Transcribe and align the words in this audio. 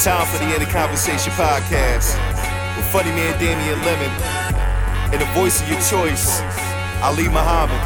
It's 0.00 0.06
time 0.06 0.26
for 0.28 0.38
the 0.38 0.44
End 0.44 0.62
of 0.62 0.70
Conversation 0.70 1.30
podcast 1.34 2.16
with 2.74 2.86
funny 2.86 3.10
man 3.10 3.38
Damian 3.38 3.78
Lemon 3.84 4.10
and 5.12 5.20
the 5.20 5.26
voice 5.38 5.60
of 5.60 5.68
your 5.68 5.78
choice, 5.82 6.40
Ali 7.02 7.24
Muhammad. 7.24 7.78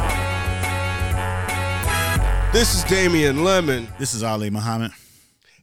This 2.52 2.72
is 2.76 2.84
Damian 2.84 3.42
Lemon, 3.42 3.88
This 3.98 4.14
is 4.14 4.22
Ali 4.22 4.48
Muhammad, 4.48 4.92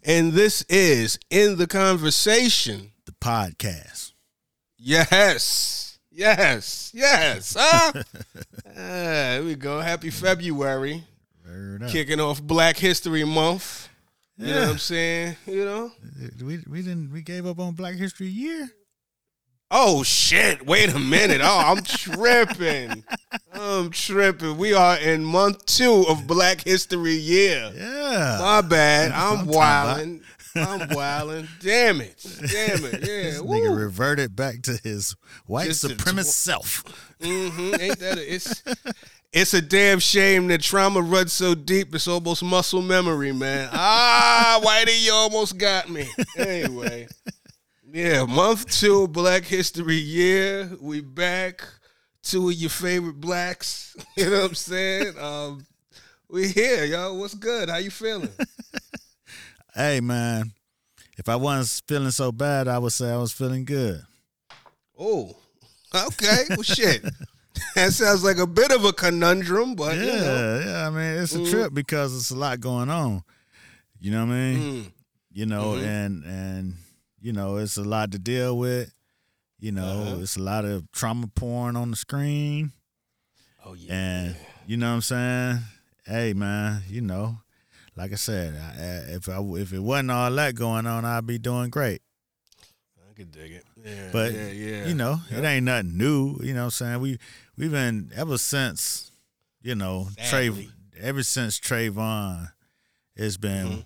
and 0.04 0.34
this 0.34 0.64
is 0.68 1.18
In 1.30 1.55
the 1.55 1.68
Conversation. 1.68 2.91
the 3.05 3.13
podcast. 3.13 4.12
Yes, 4.77 5.99
yes, 6.12 6.91
yes. 6.94 7.55
Huh? 7.58 7.94
Ah, 8.68 8.73
there 8.73 9.44
we 9.45 9.55
go. 9.55 9.80
Happy 9.80 10.09
February. 10.09 11.05
Word. 11.48 11.84
Kicking 11.88 12.20
off 12.20 12.41
Black 12.44 12.76
History 12.76 13.23
Month. 13.23 13.88
You 14.41 14.54
know 14.54 14.62
what 14.62 14.70
I'm 14.70 14.77
saying? 14.80 15.36
You 15.45 15.66
know? 15.66 15.91
We 16.44 16.59
we 16.68 16.81
didn't 16.81 17.12
we 17.12 17.22
gave 17.22 17.45
up 17.45 17.59
on 17.59 17.73
Black 17.73 17.95
History 17.95 18.27
Year. 18.27 18.70
Oh, 19.73 20.04
shit. 20.04 20.66
Wait 20.66 20.94
a 20.94 21.00
minute. 21.00 21.40
Oh, 21.41 21.58
I'm 21.66 21.81
tripping. 21.84 23.05
I'm 23.54 23.90
tripping. 23.91 24.58
We 24.58 24.73
are 24.73 24.98
in 24.98 25.23
month 25.23 25.66
two 25.66 26.04
of 26.09 26.27
Black 26.27 26.62
History 26.66 27.14
Year. 27.14 27.72
Yeah. 27.73 28.38
My 28.41 28.59
bad. 28.62 29.12
I'm 29.16 29.40
I'm 29.40 29.48
wilding. 29.48 30.22
I'm 30.55 30.89
wilding. 30.89 31.48
Damn 31.62 32.02
it. 32.02 32.17
Damn 32.52 32.84
it. 32.84 32.94
Yeah. 32.94 33.00
This 33.00 33.42
Woo. 33.42 33.55
nigga 33.55 33.78
reverted 33.78 34.36
back 34.36 34.64
to 34.64 34.78
his 34.84 35.16
white 35.45 35.67
Just 35.67 35.86
supremacist 35.86 36.23
tw- 36.26 36.34
self. 36.34 36.84
hmm 37.22 37.73
Ain't 37.80 38.00
that 38.00 38.17
a, 38.17 38.34
it's 38.34 38.62
it's 39.34 39.54
a 39.54 39.62
damn 39.62 40.00
shame 40.00 40.48
that 40.48 40.62
trauma 40.62 41.02
runs 41.02 41.32
so 41.34 41.56
deep 41.56 41.96
it's 41.96 42.08
almost 42.08 42.44
muscle 42.44 42.82
memory, 42.82 43.32
man. 43.32 43.70
Ah, 43.72 44.60
Whitey, 44.64 45.04
you 45.04 45.14
almost 45.14 45.58
got 45.58 45.90
me. 45.90 46.08
Anyway. 46.38 47.08
Yeah, 47.94 48.26
month 48.26 48.70
two, 48.72 49.08
Black 49.09 49.44
History 49.44 49.96
Year. 49.96 50.70
We 50.80 51.02
back. 51.02 51.62
Two 52.24 52.50
of 52.50 52.56
your 52.56 52.70
favorite 52.70 53.20
blacks. 53.20 53.96
You 54.16 54.30
know 54.30 54.42
what 54.42 54.50
I'm 54.50 54.56
saying? 54.56 55.18
Um, 55.20 55.66
we 56.30 56.48
here, 56.48 56.86
y'all. 56.86 57.18
What's 57.18 57.34
good? 57.34 57.70
How 57.70 57.78
you 57.78 57.92
feeling? 57.92 58.30
Hey 59.74 60.02
man, 60.02 60.52
if 61.18 61.30
I 61.30 61.38
wasn't 61.38 61.88
feeling 61.88 62.12
so 62.12 62.34
bad, 62.34 62.68
I 62.68 62.78
would 62.78 62.92
say 62.92 63.09
I 63.09 63.16
was 63.16 63.32
feeling 63.32 63.64
good. 63.64 64.02
Oh, 65.00 65.34
okay. 65.96 66.44
Well, 66.50 66.64
shit. 66.64 67.06
That 67.76 67.94
sounds 67.94 68.23
like 68.23 68.38
a 68.38 68.48
bit 68.48 68.72
of 68.72 68.86
a 68.86 68.94
conundrum, 68.94 69.76
but 69.76 69.95
Yeah, 69.98 70.04
you 70.04 70.12
know. 70.22 70.62
yeah. 70.66 70.88
I 70.88 70.90
mean, 70.90 71.23
it's 71.23 71.36
a 71.36 71.40
Mm. 71.40 71.50
trip 71.50 71.73
because 71.73 72.16
it's 72.16 72.30
a 72.31 72.36
lot 72.36 72.59
going 72.59 72.90
on. 72.90 73.23
You 74.00 74.12
know 74.12 74.26
what 74.26 74.34
I 74.34 74.36
mean? 74.36 74.58
Mm. 74.86 74.92
You 75.34 75.45
know, 75.45 75.73
Mhm. 75.73 75.86
and 75.86 76.23
and 76.26 76.73
you 77.22 77.34
know, 77.34 77.58
it's 77.58 77.78
a 77.78 77.84
lot 77.84 78.12
to 78.12 78.20
deal 78.20 78.58
with. 78.58 78.92
You 79.59 79.72
know, 79.72 80.02
Uh-huh. 80.03 80.22
it's 80.22 80.38
a 80.38 80.42
lot 80.42 80.66
of 80.66 80.92
trauma 80.92 81.28
porn 81.28 81.76
on 81.76 81.92
the 81.92 81.95
screen. 81.98 82.72
Oh 83.64 83.73
yeah. 83.73 83.94
And 83.94 84.36
you 84.66 84.75
know 84.78 84.90
what 84.90 84.96
I'm 84.96 85.02
saying? 85.02 85.59
Hey 86.06 86.34
man, 86.34 86.81
you 86.90 87.02
know, 87.02 87.40
like 87.96 88.12
I 88.12 88.16
said, 88.16 88.56
I, 88.56 88.81
I- 88.84 89.16
if 89.16 89.30
I 89.30 89.40
if 89.59 89.72
it 89.72 89.80
wasn't 89.80 90.12
all 90.12 90.31
that 90.31 90.56
going 90.56 90.88
on, 90.88 91.06
I'd 91.06 91.28
be 91.28 91.38
doing 91.38 91.70
great. 91.70 92.02
I 93.09 93.14
could 93.14 93.31
dig 93.31 93.52
it. 93.52 93.66
Yeah. 93.86 94.09
But 94.12 94.34
yeah, 94.34 94.48
yeah. 94.50 94.88
you 94.88 94.96
know, 94.96 95.22
it 95.30 95.44
ain't 95.44 95.66
nothing 95.66 95.96
new. 95.98 96.38
You 96.42 96.53
know 96.56 96.62
what 96.62 96.66
I'm 96.66 96.72
saying? 96.72 97.00
We 97.02 97.20
we've 97.57 97.71
been 97.71 98.11
ever 98.16 98.38
since, 98.38 99.11
you 99.61 99.75
know, 99.75 100.09
Sadly. 100.17 100.69
Trey 100.94 101.02
ever 101.02 101.23
since 101.23 101.59
Trayvon, 101.59 102.51
it's 103.16 103.38
been 103.38 103.67
Mhm. 103.67 103.85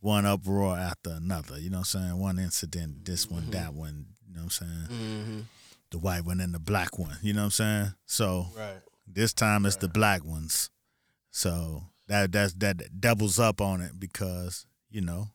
one 0.00 0.26
uproar 0.26 0.76
after 0.76 1.10
another. 1.10 1.58
You 1.58 1.70
know 1.70 1.78
what 1.78 1.94
I'm 1.94 2.02
saying? 2.02 2.16
One 2.18 2.38
incident, 2.38 3.04
this 3.04 3.28
one, 3.28 3.44
Mhm. 3.46 3.50
that 3.52 3.74
one. 3.74 4.06
You 4.26 4.34
know 4.34 4.44
what 4.44 4.60
I'm 4.62 4.88
saying? 4.88 4.98
hmm 4.98 5.40
The 5.90 5.98
white 5.98 6.24
one 6.24 6.40
and 6.40 6.52
the 6.54 6.58
black 6.58 6.98
one. 6.98 7.16
You 7.22 7.32
know 7.32 7.40
what 7.42 7.44
I'm 7.46 7.50
saying? 7.52 7.94
So 8.06 8.52
Right. 8.56 8.82
This 9.06 9.32
time 9.32 9.64
it's 9.64 9.76
the 9.76 9.88
black 9.88 10.22
ones. 10.22 10.68
So 11.30 11.84
that 12.08 12.30
that's 12.32 12.52
that 12.54 13.00
doubles 13.00 13.38
up 13.38 13.60
on 13.60 13.80
it 13.80 13.98
because, 13.98 14.66
you 14.90 15.00
know, 15.00 15.30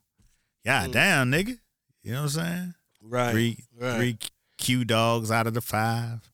yeah, 0.64 0.86
Mm. 0.88 0.92
damn 0.92 1.32
nigga. 1.32 1.60
You 2.04 2.12
know 2.12 2.24
what 2.24 2.36
I'm 2.38 2.46
saying? 2.46 2.76
Right. 3.02 3.32
Three 3.32 3.66
right. 3.80 3.96
three 3.98 4.18
Q 4.58 4.86
dogs 4.86 5.32
out 5.32 5.48
of 5.48 5.54
the 5.56 5.62
five. 5.62 6.30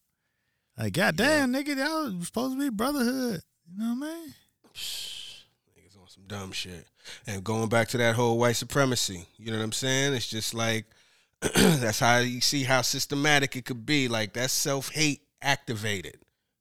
Like, 0.78 0.92
god 0.94 1.16
damn, 1.16 1.52
nigga, 1.52 1.76
y'all 1.76 2.16
was 2.16 2.26
supposed 2.26 2.54
to 2.54 2.58
be 2.60 2.70
brotherhood. 2.70 3.42
You 3.70 3.78
know 3.78 3.94
what 4.00 4.08
I 4.08 4.14
mean? 4.14 4.34
Niggas 4.74 6.00
on 6.00 6.08
some 6.08 6.24
dumb 6.26 6.52
shit. 6.52 6.86
And 7.26 7.44
going 7.44 7.68
back 7.68 7.88
to 7.88 7.98
that 7.98 8.14
whole 8.14 8.38
white 8.38 8.56
supremacy, 8.56 9.26
you 9.36 9.50
know 9.50 9.58
what 9.58 9.64
I'm 9.64 9.72
saying? 9.72 10.14
It's 10.14 10.28
just 10.28 10.54
like 10.54 10.86
that's 11.54 12.00
how 12.00 12.18
you 12.18 12.40
see 12.40 12.64
how 12.64 12.82
systematic 12.82 13.56
it 13.56 13.64
could 13.64 13.84
be. 13.84 14.08
Like 14.08 14.32
that's 14.32 14.52
self 14.52 14.90
hate 14.90 15.20
activated, 15.42 16.18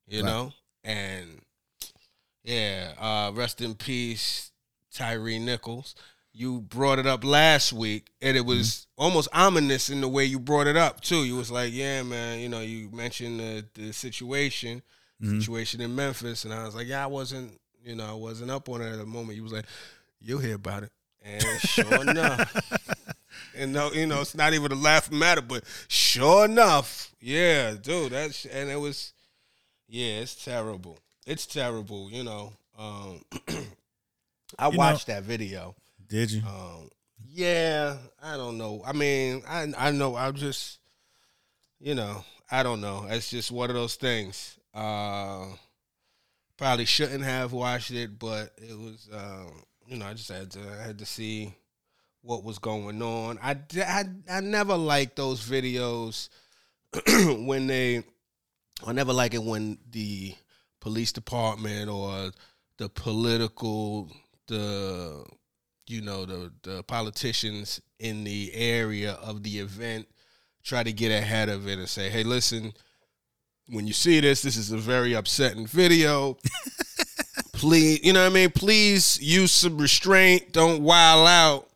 you 0.08 0.22
Right. 0.24 0.30
know? 0.30 0.54
And 0.84 1.42
yeah, 2.44 2.94
uh, 3.00 3.32
rest 3.34 3.62
in 3.62 3.76
peace, 3.76 4.52
Tyre 4.94 5.40
Nichols. 5.40 5.96
You 6.40 6.62
brought 6.62 7.00
it 7.00 7.06
up 7.06 7.26
last 7.26 7.74
week, 7.74 8.12
and 8.22 8.38
it 8.38 8.46
was 8.46 8.88
almost 8.98 9.28
ominous 9.34 9.90
in 9.90 10.00
the 10.00 10.08
way 10.08 10.24
you 10.24 10.40
brought 10.40 10.68
it 10.68 10.78
up 10.78 11.02
too. 11.02 11.26
You 11.26 11.36
was 11.36 11.52
like, 11.52 11.74
"Yeah, 11.74 12.02
man," 12.04 12.40
you 12.40 12.48
know. 12.48 12.62
You 12.62 12.90
mentioned 12.94 13.42
the 13.42 13.66
the 13.74 13.92
situation, 13.92 14.82
Mhm. 15.22 15.40
situation 15.40 15.82
in 15.82 15.94
Memphis, 15.94 16.46
and 16.46 16.54
I 16.54 16.64
was 16.64 16.76
like, 16.76 16.88
"Yeah, 16.88 17.04
I 17.04 17.08
wasn't, 17.08 17.60
you 17.84 17.94
know, 17.94 18.06
I 18.06 18.14
wasn't 18.14 18.52
up 18.52 18.70
on 18.70 18.82
it 18.82 18.90
at 18.90 19.00
the 19.00 19.06
moment." 19.06 19.36
You 19.36 19.44
was 19.44 19.52
like, 19.52 19.66
"You'll 20.22 20.40
hear 20.40 20.56
about 20.56 20.84
it," 20.84 20.94
and 21.22 21.44
sure 21.60 22.02
enough, 22.10 22.56
and 23.54 23.74
no, 23.74 23.92
you 23.92 24.06
know, 24.08 24.22
it's 24.22 24.34
not 24.34 24.54
even 24.54 24.72
a 24.72 24.76
laugh 24.76 25.12
matter, 25.12 25.42
but 25.42 25.66
sure 25.90 26.46
enough, 26.46 27.14
yeah, 27.20 27.74
dude, 27.74 28.14
that's 28.14 28.46
and 28.46 28.70
it 28.70 28.78
was, 28.80 29.12
yeah, 29.90 30.22
it's 30.22 30.42
terrible. 30.42 31.00
It's 31.28 31.46
terrible, 31.46 32.10
you 32.10 32.24
know. 32.24 32.54
Um, 32.78 33.26
I 34.58 34.68
You 34.68 34.72
know- 34.72 34.78
watched 34.78 35.08
that 35.08 35.24
video. 35.24 35.76
Did 36.10 36.32
you? 36.32 36.42
Um, 36.42 36.90
yeah, 37.28 37.98
I 38.22 38.36
don't 38.36 38.58
know. 38.58 38.82
I 38.86 38.94
mean, 38.94 39.44
I 39.48 39.68
I 39.78 39.92
know. 39.92 40.16
I'm 40.16 40.34
just, 40.34 40.80
you 41.80 41.94
know, 41.96 42.24
I 42.50 42.64
don't 42.64 42.82
know. 42.82 43.06
It's 43.08 43.30
just 43.30 43.52
one 43.52 43.70
of 43.70 43.76
those 43.76 43.96
things. 43.96 44.58
Uh, 44.74 45.46
probably 46.58 46.86
shouldn't 46.86 47.24
have 47.24 47.54
watched 47.54 47.92
it, 47.92 48.18
but 48.18 48.52
it 48.58 48.78
was, 48.78 49.08
um, 49.14 49.64
you 49.88 49.98
know, 49.98 50.06
I 50.06 50.14
just 50.14 50.30
had 50.30 50.52
to 50.52 50.60
I 50.60 50.88
had 50.88 51.00
to 51.00 51.06
see 51.06 51.54
what 52.22 52.44
was 52.44 52.58
going 52.58 53.02
on. 53.04 53.38
I 53.42 53.58
I, 53.78 54.06
I 54.30 54.40
never 54.42 54.76
liked 54.76 55.16
those 55.16 55.48
videos 55.48 56.30
when 57.46 57.68
they. 57.68 58.04
I 58.88 58.94
never 58.94 59.12
like 59.12 59.34
it 59.34 59.44
when 59.44 59.78
the 59.92 60.34
police 60.80 61.12
department 61.12 61.90
or 61.90 62.32
the 62.78 62.88
political 62.88 64.10
the 64.48 65.26
you 65.90 66.02
know 66.02 66.26
the 66.26 66.52
the 66.64 66.84
politicians 66.84 67.82
in 68.00 68.24
the 68.24 68.52
area 68.54 69.14
of 69.24 69.44
the 69.44 69.60
event 69.60 70.08
try 70.64 70.84
to 70.84 70.94
get 70.94 71.12
ahead 71.12 71.50
of 71.50 71.68
it 71.68 71.80
and 71.80 71.90
say 71.90 72.10
hey 72.10 72.24
listen 72.24 72.72
when 73.70 73.88
you 73.88 73.94
see 73.94 74.20
this 74.20 74.42
this 74.42 74.58
is 74.58 74.72
a 74.72 74.78
very 74.78 75.14
upsetting 75.14 75.68
video. 75.68 76.38
Please 77.54 78.00
you 78.04 78.14
know 78.14 78.24
what 78.24 78.32
i 78.32 78.34
mean? 78.34 78.52
Please 78.52 79.20
use 79.22 79.52
some 79.52 79.78
restraint. 79.78 80.54
Don't 80.54 80.82
wild 80.82 81.28
out. 81.28 81.70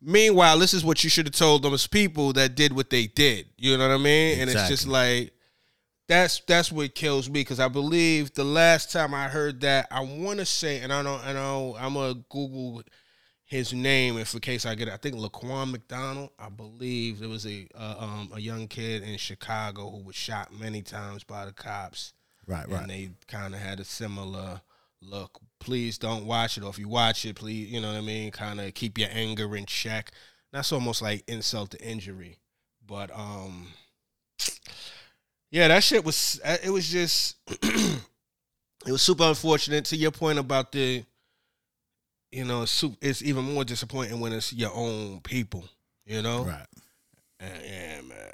Meanwhile 0.00 0.58
this 0.58 0.74
is 0.74 0.84
what 0.84 1.02
you 1.02 1.10
should 1.10 1.26
have 1.26 1.34
told 1.34 1.62
those 1.62 1.86
people 1.86 2.32
that 2.34 2.54
did 2.54 2.72
what 2.72 2.90
they 2.90 3.06
did. 3.06 3.46
You 3.56 3.76
know 3.78 3.88
what 3.88 3.94
i 3.94 3.98
mean? 3.98 4.40
And 4.40 4.50
it's 4.50 4.68
just 4.68 4.86
like 4.86 5.32
that's 6.08 6.40
that's 6.46 6.70
what 6.70 6.94
kills 6.94 7.28
me 7.28 7.40
because 7.40 7.60
I 7.60 7.68
believe 7.68 8.34
the 8.34 8.44
last 8.44 8.92
time 8.92 9.14
I 9.14 9.28
heard 9.28 9.60
that, 9.62 9.86
I 9.90 10.00
want 10.00 10.40
to 10.40 10.44
say, 10.44 10.80
and 10.80 10.92
I 10.92 11.02
don't, 11.02 11.24
I 11.24 11.32
know 11.32 11.76
I'm 11.78 11.94
gonna 11.94 12.14
Google 12.28 12.82
his 13.52 13.74
name 13.74 14.16
if 14.16 14.32
in 14.32 14.40
case 14.40 14.64
I 14.64 14.74
get 14.74 14.88
it. 14.88 14.94
I 14.94 14.96
think 14.96 15.14
Laquan 15.14 15.70
McDonald. 15.70 16.30
I 16.38 16.48
believe 16.48 17.20
there 17.20 17.28
was 17.28 17.46
a 17.46 17.68
uh, 17.74 17.96
um, 17.98 18.30
a 18.34 18.40
young 18.40 18.66
kid 18.66 19.02
in 19.02 19.18
Chicago 19.18 19.90
who 19.90 19.98
was 19.98 20.16
shot 20.16 20.58
many 20.58 20.80
times 20.80 21.22
by 21.22 21.44
the 21.44 21.52
cops, 21.52 22.14
Right, 22.46 22.64
and 22.64 22.72
right. 22.72 22.80
And 22.80 22.90
they 22.90 23.10
kind 23.28 23.54
of 23.54 23.60
had 23.60 23.78
a 23.78 23.84
similar 23.84 24.62
look. 25.02 25.38
Please 25.60 25.98
don't 25.98 26.24
watch 26.24 26.56
it, 26.56 26.64
or 26.64 26.70
if 26.70 26.78
you 26.78 26.88
watch 26.88 27.26
it, 27.26 27.36
please, 27.36 27.70
you 27.70 27.82
know 27.82 27.88
what 27.88 27.98
I 27.98 28.00
mean. 28.00 28.30
Kind 28.30 28.58
of 28.58 28.72
keep 28.72 28.96
your 28.96 29.10
anger 29.12 29.54
in 29.54 29.66
check. 29.66 30.12
That's 30.50 30.72
almost 30.72 31.02
like 31.02 31.22
insult 31.28 31.72
to 31.72 31.82
injury, 31.86 32.38
but 32.86 33.10
um. 33.14 33.66
Yeah, 35.50 35.68
that 35.68 35.84
shit 35.84 36.06
was. 36.06 36.40
It 36.64 36.70
was 36.70 36.90
just. 36.90 37.36
it 37.62 38.00
was 38.86 39.02
super 39.02 39.24
unfortunate. 39.24 39.84
To 39.86 39.96
your 39.96 40.10
point 40.10 40.38
about 40.38 40.72
the, 40.72 41.04
you 42.32 42.44
know, 42.44 42.62
it's, 42.62 42.84
it's 43.00 43.22
even 43.22 43.44
more 43.44 43.64
disappointing 43.64 44.18
when 44.20 44.32
it's 44.32 44.52
your 44.52 44.72
own 44.74 45.20
people. 45.20 45.64
You 46.06 46.22
know. 46.22 46.44
Right. 46.44 46.66
And, 47.38 47.62
yeah, 47.64 48.00
man. 48.02 48.32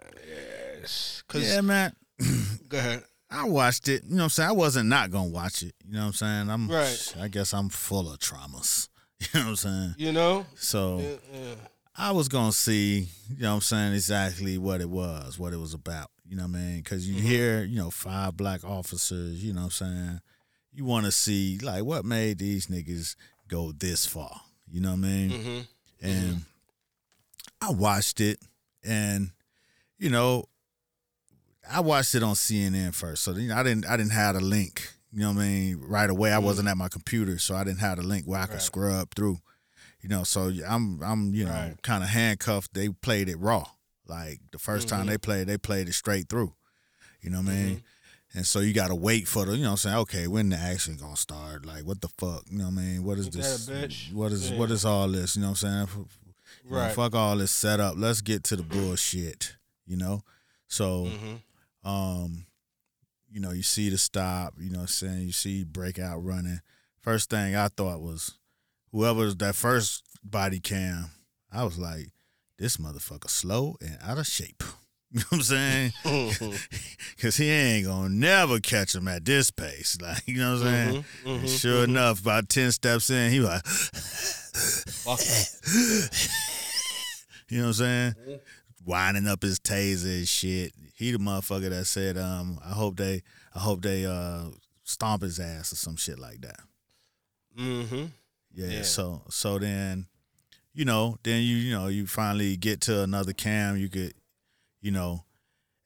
Yes. 0.80 1.22
Cause 1.28 1.42
Yeah, 1.48 1.60
man. 1.60 1.92
go 2.68 2.78
ahead. 2.78 3.04
I 3.30 3.44
watched 3.44 3.88
it. 3.88 4.04
You 4.04 4.12
know 4.12 4.16
what 4.16 4.22
I'm 4.24 4.30
saying? 4.30 4.48
I 4.48 4.52
wasn't 4.52 4.88
not 4.88 5.10
gonna 5.10 5.28
watch 5.28 5.62
it. 5.62 5.74
You 5.86 5.94
know 5.94 6.00
what 6.00 6.06
I'm 6.06 6.12
saying? 6.14 6.50
I'm 6.50 6.68
Right. 6.68 7.14
I 7.20 7.28
guess 7.28 7.52
I'm 7.52 7.68
full 7.68 8.10
of 8.12 8.18
traumas. 8.18 8.88
You 9.20 9.26
know 9.40 9.46
what 9.46 9.50
I'm 9.50 9.56
saying? 9.56 9.94
You 9.98 10.12
know. 10.12 10.46
So 10.54 10.98
Yeah, 11.00 11.40
yeah. 11.40 11.54
I 11.96 12.12
was 12.12 12.28
gonna 12.28 12.52
see, 12.52 13.08
you 13.28 13.42
know 13.42 13.48
what 13.50 13.54
I'm 13.56 13.60
saying, 13.62 13.92
exactly 13.94 14.56
what 14.58 14.80
it 14.80 14.88
was, 14.88 15.38
what 15.40 15.52
it 15.52 15.56
was 15.58 15.74
about. 15.74 16.10
You 16.24 16.36
know 16.36 16.44
what 16.44 16.56
I 16.56 16.60
mean? 16.60 16.76
Because 16.78 17.08
you 17.08 17.16
Mm-hmm. 17.16 17.26
hear, 17.26 17.64
you 17.64 17.76
know, 17.78 17.90
five 17.90 18.36
black 18.36 18.62
officers, 18.64 19.42
you 19.42 19.52
know 19.52 19.62
what 19.62 19.80
I'm 19.82 19.88
saying? 19.88 20.20
You 20.72 20.84
want 20.84 21.06
to 21.06 21.10
see, 21.12 21.58
like, 21.58 21.82
what 21.82 22.04
made 22.04 22.38
these 22.38 22.68
niggas 22.68 23.16
go 23.48 23.72
this 23.72 24.06
far? 24.06 24.40
You 24.70 24.80
know 24.80 24.90
what 24.90 24.98
I 24.98 25.00
mean? 25.00 25.30
Mm-hmm. 25.30 25.58
And 26.06 26.42
I 27.60 27.70
watched 27.72 28.20
it, 28.20 28.38
and, 28.84 29.30
you 29.98 30.10
know, 30.10 30.44
I 31.70 31.80
watched 31.80 32.14
it 32.14 32.22
on 32.22 32.34
CNN 32.34 32.94
first. 32.94 33.22
So, 33.24 33.32
you 33.32 33.48
know, 33.48 33.56
I 33.56 33.62
didn't, 33.62 33.86
I 33.86 33.96
didn't 33.96 34.12
have 34.12 34.36
a 34.36 34.40
link, 34.40 34.92
you 35.12 35.20
know 35.20 35.32
what 35.32 35.38
I 35.42 35.44
mean, 35.46 35.80
right 35.86 36.08
away. 36.08 36.32
I 36.32 36.38
wasn't 36.38 36.68
at 36.68 36.76
my 36.76 36.88
computer, 36.88 37.38
so 37.38 37.54
I 37.56 37.64
didn't 37.64 37.80
have 37.80 37.98
a 37.98 38.02
link 38.02 38.24
where 38.26 38.40
I 38.40 38.46
could 38.46 38.54
Right. 38.54 38.62
scrub 38.62 39.14
through. 39.14 39.38
You 40.00 40.08
know, 40.08 40.22
so 40.22 40.52
I'm 40.66 41.02
I'm 41.02 41.34
you 41.34 41.44
know 41.44 41.50
Right. 41.50 41.82
kind 41.82 42.04
of 42.04 42.10
handcuffed. 42.10 42.72
They 42.72 42.88
played 42.90 43.28
it 43.28 43.36
raw. 43.36 43.64
Like 44.06 44.38
the 44.52 44.58
1st 44.58 44.86
time 44.86 45.00
Mm-hmm. 45.00 45.08
they 45.08 45.18
played, 45.18 45.46
they 45.48 45.58
played 45.58 45.88
it 45.88 45.94
straight 45.94 46.28
through. 46.28 46.54
You 47.20 47.30
know 47.30 47.38
what 47.40 47.48
I 47.50 47.54
mean? 47.54 47.82
And 48.34 48.46
so 48.46 48.60
you 48.60 48.75
got 48.75 48.88
to 48.88 48.94
wait 48.94 49.26
for 49.26 49.46
the, 49.46 49.56
you 49.56 49.64
know 49.64 49.70
I'm 49.70 49.76
saying? 49.78 49.96
Okay, 49.96 50.26
when 50.26 50.50
the 50.50 50.56
action 50.56 50.96
going 50.96 51.14
to 51.14 51.20
start? 51.20 51.64
Like 51.64 51.84
what 51.84 52.00
the 52.00 52.08
fuck? 52.19 52.44
You 52.50 52.58
know 52.58 52.64
what 52.64 52.72
I 52.78 52.82
mean? 52.82 53.04
What 53.04 53.19
is 53.19 53.30
this? 53.30 53.69
What 54.12 54.32
is 54.32 54.50
Yeah. 54.50 54.58
what 54.58 54.70
is 54.70 54.84
all 54.84 55.08
this? 55.08 55.34
You 55.36 55.42
know 55.42 55.48
what 55.48 55.62
I'm 55.62 55.70
saying? 55.70 55.82
F- 55.82 55.88
f- 55.98 56.19
you 56.64 56.70
know, 56.70 56.76
Right. 56.76 56.94
fuck 56.94 57.14
all 57.14 57.36
this 57.38 57.50
setup. 57.52 57.94
Let's 57.96 58.20
get 58.20 58.44
to 58.44 58.56
the 58.56 58.62
bullshit, 58.62 59.56
you 59.86 59.96
know? 59.96 60.22
So 60.66 61.06
Mm-hmm. 61.06 61.88
um, 61.88 62.46
you 63.30 63.40
know, 63.40 63.52
you 63.52 63.62
see 63.62 63.88
the 63.90 63.98
stop, 63.98 64.54
you 64.58 64.70
know 64.70 64.78
what 64.81 64.82
I'm 64.84 64.88
saying? 64.88 65.20
You 65.22 65.32
see 65.32 65.64
breakout 65.64 66.22
running. 66.24 66.60
First 67.00 67.31
thing 67.31 67.54
I 67.56 67.69
thought 67.69 68.00
was 68.02 68.34
whoever 68.92 69.20
was 69.20 69.36
that 69.36 69.54
first 69.54 70.02
body 70.22 70.60
cam, 70.60 71.10
I 71.50 71.64
was 71.64 71.78
like, 71.78 72.10
this 72.58 72.76
motherfucker 72.76 73.31
slow 73.31 73.76
and 73.81 73.98
out 74.02 74.19
of 74.19 74.26
shape. 74.26 74.62
You 75.12 75.20
know 75.20 75.26
what 75.31 75.37
I'm 75.38 75.43
saying? 75.43 75.93
Cause 77.20 77.37
he 77.37 77.49
ain't 77.49 77.87
gonna 77.87 78.10
never 78.10 78.60
catch 78.60 78.94
him 78.94 79.08
at 79.08 79.25
this 79.25 79.50
pace. 79.50 79.96
Like, 80.02 80.26
you 80.28 80.37
know 80.37 80.55
what 80.58 80.66
I'm 80.66 80.93
saying? 80.93 81.05
Mhm, 81.25 81.34
And 81.40 81.43
mhm, 81.44 81.60
sure 81.60 81.84
enough, 81.84 82.20
about 82.20 82.49
ten 82.50 82.70
steps 82.72 83.08
in, 83.08 83.31
he 83.32 83.40
was 83.40 83.49
like, 83.49 83.66
Fuck 83.66 85.20
you 87.49 87.58
know 87.58 87.64
what 87.64 87.69
I'm 87.69 87.72
saying? 87.75 88.12
Mm-hmm. 88.20 88.34
Winding 88.84 89.26
up 89.26 89.43
his 89.43 89.58
taser 89.60 90.19
and 90.19 90.28
shit. 90.28 90.72
He 90.94 91.12
the 91.12 91.19
motherfucker 91.19 91.70
that 91.70 91.87
said, 91.87 92.19
um, 92.19 92.58
I 92.64 92.72
hope 92.72 92.96
they 92.96 93.22
I 93.55 93.60
hope 93.60 93.82
they 93.82 94.05
uh 94.05 94.44
stomp 94.84 95.22
his 95.22 95.38
ass 95.40 95.72
or 95.72 95.76
some 95.76 95.96
shit 95.96 96.19
like 96.19 96.40
that. 96.43 96.60
Mm-hmm. 97.58 98.05
Yeah, 98.55 98.66
Yeah. 98.66 98.82
So 98.82 99.22
so 99.31 99.58
then, 99.58 100.06
you 100.75 100.84
know, 100.84 101.16
then 101.22 101.43
you 101.43 101.56
you 101.56 101.72
know 101.75 101.87
you 101.88 102.06
finally 102.06 102.56
get 102.56 102.81
to 102.82 103.02
another 103.02 103.32
cam. 103.32 103.76
You 103.76 103.88
could, 103.88 104.14
you 104.80 104.90
know, 104.90 105.25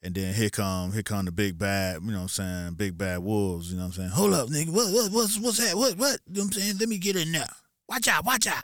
and 0.01 0.13
then 0.15 0.33
here 0.33 0.49
come 0.49 0.91
here 0.91 1.03
come 1.03 1.25
the 1.25 1.31
big 1.31 1.57
bad. 1.57 2.01
You 2.03 2.11
know 2.11 2.17
what 2.17 2.21
I'm 2.23 2.27
saying? 2.29 2.73
Big 2.73 2.97
bad 2.97 3.19
wolves. 3.19 3.71
You 3.71 3.77
know 3.77 3.83
what 3.83 3.87
I'm 3.87 3.93
saying? 3.93 4.09
Hold 4.09 4.33
up, 4.33 4.49
nigga. 4.49 4.69
What 4.69 4.91
what 4.93 5.11
what's 5.11 5.39
what's 5.39 5.57
that? 5.57 5.75
What 5.77 5.97
what? 5.97 6.19
You 6.27 6.35
know 6.35 6.43
what 6.45 6.55
I'm 6.55 6.61
saying? 6.61 6.77
Let 6.79 6.89
me 6.89 6.97
get 6.97 7.15
in 7.15 7.31
there. 7.31 7.47
Watch 7.87 8.07
out! 8.07 8.25
Watch 8.25 8.47
out! 8.47 8.63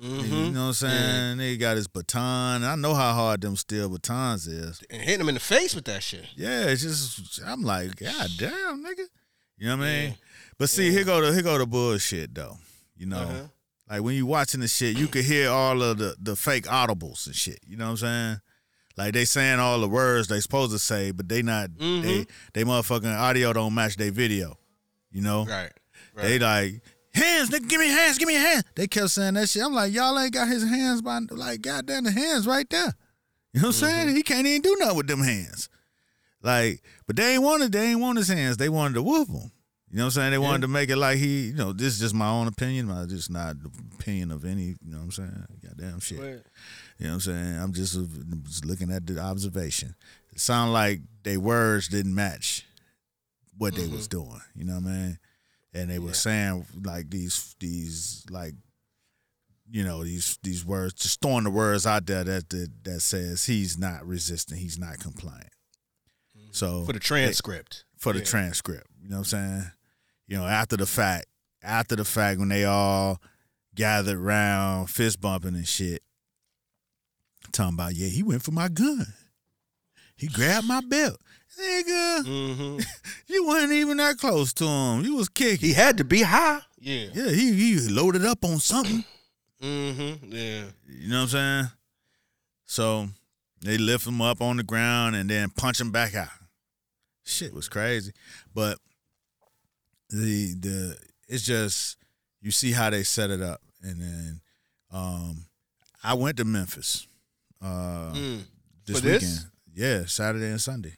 Mm-hmm. 0.00 0.34
You 0.34 0.50
know 0.50 0.60
what 0.62 0.66
I'm 0.68 0.72
saying? 0.72 1.38
They 1.38 1.56
got 1.56 1.76
his 1.76 1.86
baton. 1.86 2.64
I 2.64 2.74
know 2.74 2.92
how 2.94 3.12
hard 3.12 3.40
them 3.40 3.54
steel 3.56 3.88
batons 3.88 4.46
is. 4.48 4.82
And 4.90 5.00
hitting 5.00 5.20
him 5.20 5.28
in 5.28 5.34
the 5.34 5.40
face 5.40 5.74
with 5.76 5.84
that 5.84 6.02
shit. 6.02 6.26
Yeah, 6.34 6.64
it's 6.66 6.82
just 6.82 7.40
I'm 7.46 7.62
like, 7.62 7.96
God 7.96 8.30
damn, 8.36 8.84
nigga. 8.84 9.06
You 9.58 9.68
know 9.68 9.76
what 9.76 9.84
I 9.86 9.88
mean? 9.90 10.08
Yeah. 10.10 10.14
But 10.58 10.70
see, 10.70 10.90
here 10.90 11.04
go 11.04 11.20
the 11.20 11.32
here 11.32 11.42
go 11.42 11.56
the 11.58 11.66
bullshit 11.66 12.34
though. 12.34 12.56
You 12.96 13.06
know, 13.06 13.18
Uh-huh. 13.18 13.42
like 13.90 14.02
when 14.02 14.16
you 14.16 14.26
watching 14.26 14.60
the 14.60 14.68
shit, 14.68 14.96
you 14.98 15.06
could 15.06 15.24
hear 15.24 15.50
all 15.50 15.80
of 15.82 15.98
the 15.98 16.16
the 16.20 16.34
fake 16.36 16.64
audibles 16.64 17.26
and 17.26 17.34
shit. 17.36 17.60
You 17.66 17.76
know 17.76 17.84
what 17.86 17.90
I'm 17.92 17.96
saying? 17.98 18.40
Like 18.96 19.14
they 19.14 19.24
saying 19.24 19.58
all 19.58 19.80
the 19.80 19.88
words 19.88 20.28
they 20.28 20.40
supposed 20.40 20.72
to 20.72 20.78
say, 20.78 21.10
but 21.12 21.28
they 21.28 21.42
not 21.42 21.70
they 21.78 21.84
Mhm. 21.84 22.28
they 22.52 22.64
motherfucking 22.64 23.18
audio 23.18 23.52
don't 23.52 23.74
match 23.74 23.96
their 23.96 24.10
video. 24.12 24.58
You 25.10 25.22
know? 25.22 25.44
Right. 25.44 25.70
right. 26.14 26.22
They 26.22 26.38
like 26.38 26.82
hands, 27.14 27.50
nigga, 27.50 27.68
give 27.68 27.80
me 27.80 27.88
hands, 27.88 28.18
give 28.18 28.28
me 28.28 28.34
hands. 28.34 28.64
They 28.74 28.86
kept 28.86 29.10
saying 29.10 29.34
that 29.34 29.48
shit. 29.48 29.62
I'm 29.62 29.72
like, 29.74 29.92
y'all 29.92 30.18
ain't 30.18 30.32
got 30.32 30.48
his 30.48 30.62
hands 30.68 31.02
by 31.02 31.20
like 31.30 31.62
goddamn 31.62 32.04
the 32.04 32.10
hands 32.12 32.46
right 32.46 32.68
there. 32.70 32.94
You 33.54 33.60
know 33.60 33.68
what 33.68 33.82
I'm 33.82 33.88
saying? 33.90 34.16
He 34.16 34.22
can't 34.22 34.46
even 34.46 34.62
do 34.62 34.76
nothing 34.78 34.96
with 34.96 35.06
them 35.08 35.22
hands. 35.22 35.68
Like, 36.42 36.82
but 37.06 37.16
they 37.16 37.34
ain't 37.34 37.42
wanted 37.42 37.72
they 37.72 37.90
ain't 37.90 38.00
want 38.00 38.18
his 38.18 38.28
hands. 38.28 38.56
They 38.56 38.68
wanted 38.68 38.94
to 38.94 39.02
whoop 39.02 39.28
him. 39.28 39.52
You 39.90 39.98
know 39.98 40.04
what 40.04 40.06
I'm 40.06 40.10
saying? 40.12 40.30
They 40.30 40.38
wanted 40.38 40.62
to 40.62 40.68
make 40.68 40.88
it 40.88 40.96
like 40.96 41.18
he, 41.18 41.48
you 41.48 41.52
know, 41.54 41.74
this 41.74 41.92
is 41.92 42.00
just 42.00 42.14
my 42.14 42.28
own 42.30 42.48
opinion. 42.48 42.86
My 42.86 43.04
just 43.04 43.30
not 43.30 43.62
the 43.62 43.70
opinion 43.94 44.30
of 44.32 44.46
any, 44.46 44.68
you 44.68 44.76
know 44.90 44.96
what 44.96 45.04
I'm 45.04 45.10
saying? 45.12 45.44
Goddamn 45.62 46.00
shit. 46.00 46.46
You 47.02 47.08
know 47.08 47.14
what 47.14 47.26
I'm 47.26 47.34
saying? 47.34 47.58
I'm 47.58 47.72
just, 47.72 47.98
just 48.44 48.64
looking 48.64 48.92
at 48.92 49.04
the 49.04 49.18
observation. 49.18 49.96
It 50.32 50.38
sounded 50.38 50.72
like 50.72 51.00
their 51.24 51.40
words 51.40 51.88
didn't 51.88 52.14
match 52.14 52.64
what 53.58 53.74
they 53.74 53.88
was 53.88 54.06
mm-hmm. 54.06 54.22
doing. 54.22 54.40
You 54.54 54.64
know 54.66 54.74
what 54.74 54.84
I 54.84 54.92
mean? 54.92 55.18
And 55.74 55.90
they 55.90 55.98
were 55.98 56.12
saying 56.12 56.64
like 56.84 57.10
these 57.10 57.56
these 57.58 58.24
like 58.30 58.54
you 59.68 59.82
know 59.82 60.04
these 60.04 60.38
these 60.44 60.64
words 60.64 60.94
just 60.94 61.20
throwing 61.20 61.42
the 61.42 61.50
words 61.50 61.86
out 61.86 62.06
there 62.06 62.22
that 62.22 62.50
that, 62.50 62.70
that 62.84 63.00
says 63.00 63.46
he's 63.46 63.76
not 63.76 64.06
resisting, 64.06 64.58
he's 64.58 64.78
not 64.78 65.00
compliant. 65.00 65.50
Mm-hmm. 66.38 66.52
So 66.52 66.84
for 66.84 66.92
the 66.92 67.00
transcript. 67.00 67.84
for 67.96 68.12
the 68.12 68.20
transcript. 68.20 68.86
You 69.02 69.08
know 69.08 69.16
what 69.16 69.32
I'm 69.32 69.58
saying? 69.58 69.64
You 70.28 70.36
know, 70.36 70.46
after 70.46 70.76
the 70.76 70.86
fact, 70.86 71.26
after 71.64 71.96
the 71.96 72.04
fact, 72.04 72.38
when 72.38 72.50
they 72.50 72.64
all 72.64 73.20
gathered 73.74 74.18
round, 74.18 74.88
fist 74.88 75.20
bumping 75.20 75.56
and 75.56 75.66
shit, 75.66 76.00
talking 77.52 77.74
about, 77.74 77.94
yeah, 77.94 78.08
he 78.08 78.22
went 78.22 78.42
for 78.42 78.50
my 78.52 78.68
gun. 78.68 79.06
He 80.16 80.26
grabbed 80.28 80.66
my 80.66 80.80
belt. 80.80 81.18
Nigga, 81.60 82.22
Mm-hmm. 82.24 82.78
you 83.32 83.44
wasn't 83.46 83.72
even 83.72 83.98
that 83.98 84.16
close 84.18 84.52
to 84.54 84.64
him. 84.66 85.04
You 85.04 85.16
was 85.16 85.28
kicking. 85.28 85.68
he 85.68 85.74
had 85.74 85.98
to 85.98 86.04
be 86.04 86.22
high. 86.22 86.60
Yeah. 86.78 87.06
Yeah, 87.12 87.28
he, 87.30 87.52
he 87.52 87.78
loaded 87.88 88.24
up 88.24 88.44
on 88.44 88.58
something. 88.58 89.04
Mm-hmm. 89.62 90.32
Yeah. 90.32 90.64
You 90.88 91.08
know 91.08 91.16
what 91.16 91.22
I'm 91.22 91.28
saying? 91.28 91.66
So 92.64 93.08
they 93.60 93.76
lift 93.78 94.06
him 94.06 94.20
up 94.22 94.40
on 94.40 94.56
the 94.56 94.62
ground 94.62 95.14
and 95.14 95.28
then 95.28 95.50
punch 95.50 95.80
him 95.80 95.90
back 95.90 96.14
out. 96.14 96.28
Shit 97.24 97.52
was 97.54 97.68
crazy. 97.68 98.12
But 98.54 98.78
the 100.08 100.54
the 100.58 100.98
it's 101.28 101.44
just 101.44 101.96
you 102.40 102.50
see 102.50 102.72
how 102.72 102.90
they 102.90 103.02
set 103.04 103.30
it 103.30 103.40
up. 103.42 103.60
And 103.82 104.00
then 104.00 104.40
um 104.90 105.44
I 106.02 106.14
went 106.14 106.38
to 106.38 106.44
Memphis 106.44 107.06
uh 107.62 108.12
Mm. 108.14 108.42
this 108.86 108.96
For 109.00 109.02
this? 109.06 109.22
weekend. 109.22 109.46
Yeah, 109.74 110.04
Saturday 110.06 110.46
and 110.50 110.60
Sunday. 110.60 110.96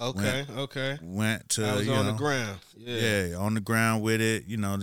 Okay. 0.00 0.46
Okay. 0.56 0.98
Went 1.02 1.48
to 1.50 1.66
I 1.66 1.74
was 1.76 1.86
you 1.86 1.92
on 1.92 2.06
the 2.06 2.12
know, 2.12 2.18
ground. 2.18 2.58
Yeah. 2.76 3.26
yeah, 3.30 3.36
on 3.36 3.54
the 3.54 3.60
ground 3.60 4.02
with 4.02 4.20
it, 4.20 4.44
you 4.46 4.56
know, 4.56 4.74
of, 4.74 4.82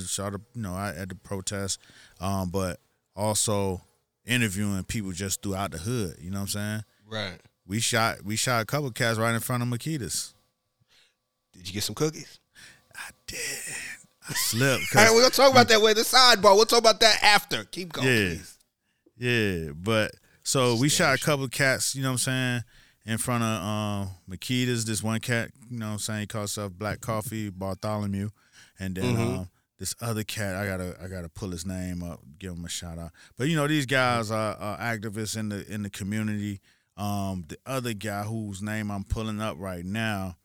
you 0.54 0.62
know, 0.62 0.74
I 0.74 0.90
at 0.90 1.08
the 1.10 1.16
protest, 1.16 1.80
um, 2.20 2.50
but 2.50 2.80
also 3.16 3.82
interviewing 4.26 4.84
people 4.84 5.12
just 5.14 5.42
throughout 5.42 5.72
the 5.72 5.78
hood. 5.78 6.18
You 6.20 6.32
know 6.32 6.40
what 6.40 6.42
I'm 6.42 6.48
saying? 6.50 6.84
Right. 7.10 7.40
We 7.66 7.80
shot 7.80 8.24
we 8.26 8.36
shot 8.36 8.62
a 8.62 8.66
couple 8.66 8.92
cats 8.92 9.18
right 9.18 9.34
in 9.34 9.40
front 9.40 9.64
of 9.64 9.70
Makeda's. 9.70 10.34
Did 11.54 11.68
you 11.68 11.74
get 11.74 11.84
some 11.84 11.96
cookies? 11.96 12.40
I 12.96 13.10
did. 13.28 13.40
I 14.30 14.34
slipped. 14.34 14.84
All 14.96 15.02
right, 15.04 15.12
we're 15.14 15.22
gonna 15.22 15.32
talk 15.32 15.52
about 15.52 15.68
that 15.70 15.82
with 15.82 15.96
the 15.98 16.04
sidebar. 16.04 16.56
We'll 16.56 16.66
talk 16.66 16.80
about 16.80 17.00
that 17.00 17.24
after. 17.24 17.64
Keep 17.66 17.94
going, 17.94 18.08
Yeah. 18.08 18.16
please. 18.36 18.58
yeah, 19.18 19.72
but 19.74 20.12
so 20.46 20.76
we 20.78 20.88
shot 20.88 21.20
a 21.20 21.22
couple 21.22 21.48
cats. 21.50 21.94
You 21.96 22.04
know 22.04 22.10
what 22.10 22.14
I'm 22.14 22.18
saying? 22.20 22.64
In 23.08 23.18
front 23.20 23.44
of 23.44 23.62
um, 23.64 24.10
Makeda's, 24.30 24.86
this 24.86 25.04
one 25.04 25.20
cat, 25.20 25.52
you 25.70 25.78
know 25.78 25.88
what 25.88 25.92
I'm 25.94 26.00
saying, 26.00 26.20
he 26.22 26.28
calls 26.28 26.56
himself 26.56 26.72
Black 26.74 27.02
Coffee 27.02 27.50
Bartholomew, 27.50 28.30
and 28.80 28.96
then 28.96 29.16
Mhm. 29.16 29.38
um, 29.40 29.50
this 29.78 29.94
other 30.02 30.24
cat, 30.24 30.56
I 30.56 30.66
gotta 30.66 30.98
I 31.04 31.08
gotta 31.08 31.28
pull 31.30 31.52
his 31.52 31.66
name 31.66 32.02
up, 32.02 32.22
give 32.40 32.54
him 32.54 32.64
a 32.66 32.70
shout 32.70 32.98
out. 32.98 33.12
But 33.38 33.48
you 33.50 33.56
know 33.58 33.68
these 33.68 33.86
guys 33.86 34.32
are, 34.32 34.56
are 34.56 34.78
activists 34.80 35.36
in 35.38 35.50
the 35.50 35.70
in 35.72 35.84
the 35.84 35.90
community. 35.90 36.62
Um, 36.98 37.44
the 37.50 37.58
other 37.66 37.94
guy 37.94 38.24
whose 38.24 38.62
name 38.62 38.90
I'm 38.90 39.04
pulling 39.04 39.42
up 39.42 39.58
right 39.60 39.84
now, 39.86 40.38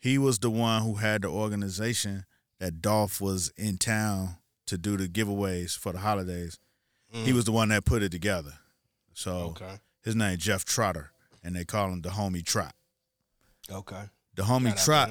he 0.00 0.18
was 0.18 0.40
the 0.40 0.50
one 0.50 0.82
who 0.82 0.96
had 0.96 1.22
the 1.22 1.28
organization 1.28 2.24
that 2.58 2.82
Dolph 2.82 3.20
was 3.20 3.50
in 3.56 3.78
town 3.78 4.36
to 4.66 4.76
do 4.76 4.96
the 4.96 5.06
giveaways 5.08 5.78
for 5.78 5.92
the 5.92 5.98
holidays. 6.00 6.58
He 7.12 7.32
was 7.32 7.44
the 7.44 7.52
one 7.52 7.68
that 7.68 7.84
put 7.84 8.02
it 8.02 8.10
together. 8.10 8.54
So. 9.14 9.54
Okay. 9.56 9.78
his 10.04 10.14
name 10.14 10.36
Jeff 10.38 10.64
Trotter, 10.64 11.10
and 11.42 11.56
they 11.56 11.64
call 11.64 11.88
him 11.90 12.02
the 12.02 12.10
homie 12.10 12.44
Trot. 12.44 12.74
Okay. 13.70 14.02
The 14.34 14.42
homie 14.42 14.76
Shout 14.76 14.84
Trot, 14.84 15.10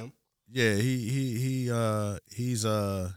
yeah, 0.50 0.74
he 0.74 1.08
he 1.08 1.38
he 1.38 1.70
uh 1.72 2.18
he's 2.30 2.64
a 2.64 3.14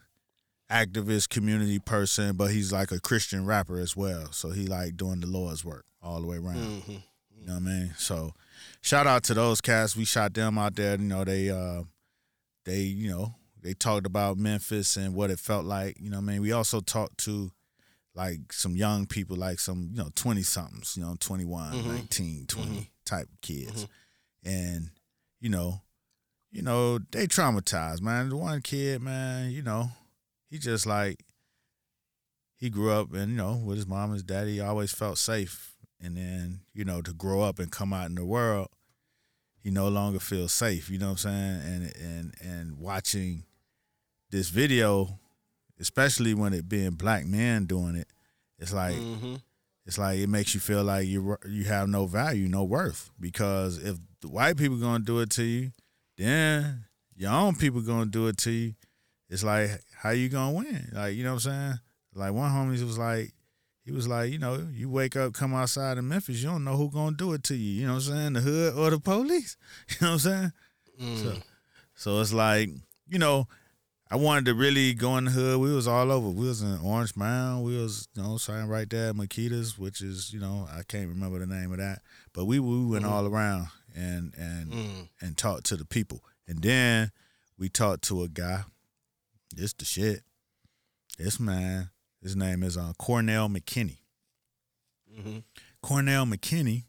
activist 0.72 1.30
community 1.30 1.80
person, 1.80 2.36
but 2.36 2.52
he's 2.52 2.72
like 2.72 2.92
a 2.92 3.00
Christian 3.00 3.46
rapper 3.46 3.80
as 3.80 3.96
well. 3.96 4.32
So 4.32 4.50
he 4.52 4.68
like 4.68 4.98
doing 4.98 5.20
the 5.20 5.28
Lord's 5.28 5.64
work 5.64 5.86
all 6.02 6.22
the 6.22 6.28
way 6.28 6.38
around. 6.38 6.58
Mhm. 6.84 7.04
You 7.40 7.46
know 7.46 7.54
what 7.54 7.60
I 7.62 7.66
mean? 7.66 7.94
So 7.98 8.34
shout 8.82 9.08
out 9.08 9.24
to 9.26 9.34
those 9.34 9.62
cats. 9.62 9.96
We 9.96 10.06
shot 10.06 10.34
them 10.34 10.58
out 10.58 10.76
there. 10.76 10.94
You 10.98 11.06
know, 11.06 11.24
they 11.24 11.50
uh 11.50 11.84
they, 12.66 12.82
you 12.82 13.10
know, 13.10 13.36
they 13.62 13.74
talked 13.74 14.06
about 14.06 14.38
Memphis 14.38 14.98
and 14.98 15.14
what 15.14 15.30
it 15.30 15.40
felt 15.40 15.66
like. 15.66 15.98
You 16.00 16.10
know 16.10 16.18
what 16.18 16.24
I 16.24 16.34
mean? 16.34 16.42
We 16.42 16.52
also 16.52 16.80
talked 16.82 17.18
to 17.20 17.52
like 18.18 18.52
some 18.52 18.76
young 18.76 19.06
people, 19.06 19.38
like 19.38 19.60
some, 19.60 19.90
you 19.92 19.98
know, 20.00 20.10
20 20.16 20.42
somethings, 20.42 20.98
you 20.98 21.04
know, 21.04 21.16
21, 21.20 21.72
Mhm. 21.74 21.86
19, 21.86 22.48
20 22.48 22.70
Mhm. 22.72 22.88
type 23.06 23.30
kids. 23.42 23.84
Mhm. 23.84 23.90
And, 24.44 24.90
you 25.40 25.50
know, 25.50 25.82
you 26.50 26.64
know, 26.64 26.98
they 27.12 27.28
traumatized, 27.28 28.02
man. 28.02 28.30
The 28.30 28.36
one 28.38 28.62
kid, 28.64 29.02
man, 29.04 29.52
you 29.52 29.62
know, 29.62 29.92
he 30.50 30.58
just 30.58 30.88
like 30.88 31.24
he 32.56 32.72
grew 32.72 32.90
up 32.92 33.14
and, 33.14 33.32
you 33.32 33.38
know, 33.38 33.56
with 33.56 33.78
his 33.78 33.86
mom 33.86 34.06
and 34.06 34.14
his 34.14 34.24
daddy, 34.24 34.54
he 34.54 34.60
always 34.60 34.92
felt 34.92 35.20
safe. 35.20 35.76
And 36.00 36.18
then, 36.18 36.62
you 36.74 36.86
know, 36.86 37.02
to 37.04 37.14
grow 37.14 37.42
up 37.42 37.60
and 37.60 37.72
come 37.72 37.94
out 37.94 38.08
in 38.10 38.16
the 38.16 38.26
world, 38.26 38.70
he 39.60 39.70
no 39.70 39.90
longer 39.90 40.20
feels 40.20 40.54
safe, 40.54 40.90
you 40.90 40.98
know 40.98 41.12
what 41.12 41.26
I'm 41.26 41.60
saying? 41.60 41.62
And 41.62 41.96
and 41.98 42.36
and 42.42 42.78
watching 42.80 43.44
this 44.32 44.50
video, 44.50 45.20
especially 45.80 46.34
when 46.34 46.54
it 46.54 46.68
being 46.70 46.92
black 46.92 47.26
men 47.26 47.66
doing 47.66 47.96
it, 47.96 48.08
it's 48.60 48.74
like 48.74 48.96
Mm-hmm. 48.96 49.36
it's 49.86 49.98
like 49.98 50.20
it 50.20 50.28
makes 50.28 50.54
you 50.54 50.60
feel 50.60 50.84
like 50.84 51.08
you 51.08 51.38
you 51.48 51.66
have 51.66 51.88
no 51.90 52.06
value, 52.06 52.48
no 52.48 52.64
worth. 52.64 53.10
Because 53.20 53.78
if 53.78 53.98
the 54.22 54.28
white 54.30 54.58
people 54.58 54.78
gonna 54.78 55.04
do 55.04 55.20
it 55.20 55.30
to 55.32 55.44
you, 55.44 55.72
then 56.18 56.86
your 57.16 57.32
own 57.32 57.56
people 57.56 57.82
gonna 57.82 58.06
do 58.06 58.28
it 58.28 58.38
to 58.38 58.52
you. 58.52 58.74
It's 59.30 59.44
like 59.44 59.70
how 59.96 60.12
you 60.12 60.30
gonna 60.30 60.56
win? 60.56 60.90
Like 60.94 61.16
you 61.16 61.24
know 61.24 61.36
what 61.36 61.46
I'm 61.46 61.52
saying? 61.52 61.80
Like 62.16 62.34
one 62.34 62.50
homie 62.52 62.84
was 62.84 62.98
like, 62.98 63.32
he 63.84 63.92
was 63.92 64.08
like, 64.08 64.32
you 64.32 64.40
know, 64.40 64.68
you 64.74 64.90
wake 64.90 65.16
up, 65.16 65.34
come 65.34 65.54
outside 65.54 65.98
in 65.98 66.08
Memphis, 66.08 66.42
you 66.42 66.50
don't 66.50 66.64
know 66.64 66.76
who 66.76 66.90
gonna 66.90 67.16
do 67.16 67.34
it 67.34 67.44
to 67.44 67.56
you. 67.56 67.82
You 67.82 67.88
know 67.88 67.94
what 67.96 68.08
I'm 68.08 68.14
saying? 68.16 68.34
The 68.34 68.42
hood 68.42 68.74
or 68.76 68.90
the 68.90 69.00
police. 69.00 69.56
You 69.90 69.96
know 70.02 70.08
what 70.08 70.14
I'm 70.14 70.20
saying? 70.20 70.52
Mm. 71.02 71.18
So, 71.24 71.38
so 71.94 72.22
it's 72.22 72.34
like, 72.34 72.70
you 73.08 73.20
know, 73.20 73.48
I 74.10 74.16
wanted 74.16 74.46
to 74.46 74.54
really 74.54 74.94
go 74.94 75.18
in 75.18 75.26
the 75.26 75.32
hood. 75.32 75.60
We 75.60 75.74
was 75.74 75.88
all 75.88 76.12
over. 76.12 76.30
We 76.30 76.48
was 76.48 76.62
in 76.62 76.80
Orange 76.80 77.16
Mound. 77.18 77.66
We 77.66 77.78
was, 77.78 78.08
you 78.16 78.24
know, 78.24 78.38
sign 78.38 78.68
right 78.68 78.90
there 78.90 79.10
at 79.10 79.16
Makeda's, 79.16 79.78
which 79.78 80.02
is, 80.02 80.32
you 80.34 80.40
know, 80.40 80.68
I 80.72 80.84
can't 80.84 81.10
remember 81.10 81.40
the 81.40 81.46
name 81.46 81.72
of 81.74 81.80
that. 81.80 82.02
But 82.34 82.46
we 82.46 82.60
we 82.60 82.86
went 82.86 83.04
Mhm. 83.06 83.10
all 83.12 83.26
around 83.26 83.68
and 83.96 84.34
and 84.36 84.72
Mm. 84.72 85.10
and 85.22 85.38
talked 85.38 85.66
to 85.68 85.76
the 85.78 85.84
people. 85.86 86.24
And 86.48 86.62
then 86.62 87.12
we 87.58 87.68
talked 87.70 88.04
to 88.06 88.24
a 88.24 88.30
guy. 88.30 88.64
This 89.54 89.74
the 89.74 89.84
shit. 89.86 90.24
This 91.18 91.40
man, 91.40 91.90
his 92.22 92.36
name 92.36 92.64
is 92.64 92.78
uh, 92.78 92.94
Cornell 92.98 93.50
McKinney. 93.50 93.98
Mm-hmm. 95.18 95.40
Cornell 95.82 96.26
McKinney 96.26 96.86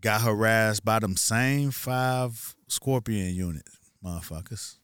got 0.00 0.20
harassed 0.22 0.84
by 0.84 0.98
them 1.00 1.16
same 1.16 1.70
five 1.70 2.54
Scorpion 2.68 3.34
units, 3.34 3.78
motherfuckers. 4.04 4.77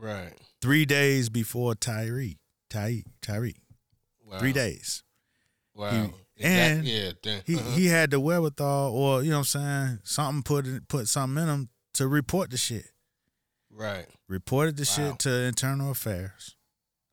Right. 0.00 0.32
Three 0.62 0.84
days 0.84 1.28
before 1.28 1.74
Tyre. 1.74 2.34
Ty 2.70 3.02
Tyre. 3.22 3.52
Wow. 4.24 4.38
Three 4.38 4.52
days. 4.52 5.02
Wow. 5.74 5.90
He- 5.90 6.44
and 6.44 6.84
yeah. 6.86 7.10
Then, 7.20 7.42
He 7.46 7.56
uh-huh. 7.56 7.70
he 7.70 7.86
had 7.86 8.10
the 8.12 8.20
wherewithal 8.20 8.92
or, 8.92 9.24
you 9.24 9.30
know 9.30 9.38
what 9.38 9.54
I'm 9.56 9.88
saying, 9.88 9.98
something 10.04 10.42
put 10.44 10.66
in, 10.66 10.82
put 10.88 11.08
something 11.08 11.42
in 11.42 11.48
him 11.48 11.68
to 11.94 12.06
report 12.06 12.50
the 12.50 12.56
shit. 12.56 12.86
right. 13.70 14.06
Reported 14.28 14.76
the 14.76 14.82
Wow. 14.82 15.10
shit 15.10 15.18
to 15.20 15.30
internal 15.44 15.90
affairs. 15.90 16.54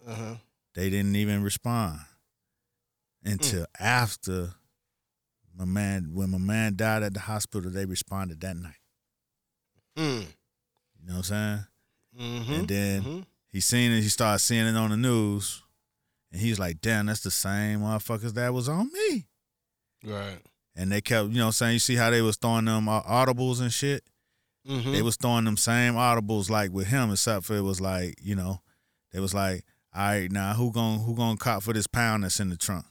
Uh 0.05 0.13
huh. 0.15 0.35
They 0.75 0.89
didn't 0.91 1.15
even 1.15 1.41
respond 1.41 2.01
until 3.23 3.61
Mm. 3.63 3.67
after 3.79 4.53
my 5.55 5.65
man 5.65 6.13
when 6.13 6.29
my 6.29 6.37
man 6.37 6.75
died 6.75 7.01
at 7.01 7.13
the 7.15 7.21
hospital, 7.21 7.71
they 7.71 7.85
responded 7.85 8.41
that 8.41 8.57
night. 8.57 8.81
Mm. 9.97 10.21
You 10.99 11.05
know 11.07 11.13
what 11.13 11.17
I'm 11.17 11.23
saying? 11.23 11.65
Mm-hmm. 12.19 12.53
And 12.53 12.67
then 12.67 13.01
mm-hmm. 13.01 13.19
he 13.49 13.59
seen 13.59 13.91
it, 13.91 14.01
he 14.01 14.09
started 14.09 14.39
seeing 14.39 14.65
it 14.65 14.75
on 14.75 14.91
the 14.91 14.97
news, 14.97 15.61
and 16.31 16.41
he's 16.41 16.59
like, 16.59 16.81
damn, 16.81 17.05
that's 17.05 17.21
the 17.21 17.31
same 17.31 17.81
motherfuckers 17.81 18.33
that 18.33 18.53
was 18.53 18.69
on 18.69 18.91
me. 18.91 19.25
right. 20.03 20.39
And 20.77 20.91
they 20.91 20.99
kept, 20.99 21.29
you 21.29 21.37
know 21.37 21.43
what 21.43 21.47
I'm 21.47 21.53
saying? 21.53 21.73
You 21.73 21.79
see 21.79 21.95
how 21.95 22.09
they 22.09 22.21
was 22.21 22.35
throwing 22.35 22.65
them 22.65 22.87
audibles 22.87 23.61
and 23.61 23.71
shit? 23.71 24.03
Mm-hmm. 24.67 24.91
They 24.91 25.01
was 25.01 25.15
throwing 25.15 25.45
them 25.45 25.55
same 25.55 25.93
audibles 25.93 26.49
like 26.49 26.71
with 26.71 26.87
him, 26.87 27.11
except 27.11 27.45
for 27.45 27.55
it 27.55 27.61
was 27.61 27.79
like, 27.79 28.15
you 28.21 28.35
know, 28.35 28.61
they 29.13 29.21
was 29.21 29.33
like, 29.33 29.63
all 29.95 30.03
right, 30.03 30.29
now 30.29 30.53
who 30.53 30.71
gon' 30.73 30.99
who 30.99 31.15
gonna 31.15 31.37
cop 31.37 31.63
for 31.63 31.71
this 31.71 31.87
pound 31.87 32.23
that's 32.23 32.41
in 32.41 32.49
the 32.49 32.57
trunk? 32.57 32.85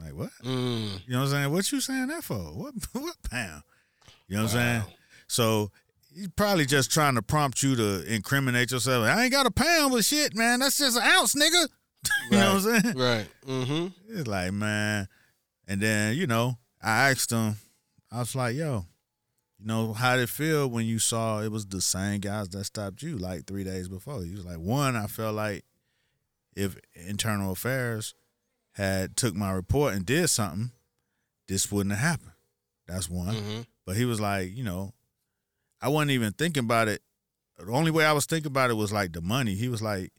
Like 0.00 0.14
what? 0.14 0.30
Mm. 0.42 1.00
You 1.06 1.12
know 1.12 1.18
what 1.18 1.24
I'm 1.26 1.30
saying? 1.30 1.52
What 1.52 1.70
you 1.70 1.80
saying 1.80 2.06
that 2.06 2.24
for? 2.24 2.38
What 2.38 2.74
what 2.92 3.16
pound? 3.30 3.62
You 4.28 4.36
know 4.36 4.44
what 4.44 4.54
I'm 4.54 4.58
saying? 4.58 4.94
So 5.26 5.70
he's 6.14 6.28
probably 6.36 6.66
just 6.66 6.90
trying 6.90 7.14
to 7.14 7.22
prompt 7.22 7.62
you 7.62 7.76
to 7.76 8.04
incriminate 8.12 8.70
yourself. 8.70 9.04
I 9.04 9.24
ain't 9.24 9.32
got 9.32 9.46
a 9.46 9.50
pound 9.50 9.92
with 9.92 10.04
shit, 10.04 10.34
man. 10.34 10.60
That's 10.60 10.78
just 10.78 10.96
an 10.96 11.02
ounce, 11.02 11.34
nigga. 11.34 11.68
you 12.30 12.38
know 12.38 12.54
what 12.54 12.66
I'm 12.66 12.82
saying? 12.82 12.96
Right. 12.96 13.26
Mm-hmm. 13.46 13.86
It's 14.08 14.26
like, 14.26 14.52
man. 14.52 15.08
And 15.68 15.80
then, 15.80 16.16
you 16.16 16.26
know, 16.26 16.58
I 16.82 17.10
asked 17.10 17.30
him, 17.30 17.56
I 18.10 18.18
was 18.18 18.34
like, 18.34 18.56
yo, 18.56 18.86
you 19.58 19.66
know, 19.66 19.92
how 19.92 20.16
did 20.16 20.24
it 20.24 20.28
feel 20.28 20.68
when 20.68 20.86
you 20.86 20.98
saw 20.98 21.40
it 21.40 21.52
was 21.52 21.66
the 21.66 21.80
same 21.80 22.20
guys 22.20 22.48
that 22.50 22.64
stopped 22.64 23.02
you 23.02 23.16
like 23.16 23.46
three 23.46 23.64
days 23.64 23.88
before? 23.88 24.22
He 24.22 24.34
was 24.34 24.44
like, 24.44 24.58
one, 24.58 24.96
I 24.96 25.06
felt 25.06 25.34
like 25.34 25.64
if 26.54 26.76
internal 26.94 27.52
affairs 27.52 28.14
had 28.72 29.16
took 29.16 29.34
my 29.34 29.52
report 29.52 29.94
and 29.94 30.04
did 30.04 30.28
something, 30.28 30.72
this 31.46 31.70
wouldn't 31.70 31.94
have 31.94 32.06
happened. 32.10 32.32
That's 32.86 33.08
one. 33.08 33.34
Mm-hmm. 33.34 33.60
But 33.86 33.96
he 33.96 34.04
was 34.04 34.20
like, 34.20 34.54
you 34.54 34.64
know, 34.64 34.92
I 35.82 35.88
wasn't 35.88 36.12
even 36.12 36.32
thinking 36.32 36.64
about 36.64 36.88
it. 36.88 37.02
The 37.58 37.70
only 37.72 37.90
way 37.90 38.04
I 38.06 38.12
was 38.12 38.24
thinking 38.24 38.50
about 38.50 38.70
it 38.70 38.74
was 38.74 38.92
like 38.92 39.12
the 39.12 39.20
money. 39.20 39.54
He 39.54 39.68
was 39.68 39.82
like, 39.82 40.12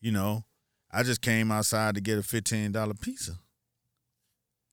you 0.00 0.12
know, 0.12 0.44
I 0.90 1.02
just 1.02 1.22
came 1.22 1.50
outside 1.50 1.94
to 1.94 2.00
get 2.00 2.18
a 2.18 2.22
fifteen 2.22 2.72
dollar 2.72 2.94
pizza. 2.94 3.38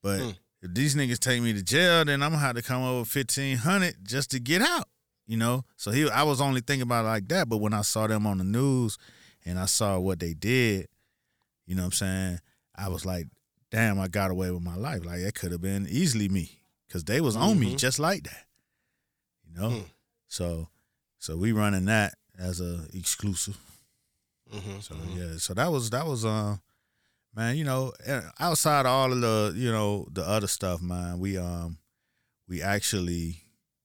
But 0.01 0.19
Hmm. 0.19 0.29
if 0.61 0.73
these 0.73 0.95
niggas 0.95 1.19
take 1.19 1.41
me 1.41 1.53
to 1.53 1.63
jail, 1.63 2.05
then 2.05 2.21
I'm 2.23 2.31
gonna 2.31 2.41
have 2.43 2.55
to 2.55 2.61
come 2.61 2.81
over 2.83 3.05
fifteen 3.05 3.57
hundred 3.57 3.95
just 4.03 4.31
to 4.31 4.39
get 4.39 4.61
out. 4.61 4.87
You 5.27 5.37
know? 5.37 5.63
So 5.77 5.91
he 5.91 6.09
I 6.09 6.23
was 6.23 6.41
only 6.41 6.61
thinking 6.61 6.83
about 6.83 7.05
it 7.05 7.09
like 7.09 7.27
that. 7.29 7.47
But 7.47 7.57
when 7.57 7.73
I 7.73 7.81
saw 7.81 8.07
them 8.07 8.25
on 8.27 8.37
the 8.39 8.43
news 8.43 8.97
and 9.45 9.57
I 9.59 9.65
saw 9.65 9.99
what 9.99 10.19
they 10.19 10.33
did, 10.33 10.87
you 11.65 11.75
know 11.75 11.83
what 11.83 11.87
I'm 11.87 11.91
saying? 11.93 12.39
I 12.75 12.89
was 12.89 13.05
like, 13.05 13.27
damn, 13.69 13.99
I 13.99 14.07
got 14.07 14.31
away 14.31 14.51
with 14.51 14.63
my 14.63 14.75
life. 14.75 15.05
Like 15.05 15.19
it 15.19 15.35
could 15.35 15.51
have 15.51 15.61
been 15.61 15.87
easily 15.89 16.27
me. 16.29 16.59
Cause 16.89 17.05
they 17.05 17.21
was 17.21 17.37
on 17.37 17.57
me 17.57 17.73
Mhm. 17.73 17.77
just 17.77 17.99
like 17.99 18.23
that. 18.23 18.45
You 19.47 19.61
know? 19.61 19.69
Hmm. 19.69 19.83
So 20.31 20.69
so 21.19 21.35
we 21.35 21.51
running 21.51 21.85
that 21.85 22.13
as 22.39 22.61
a 22.61 22.85
exclusive. 22.93 23.57
Mm-hmm. 24.51 24.79
So 24.79 24.95
yeah, 25.13 25.37
so 25.37 25.53
that 25.53 25.69
was 25.71 25.89
that 25.89 26.07
was 26.07 26.23
uh 26.23 26.55
man, 27.35 27.57
you 27.57 27.65
know, 27.65 27.91
eh, 28.05 28.21
outside 28.39 28.85
of 28.85 28.91
all 28.91 29.11
of 29.11 29.19
the, 29.19 29.53
you 29.55 29.71
know, 29.71 30.07
the 30.11 30.27
other 30.27 30.47
stuff, 30.47 30.81
man, 30.81 31.19
we 31.19 31.37
um 31.37 31.77
we 32.47 32.61
actually 32.61 33.43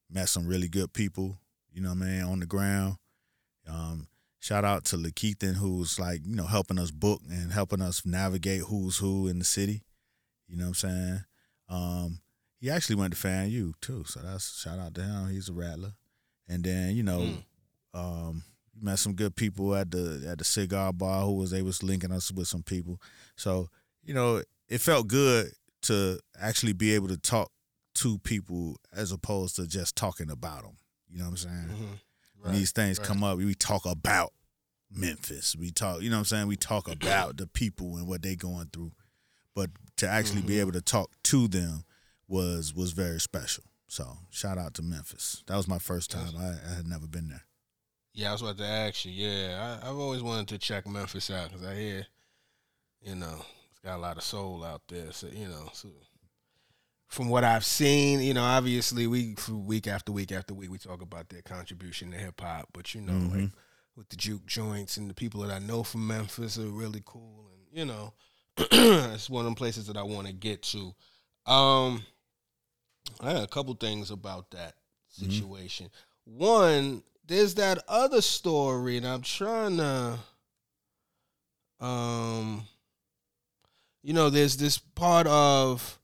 met 0.09 0.29
some 0.29 0.47
really 0.47 0.69
good 0.69 0.93
people, 0.93 1.37
you 1.73 1.83
know 1.83 1.88
what 1.88 2.03
I 2.03 2.07
mean, 2.07 2.23
on 2.23 2.38
the 2.38 2.47
ground. 2.47 2.97
Um 3.69 4.07
shout 4.38 4.65
out 4.65 4.85
to 4.87 4.97
Lakeithan 4.97 5.55
who's 5.55 5.99
like, 5.99 6.21
you 6.25 6.37
know, 6.37 6.47
helping 6.47 6.79
us 6.79 6.93
book 6.93 7.23
and 7.29 7.53
helping 7.53 7.83
us 7.83 8.07
navigate 8.07 8.62
who's 8.62 8.99
who 8.99 9.26
in 9.26 9.41
the 9.41 9.45
city. 9.45 9.83
You 10.47 10.57
know 10.57 10.67
what 10.67 10.69
I'm 10.69 10.75
saying? 10.75 11.25
Um 11.69 12.21
he 12.61 12.71
actually 12.71 12.97
went 12.97 13.15
to 13.15 13.19
FAMU 13.19 13.73
too, 13.81 14.05
so 14.07 14.21
that's 14.21 14.61
shout 14.61 14.79
out 14.79 14.95
to 14.95 15.03
him. 15.03 15.29
He's 15.29 15.49
a 15.49 15.53
rattler. 15.53 15.95
And 16.49 16.62
then, 16.65 16.95
you 16.97 17.03
know, 17.03 17.21
Mm. 17.21 17.45
um 17.99 18.43
met 18.79 18.99
some 18.99 19.15
good 19.15 19.35
people 19.35 19.75
at 19.75 19.91
the 19.91 20.26
at 20.29 20.38
the 20.38 20.45
cigar 20.45 20.93
bar 20.93 21.25
who 21.25 21.33
was 21.33 21.50
they 21.50 21.62
was 21.62 21.83
linking 21.83 22.12
us 22.12 22.31
with 22.31 22.47
some 22.47 22.62
people. 22.62 23.00
So, 23.37 23.69
you 24.05 24.12
know, 24.15 24.43
it 24.69 24.79
felt 24.83 25.09
good 25.09 25.53
to 25.83 26.21
actually 26.38 26.73
be 26.75 26.93
able 26.95 27.09
to 27.09 27.17
talk 27.17 27.50
to 27.95 28.19
people 28.19 28.76
as 28.93 29.12
opposed 29.12 29.57
to 29.57 29.67
just 29.67 29.97
talking 29.97 30.31
about 30.31 30.62
them. 30.62 30.76
You 31.09 31.19
know 31.19 31.25
what 31.25 31.31
I'm 31.31 31.37
saying? 31.38 31.69
Mm-hmm. 31.69 31.93
When 32.43 32.53
these 32.55 32.73
things 32.73 32.99
come 32.99 33.25
up, 33.25 33.38
we 33.38 33.55
talk 33.55 33.87
about 33.87 34.33
Memphis. 34.91 35.57
We 35.57 35.71
talk, 35.71 36.03
you 36.03 36.11
know 36.11 36.17
what 36.17 36.21
I'm 36.21 36.25
saying? 36.26 36.47
We 36.47 36.57
talk 36.57 36.88
about 36.91 37.38
the 37.38 37.47
people 37.47 37.97
and 37.97 38.07
what 38.07 38.23
they 38.23 38.37
going 38.37 38.69
through. 38.73 38.93
But 39.55 39.71
to 39.97 40.09
actually 40.09 40.43
be 40.43 40.55
Mhm. 40.57 40.61
able 40.61 40.73
to 40.73 40.83
talk 40.83 41.11
to 41.25 41.49
them 41.49 41.85
was 42.29 42.75
was 42.75 42.93
very 42.93 43.21
special. 43.21 43.65
So 43.88 44.19
shout 44.31 44.59
out 44.59 44.75
to 44.75 44.83
Memphis. 44.83 45.43
That 45.47 45.57
was 45.57 45.69
my 45.69 45.78
first 45.78 46.11
time. 46.11 46.35
I, 46.37 46.55
I 46.71 46.75
had 46.76 46.87
never 46.87 47.07
been 47.07 47.28
there. 47.28 47.43
Yeah, 48.12 48.31
I 48.31 48.33
was 48.33 48.43
about 48.43 48.59
to 48.59 48.64
ask 48.64 49.05
you. 49.05 49.12
Yeah, 49.12 49.78
I, 49.83 49.88
I've 49.88 49.97
always 49.99 50.23
wanted 50.23 50.49
to 50.49 50.59
check 50.59 50.87
Memphis 50.87 51.31
out 51.31 51.50
because 51.52 51.66
I 51.66 51.75
hear, 51.75 52.07
you 53.02 53.14
know, 53.14 53.45
it's 53.71 53.81
got 53.85 53.97
a 53.97 54.00
lot 54.00 54.16
of 54.16 54.23
soul 54.23 54.64
out 54.64 54.83
there. 54.88 55.12
So 55.12 55.28
you 55.28 55.47
know, 55.49 55.69
so 55.73 55.88
from 57.09 57.28
what 57.28 57.45
I've 57.45 57.64
seen, 57.64 58.21
you 58.21 58.35
know, 58.35 58.43
obviously 58.43 59.07
we 59.07 59.37
week 59.50 59.87
after 59.87 60.12
week 60.12 60.33
after 60.33 60.55
week 60.55 60.71
we 60.71 60.78
talk 60.78 61.02
about 61.02 61.28
their 61.28 61.43
contribution 61.43 62.11
to 62.11 62.16
hip 62.16 62.40
hop, 62.40 62.69
but 62.73 62.95
you 62.95 63.00
know, 63.02 63.12
Mhm. 63.12 63.43
like 63.43 63.50
with 63.95 64.09
the 64.09 64.16
juke 64.16 64.45
joints 64.47 64.97
and 64.97 65.09
the 65.09 65.14
people 65.14 65.40
that 65.43 65.50
I 65.55 65.59
know 65.59 65.83
from 65.83 66.07
Memphis 66.07 66.59
are 66.59 66.66
really 66.69 67.02
cool, 67.05 67.49
and 67.52 67.78
you 67.78 67.85
know, 67.85 68.12
it's 68.59 69.31
one 69.31 69.40
of 69.43 69.45
them 69.47 69.55
places 69.55 69.87
that 69.87 69.97
I 69.97 70.02
want 70.02 70.26
to 70.26 70.33
get 70.33 70.62
to. 70.64 70.95
Um, 71.47 72.05
I 73.21 73.31
had 73.31 73.43
a 73.43 73.47
couple 73.47 73.75
things 73.75 74.11
about 74.11 74.51
that 74.51 74.75
Mhm. 75.21 75.31
situation. 75.39 75.91
One, 76.25 77.03
there's 77.27 77.55
that 77.55 77.83
other 77.89 78.21
story, 78.21 78.97
and 78.97 79.07
I'm 79.07 79.23
trying 79.23 79.77
to, 79.79 80.19
um, 81.81 82.67
you 84.03 84.13
know, 84.13 84.31
there's 84.31 84.57
this 84.57 84.79
part 84.79 85.27
of 85.27 85.99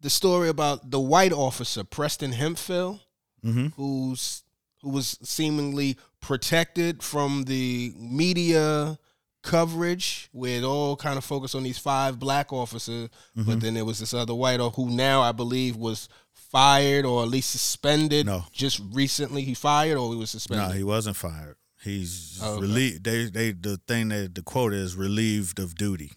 the 0.00 0.10
story 0.10 0.48
about 0.48 0.90
the 0.90 1.00
white 1.00 1.32
officer 1.32 1.84
Preston 1.84 2.32
Hemphill, 2.32 3.00
Mm-hmm. 3.44 3.68
who's 3.76 4.42
who 4.82 4.88
was 4.90 5.18
seemingly 5.22 5.98
protected 6.20 7.02
from 7.02 7.44
the 7.44 7.92
media 7.96 8.98
coverage, 9.42 10.28
where 10.32 10.58
it 10.58 10.64
all 10.64 10.96
kind 10.96 11.16
of 11.18 11.24
focused 11.24 11.54
on 11.54 11.62
these 11.62 11.78
five 11.78 12.18
black 12.18 12.52
officers, 12.52 13.08
Mm-hmm. 13.36 13.42
but 13.50 13.60
then 13.60 13.74
there 13.74 13.84
was 13.84 13.98
this 13.98 14.14
other 14.14 14.34
white 14.34 14.60
officer 14.60 14.82
who 14.82 14.90
now 14.90 15.22
I 15.22 15.32
believe 15.32 15.76
was 15.76 16.08
fired 16.32 17.04
or 17.04 17.22
at 17.22 17.28
least 17.28 17.50
suspended. 17.50 18.26
No. 18.26 18.44
just 18.52 18.80
recently 18.92 19.42
he 19.42 19.54
fired 19.54 19.96
or 19.98 20.10
he 20.12 20.18
was 20.18 20.30
suspended. 20.30 20.68
No, 20.68 20.72
he 20.74 20.84
wasn't 20.84 21.16
fired. 21.16 21.56
He's 21.82 22.38
Oh, 22.42 22.54
okay. 22.54 22.60
relieved. 22.62 23.04
They 23.04 23.24
they 23.26 23.52
the 23.52 23.78
thing 23.88 24.08
that 24.08 24.34
the 24.34 24.42
quote 24.42 24.74
is 24.74 24.96
relieved 24.96 25.58
of 25.58 25.74
duty, 25.74 26.12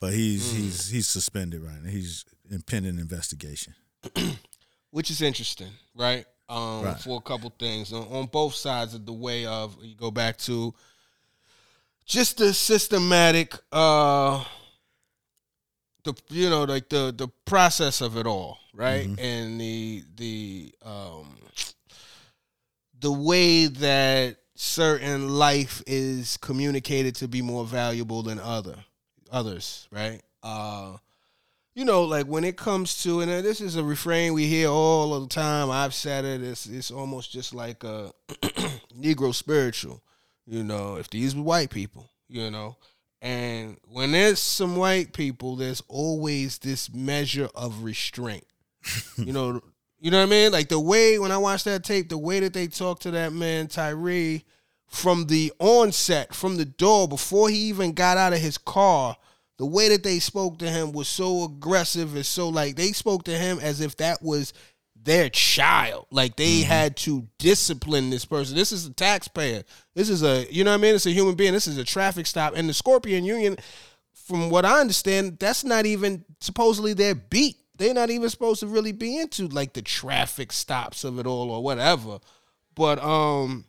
but 0.00 0.12
he's 0.12 0.50
Hmm. 0.52 0.56
he's 0.58 0.88
he's 0.90 1.08
suspended 1.08 1.62
right 1.62 1.82
now. 1.82 1.90
He's 1.90 2.24
in 2.50 2.62
pending 2.62 2.98
investigation. 2.98 3.74
which 4.90 5.10
is 5.10 5.20
interesting, 5.22 5.70
right? 5.96 6.24
Um, 6.48 6.82
Right. 6.84 7.00
For 7.00 7.16
a 7.18 7.20
couple 7.22 7.52
things 7.58 7.92
on, 7.92 8.02
on 8.08 8.26
both 8.26 8.54
sides 8.54 8.94
of 8.94 9.06
the 9.06 9.12
way 9.14 9.46
of 9.46 9.76
you 9.82 9.96
go 9.96 10.10
back 10.10 10.36
to 10.38 10.74
just 12.06 12.38
the 12.38 12.52
systematic, 12.52 13.54
uh, 13.72 14.44
the 16.04 16.14
you 16.28 16.50
know 16.50 16.64
like 16.64 16.88
the 16.88 17.14
the 17.16 17.28
process 17.44 18.00
of 18.00 18.16
it 18.16 18.26
all, 18.26 18.58
right? 18.74 19.06
And 19.18 19.60
the 19.60 20.04
the 20.16 20.74
um, 20.84 21.36
the 23.00 23.12
way 23.12 23.66
that 23.66 24.36
certain 24.54 25.28
life 25.28 25.82
is 25.86 26.36
communicated 26.36 27.16
to 27.16 27.28
be 27.28 27.42
more 27.42 27.64
valuable 27.64 28.22
than 28.22 28.38
other 28.38 28.76
others, 29.30 29.88
right? 29.90 30.20
Uh, 30.42 30.96
you 31.74 31.84
know, 31.84 32.04
like 32.04 32.26
when 32.26 32.44
it 32.44 32.56
comes 32.56 33.02
to, 33.02 33.20
and 33.20 33.30
this 33.44 33.60
is 33.60 33.76
a 33.76 33.82
refrain 33.82 34.32
we 34.32 34.46
hear 34.46 34.68
all 34.68 35.18
the 35.20 35.26
time. 35.26 35.70
I've 35.70 35.94
said 35.94 36.24
it. 36.24 36.42
It's 36.42 36.66
it's 36.66 36.90
almost 36.90 37.32
just 37.32 37.52
like 37.52 37.82
a 37.82 38.12
Negro 38.96 39.34
spiritual. 39.34 40.02
You 40.46 40.62
know, 40.62 40.96
if 40.96 41.08
these 41.08 41.34
were 41.34 41.42
white 41.42 41.70
people, 41.70 42.10
you 42.28 42.50
know, 42.50 42.76
and 43.22 43.78
when 43.88 44.12
there's 44.12 44.38
some 44.38 44.76
white 44.76 45.14
people, 45.14 45.56
there's 45.56 45.82
always 45.88 46.58
this 46.58 46.92
measure 46.92 47.48
of 47.54 47.82
restraint. 47.82 48.46
you 49.16 49.32
know, 49.32 49.62
you 49.98 50.10
know 50.10 50.18
what 50.18 50.26
I 50.26 50.30
mean? 50.30 50.52
Like 50.52 50.68
the 50.68 50.78
way 50.78 51.18
when 51.18 51.32
I 51.32 51.38
watched 51.38 51.64
that 51.64 51.84
tape, 51.84 52.10
the 52.10 52.18
way 52.18 52.40
that 52.40 52.52
they 52.52 52.66
talked 52.66 53.02
to 53.02 53.10
that 53.12 53.32
man 53.32 53.68
Tyre 53.68 54.42
from 54.86 55.26
the 55.26 55.52
onset, 55.58 56.34
from 56.34 56.56
the 56.58 56.66
door, 56.66 57.08
before 57.08 57.48
he 57.48 57.56
even 57.56 57.92
got 57.92 58.18
out 58.18 58.34
of 58.34 58.40
his 58.40 58.58
car, 58.58 59.16
the 59.56 59.64
way 59.64 59.88
that 59.88 60.02
they 60.02 60.18
spoke 60.18 60.58
to 60.58 60.68
him 60.68 60.92
was 60.92 61.08
so 61.08 61.44
aggressive 61.44 62.14
and 62.14 62.26
so 62.26 62.50
like 62.50 62.76
they 62.76 62.92
spoke 62.92 63.24
to 63.24 63.38
him 63.38 63.58
as 63.60 63.80
if 63.80 63.96
that 63.96 64.22
was 64.22 64.52
their 65.04 65.28
child. 65.28 66.06
Like 66.10 66.36
they 66.36 66.62
had 66.62 66.96
to 66.98 67.28
discipline 67.38 68.10
this 68.10 68.24
person. 68.24 68.56
This 68.56 68.72
is 68.72 68.86
a 68.86 68.92
taxpayer. 68.92 69.62
This 69.94 70.08
is 70.08 70.22
a 70.22 70.46
you 70.50 70.64
know 70.64 70.72
what 70.72 70.78
I 70.78 70.82
mean? 70.82 70.94
It's 70.94 71.06
a 71.06 71.10
human 71.10 71.34
being. 71.34 71.52
This 71.52 71.66
is 71.66 71.78
a 71.78 71.84
traffic 71.84 72.26
stop. 72.26 72.54
And 72.56 72.68
the 72.68 72.74
Scorpion 72.74 73.24
Union, 73.24 73.56
from 74.14 74.50
what 74.50 74.64
I 74.64 74.80
understand, 74.80 75.38
that's 75.38 75.64
not 75.64 75.86
even 75.86 76.24
supposedly 76.40 76.94
their 76.94 77.14
beat. 77.14 77.56
They're 77.76 77.94
not 77.94 78.10
even 78.10 78.30
supposed 78.30 78.60
to 78.60 78.66
really 78.66 78.92
be 78.92 79.18
into 79.18 79.48
like 79.48 79.74
the 79.74 79.82
traffic 79.82 80.52
stops 80.52 81.04
of 81.04 81.18
it 81.18 81.26
all 81.26 81.50
or 81.50 81.62
whatever. 81.62 82.18
But 82.74 83.02
um 83.02 83.66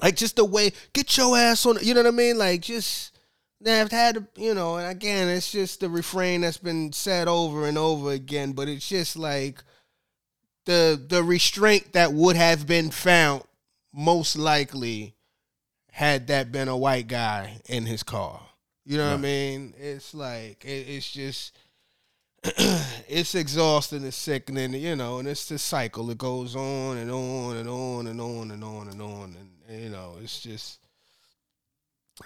like 0.00 0.16
just 0.16 0.36
the 0.36 0.44
way 0.44 0.72
get 0.92 1.16
your 1.16 1.36
ass 1.36 1.66
on 1.66 1.78
you 1.82 1.94
know 1.94 2.02
what 2.02 2.08
I 2.08 2.16
mean? 2.16 2.38
Like 2.38 2.62
just 2.62 3.18
they've 3.60 3.90
had 3.90 4.14
to, 4.14 4.26
you 4.36 4.54
know, 4.54 4.76
and 4.76 4.88
again, 4.88 5.28
it's 5.28 5.50
just 5.50 5.80
the 5.80 5.90
refrain 5.90 6.40
that's 6.40 6.58
been 6.58 6.92
said 6.92 7.28
over 7.28 7.66
and 7.66 7.76
over 7.76 8.12
again, 8.12 8.52
but 8.52 8.68
it's 8.68 8.88
just 8.88 9.16
like 9.16 9.62
the 10.68 11.02
the 11.08 11.24
restraint 11.24 11.94
that 11.94 12.12
would 12.12 12.36
have 12.36 12.66
been 12.66 12.90
found 12.90 13.42
most 13.90 14.36
likely 14.36 15.14
had 15.92 16.26
that 16.26 16.52
been 16.52 16.68
a 16.68 16.76
white 16.76 17.08
guy 17.08 17.62
in 17.66 17.86
his 17.86 18.02
car. 18.02 18.42
You 18.84 18.98
know 18.98 19.08
what 19.08 19.14
I 19.14 19.16
mean? 19.16 19.72
It's 19.78 20.12
like 20.12 20.62
it, 20.66 20.86
it's 20.88 21.10
just 21.10 21.56
it's 22.44 23.34
exhausting 23.34 24.02
and 24.02 24.12
sickening, 24.12 24.74
you 24.74 24.94
know, 24.94 25.18
and 25.18 25.26
it's 25.26 25.46
the 25.46 25.58
cycle. 25.58 26.10
It 26.10 26.18
goes 26.18 26.54
on 26.54 26.98
and 26.98 27.10
on 27.10 27.56
and 27.56 27.68
on 27.68 28.06
and 28.06 28.20
on 28.20 28.50
and 28.50 28.62
on 28.62 28.88
and 28.88 29.00
on, 29.00 29.36
and, 29.40 29.50
and, 29.70 29.82
you 29.82 29.88
know, 29.88 30.16
it's 30.22 30.40
just 30.40 30.80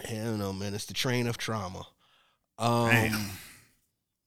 I 0.05 0.15
don't 0.15 0.41
know, 0.41 0.53
man. 0.53 0.75
It's 0.75 0.87
the 0.87 0.95
train 0.95 1.29
of 1.29 1.39
trauma. 1.39 1.87
Um, 2.59 2.91
Damn. 2.91 3.31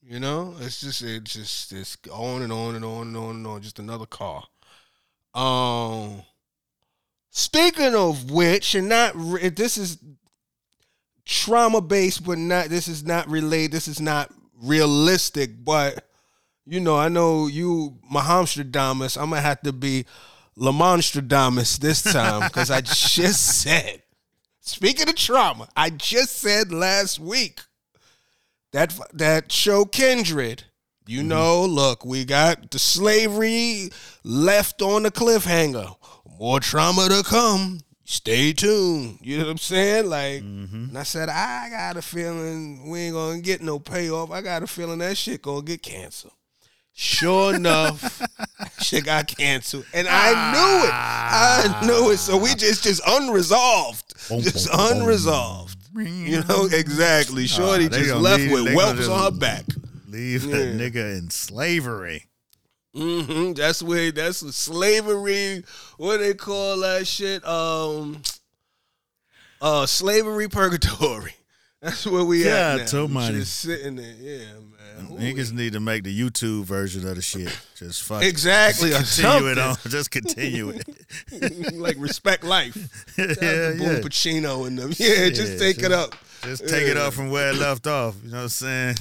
You 0.08 0.20
know, 0.20 0.56
it's 0.60 0.82
just 0.82 1.02
it's 1.02 1.34
just 1.34 1.74
it's 1.74 1.98
on 2.12 2.44
and 2.44 2.54
on 2.54 2.76
and 2.76 2.86
on 2.86 3.08
and 3.08 3.18
on 3.18 3.36
and 3.38 3.48
on. 3.48 3.62
Just 3.62 3.80
another 3.80 4.06
car. 4.06 4.44
Um, 5.34 6.22
speaking 7.32 7.96
of 7.96 8.30
which, 8.30 8.76
and 8.76 8.90
not 8.90 9.14
this 9.56 9.78
is 9.78 9.98
trauma 11.26 11.82
based, 11.82 12.24
but 12.24 12.38
not 12.38 12.68
this 12.68 12.88
is 12.88 13.04
not 13.04 13.28
related. 13.28 13.72
This 13.72 13.88
is 13.88 14.00
not 14.00 14.32
realistic, 14.62 15.64
but 15.66 16.08
you 16.68 16.80
know, 16.80 16.98
I 16.98 17.10
know 17.10 17.48
you 17.48 17.98
Mahamstradamus. 18.12 19.20
I'm 19.20 19.30
gonna 19.30 19.42
have 19.42 19.62
to 19.62 19.74
be 19.74 20.06
Lamonstradamus 20.56 21.80
this 21.80 22.04
time 22.04 22.48
because 22.48 22.70
I 22.70 22.82
just 22.82 23.62
said. 23.62 24.04
Speaking 24.62 25.10
of 25.10 25.16
trauma, 25.16 25.68
I 25.76 25.90
just 25.90 26.38
said 26.38 26.72
last 26.72 27.20
week 27.20 27.62
that 28.76 28.94
that 29.14 29.52
show 29.52 29.86
Kindred. 29.86 30.66
You 31.08 31.24
know, 31.24 31.64
look, 31.66 32.04
we 32.04 32.26
got 32.26 32.72
the 32.72 32.80
slavery 32.80 33.90
left 34.24 34.82
on 34.82 35.04
the 35.04 35.12
cliffhanger. 35.12 35.96
More 36.40 36.60
trauma 36.60 37.08
to 37.10 37.24
come. 37.24 37.80
Stay 38.06 38.54
tuned. 38.54 39.20
You 39.22 39.38
know 39.38 39.46
what 39.46 39.52
I'm 39.52 39.58
saying? 39.60 40.10
Like, 40.10 40.42
and 40.42 40.98
I 40.98 41.04
said, 41.04 41.30
I 41.30 41.70
got 41.70 41.98
a 41.98 42.02
feeling 42.02 42.90
we 42.90 43.02
ain't 43.02 43.14
gonna 43.16 43.40
get 43.40 43.62
no 43.62 43.80
payoff. 43.80 44.32
I 44.32 44.42
got 44.42 44.64
a 44.64 44.68
feeling 44.68 45.00
that 45.00 45.16
shit 45.16 45.42
gonna 45.42 45.62
get 45.62 45.82
canceled. 45.82 46.34
Sure 46.94 47.54
enough, 47.56 48.22
shit 48.82 49.06
got 49.06 49.28
canceled, 49.28 49.86
and 49.94 50.08
I 50.08 50.32
knew 50.52 50.88
it. 50.88 50.94
I 50.94 51.86
knew 51.86 52.12
it. 52.12 52.18
So 52.18 52.38
we 52.38 52.56
just 52.56 52.84
just 52.84 53.02
unresolved, 53.06 54.14
just 54.42 54.70
unresolved. 54.74 55.78
You 55.96 56.44
know 56.44 56.66
exactly. 56.72 57.48
Shorty 57.48 57.88
they 57.88 58.04
just 58.04 58.16
left 58.16 58.42
leave- 58.42 58.52
with 58.52 58.66
they 58.66 58.74
whelps 58.74 59.08
on 59.08 59.34
her 59.34 59.38
back. 59.40 59.66
Leave 60.08 60.44
Yeah. 60.46 60.56
a 60.56 60.60
nigga 60.74 61.18
in 61.18 61.30
slavery. 61.30 62.26
hmm 62.94 63.54
That's 63.54 63.82
where 63.84 64.12
that's 64.12 64.38
slavery. 64.56 65.64
What 65.98 66.18
they 66.18 66.34
call 66.34 66.80
that 66.82 67.08
shit? 67.08 67.46
Um, 67.46 68.22
uh, 69.62 69.86
slavery 69.86 70.48
purgatory. 70.50 71.34
That's 71.82 72.06
where 72.08 72.24
we 72.24 72.46
Yeah, 72.46 72.74
at 72.74 72.78
now. 72.80 72.86
too 72.86 73.08
money. 73.08 73.40
Just 73.40 73.60
sitting 73.60 73.96
there, 73.98 74.16
yeah, 74.20 74.54
man. 74.54 74.75
Niggas 75.04 75.52
need 75.54 75.74
to 75.74 75.80
make 75.80 76.04
the 76.04 76.18
YouTube 76.18 76.64
version 76.64 77.08
of 77.08 77.16
the 77.16 77.22
shit. 77.22 77.58
Just 77.76 78.04
fuck. 78.04 78.24
Exactly, 78.24 78.90
Just 78.92 79.20
continue 79.22 79.52
it 79.52 79.58
on. 79.58 79.76
Just 79.88 80.12
continue 80.12 80.70
it. 80.70 81.74
like 81.76 81.96
respect 82.00 82.44
life. 82.44 82.76
yeah, 83.18 83.26
to 83.28 83.76
Boom 83.78 83.82
yeah. 83.82 84.00
Pacino 84.00 84.68
and 84.68 84.78
them. 84.78 84.90
Yeah, 84.98 85.30
just 85.30 85.54
Yeah, 85.54 85.60
take 85.60 85.80
it 85.80 85.92
up. 85.92 86.16
Just 86.44 86.68
take 86.68 86.88
it 86.88 86.96
Yeah. 86.98 87.04
up 87.04 87.14
from 87.14 87.30
where 87.32 87.50
it 87.52 87.56
left 87.58 87.88
off. 87.88 88.16
You 88.24 88.32
know 88.32 88.38
what 88.38 88.44
I'm 88.44 88.50
saying? 88.50 88.96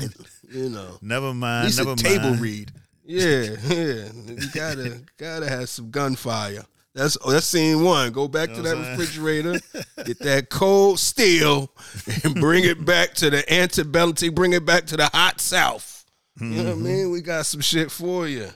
You 0.51 0.69
know, 0.71 0.99
Never 1.03 1.35
mind. 1.35 1.77
Never 1.77 1.91
a 1.91 1.97
mind. 1.97 1.99
table 2.01 2.35
read. 2.35 2.73
Yeah, 3.05 3.57
yeah. 3.69 4.09
You 4.27 4.51
gotta 4.55 5.01
gotta 5.19 5.49
have 5.49 5.69
some 5.69 5.91
gunfire. 5.91 6.65
That's 6.95 7.19
oh, 7.25 7.33
that's 7.33 7.47
scene 7.47 7.83
one. 7.83 8.13
Go 8.13 8.29
back 8.29 8.51
to 8.51 8.57
know 8.57 8.63
that 8.63 8.77
what 8.77 8.87
I'm 8.87 8.99
refrigerator, 8.99 9.61
get 10.05 10.19
that 10.21 10.49
cold 10.49 11.01
steel, 11.01 11.71
and 12.23 12.37
bring 12.37 12.65
it 12.65 12.85
back 12.85 13.15
to 13.15 13.31
the 13.31 13.53
antebellum. 13.53 14.15
Bring 14.33 14.53
it 14.53 14.65
back 14.65 14.87
to 14.87 14.97
the 14.97 15.07
hot 15.07 15.41
south. 15.41 16.05
You 16.41 16.47
know 16.47 16.57
what 16.57 16.67
I 16.67 16.75
mm-hmm. 16.75 16.85
mean? 16.85 17.11
We 17.11 17.21
got 17.21 17.47
some 17.47 17.61
shit 17.61 17.91
for 17.91 18.29
you. 18.29 18.49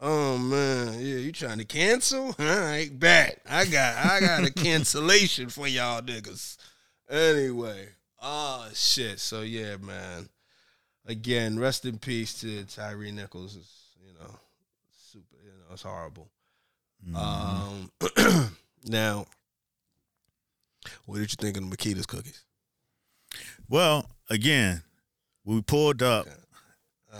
Oh 0.00 0.38
man, 0.38 0.94
yeah, 0.94 1.16
you 1.16 1.32
trying 1.32 1.58
to 1.58 1.64
cancel? 1.64 2.26
All 2.26 2.34
right, 2.38 2.88
bet. 2.92 3.40
I 3.48 3.66
got 3.66 3.96
I 3.96 4.20
got 4.20 4.44
a 4.44 4.52
cancellation 4.52 5.50
for 5.50 5.66
y'all 5.66 6.00
niggas. 6.00 6.56
Anyway, 7.10 7.88
oh 8.22 8.68
shit. 8.72 9.20
So 9.20 9.42
yeah, 9.42 9.76
man. 9.76 10.28
Again, 11.06 11.58
rest 11.58 11.86
in 11.86 11.98
peace 11.98 12.38
to 12.42 12.64
Tyre 12.64 13.10
Nichols. 13.10 13.56
It's, 13.56 13.96
you 14.06 14.12
know, 14.12 14.30
super. 15.10 15.36
You 15.42 15.50
know, 15.50 15.72
it's 15.72 15.82
horrible. 15.82 16.28
Um, 17.14 17.90
now, 18.86 19.26
what 21.06 21.18
did 21.18 21.30
you 21.30 21.36
think 21.38 21.56
of 21.56 21.68
the 21.68 21.76
Makeda's 21.76 22.06
cookies? 22.06 22.44
Well, 23.68 24.06
again, 24.30 24.82
we 25.44 25.60
pulled 25.62 26.02
up. 26.02 26.26
Okay. 26.26 26.36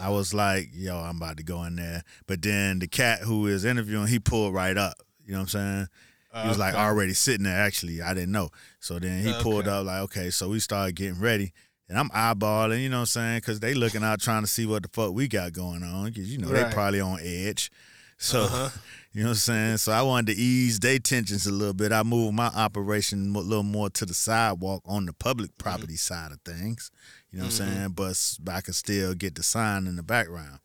I 0.01 0.11
was 0.11 0.33
like, 0.35 0.69
yo, 0.73 0.97
I'm 0.99 1.17
about 1.17 1.39
to 1.39 1.43
go 1.43 1.65
in 1.65 1.77
there. 1.77 2.05
But 2.27 2.43
then 2.43 2.79
the 2.79 2.87
cat 2.89 3.21
who 3.21 3.47
is 3.47 3.65
interviewing, 3.65 4.07
he 4.09 4.19
pulled 4.19 4.55
right 4.55 4.77
up. 4.77 4.95
You 5.25 5.33
know 5.33 5.39
what 5.39 5.55
I'm 5.55 5.87
saying? 6.29 6.43
He 6.43 6.49
was 6.49 6.59
like 6.59 6.75
Okay. 6.75 6.83
already 6.83 7.15
sitting 7.15 7.45
there. 7.45 7.59
Actually, 7.59 8.01
I 8.03 8.15
didn't 8.15 8.33
know. 8.33 8.51
So 8.81 8.99
then 8.99 9.25
he 9.25 9.33
pulled 9.43 9.67
up 9.67 9.87
like, 9.87 10.03
okay. 10.03 10.31
So 10.31 10.49
we 10.51 10.61
started 10.61 10.95
getting 10.95 11.19
ready, 11.21 11.53
And 11.89 11.99
I'm 11.99 12.11
eyeballing, 12.11 12.83
you 12.83 12.91
know 12.91 12.99
what 12.99 13.01
I'm 13.01 13.07
saying? 13.07 13.39
Because 13.39 13.61
they 13.61 13.73
looking 13.75 14.05
out 14.05 14.21
trying 14.21 14.43
to 14.43 14.47
see 14.47 14.67
what 14.67 14.83
the 14.83 14.89
fuck 14.91 15.15
we 15.15 15.27
got 15.27 15.53
going 15.55 15.83
on. 15.83 16.07
Because, 16.11 16.31
you 16.31 16.39
know, 16.39 16.49
they 16.49 16.65
probably 16.73 17.01
on 17.01 17.19
edge. 17.23 17.71
So, 18.19 18.43
Uh-huh. 18.45 18.69
you 19.13 19.23
know 19.23 19.29
what 19.31 19.35
I'm 19.35 19.37
saying? 19.37 19.77
So 19.79 19.93
I 19.93 20.03
wanted 20.03 20.35
to 20.35 20.41
ease 20.41 20.79
their 20.81 20.99
tensions 20.99 21.47
a 21.47 21.53
little 21.53 21.75
bit. 21.75 21.93
I 21.93 22.03
moved 22.03 22.35
my 22.35 22.49
operation 22.49 23.35
a 23.35 23.39
little 23.41 23.63
more 23.63 23.91
to 23.91 24.07
the 24.07 24.15
sidewalk 24.15 24.83
on 24.87 25.07
the 25.07 25.13
public 25.13 25.51
Mm-hmm. 25.51 25.63
property 25.63 25.97
side 25.97 26.33
of 26.33 26.41
things. 26.43 26.91
You 27.31 27.39
know 27.39 27.45
what 27.47 27.61
I'm 27.61 27.67
saying? 27.67 27.89
But 27.91 28.55
I 28.55 28.61
can 28.61 28.75
still 28.75 29.15
get 29.15 29.35
the 29.35 29.43
sign 29.43 29.87
in 29.87 29.97
the 29.97 30.03
background. 30.03 30.61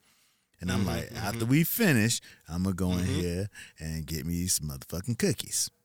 And 0.62 0.72
I'm 0.72 0.86
Mm-hmm, 0.86 0.88
like, 0.88 1.12
after 1.24 1.46
we 1.46 1.64
finish, 1.66 2.22
I'm 2.48 2.64
gonna 2.64 2.76
go 2.76 2.92
in 2.94 3.06
here 3.06 3.50
and 3.80 4.06
get 4.06 4.26
me 4.26 4.48
some 4.48 4.70
motherfucking 4.70 5.18
cookies. 5.18 5.70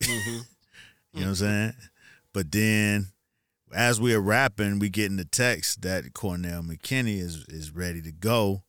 Mm-hmm. 0.00 0.40
You 1.12 1.20
know 1.20 1.26
what 1.26 1.28
I'm 1.28 1.34
saying? 1.36 1.72
But 2.32 2.50
then 2.50 3.12
as 3.72 4.00
we 4.00 4.12
are 4.14 4.20
rapping, 4.20 4.80
we 4.80 4.88
getting 4.88 5.16
the 5.16 5.24
text 5.24 5.82
that 5.82 6.12
Cornell 6.12 6.62
McKinney 6.62 7.18
is 7.20 7.44
is 7.48 7.70
ready 7.70 8.02
to 8.02 8.10
go. 8.10 8.64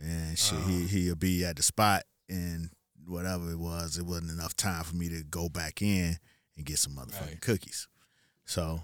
And 0.00 0.36
shit, 0.36 0.58
Uh-huh. 0.58 0.68
he 0.68 0.86
he'll 0.88 1.14
be 1.14 1.44
at 1.44 1.54
the 1.56 1.62
spot 1.62 2.02
and 2.28 2.70
whatever 3.06 3.50
it 3.50 3.58
was, 3.58 3.98
it 3.98 4.06
wasn't 4.06 4.30
enough 4.30 4.54
time 4.56 4.84
for 4.84 4.96
me 4.96 5.08
to 5.08 5.22
go 5.24 5.48
back 5.48 5.82
in 5.82 6.18
and 6.56 6.64
get 6.66 6.78
some 6.78 6.94
motherfucking 6.94 7.20
Right. 7.26 7.40
cookies. 7.40 7.88
So, 8.44 8.82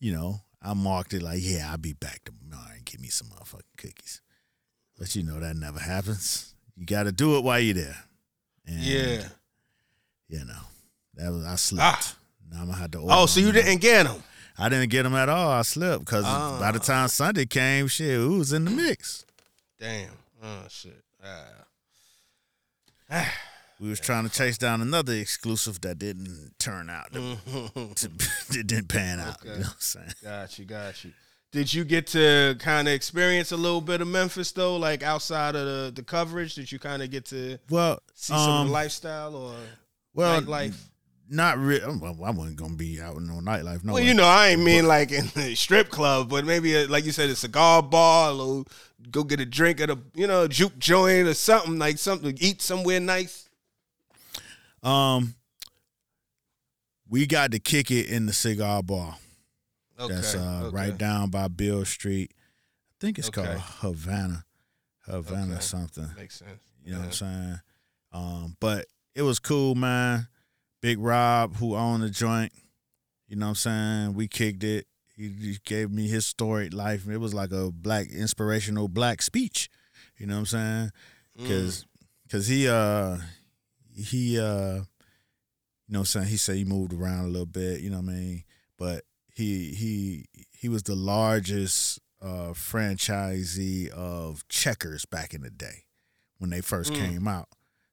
you 0.00 0.12
know, 0.12 0.40
I 0.62 0.74
marked 0.74 1.12
it 1.14 1.22
like, 1.22 1.40
yeah, 1.42 1.70
I'll 1.70 1.76
be 1.78 1.92
back 1.92 2.22
tomorrow 2.24 2.72
and 2.74 2.84
get 2.84 3.00
me 3.00 3.08
some 3.08 3.28
motherfucking 3.28 3.76
cookies. 3.76 4.20
But 4.98 5.14
you 5.14 5.22
know 5.22 5.38
that 5.38 5.56
never 5.56 5.78
happens. 5.78 6.54
You 6.76 6.86
got 6.86 7.04
to 7.04 7.12
do 7.12 7.36
it 7.36 7.44
while 7.44 7.60
you're 7.60 7.74
there. 7.74 8.04
And, 8.66 8.80
Yeah. 8.80 9.28
You 10.28 10.44
know, 10.44 10.60
that 11.14 11.30
was 11.32 11.44
I 11.46 11.54
slept. 11.56 11.82
Ah. 11.82 12.16
Now 12.50 12.60
I'm 12.62 12.66
gonna 12.66 12.78
have 12.78 12.90
to. 12.92 12.98
Order 12.98 13.14
Oh, 13.14 13.26
so 13.26 13.40
you 13.40 13.50
didn't 13.52 13.78
get 13.80 14.04
them? 14.04 14.22
I 14.58 14.68
didn't 14.68 14.90
get 14.90 15.04
them 15.04 15.14
at 15.14 15.28
all. 15.28 15.52
I 15.52 15.62
slept 15.62 16.00
because 16.04 16.24
by 16.24 16.72
the 16.72 16.78
Ah. 16.80 16.82
time 16.82 17.08
Sunday 17.08 17.46
came, 17.46 17.86
shit, 17.86 18.18
we 18.20 18.36
was 18.38 18.52
in 18.52 18.64
the 18.66 18.70
mix. 18.70 19.24
Damn. 19.78 20.10
Oh 20.42 20.66
shit. 20.68 21.02
Ah. 21.24 21.44
We 23.80 23.88
was 23.88 24.00
trying 24.00 24.24
to 24.24 24.30
chase 24.30 24.58
down 24.58 24.82
another 24.82 25.12
exclusive 25.12 25.80
that 25.82 26.00
didn't 26.00 26.54
turn 26.58 26.90
out. 26.90 27.12
To, 27.12 27.36
to, 27.94 28.10
it 28.58 28.66
didn't 28.66 28.88
pan 28.88 29.20
out. 29.20 29.36
You 29.44 29.50
know 29.50 29.56
what 29.58 29.66
I'm 29.66 29.74
saying? 29.78 30.12
got 30.22 30.58
you. 30.58 30.64
Got 30.64 31.04
you. 31.04 31.12
Did 31.52 31.72
you 31.72 31.84
get 31.84 32.08
to 32.08 32.56
kind 32.58 32.88
of 32.88 32.94
experience 32.94 33.52
a 33.52 33.56
little 33.56 33.80
bit 33.80 34.00
of 34.00 34.08
Memphis 34.08 34.52
though, 34.52 34.76
like 34.76 35.02
outside 35.02 35.54
of 35.54 35.64
the, 35.64 35.92
the 35.94 36.02
coverage? 36.02 36.56
Did 36.56 36.70
you 36.70 36.78
kind 36.78 37.02
of 37.02 37.10
get 37.10 37.24
to 37.26 37.58
Well, 37.70 38.00
see 38.14 38.34
some 38.34 38.50
um, 38.50 38.66
the 38.66 38.72
lifestyle 38.72 39.34
or 39.34 39.54
well, 40.12 40.40
nightlife? 40.42 40.74
Not 41.30 41.58
really. 41.58 41.84
Well, 41.98 42.16
I 42.24 42.30
wasn't 42.30 42.56
gonna 42.56 42.74
be 42.76 43.00
out 43.00 43.16
in 43.16 43.26
no 43.26 43.34
nightlife. 43.34 43.84
No, 43.84 43.92
Well, 43.92 44.02
way. 44.02 44.08
you 44.08 44.14
know, 44.14 44.24
I 44.24 44.48
ain't 44.48 44.62
mean 44.62 44.86
like 44.86 45.12
in 45.12 45.26
the 45.34 45.54
strip 45.54 45.90
club, 45.90 46.30
but 46.30 46.44
maybe 46.46 46.74
a, 46.74 46.86
like 46.86 47.04
you 47.04 47.12
said, 47.12 47.28
a 47.28 47.36
cigar 47.36 47.82
bar, 47.82 48.30
a 48.30 48.32
little, 48.32 48.66
go 49.10 49.24
get 49.24 49.38
a 49.40 49.44
drink 49.46 49.80
at 49.80 49.90
a 49.90 49.98
you 50.14 50.26
know 50.26 50.48
juke 50.48 50.78
joint 50.78 51.28
or 51.28 51.34
something 51.34 51.78
like 51.78 51.98
something 51.98 52.36
eat 52.40 52.62
somewhere 52.62 52.98
nice. 53.00 53.48
Um, 54.82 55.34
we 57.08 57.26
got 57.26 57.52
to 57.52 57.58
kick 57.58 57.90
it 57.90 58.06
in 58.08 58.26
the 58.26 58.32
cigar 58.32 58.82
bar. 58.82 59.16
Okay, 60.00 60.14
That's 60.14 60.34
uh, 60.34 60.62
okay. 60.66 60.76
right 60.76 60.96
down 60.96 61.30
by 61.30 61.48
Beale 61.48 61.84
Street. 61.84 62.32
I 62.32 62.96
think 63.00 63.18
it's 63.18 63.28
Okay. 63.28 63.42
called 63.44 63.60
Havana, 63.80 64.44
Havana 65.06 65.60
something. 65.60 66.08
Makes 66.16 66.36
sense. 66.38 66.60
You 66.84 66.92
know 66.92 66.98
what 67.00 67.06
I'm 67.06 67.12
saying? 67.12 67.60
Um, 68.12 68.56
but 68.60 68.86
it 69.14 69.22
was 69.22 69.38
cool, 69.40 69.74
man. 69.74 70.28
Big 70.80 70.98
Rob, 70.98 71.56
who 71.56 71.74
owned 71.74 72.02
the 72.02 72.10
joint, 72.10 72.52
you 73.26 73.36
know 73.36 73.46
what 73.46 73.50
I'm 73.50 73.54
saying? 73.56 74.14
We 74.14 74.28
kicked 74.28 74.62
it. 74.64 74.86
He, 75.16 75.28
he 75.28 75.58
gave 75.64 75.90
me 75.90 76.06
his 76.06 76.26
storied 76.26 76.72
life. 76.72 77.08
It 77.08 77.18
was 77.18 77.34
like 77.34 77.50
a 77.52 77.70
black 77.72 78.06
inspirational 78.10 78.88
black 78.88 79.20
speech. 79.22 79.68
You 80.16 80.26
know 80.26 80.34
what 80.34 80.40
I'm 80.40 80.46
saying? 80.46 80.90
Mm. 81.40 81.48
Cause, 81.48 81.86
cause 82.30 82.46
he 82.46 82.68
uh 82.68 83.18
he 83.96 84.38
uh 84.38 84.74
you 84.74 85.92
know 85.94 85.98
what 85.98 85.98
I'm 86.00 86.04
saying, 86.06 86.26
he 86.28 86.36
said 86.36 86.56
he 86.56 86.64
moved 86.64 86.92
around 86.92 87.24
a 87.24 87.28
little 87.28 87.46
bit, 87.46 87.80
you 87.80 87.90
know 87.90 87.96
what 88.00 88.10
I 88.10 88.14
mean? 88.14 88.44
But 88.78 89.04
he 89.34 89.74
he 89.74 90.26
he 90.52 90.68
was 90.68 90.84
the 90.84 90.94
largest 90.94 91.98
uh 92.22 92.52
franchisee 92.52 93.88
of 93.90 94.46
checkers 94.48 95.04
back 95.04 95.34
in 95.34 95.42
the 95.42 95.50
day 95.50 95.84
when 96.38 96.50
they 96.50 96.60
first 96.60 96.92
Mm. 96.92 96.96
came 96.96 97.28
out. 97.28 97.48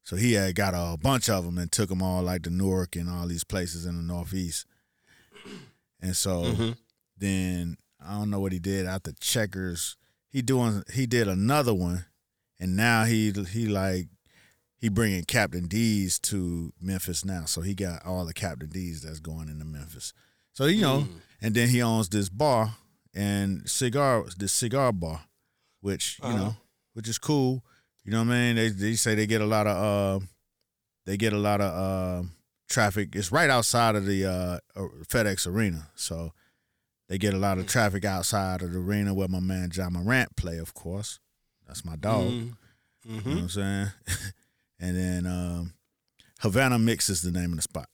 So 0.06 0.15
he 0.15 0.34
had 0.34 0.56
got 0.56 0.74
a 0.74 0.96
bunch 0.98 1.28
of 1.30 1.44
them 1.46 1.58
and 1.58 1.70
took 1.72 1.89
them 1.89 2.02
all 2.02 2.22
like 2.22 2.44
to 2.44 2.50
Newark 2.52 2.96
and 2.96 3.10
all 3.10 3.28
these 3.28 3.44
places 3.44 3.86
in 3.86 3.98
the 3.98 4.04
Northeast. 4.04 4.65
And 6.02 6.15
so 6.15 6.44
Mhm. 6.54 6.78
then 7.18 7.78
I 8.00 8.13
don't 8.18 8.30
know 8.30 8.39
what 8.39 8.52
he 8.52 8.60
did 8.60 8.86
after 8.86 9.12
Checkers. 9.13 9.98
He 10.30 10.41
doing 10.41 10.84
he 10.94 11.06
did 11.08 11.28
another 11.28 11.74
one, 11.74 12.06
and 12.60 12.76
now 12.76 13.06
he 13.06 13.32
he 13.32 13.68
like 13.68 14.08
he 14.78 14.89
bringing 14.89 15.24
Captain 15.24 15.68
D's 15.68 16.20
to 16.20 16.72
Memphis 16.80 17.26
now. 17.26 17.46
So 17.46 17.62
he 17.62 17.74
got 17.74 18.06
all 18.06 18.26
the 18.26 18.34
Captain 18.34 18.70
D's 18.70 19.02
that's 19.02 19.20
going 19.20 19.50
into 19.50 19.65
Memphis. 19.65 20.13
So 20.54 20.65
you 20.65 20.82
know, 20.82 21.02
Mm. 21.10 21.22
and 21.41 21.56
then 21.56 21.70
he 21.70 21.82
owns 21.82 22.10
this 22.10 22.30
bar 22.30 22.78
and 23.13 23.68
cigar 23.68 24.26
this 24.38 24.54
cigar 24.54 24.91
bar, 24.91 25.26
which 25.82 26.20
you 26.20 26.26
Uh-huh. 26.28 26.38
know, 26.38 26.58
which 26.94 27.08
is 27.10 27.18
cool. 27.18 27.65
You 28.06 28.12
know 28.12 28.20
what 28.20 28.28
I 28.34 28.54
mean? 28.54 28.56
They 28.56 28.70
they 28.70 28.94
say 28.94 29.15
they 29.15 29.26
get 29.28 29.41
a 29.41 29.46
lot 29.46 29.65
of 29.68 30.22
uh, 30.22 30.26
they 31.06 31.18
get 31.18 31.34
a 31.34 31.38
lot 31.38 31.60
of 31.60 31.74
uh, 31.74 32.28
traffic. 32.70 33.15
It's 33.15 33.32
right 33.32 33.50
outside 33.50 33.96
of 33.96 34.06
the 34.06 34.26
uh, 34.26 34.60
FedEx 35.06 35.48
Arena, 35.48 35.88
so 35.96 36.32
they 37.10 37.18
get 37.18 37.34
a 37.34 37.38
lot 37.38 37.58
of 37.58 37.65
traffic 37.68 38.06
outside 38.06 38.62
of 38.62 38.72
the 38.74 38.80
arena 38.80 39.13
where 39.13 39.28
my 39.28 39.39
man 39.39 39.72
Ja 39.74 39.89
Morant 39.89 40.36
play. 40.36 40.58
Of 40.60 40.74
course, 40.76 41.20
that's 41.68 41.84
my 41.84 41.96
dog. 41.96 42.26
Mhm. 42.32 42.56
You 43.06 43.12
know 43.15 43.22
what 43.22 43.41
I'm 43.41 43.50
saying? 43.50 43.88
and 44.80 44.96
then 44.98 45.26
um, 45.28 45.74
Havana 46.41 46.78
Mix 46.80 47.10
is 47.10 47.22
the 47.22 47.32
name 47.32 47.52
of 47.52 47.56
the 47.58 47.62
spot. 47.63 47.89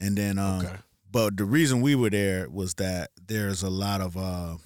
And 0.00 0.16
then, 0.18 0.38
um, 0.38 0.64
Okay. 0.64 0.76
but 1.10 1.36
the 1.36 1.44
reason 1.44 1.80
we 1.80 1.94
were 1.94 2.10
there 2.10 2.48
was 2.50 2.74
that 2.74 3.10
there's 3.26 3.62
a 3.62 3.70
lot 3.70 4.00
of, 4.00 4.16
uh, 4.16 4.56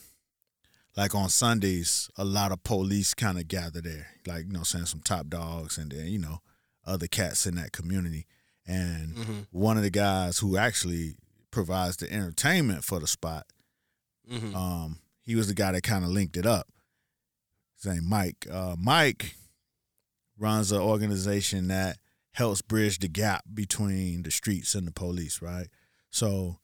like 1.00 1.14
on 1.14 1.30
Sundays, 1.30 2.10
a 2.18 2.24
lot 2.24 2.52
of 2.52 2.62
police 2.62 3.14
kind 3.14 3.38
of 3.38 3.48
gather 3.48 3.80
there, 3.80 4.08
like 4.26 4.44
you 4.46 4.52
know, 4.52 4.64
saying 4.64 4.84
some 4.86 5.00
top 5.00 5.28
dogs, 5.28 5.78
and 5.78 5.90
then 5.90 6.06
you 6.08 6.18
know, 6.18 6.40
other 6.86 7.06
cats 7.06 7.46
in 7.46 7.54
that 7.56 7.72
community. 7.72 8.26
And 8.66 9.16
Mhm. 9.16 9.46
one 9.50 9.76
of 9.78 9.82
the 9.82 9.90
guys 9.90 10.38
who 10.40 10.56
actually 10.58 11.16
provides 11.50 11.96
the 11.96 12.12
entertainment 12.12 12.84
for 12.84 13.00
the 13.00 13.06
spot 13.06 13.46
Mhm. 14.30 14.54
um, 14.54 15.00
he 15.22 15.34
was 15.34 15.48
the 15.48 15.54
guy 15.54 15.72
that 15.72 15.82
kind 15.82 16.04
of 16.04 16.10
linked 16.10 16.36
it 16.36 16.44
up. 16.46 16.68
His 17.76 17.86
name 17.92 18.04
Mike. 18.06 18.46
Uh, 18.50 18.76
Mike 18.78 19.36
runs 20.38 20.70
an 20.70 20.80
organization 20.80 21.68
that 21.68 21.98
helps 22.32 22.62
bridge 22.62 22.98
the 22.98 23.08
gap 23.08 23.42
between 23.52 24.22
the 24.22 24.30
streets 24.30 24.74
and 24.74 24.86
the 24.86 24.92
police, 24.92 25.40
right? 25.42 25.68
So, 26.10 26.58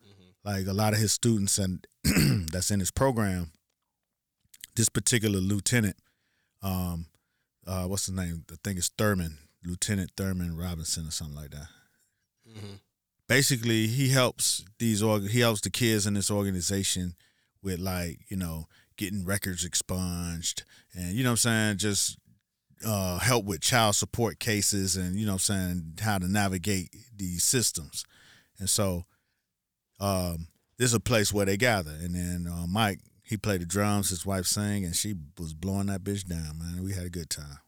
like 0.44 0.66
a 0.66 0.72
lot 0.72 0.92
of 0.92 0.98
his 1.00 1.12
students 1.12 1.58
and 1.58 1.86
that's 2.52 2.70
in 2.70 2.80
his 2.80 2.90
program, 2.92 3.50
this 4.76 4.88
particular 4.88 5.38
lieutenant, 5.40 5.96
um, 6.62 7.06
uh, 7.66 7.84
what's 7.86 8.06
his 8.06 8.14
name? 8.14 8.44
I 8.50 8.54
think 8.62 8.78
it's 8.78 8.88
Thurman, 8.88 9.38
Lieutenant 9.64 10.12
Thurman 10.16 10.56
Robinson 10.56 11.06
or 11.08 11.10
something 11.10 11.34
like 11.36 11.50
that 11.50 11.68
Mhm. 12.48 12.78
basically 13.28 13.88
he 13.88 14.10
helps 14.10 14.64
these 14.78 15.02
org- 15.02 15.30
he 15.30 15.40
helps 15.40 15.60
the 15.62 15.70
kids 15.70 16.06
in 16.06 16.14
this 16.14 16.30
organization 16.30 17.16
with 17.62 17.80
like 17.80 18.20
you 18.28 18.36
know 18.36 18.68
getting 18.96 19.24
records 19.24 19.64
expunged 19.64 20.62
and 20.94 21.14
you 21.16 21.24
know 21.24 21.30
what 21.30 21.44
i'm 21.44 21.76
saying 21.76 21.76
just 21.78 22.18
uh, 22.86 23.18
help 23.18 23.44
with 23.44 23.60
child 23.60 23.96
support 23.96 24.38
cases 24.38 24.96
and 24.96 25.16
you 25.16 25.26
know 25.26 25.32
what 25.32 25.50
i'm 25.50 25.56
saying 25.72 25.94
how 26.00 26.18
to 26.18 26.28
navigate 26.28 26.94
these 27.16 27.42
systems 27.42 28.04
and 28.60 28.70
so 28.70 29.04
um, 29.98 30.46
this 30.78 30.90
is 30.90 30.94
a 30.94 31.00
place 31.00 31.32
where 31.32 31.46
they 31.46 31.56
gather 31.56 31.90
and 31.90 32.14
then 32.14 32.46
uh, 32.50 32.66
mike 32.68 33.00
he 33.26 33.36
played 33.36 33.60
the 33.60 33.66
drums 33.66 34.08
his 34.10 34.24
wife 34.24 34.46
sang 34.46 34.84
and 34.84 34.94
she 34.96 35.14
was 35.38 35.52
blowing 35.52 35.86
that 35.86 36.02
bitch 36.04 36.24
down 36.26 36.58
man 36.58 36.82
we 36.84 36.92
had 36.94 37.04
a 37.04 37.10
good 37.10 37.28
time 37.30 37.58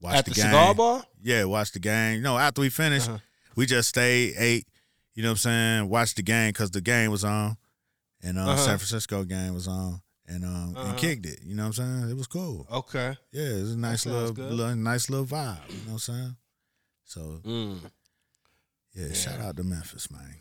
Watched 0.00 0.16
At 0.18 0.24
the, 0.24 0.30
game. 0.32 0.44
cigar 0.46 0.74
bar. 0.74 1.04
Yeah, 1.22 1.44
watch 1.44 1.70
the 1.70 1.78
game. 1.78 2.22
No, 2.22 2.36
after 2.36 2.60
we 2.60 2.70
finished, 2.70 3.08
Uh-huh. 3.08 3.18
we 3.54 3.66
just 3.66 3.88
stayed, 3.88 4.34
ate, 4.36 4.66
you 5.14 5.22
know 5.22 5.28
what 5.28 5.34
I'm 5.34 5.36
saying, 5.38 5.88
watched 5.90 6.16
the 6.16 6.22
game 6.24 6.48
because 6.48 6.72
the 6.72 6.80
game 6.80 7.12
was 7.12 7.22
on. 7.22 7.56
And 8.20 8.36
uh, 8.36 8.42
Uh-huh. 8.42 8.56
San 8.56 8.78
Francisco 8.78 9.22
game 9.22 9.54
was 9.54 9.68
on. 9.68 10.02
And 10.26 10.44
um 10.44 10.74
Uh-huh. 10.76 10.88
and 10.88 10.98
kicked 10.98 11.24
it. 11.26 11.38
You 11.44 11.54
know 11.54 11.68
what 11.68 11.78
I'm 11.78 12.00
saying? 12.00 12.10
It 12.10 12.16
was 12.16 12.26
cool. 12.26 12.66
Okay. 12.68 13.16
Yeah, 13.30 13.44
it 13.44 13.60
was 13.62 13.74
a 13.74 13.78
nice 13.78 14.04
little, 14.04 14.32
little 14.32 14.74
nice 14.74 15.08
little 15.08 15.24
vibe. 15.24 15.60
You 15.68 15.76
know 15.76 15.82
what 15.84 15.92
I'm 15.92 15.98
saying? 16.00 16.36
So 17.04 17.20
Mm. 17.44 17.80
yeah, 18.94 19.06
Yeah. 19.06 19.12
shout 19.14 19.38
out 19.40 19.56
to 19.58 19.62
Memphis, 19.62 20.10
man. 20.10 20.40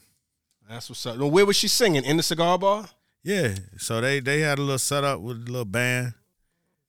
That's 0.68 0.90
what's 0.90 1.06
up. 1.06 1.18
Now, 1.20 1.28
where 1.28 1.46
was 1.46 1.56
she 1.56 1.68
singing? 1.68 2.04
In 2.04 2.18
the 2.18 2.24
cigar 2.24 2.58
bar? 2.58 2.90
Yeah. 3.24 3.56
So 3.78 4.02
they 4.02 4.20
they 4.20 4.40
had 4.42 4.58
a 4.60 4.62
little 4.62 4.80
setup 4.80 5.20
with 5.22 5.38
a 5.38 5.52
little 5.52 5.66
band. 5.66 6.14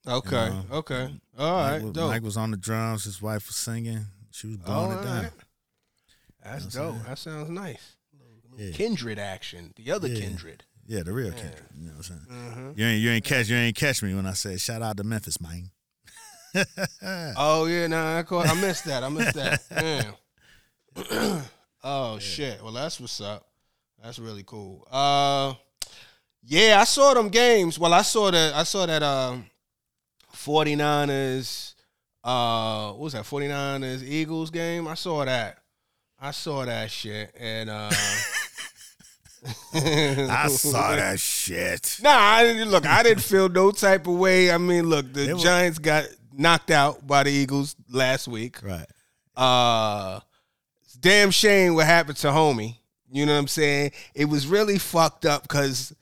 Okay. 0.07 0.51
Okay. 0.71 1.09
all 1.37 1.55
right. 1.57 1.73
Mike, 1.73 1.83
was, 1.83 1.91
dope. 1.93 2.09
Mike 2.09 2.23
was 2.23 2.37
on 2.37 2.51
the 2.51 2.57
drums, 2.57 3.05
his 3.05 3.21
wife 3.21 3.47
was 3.47 3.55
singing. 3.55 4.05
She 4.31 4.47
was 4.47 4.57
blowing 4.57 4.91
All 4.91 4.99
it 4.99 5.03
down. 5.03 5.23
right. 5.23 5.31
That's 6.43 6.75
You 6.75 6.81
know 6.81 6.91
dope. 6.93 7.05
That 7.05 7.17
sounds 7.19 7.49
nice. 7.49 7.95
Yeah. 8.57 8.71
Kindred 8.71 9.17
action. 9.19 9.73
The 9.75 9.91
other 9.91 10.07
Yeah. 10.07 10.19
kindred. 10.19 10.63
Yeah, 10.85 11.03
the 11.03 11.13
real 11.13 11.31
Kendrick. 11.31 11.63
You 11.75 11.87
know 11.87 11.93
what 11.95 12.09
I'm 12.09 12.27
saying? 12.27 12.73
You 12.75 12.85
ain't 12.85 13.01
you 13.01 13.09
ain't 13.11 13.23
catch 13.23 13.47
you 13.47 13.55
ain't 13.55 13.75
catch 13.75 14.03
me 14.03 14.13
when 14.13 14.25
I 14.25 14.33
said 14.33 14.59
shout 14.59 14.81
out 14.81 14.97
to 14.97 15.03
Memphis, 15.03 15.39
man. 15.39 15.71
Oh 17.01 17.65
yeah, 17.65 17.87
nah, 17.87 18.19
I 18.19 18.23
caught, 18.23 18.47
I 18.47 18.53
missed 18.59 18.85
that. 18.85 19.03
I 19.03 19.09
missed 19.09 19.33
that. 19.35 19.61
Damn. 20.95 21.41
oh 21.83 22.19
shit. 22.19 22.61
Well, 22.61 22.73
that's 22.73 22.99
what's 22.99 23.19
up. 23.21 23.47
That's 24.03 24.19
really 24.19 24.43
cool. 24.43 24.85
Uh, 24.91 25.53
yeah, 26.45 26.77
I 26.79 26.83
saw 26.83 27.13
them 27.13 27.29
games. 27.29 27.79
Well, 27.79 27.93
I 27.93 28.01
saw 28.01 28.31
that. 28.31 28.53
I 28.53 28.63
saw 28.63 28.85
that. 28.85 29.03
Um, 29.03 29.45
49ers. 30.35 31.73
Uh, 32.23 32.91
what 32.91 32.99
was 32.99 33.13
that? 33.13 33.23
49ers 33.23 34.03
Eagles 34.03 34.49
game. 34.49 34.87
I 34.87 34.93
saw 34.95 35.25
that. 35.25 35.59
I 36.19 36.31
saw 36.31 36.65
that 36.65 36.89
shit, 36.89 37.33
and 37.37 37.69
uh. 37.69 37.89
I 39.73 40.47
saw 40.47 40.95
that 40.95 41.19
shit. 41.19 41.99
Nah, 42.01 42.09
I 42.11 42.43
didn't 42.43 42.69
look. 42.69 42.85
I 42.85 43.03
didn't 43.03 43.23
feel 43.23 43.49
no 43.49 43.71
type 43.71 44.07
of 44.07 44.17
way. 44.17 44.51
I 44.51 44.57
mean, 44.57 44.89
look, 44.89 45.11
the 45.11 45.33
was- 45.33 45.43
Giants 45.43 45.79
got 45.79 46.05
knocked 46.31 46.71
out 46.71 47.05
by 47.05 47.23
the 47.23 47.29
Eagles 47.31 47.75
last 47.89 48.27
week. 48.27 48.61
Right. 48.63 48.85
Uh, 49.35 50.19
it's 50.83 50.93
damn 50.93 51.31
shame 51.31 51.75
what 51.75 51.85
happened 51.85 52.17
to 52.17 52.27
homie. 52.27 52.77
You 53.11 53.25
know 53.25 53.33
what 53.33 53.39
I'm 53.39 53.47
saying? 53.47 53.91
It 54.15 54.25
was 54.25 54.47
really 54.47 54.77
fucked 54.79 55.25
up 55.25 55.43
because 55.43 55.93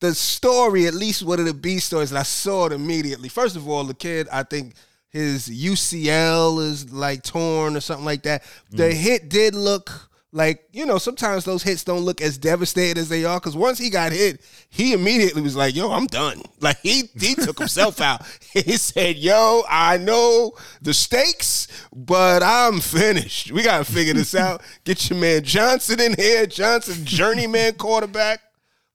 the 0.00 0.14
story, 0.14 0.86
at 0.86 0.94
least 0.94 1.22
one 1.22 1.38
of 1.38 1.46
the 1.46 1.54
B 1.54 1.78
stories, 1.78 2.10
and 2.10 2.18
I 2.18 2.24
saw 2.24 2.66
it 2.66 2.72
immediately. 2.72 3.28
First 3.28 3.56
of 3.56 3.68
all, 3.68 3.84
the 3.84 3.94
kid, 3.94 4.28
I 4.32 4.42
think 4.42 4.74
his 5.10 5.48
UCL 5.48 6.62
is 6.62 6.92
like 6.92 7.22
torn 7.22 7.76
or 7.76 7.80
something 7.80 8.04
like 8.04 8.22
that. 8.22 8.42
The 8.70 8.84
mm. 8.84 8.92
hit 8.92 9.28
did 9.28 9.54
look 9.54 10.10
like, 10.32 10.68
you 10.72 10.86
know, 10.86 10.98
sometimes 10.98 11.44
those 11.44 11.64
hits 11.64 11.82
don't 11.82 12.02
look 12.02 12.20
as 12.20 12.38
devastated 12.38 12.98
as 12.98 13.08
they 13.08 13.24
are. 13.24 13.40
Cause 13.40 13.56
once 13.56 13.78
he 13.78 13.90
got 13.90 14.12
hit, 14.12 14.40
he 14.68 14.92
immediately 14.92 15.42
was 15.42 15.56
like, 15.56 15.74
yo, 15.74 15.90
I'm 15.90 16.06
done. 16.06 16.42
Like 16.62 16.78
he 16.82 17.04
he 17.18 17.34
took 17.34 17.58
himself 17.58 18.00
out. 18.02 18.20
He 18.52 18.76
said, 18.76 19.16
yo, 19.16 19.62
I 19.66 19.96
know 19.96 20.52
the 20.82 20.92
stakes, 20.92 21.68
but 21.90 22.42
I'm 22.42 22.80
finished. 22.80 23.50
We 23.50 23.62
gotta 23.62 23.84
figure 23.84 24.12
this 24.12 24.34
out. 24.34 24.62
Get 24.84 25.08
your 25.08 25.18
man 25.18 25.42
Johnson 25.42 26.00
in 26.00 26.14
here. 26.14 26.46
Johnson, 26.46 27.06
journeyman 27.06 27.74
quarterback 27.74 28.40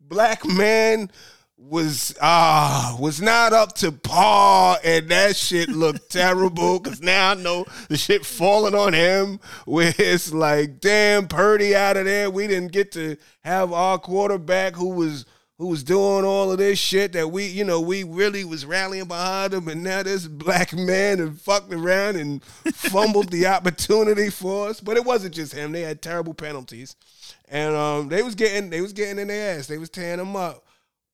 black 0.07 0.45
man 0.45 1.09
was 1.57 2.15
ah 2.21 2.95
was 2.99 3.21
not 3.21 3.53
up 3.53 3.73
to 3.73 3.91
par 3.91 4.77
and 4.83 5.09
that 5.09 5.35
shit 5.35 5.69
looked 5.69 6.09
terrible 6.11 6.79
because 6.79 7.01
now 7.01 7.31
I 7.31 7.33
know 7.33 7.65
the 7.89 7.97
shit 7.97 8.25
falling 8.25 8.75
on 8.75 8.93
him 8.93 9.39
where 9.65 9.93
it's 9.97 10.31
like 10.33 10.79
damn 10.79 11.27
Purdy 11.27 11.75
out 11.75 11.97
of 11.97 12.05
there. 12.05 12.29
We 12.29 12.47
didn't 12.47 12.71
get 12.71 12.91
to 12.93 13.17
have 13.43 13.73
our 13.73 13.97
quarterback 13.97 14.75
who 14.75 14.89
was 14.89 15.25
who 15.57 15.67
was 15.67 15.85
doing 15.85 16.25
all 16.25 16.51
of 16.51 16.57
this 16.57 16.77
shit 16.77 17.13
that 17.13 17.31
we 17.31 17.47
you 17.47 17.63
know 17.63 17.79
we 17.81 18.03
really 18.03 18.43
was 18.43 18.65
rallying 18.65 19.07
behind 19.07 19.53
him 19.53 19.67
and 19.67 19.81
now 19.81 20.03
this 20.03 20.27
black 20.27 20.73
man 20.73 21.19
and 21.19 21.39
fucked 21.41 21.73
around 21.73 22.17
and 22.17 22.43
fumbled 22.43 23.29
the 23.29 23.47
opportunity 23.47 24.29
for 24.29 24.67
us. 24.67 24.81
But 24.81 24.97
it 24.97 25.05
wasn't 25.05 25.33
just 25.33 25.53
him. 25.53 25.71
They 25.71 25.81
had 25.81 26.01
terrible 26.01 26.33
penalties 26.33 26.95
and 27.47 27.75
um, 27.75 28.09
they 28.09 28.21
was 28.21 28.35
getting 28.35 28.69
they 28.69 28.81
was 28.81 28.93
getting 28.93 29.19
in 29.19 29.27
their 29.27 29.57
ass. 29.57 29.67
They 29.67 29.77
was 29.77 29.89
tearing 29.89 30.17
them 30.17 30.35
up. 30.35 30.65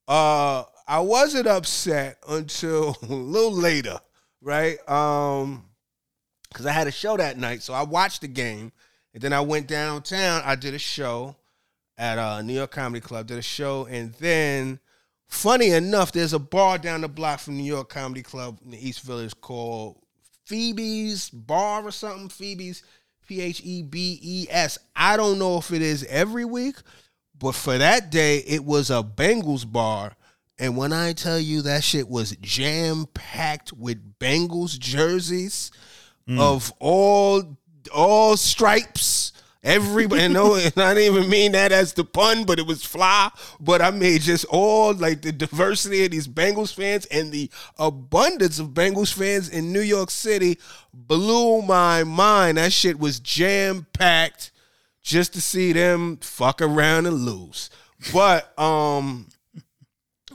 Uh, 0.08 0.64
I 0.86 1.00
wasn't 1.00 1.46
upset 1.46 2.18
until 2.28 2.96
a 3.02 3.06
little 3.06 3.52
later, 3.52 3.98
right? 4.40 4.76
Um, 4.88 5.64
because 6.48 6.66
I 6.66 6.72
had 6.72 6.86
a 6.86 6.92
show 6.92 7.16
that 7.16 7.38
night, 7.38 7.62
so 7.62 7.72
I 7.72 7.82
watched 7.82 8.20
the 8.20 8.28
game, 8.28 8.72
and 9.14 9.22
then 9.22 9.32
I 9.32 9.40
went 9.40 9.66
downtown. 9.66 10.42
I 10.44 10.54
did 10.54 10.74
a 10.74 10.78
show 10.78 11.36
at 11.96 12.18
a 12.18 12.42
New 12.42 12.52
York 12.52 12.70
Comedy 12.70 13.00
Club. 13.00 13.26
Did 13.26 13.38
a 13.38 13.42
show, 13.42 13.86
and 13.86 14.12
then, 14.14 14.78
funny 15.28 15.70
enough, 15.70 16.12
there's 16.12 16.34
a 16.34 16.38
bar 16.38 16.76
down 16.78 17.00
the 17.00 17.08
block 17.08 17.40
from 17.40 17.56
New 17.56 17.64
York 17.64 17.88
Comedy 17.88 18.22
Club 18.22 18.58
in 18.64 18.70
the 18.70 18.88
East 18.88 19.02
Village 19.02 19.34
called 19.40 19.98
Phoebe's 20.44 21.30
Bar 21.30 21.86
or 21.86 21.90
something. 21.90 22.28
Phoebe's 22.28 22.82
P 23.32 23.40
H 23.40 23.62
E 23.64 23.82
B 23.82 24.18
E 24.22 24.46
S. 24.50 24.78
I 24.94 25.16
don't 25.16 25.38
know 25.38 25.56
if 25.56 25.72
it 25.72 25.80
is 25.80 26.04
every 26.04 26.44
week, 26.44 26.76
but 27.38 27.54
for 27.54 27.78
that 27.78 28.10
day, 28.10 28.38
it 28.46 28.62
was 28.62 28.90
a 28.90 29.02
Bengals 29.02 29.70
bar. 29.70 30.14
And 30.58 30.76
when 30.76 30.92
I 30.92 31.14
tell 31.14 31.40
you 31.40 31.62
that 31.62 31.82
shit 31.82 32.08
was 32.08 32.36
jam 32.42 33.06
packed 33.14 33.72
with 33.72 34.18
Bengals 34.18 34.78
jerseys 34.78 35.70
mm. 36.28 36.38
of 36.38 36.74
all 36.78 37.56
all 37.92 38.36
stripes, 38.36 39.31
everybody. 39.62 40.28
No, 40.28 40.54
and 40.56 40.76
I 40.76 40.94
didn't 40.94 41.16
even 41.16 41.30
mean 41.30 41.52
that 41.52 41.72
as 41.72 41.92
the 41.92 42.04
pun, 42.04 42.44
but 42.44 42.58
it 42.58 42.66
was 42.66 42.84
fly. 42.84 43.30
But 43.60 43.82
I 43.82 43.90
made 43.90 44.22
just 44.22 44.44
all 44.46 44.94
like 44.94 45.22
the 45.22 45.32
diversity 45.32 46.04
of 46.04 46.10
these 46.10 46.28
Bengals 46.28 46.74
fans 46.74 47.06
and 47.06 47.32
the 47.32 47.50
abundance 47.78 48.58
of 48.58 48.68
Bengals 48.68 49.12
fans 49.12 49.48
in 49.48 49.72
New 49.72 49.80
York 49.80 50.10
City 50.10 50.58
blew 50.92 51.62
my 51.62 52.04
mind. 52.04 52.58
That 52.58 52.72
shit 52.72 52.98
was 52.98 53.20
jam 53.20 53.86
packed 53.92 54.50
just 55.02 55.32
to 55.34 55.40
see 55.40 55.72
them 55.72 56.18
fuck 56.18 56.62
around 56.62 57.06
and 57.06 57.16
lose. 57.16 57.70
But 58.12 58.58
um 58.58 59.28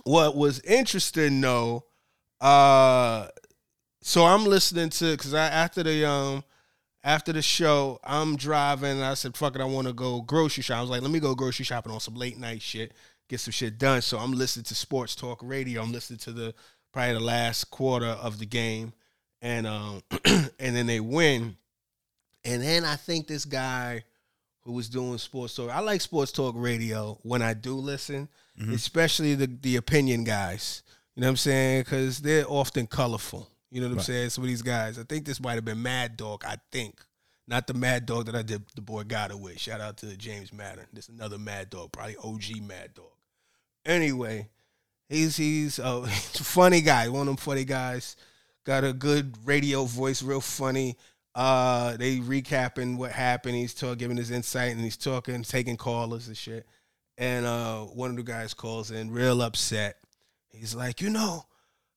what 0.03 0.35
was 0.35 0.61
interesting 0.61 1.41
though, 1.41 1.85
uh 2.39 3.27
so 4.01 4.25
I'm 4.25 4.45
listening 4.45 4.89
to 4.91 5.11
because 5.11 5.33
I 5.33 5.47
after 5.47 5.83
the 5.83 6.05
um 6.05 6.43
after 7.03 7.31
the 7.33 7.41
show, 7.41 7.99
I'm 8.03 8.36
driving. 8.36 8.91
And 8.91 9.03
I 9.05 9.13
said, 9.13 9.38
"Fuck 9.38 9.55
it, 9.55 9.62
I 9.62 9.65
want 9.65 9.88
to 9.88 9.93
go 9.93 10.21
grocery 10.21 10.63
shop." 10.63 10.77
I 10.77 10.81
was 10.81 10.89
like, 10.89 11.01
"Let 11.01 11.12
me 11.12 11.19
go 11.19 11.36
grocery 11.36 11.65
shopping 11.65 11.91
on 11.91 11.99
some 11.99 12.15
late 12.15 12.38
night 12.38 12.62
shit, 12.62 12.93
get 13.29 13.39
some 13.39 13.51
shit 13.51 13.77
done." 13.77 14.01
So 14.01 14.17
I'm 14.17 14.33
listening 14.33 14.65
to 14.65 14.75
sports 14.75 15.15
talk 15.15 15.39
radio. 15.43 15.81
I'm 15.81 15.91
listening 15.91 16.19
to 16.19 16.31
the 16.31 16.53
probably 16.91 17.13
the 17.13 17.19
last 17.19 17.65
quarter 17.65 18.07
of 18.07 18.39
the 18.39 18.45
game, 18.45 18.93
and 19.41 19.67
um 19.67 20.01
and 20.25 20.75
then 20.75 20.88
they 20.88 20.99
win, 20.99 21.57
and 22.43 22.62
then 22.62 22.83
I 22.86 22.95
think 22.95 23.27
this 23.27 23.45
guy 23.45 24.03
who 24.62 24.73
was 24.73 24.89
doing 24.89 25.17
sports 25.17 25.55
talk. 25.55 25.69
I 25.69 25.79
like 25.79 26.01
sports 26.01 26.31
talk 26.31 26.53
radio 26.57 27.17
when 27.23 27.41
I 27.41 27.53
do 27.53 27.75
listen, 27.75 28.27
especially 28.73 29.36
the 29.36 29.47
the 29.47 29.77
opinion 29.77 30.23
guys. 30.25 30.83
You 31.15 31.21
know 31.21 31.27
what 31.27 31.31
I'm 31.31 31.38
saying? 31.38 31.81
Because 31.81 32.19
they're 32.19 32.45
often 32.47 32.86
colorful. 32.86 33.49
You 33.71 33.82
know 33.82 33.88
what 33.88 33.97
I'm 33.97 34.03
saying? 34.03 34.30
Some 34.30 34.43
of 34.43 34.47
these 34.47 34.62
guys. 34.62 34.97
I 34.97 35.03
think 35.03 35.25
this 35.25 35.41
might 35.41 35.56
have 35.56 35.65
been 35.65 35.82
Mad 35.82 36.17
Dog. 36.17 36.43
I 36.45 36.58
think. 36.71 36.95
Not 37.47 37.65
the 37.67 37.73
Mad 37.73 38.06
Dog 38.06 38.25
that 38.25 38.36
I 38.36 38.41
did 38.41 38.63
the 38.75 38.82
boy 38.82 39.03
got 39.03 39.32
it 39.32 39.39
with. 39.39 39.60
Shout 39.60 39.80
out 39.80 39.97
to 39.97 40.17
James 40.17 40.51
Madden. 40.51 40.86
This 40.91 41.08
another 41.08 41.38
Mad 41.38 41.69
Dog, 41.69 41.91
probably 41.93 42.17
OG 42.17 42.62
Mad 42.62 42.93
Dog. 42.93 43.12
Anyway, 43.86 44.49
he's 45.08 45.38
he's 45.38 45.80
a, 45.80 46.01
he's 46.08 46.39
a 46.39 46.43
funny 46.43 46.82
guy. 46.82 47.08
One 47.10 47.21
of 47.21 47.27
them 47.27 47.38
funny 47.38 47.63
guys. 47.63 48.15
Got 48.65 48.84
a 48.84 48.91
good 48.91 49.38
radio 49.45 49.86
voice, 49.86 50.21
real 50.21 50.41
funny. 50.41 50.97
Uh, 51.34 51.95
they 51.95 52.17
recapping 52.17 52.97
what 52.97 53.12
happened. 53.12 53.56
He's 53.56 53.73
talking, 53.73 53.97
giving 53.97 54.17
his 54.17 54.32
insight, 54.32 54.71
and 54.71 54.82
he's 54.82 54.97
talking, 54.97 55.41
taking 55.43 55.77
callers 55.77 56.27
and 56.27 56.36
shit. 56.36 56.65
And 57.17 57.45
uh, 57.45 57.82
one 57.82 58.10
of 58.10 58.17
the 58.17 58.23
guys 58.23 58.53
calls 58.53 58.91
in, 58.91 59.12
real 59.12 59.41
upset. 59.41 59.97
He's 60.49 60.75
like, 60.75 60.99
you 60.99 61.10
know, 61.10 61.45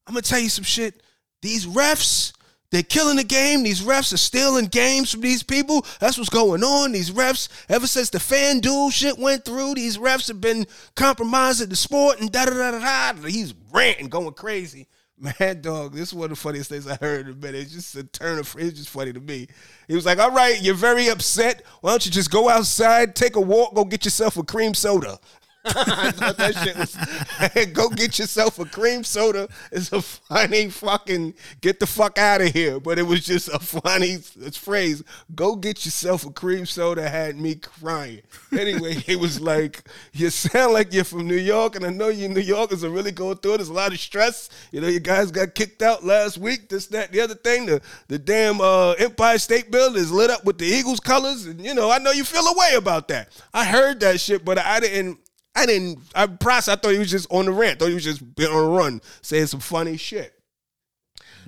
I'm 0.06 0.14
gonna 0.14 0.22
tell 0.22 0.38
you 0.38 0.48
some 0.48 0.64
shit. 0.64 1.02
These 1.42 1.66
refs, 1.66 2.32
they're 2.70 2.82
killing 2.82 3.16
the 3.16 3.24
game. 3.24 3.62
These 3.62 3.82
refs 3.82 4.12
are 4.12 4.18
stealing 4.18 4.66
games 4.66 5.10
from 5.10 5.22
these 5.22 5.42
people. 5.42 5.84
That's 5.98 6.18
what's 6.18 6.30
going 6.30 6.62
on. 6.62 6.92
These 6.92 7.10
refs, 7.10 7.48
ever 7.68 7.86
since 7.86 8.10
the 8.10 8.18
FanDuel 8.18 8.92
shit 8.92 9.18
went 9.18 9.44
through, 9.44 9.74
these 9.74 9.98
refs 9.98 10.28
have 10.28 10.40
been 10.40 10.66
compromising 10.94 11.68
the 11.68 11.76
sport 11.76 12.20
and 12.20 12.30
da 12.30 12.44
da 12.44 12.52
da 12.52 12.78
da 12.78 13.12
da. 13.12 13.28
He's 13.28 13.54
ranting, 13.72 14.08
going 14.08 14.32
crazy. 14.34 14.86
Mad 15.40 15.60
dog, 15.60 15.92
this 15.92 16.08
is 16.08 16.14
one 16.14 16.24
of 16.24 16.30
the 16.30 16.36
funniest 16.36 16.70
things 16.70 16.86
I 16.86 16.96
heard 16.96 17.26
in 17.26 17.32
a 17.32 17.36
minute. 17.36 17.60
It's 17.60 17.72
just 17.72 17.94
a 17.94 18.04
turn 18.04 18.38
of 18.38 18.54
it's 18.58 18.78
just 18.78 18.88
funny 18.88 19.12
to 19.12 19.20
me. 19.20 19.48
He 19.86 19.94
was 19.94 20.06
like, 20.06 20.18
All 20.18 20.30
right, 20.30 20.60
you're 20.62 20.74
very 20.74 21.08
upset. 21.08 21.62
Why 21.82 21.90
don't 21.90 22.06
you 22.06 22.10
just 22.10 22.30
go 22.30 22.48
outside, 22.48 23.14
take 23.14 23.36
a 23.36 23.40
walk, 23.40 23.74
go 23.74 23.84
get 23.84 24.06
yourself 24.06 24.38
a 24.38 24.42
cream 24.42 24.72
soda? 24.72 25.18
I 25.64 26.10
thought 26.10 26.38
that 26.38 26.54
shit 26.54 26.76
was 26.76 27.66
go 27.74 27.90
get 27.90 28.18
yourself 28.18 28.58
a 28.58 28.64
cream 28.64 29.04
soda. 29.04 29.46
It's 29.70 29.92
a 29.92 30.00
funny 30.00 30.70
fucking 30.70 31.34
get 31.60 31.80
the 31.80 31.86
fuck 31.86 32.16
out 32.16 32.40
of 32.40 32.52
here. 32.54 32.80
But 32.80 32.98
it 32.98 33.02
was 33.02 33.26
just 33.26 33.48
a 33.48 33.58
funny 33.58 34.16
phrase. 34.16 35.02
Go 35.34 35.56
get 35.56 35.84
yourself 35.84 36.24
a 36.24 36.30
cream 36.30 36.64
soda 36.64 37.08
had 37.08 37.38
me 37.38 37.56
crying. 37.56 38.22
Anyway, 38.58 39.04
it 39.06 39.20
was 39.20 39.38
like, 39.38 39.86
you 40.14 40.30
sound 40.30 40.72
like 40.72 40.94
you're 40.94 41.04
from 41.04 41.26
New 41.26 41.36
York, 41.36 41.76
and 41.76 41.84
I 41.84 41.90
know 41.90 42.08
you 42.08 42.28
New 42.28 42.40
Yorkers 42.40 42.82
are 42.82 42.90
really 42.90 43.12
going 43.12 43.36
through 43.36 43.54
it. 43.54 43.56
There's 43.58 43.68
a 43.68 43.74
lot 43.74 43.92
of 43.92 44.00
stress. 44.00 44.48
You 44.72 44.80
know, 44.80 44.88
you 44.88 45.00
guys 45.00 45.30
got 45.30 45.54
kicked 45.54 45.82
out 45.82 46.04
last 46.04 46.38
week, 46.38 46.70
this, 46.70 46.86
that, 46.86 47.12
the 47.12 47.20
other 47.20 47.34
thing. 47.34 47.66
The 47.66 47.82
the 48.08 48.18
damn 48.18 48.60
uh, 48.60 48.92
Empire 48.92 49.38
State 49.38 49.70
Building 49.70 50.00
is 50.00 50.10
lit 50.10 50.30
up 50.30 50.44
with 50.44 50.58
the 50.58 50.66
Eagles 50.66 51.00
colors. 51.00 51.46
And 51.46 51.60
you 51.60 51.74
know, 51.74 51.90
I 51.90 51.98
know 51.98 52.12
you 52.12 52.24
feel 52.24 52.46
a 52.46 52.58
way 52.58 52.74
about 52.76 53.08
that. 53.08 53.28
I 53.52 53.64
heard 53.64 54.00
that 54.00 54.20
shit, 54.20 54.44
but 54.44 54.58
I 54.58 54.80
didn't 54.80 55.18
I 55.54 55.66
didn't. 55.66 55.98
I 56.14 56.26
process. 56.26 56.76
I 56.76 56.80
thought 56.80 56.92
he 56.92 56.98
was 56.98 57.10
just 57.10 57.26
on 57.30 57.46
the 57.46 57.52
rant. 57.52 57.78
Thought 57.78 57.88
he 57.88 57.94
was 57.94 58.04
just 58.04 58.22
on 58.22 58.46
a 58.46 58.68
run, 58.68 59.00
saying 59.22 59.46
some 59.46 59.60
funny 59.60 59.96
shit. 59.96 60.32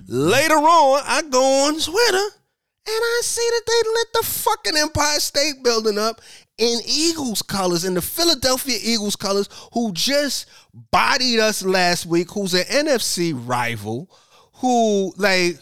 Later 0.07 0.55
on, 0.55 1.01
I 1.05 1.21
go 1.21 1.67
on 1.67 1.79
Twitter 1.79 2.27
And 2.85 3.01
I 3.01 3.21
see 3.23 3.49
that 3.49 3.61
they 3.65 3.89
lit 3.89 4.07
the 4.13 4.23
fucking 4.23 4.77
Empire 4.77 5.19
State 5.19 5.63
Building 5.63 5.97
up 5.97 6.19
in 6.57 6.79
Eagles 6.85 7.41
colors, 7.41 7.85
in 7.85 7.93
the 7.93 8.01
Philadelphia 8.01 8.77
Eagles 8.81 9.15
colors, 9.15 9.47
who 9.73 9.91
just 9.93 10.49
bodied 10.91 11.39
us 11.39 11.63
last 11.63 12.05
week, 12.05 12.31
who's 12.31 12.53
an 12.53 12.63
NFC 12.63 13.33
rival, 13.33 14.09
who, 14.55 15.13
like, 15.17 15.59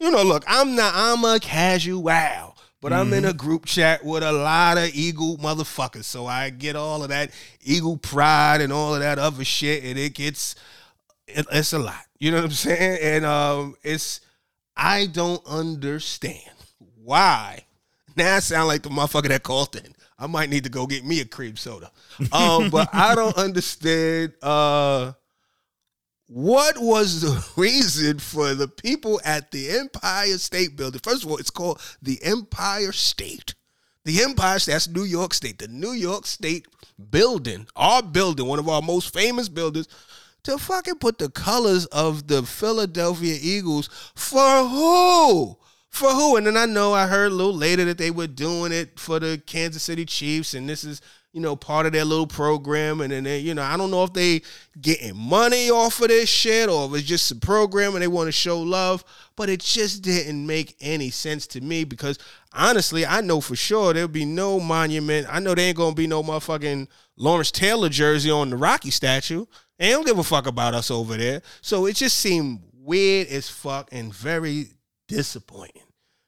you 0.00 0.10
know, 0.10 0.22
look, 0.22 0.44
I'm 0.46 0.74
not, 0.74 0.92
I'm 0.94 1.24
a 1.24 1.38
casual, 1.38 2.47
but 2.80 2.92
I'm 2.92 3.12
in 3.12 3.24
a 3.24 3.32
group 3.32 3.66
chat 3.66 4.04
with 4.04 4.22
a 4.22 4.32
lot 4.32 4.78
of 4.78 4.94
Eagle 4.94 5.36
motherfuckers. 5.38 6.04
So 6.04 6.26
I 6.26 6.50
get 6.50 6.76
all 6.76 7.02
of 7.02 7.08
that 7.08 7.30
Eagle 7.60 7.96
pride 7.96 8.60
and 8.60 8.72
all 8.72 8.94
of 8.94 9.00
that 9.00 9.18
other 9.18 9.44
shit, 9.44 9.84
and 9.84 9.98
it 9.98 10.14
gets, 10.14 10.54
it, 11.26 11.46
it's 11.50 11.72
a 11.72 11.78
lot. 11.78 12.04
You 12.18 12.30
know 12.30 12.38
what 12.38 12.44
I'm 12.44 12.50
saying? 12.52 12.98
And 13.02 13.24
um, 13.24 13.76
it's, 13.82 14.20
I 14.76 15.06
don't 15.06 15.44
understand 15.46 16.54
why. 17.02 17.64
Now 18.16 18.36
I 18.36 18.38
sound 18.40 18.68
like 18.68 18.82
the 18.82 18.90
motherfucker 18.90 19.28
that 19.28 19.42
called 19.42 19.74
in. 19.76 19.94
I 20.18 20.26
might 20.26 20.50
need 20.50 20.64
to 20.64 20.70
go 20.70 20.86
get 20.86 21.04
me 21.04 21.20
a 21.20 21.24
cream 21.24 21.56
soda. 21.56 21.90
Um, 22.32 22.70
but 22.70 22.88
I 22.92 23.14
don't 23.14 23.36
understand 23.38 24.32
uh 24.42 25.12
what 26.28 26.76
was 26.78 27.22
the 27.22 27.44
reason 27.60 28.18
for 28.18 28.54
the 28.54 28.68
people 28.68 29.20
at 29.24 29.50
the 29.50 29.70
Empire 29.70 30.38
State 30.38 30.76
Building? 30.76 31.00
First 31.02 31.24
of 31.24 31.30
all, 31.30 31.38
it's 31.38 31.50
called 31.50 31.80
the 32.00 32.22
Empire 32.22 32.92
State. 32.92 33.54
The 34.04 34.22
Empire 34.22 34.58
State, 34.58 34.72
that's 34.72 34.88
New 34.88 35.04
York 35.04 35.34
State. 35.34 35.58
The 35.58 35.68
New 35.68 35.92
York 35.92 36.26
State 36.26 36.66
building, 37.10 37.66
our 37.76 38.02
building, 38.02 38.46
one 38.46 38.58
of 38.58 38.68
our 38.68 38.82
most 38.82 39.12
famous 39.12 39.48
buildings, 39.48 39.88
to 40.44 40.58
fucking 40.58 40.96
put 40.96 41.18
the 41.18 41.30
colors 41.30 41.86
of 41.86 42.28
the 42.28 42.42
Philadelphia 42.42 43.38
Eagles 43.40 43.88
for 44.14 44.64
who? 44.66 45.58
For 45.90 46.10
who? 46.10 46.36
And 46.36 46.46
then 46.46 46.56
I 46.56 46.66
know 46.66 46.92
I 46.92 47.06
heard 47.06 47.32
a 47.32 47.34
little 47.34 47.54
later 47.54 47.84
that 47.86 47.98
they 47.98 48.10
were 48.10 48.26
doing 48.26 48.72
it 48.72 48.98
for 48.98 49.18
the 49.18 49.42
Kansas 49.46 49.82
City 49.82 50.04
Chiefs, 50.04 50.54
and 50.54 50.68
this 50.68 50.84
is 50.84 51.00
you 51.32 51.40
know 51.40 51.56
part 51.56 51.86
of 51.86 51.92
their 51.92 52.04
little 52.04 52.26
program. 52.26 53.00
And 53.00 53.12
then 53.12 53.24
they, 53.24 53.38
you 53.38 53.54
know 53.54 53.62
I 53.62 53.76
don't 53.76 53.90
know 53.90 54.04
if 54.04 54.12
they 54.12 54.42
getting 54.80 55.16
money 55.16 55.70
off 55.70 56.00
of 56.00 56.08
this 56.08 56.28
shit 56.28 56.68
or 56.68 56.86
if 56.86 56.94
it's 56.94 57.08
just 57.08 57.30
a 57.30 57.36
program 57.36 57.94
and 57.94 58.02
they 58.02 58.08
want 58.08 58.28
to 58.28 58.32
show 58.32 58.60
love. 58.60 59.04
But 59.36 59.48
it 59.48 59.60
just 59.60 60.02
didn't 60.02 60.46
make 60.46 60.76
any 60.80 61.10
sense 61.10 61.46
to 61.48 61.60
me 61.60 61.84
because 61.84 62.18
honestly, 62.52 63.06
I 63.06 63.20
know 63.20 63.40
for 63.40 63.56
sure 63.56 63.92
there'll 63.92 64.08
be 64.08 64.24
no 64.24 64.58
monument. 64.60 65.26
I 65.30 65.38
know 65.38 65.54
there 65.54 65.68
ain't 65.68 65.76
gonna 65.76 65.94
be 65.94 66.06
no 66.06 66.22
motherfucking 66.22 66.88
Lawrence 67.16 67.50
Taylor 67.50 67.88
jersey 67.88 68.30
on 68.30 68.50
the 68.50 68.56
Rocky 68.56 68.90
statue. 68.90 69.46
They 69.78 69.90
don't 69.90 70.06
give 70.06 70.18
a 70.18 70.24
fuck 70.24 70.46
about 70.46 70.74
us 70.74 70.90
over 70.90 71.16
there. 71.16 71.42
So 71.60 71.86
it 71.86 71.96
just 71.96 72.18
seemed 72.18 72.62
weird 72.74 73.28
as 73.28 73.48
fuck 73.48 73.88
and 73.92 74.12
very 74.12 74.70
disappointing. 75.06 75.82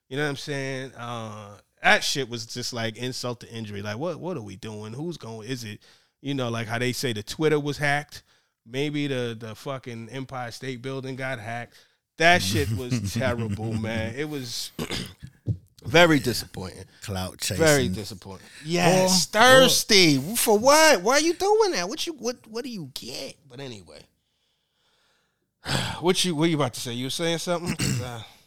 You 0.08 0.16
know 0.16 0.24
what 0.24 0.30
I'm 0.30 0.36
saying? 0.36 0.92
Uh, 0.96 1.56
that 1.82 2.04
shit 2.04 2.28
was 2.28 2.46
just 2.46 2.72
like 2.72 2.96
insult 2.96 3.40
to 3.40 3.50
injury. 3.50 3.82
Like, 3.82 3.98
what 3.98 4.18
what 4.20 4.36
are 4.36 4.42
we 4.42 4.56
doing? 4.56 4.92
Who's 4.92 5.16
going? 5.16 5.48
Is 5.48 5.64
it, 5.64 5.80
you 6.20 6.34
know, 6.34 6.48
like 6.48 6.66
how 6.66 6.78
they 6.78 6.92
say 6.92 7.12
the 7.12 7.22
Twitter 7.22 7.58
was 7.58 7.78
hacked? 7.78 8.22
Maybe 8.66 9.06
the 9.06 9.36
the 9.38 9.54
fucking 9.54 10.08
Empire 10.10 10.50
State 10.50 10.82
Building 10.82 11.16
got 11.16 11.38
hacked. 11.38 11.74
That 12.18 12.42
shit 12.42 12.70
was 12.76 13.14
terrible, 13.14 13.72
man. 13.72 14.14
It 14.14 14.28
was 14.28 14.72
very 15.84 16.18
disappointing. 16.18 16.84
Clout 17.02 17.38
chasing. 17.38 17.64
Very 17.64 17.88
disappointing. 17.88 18.46
Yes, 18.64 19.26
thirsty. 19.26 20.18
For 20.18 20.58
what? 20.58 21.00
Why 21.02 21.14
are 21.14 21.20
you 21.20 21.32
doing 21.32 21.72
that? 21.72 21.88
What 21.88 22.06
you 22.06 22.12
what 22.12 22.36
what 22.46 22.64
do 22.64 22.70
you 22.70 22.90
get? 22.94 23.36
But 23.48 23.60
anyway. 23.60 24.00
What 26.00 26.24
you 26.24 26.34
what 26.34 26.48
you 26.48 26.56
about 26.56 26.72
to 26.74 26.80
say? 26.80 26.94
You 26.94 27.06
were 27.06 27.10
saying 27.10 27.38
something? 27.38 27.76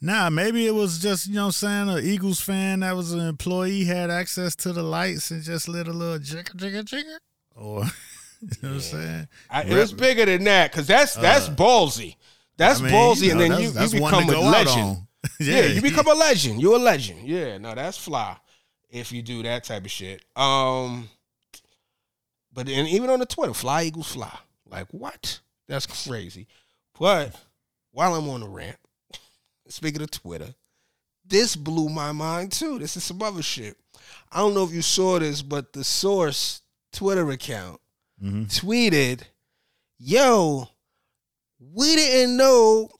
'Cause, 0.00 0.08
uh, 0.08 0.12
Nah, 0.12 0.30
maybe 0.30 0.66
it 0.66 0.74
was 0.74 0.98
just, 0.98 1.26
you 1.26 1.34
know 1.34 1.42
what 1.46 1.62
I'm 1.62 1.86
saying, 1.88 1.98
an 1.98 2.04
Eagles 2.04 2.40
fan 2.40 2.80
that 2.80 2.96
was 2.96 3.12
an 3.12 3.20
employee 3.20 3.84
had 3.84 4.10
access 4.10 4.54
to 4.56 4.72
the 4.72 4.82
lights 4.82 5.30
and 5.30 5.42
just 5.42 5.68
lit 5.68 5.88
a 5.88 5.92
little 5.92 6.18
jigger, 6.18 6.52
jigger, 6.56 6.82
jigger. 6.82 7.18
Or, 7.54 7.84
you 8.40 8.48
know 8.62 8.68
what 8.68 8.70
I'm 8.76 8.80
saying? 8.80 9.28
I, 9.50 9.62
it 9.64 9.74
was 9.74 9.92
bigger 9.92 10.24
than 10.26 10.44
that 10.44 10.70
because 10.72 10.86
that's 10.86 11.14
that's 11.14 11.48
ballsy. 11.48 12.16
That's 12.56 12.80
Uh, 12.80 12.84
I 12.84 12.86
mean, 12.86 12.94
ballsy, 12.94 13.22
you 13.24 13.30
and 13.32 13.40
then 13.40 13.48
that's- 13.50 13.66
you, 13.68 13.70
that's 13.72 13.92
you 13.92 14.00
become 14.00 14.28
a 14.30 14.38
legend. 14.40 14.80
on. 14.80 15.06
Yeah, 15.38 15.66
you 15.66 15.82
become 15.82 16.06
a 16.08 16.14
legend. 16.14 16.62
You're 16.62 16.76
a 16.76 16.78
legend. 16.78 17.28
Yeah, 17.28 17.58
no, 17.58 17.74
that's 17.74 17.98
fly 17.98 18.36
if 18.88 19.12
you 19.12 19.20
do 19.22 19.42
that 19.42 19.64
type 19.64 19.84
of 19.84 19.90
shit. 19.90 20.22
Um, 20.34 21.10
but 22.52 22.68
and 22.70 22.88
even 22.88 23.10
on 23.10 23.18
the 23.20 23.26
Twitter, 23.26 23.52
fly 23.52 23.82
eagles 23.84 24.12
fly. 24.12 24.34
Like 24.66 24.86
what? 24.92 25.40
That's 25.68 25.86
crazy. 25.86 26.46
But 26.98 27.34
while 27.92 28.14
I'm 28.14 28.28
on 28.30 28.40
the 28.40 28.48
rant, 28.48 28.78
speaking 29.70 30.02
of 30.02 30.10
Twitter, 30.10 30.54
this 31.24 31.56
blew 31.56 31.88
my 31.88 32.12
mind 32.12 32.52
too. 32.52 32.78
This 32.78 32.96
is 32.96 33.04
some 33.04 33.22
other 33.22 33.42
shit. 33.42 33.76
I 34.32 34.38
don't 34.38 34.54
know 34.54 34.64
if 34.64 34.72
you 34.72 34.82
saw 34.82 35.18
this, 35.18 35.42
but 35.42 35.72
the 35.72 35.84
source 35.84 36.62
Twitter 36.92 37.30
account 37.30 37.80
Mhm. 38.22 38.46
tweeted, 38.48 39.22
"Yo, 39.98 40.68
we 41.58 41.94
didn't 41.96 42.36
know 42.36 42.90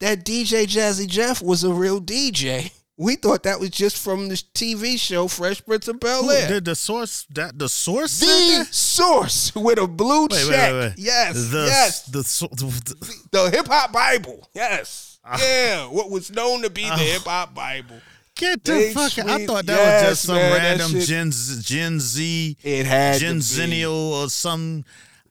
that 0.00 0.24
DJ 0.24 0.66
Jazzy 0.66 1.06
Jeff 1.06 1.40
was 1.42 1.64
a 1.64 1.72
real 1.72 2.00
DJ. 2.00 2.70
We 2.98 3.16
thought 3.16 3.42
that 3.42 3.60
was 3.60 3.68
just 3.68 3.98
from 3.98 4.28
the 4.30 4.42
TV 4.54 4.96
show 4.98 5.28
Fresh 5.28 5.66
Prince 5.66 5.86
of 5.86 6.00
Bel 6.00 6.30
Air. 6.30 6.48
Did 6.48 6.64
the 6.64 6.74
source 6.74 7.26
that 7.28 7.58
the 7.58 7.68
source 7.68 8.20
The 8.20 8.66
source 8.70 9.54
with 9.54 9.78
a 9.78 9.86
blue 9.86 10.22
Wait, 10.30 10.46
check. 10.48 10.72
wait, 10.72 10.80
wait. 10.80 10.94
Yes, 10.96 11.34
The, 11.34 11.66
yes. 11.66 12.02
The, 12.06 12.24
so- 12.24 12.46
the, 12.52 12.96
The 13.32 13.50
hip 13.50 13.66
hop 13.66 13.92
Bible. 13.92 14.48
Yes. 14.54 15.15
Ah. 15.26 15.38
yeah, 15.42 15.86
what 15.86 16.10
was 16.10 16.30
known 16.30 16.62
to 16.62 16.70
be 16.70 16.82
the 16.88 16.96
hip 16.96 17.22
hop 17.22 17.54
Bible. 17.54 17.96
get 18.36 18.62
the 18.64 18.90
fuck 18.94 19.18
out. 19.18 19.28
I 19.28 19.46
thought 19.46 19.66
that 19.66 19.76
yes, 19.76 20.02
was 20.02 20.10
just 20.10 20.22
some 20.26 20.36
man, 20.36 20.52
random 20.52 20.90
shit- 20.92 21.08
Gen, 21.08 21.32
Z, 21.32 21.62
Gen 21.62 22.00
Z, 22.00 22.56
It 22.62 22.86
had 22.86 23.20
Gen. 23.20 23.38
Zennial 23.38 23.92
or 24.22 24.28
some. 24.30 24.84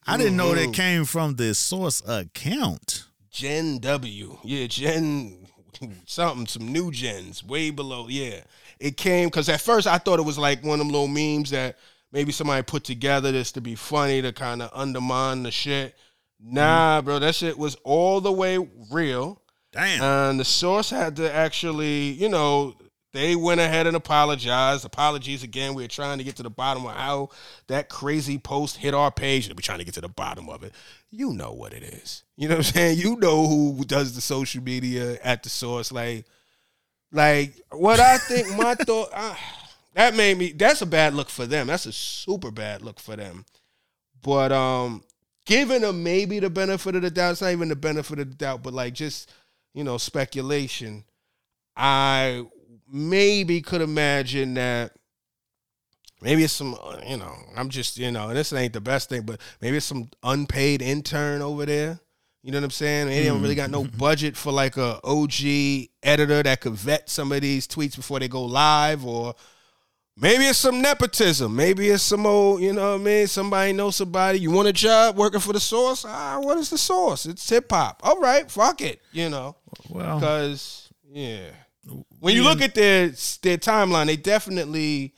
I 0.07 0.17
didn't 0.17 0.37
know 0.37 0.53
that 0.53 0.69
Mhm. 0.69 0.73
came 0.73 1.05
from 1.05 1.35
the 1.35 1.55
source 1.55 2.01
account. 2.07 3.05
Gen 3.31 3.79
W. 3.79 4.37
Yeah, 4.43 4.67
Gen 4.67 5.47
something, 6.05 6.47
some 6.47 6.71
new 6.71 6.91
gens, 6.91 7.43
way 7.43 7.69
below. 7.69 8.07
Yeah. 8.07 8.41
It 8.79 8.97
came 8.97 9.27
because 9.27 9.49
at 9.49 9.61
first 9.61 9.87
I 9.87 9.97
thought 9.97 10.19
it 10.19 10.23
was 10.23 10.37
like 10.37 10.63
one 10.63 10.79
of 10.79 10.85
them 10.85 10.89
little 10.89 11.07
memes 11.07 11.49
that 11.51 11.77
maybe 12.11 12.31
somebody 12.31 12.61
put 12.63 12.83
together 12.83 13.31
this 13.31 13.51
to 13.53 13.61
be 13.61 13.75
funny 13.75 14.21
to 14.21 14.31
kind 14.31 14.61
of 14.61 14.69
undermine 14.73 15.43
the 15.43 15.51
shit. 15.51 15.95
Nah, 16.41 17.01
bro, 17.01 17.19
that 17.19 17.35
shit 17.35 17.57
was 17.57 17.75
all 17.83 18.21
the 18.21 18.31
way 18.31 18.57
real. 18.91 19.41
Damn. 19.75 20.01
And 20.01 20.39
the 20.39 20.45
source 20.45 20.89
had 20.89 21.17
to 21.17 21.31
actually, 21.31 22.11
you 22.11 22.29
know, 22.29 22.75
they 23.11 23.35
went 23.35 23.59
ahead 23.59 23.87
and 23.87 23.95
apologized. 23.95 24.85
Apologies 24.85 25.43
again. 25.43 25.73
We 25.73 25.83
are 25.83 25.89
trying 25.89 26.17
to 26.17 26.23
get 26.23 26.37
to 26.37 26.43
the 26.43 26.49
bottom 26.49 26.85
of 26.85 26.93
how 26.95 27.29
that 27.67 27.89
crazy 27.89 28.37
post 28.37 28.77
hit 28.77 28.93
our 28.93 29.11
page. 29.11 29.49
We're 29.49 29.55
trying 29.55 29.79
to 29.79 29.85
get 29.85 29.93
to 29.95 30.01
the 30.01 30.07
bottom 30.07 30.49
of 30.49 30.63
it. 30.63 30.73
You 31.11 31.33
know 31.33 31.51
what 31.51 31.73
it 31.73 31.83
is. 31.83 32.23
You 32.37 32.47
know 32.47 32.55
what 32.55 32.67
I'm 32.67 32.73
saying? 32.73 32.99
You 32.99 33.17
know 33.17 33.47
who 33.47 33.83
does 33.85 34.15
the 34.15 34.21
social 34.21 34.63
media 34.63 35.17
at 35.21 35.43
the 35.43 35.49
source. 35.49 35.91
Like, 35.91 36.25
like 37.11 37.59
what 37.71 37.99
I 37.99 38.17
think. 38.17 38.55
My 38.57 38.75
thought. 38.79 39.09
that 39.93 40.15
made 40.15 40.37
me. 40.37 40.53
That's 40.53 40.81
a 40.81 40.85
bad 40.85 41.13
look 41.13 41.29
for 41.29 41.45
them. 41.45 41.67
That's 41.67 41.85
a 41.85 41.91
super 41.91 42.51
bad 42.51 42.81
look 42.81 42.99
for 42.99 43.17
them. 43.17 43.45
But 44.21 44.53
um, 44.53 45.03
giving 45.45 45.81
them 45.81 46.01
maybe 46.01 46.39
the 46.39 46.49
benefit 46.49 46.95
of 46.95 47.01
the 47.01 47.11
doubt. 47.11 47.33
It's 47.33 47.41
not 47.41 47.51
even 47.51 47.69
the 47.69 47.75
benefit 47.75 48.19
of 48.19 48.29
the 48.29 48.35
doubt, 48.35 48.63
but 48.63 48.73
like 48.73 48.93
just 48.93 49.29
you 49.75 49.83
know 49.83 49.97
speculation. 49.99 51.03
I 51.75 52.45
maybe 52.91 53.61
could 53.61 53.81
imagine 53.81 54.55
that 54.55 54.93
maybe 56.21 56.43
it's 56.43 56.53
some 56.53 56.75
uh, 56.81 56.99
you 57.05 57.17
know 57.17 57.35
I'm 57.55 57.69
just 57.69 57.97
you 57.97 58.09
know 58.09 58.33
this 58.33 58.51
ain't 58.53 58.73
the 58.73 58.81
best 58.81 59.09
thing, 59.09 59.23
but 59.23 59.39
maybe 59.61 59.77
it's 59.77 59.85
some 59.85 60.09
unpaid 60.23 60.81
intern 60.81 61.43
over 61.43 61.65
there. 61.65 61.99
You 62.41 62.51
know 62.51 62.59
what 62.59 62.65
I'm 62.65 62.71
saying? 62.71 63.07
They 63.07 63.25
don't 63.25 63.41
really 63.41 63.55
got 63.55 63.71
no 63.71 63.83
budget 63.83 64.37
for 64.37 64.51
like 64.51 64.77
a 64.77 64.99
OG 65.03 65.89
editor 66.03 66.43
that 66.43 66.61
could 66.61 66.73
vet 66.73 67.09
some 67.09 67.31
of 67.31 67.41
these 67.41 67.67
tweets 67.67 67.95
before 67.95 68.19
they 68.19 68.27
go 68.27 68.45
live, 68.45 69.03
or 69.03 69.33
maybe 70.17 70.45
it's 70.45 70.57
some 70.59 70.81
nepotism. 70.81 71.55
Maybe 71.55 71.89
it's 71.89 72.03
some 72.03 72.25
old, 72.25 72.61
you 72.61 72.73
know 72.73 72.93
what 72.93 73.01
I 73.01 73.03
mean? 73.03 73.27
Somebody 73.27 73.73
knows 73.73 73.95
somebody. 73.95 74.39
You 74.39 74.51
want 74.51 74.67
a 74.67 74.73
job 74.73 75.15
working 75.17 75.39
for 75.39 75.53
the 75.53 75.59
source? 75.59 76.05
Ah, 76.07 76.39
what 76.39 76.57
is 76.57 76.69
the 76.69 76.77
source? 76.77 77.25
It's 77.25 77.47
hip 77.49 77.71
hop. 77.71 78.01
All 78.03 78.19
right, 78.19 78.49
fuck 78.49 78.81
it. 78.81 79.01
You 79.11 79.29
know, 79.29 79.55
well, 79.89 80.19
because 80.19 80.89
yeah, 81.11 81.49
when 82.19 82.35
you 82.35 82.43
look 82.43 82.61
at 82.61 82.75
their 82.75 83.09
their 83.41 83.57
timeline, 83.57 84.07
they 84.07 84.17
definitely 84.17 85.13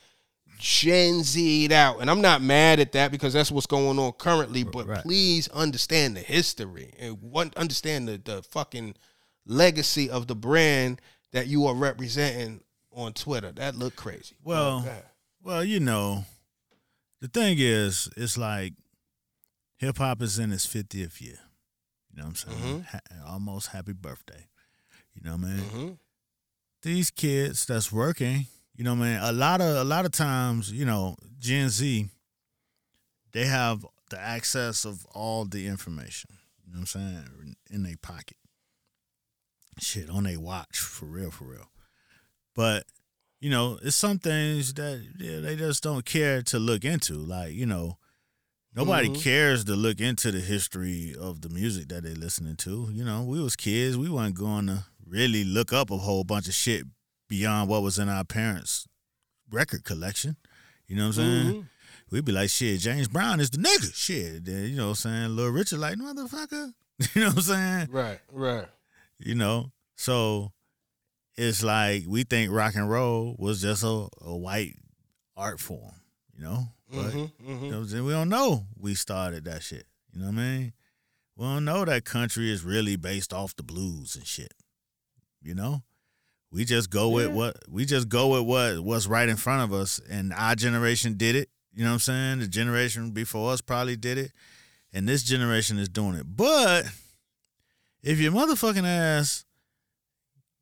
Gen 0.58 1.22
Z'd 1.22 1.70
out, 1.72 2.00
and 2.00 2.10
I'm 2.10 2.20
not 2.20 2.42
mad 2.42 2.80
at 2.80 2.92
that 2.92 3.12
because 3.12 3.32
that's 3.32 3.50
what's 3.50 3.66
going 3.66 3.98
on 3.98 4.12
currently. 4.12 4.64
But 4.64 4.88
Right. 4.88 5.02
please 5.02 5.46
understand 5.48 6.16
the 6.16 6.20
history 6.20 6.92
and 6.98 7.16
understand 7.56 8.08
the 8.08 8.20
the 8.22 8.42
fucking 8.42 8.96
legacy 9.46 10.10
of 10.10 10.26
the 10.26 10.34
brand 10.34 11.00
that 11.32 11.46
you 11.46 11.66
are 11.66 11.74
representing 11.74 12.60
on 12.92 13.12
Twitter. 13.12 13.52
That 13.52 13.74
look 13.76 13.96
crazy. 13.96 14.36
Well, 14.42 14.84
well, 15.42 15.64
you 15.64 15.80
know, 15.80 16.24
the 17.20 17.28
thing 17.28 17.56
is, 17.58 18.08
it's 18.16 18.36
like 18.38 18.74
hip 19.76 19.98
hop 19.98 20.22
is 20.22 20.38
in 20.38 20.52
its 20.52 20.66
50th 20.66 21.20
year. 21.20 21.38
You 22.10 22.18
know 22.22 22.24
what 22.24 22.28
I'm 22.28 22.34
saying? 22.34 22.58
Mm-hmm. 22.58 22.80
Ha- 23.22 23.32
almost 23.32 23.68
happy 23.68 23.92
birthday. 23.92 24.46
You 25.14 25.22
know 25.24 25.36
what 25.36 25.44
I 25.46 25.50
mean? 25.50 25.58
Mhm. 25.70 25.98
these 26.82 27.10
kids 27.10 27.66
that's 27.66 27.90
working, 27.92 28.46
you 28.74 28.84
know, 28.84 28.94
man, 28.94 29.20
a 29.22 29.32
lot 29.32 29.60
of 29.60 29.76
a 29.76 29.84
lot 29.84 30.04
of 30.04 30.12
times, 30.12 30.70
you 30.72 30.84
know, 30.84 31.16
Gen 31.38 31.68
Z, 31.70 32.08
they 33.32 33.44
have 33.46 33.84
the 34.10 34.18
access 34.20 34.84
of 34.84 35.04
all 35.06 35.44
the 35.44 35.66
information. 35.66 36.30
You 36.64 36.72
know 36.72 36.80
what 36.80 36.94
I'm 36.94 37.00
saying? 37.26 37.56
In 37.70 37.82
their 37.82 37.96
pocket. 38.00 38.36
Shit, 39.80 40.08
on 40.10 40.24
their 40.24 40.40
watch, 40.40 40.78
for 40.78 41.06
real, 41.06 41.30
for 41.30 41.44
real. 41.44 41.68
But, 42.58 42.86
you 43.40 43.50
know, 43.50 43.78
it's 43.82 43.94
some 43.94 44.18
things 44.18 44.74
that 44.74 45.00
yeah, 45.16 45.38
they 45.38 45.54
just 45.54 45.80
don't 45.84 46.04
care 46.04 46.42
to 46.42 46.58
look 46.58 46.84
into. 46.84 47.14
Like, 47.14 47.52
you 47.52 47.66
know, 47.66 47.98
nobody 48.74 49.10
Mhm. 49.10 49.22
cares 49.22 49.62
to 49.66 49.76
look 49.76 50.00
into 50.00 50.32
the 50.32 50.40
history 50.40 51.14
of 51.14 51.42
the 51.42 51.48
music 51.48 51.86
that 51.90 52.02
they're 52.02 52.16
listening 52.16 52.56
to. 52.56 52.88
You 52.92 53.04
know, 53.04 53.22
we 53.22 53.40
was 53.40 53.54
kids, 53.54 53.96
we 53.96 54.10
weren't 54.10 54.34
going 54.34 54.66
to 54.66 54.86
really 55.06 55.44
look 55.44 55.72
up 55.72 55.92
a 55.92 55.98
whole 55.98 56.24
bunch 56.24 56.48
of 56.48 56.54
shit 56.54 56.84
beyond 57.28 57.68
what 57.70 57.82
was 57.82 57.96
in 57.96 58.08
our 58.08 58.24
parents' 58.24 58.88
record 59.48 59.84
collection. 59.84 60.36
You 60.88 60.96
know 60.96 61.06
what 61.06 61.18
I'm 61.18 61.44
saying? 61.44 61.54
Mhm. 61.62 61.68
We'd 62.10 62.24
be 62.24 62.32
like, 62.32 62.50
shit, 62.50 62.80
James 62.80 63.06
Brown 63.06 63.38
is 63.38 63.50
the 63.50 63.58
nigga. 63.58 63.94
Shit. 63.94 64.46
Then, 64.46 64.64
you 64.70 64.74
know 64.78 64.86
what 64.86 65.04
I'm 65.06 65.12
saying? 65.12 65.36
Little 65.36 65.52
Richard, 65.52 65.78
like, 65.78 65.96
motherfucker. 65.96 66.72
You 67.14 67.20
know 67.20 67.28
what 67.28 67.36
I'm 67.36 67.42
saying? 67.42 67.88
Right, 67.92 68.20
right. 68.32 68.66
You 69.20 69.36
know? 69.36 69.70
So 69.96 70.52
it's 71.38 71.62
like 71.62 72.04
we 72.06 72.24
think 72.24 72.52
rock 72.52 72.74
and 72.74 72.90
roll 72.90 73.36
was 73.38 73.62
just 73.62 73.82
a, 73.84 74.08
a 74.20 74.36
white 74.36 74.74
art 75.36 75.60
form, 75.60 75.94
you 76.36 76.42
know? 76.44 76.68
But 76.90 77.12
Mhm, 77.12 77.32
mhm. 77.42 77.62
you 77.62 77.70
know 77.70 77.76
what 77.78 77.82
I'm 77.84 77.88
saying? 77.88 78.04
we 78.04 78.12
don't 78.12 78.28
know 78.28 78.66
we 78.78 78.94
started 78.94 79.44
that 79.44 79.62
shit. 79.62 79.86
You 80.12 80.20
know 80.20 80.26
what 80.26 80.32
I 80.34 80.36
mean? 80.36 80.72
We 81.36 81.44
don't 81.44 81.64
know 81.64 81.84
that 81.84 82.04
country 82.04 82.50
is 82.50 82.64
really 82.64 82.96
based 82.96 83.32
off 83.32 83.54
the 83.54 83.62
blues 83.62 84.16
and 84.16 84.26
shit. 84.26 84.52
You 85.42 85.54
know? 85.54 85.82
We 86.50 86.64
just 86.64 86.88
go 86.90 87.10
with 87.10 87.28
what 87.30 87.56
we 87.68 87.84
just 87.84 88.08
go 88.08 88.28
with 88.28 88.42
what 88.46 88.82
what's 88.82 89.06
right 89.06 89.28
in 89.28 89.36
front 89.36 89.62
of 89.70 89.78
us. 89.78 90.00
And 90.10 90.32
our 90.32 90.54
generation 90.56 91.16
did 91.18 91.36
it. 91.36 91.50
You 91.74 91.84
know 91.84 91.90
what 91.90 91.94
I'm 91.94 92.00
saying? 92.00 92.38
The 92.40 92.48
generation 92.48 93.10
before 93.12 93.52
us 93.52 93.60
probably 93.60 93.96
did 93.96 94.16
it. 94.18 94.32
And 94.92 95.06
this 95.06 95.22
generation 95.22 95.78
is 95.78 95.90
doing 95.90 96.14
it. 96.14 96.24
But 96.26 96.86
if 98.02 98.18
your 98.18 98.32
motherfucking 98.32 98.86
ass 98.86 99.44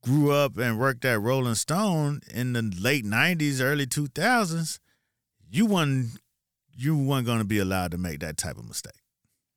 grew 0.07 0.31
up 0.31 0.57
and 0.57 0.79
worked 0.79 1.05
at 1.05 1.21
Rolling 1.21 1.57
Stone 1.57 2.21
in 2.33 2.53
the 2.53 2.63
late 2.63 3.05
nineties, 3.05 3.61
early 3.61 3.87
two 3.87 4.07
thousands, 4.07 4.79
you 5.51 5.67
wasn't 5.67 6.21
you 6.79 6.97
weren't 6.97 7.27
gonna 7.27 7.45
be 7.45 7.59
allowed 7.59 7.91
to 7.91 7.99
make 7.99 8.21
that 8.21 8.37
type 8.37 8.57
of 8.57 8.69
mistake. 8.69 8.93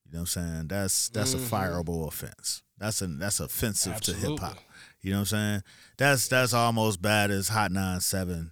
You 0.05 0.13
know 0.13 0.19
what 0.21 0.35
I'm 0.37 0.43
saying? 0.55 0.67
That's 0.69 1.09
that's 1.09 1.35
Mhm. 1.35 1.45
a 1.45 1.49
fireable 1.49 2.07
offense. 2.07 2.63
That's 2.79 3.01
a 3.01 3.07
that's 3.07 3.39
offensive 3.39 4.01
to 4.01 4.13
hip 4.13 4.39
hop. 4.39 4.57
You 5.01 5.11
know 5.11 5.17
what 5.19 5.33
I'm 5.33 5.61
saying? 5.61 5.63
That's 5.97 6.27
that's 6.27 6.53
almost 6.53 7.01
bad 7.01 7.29
as 7.29 7.49
Hot 7.49 7.71
97 7.71 8.51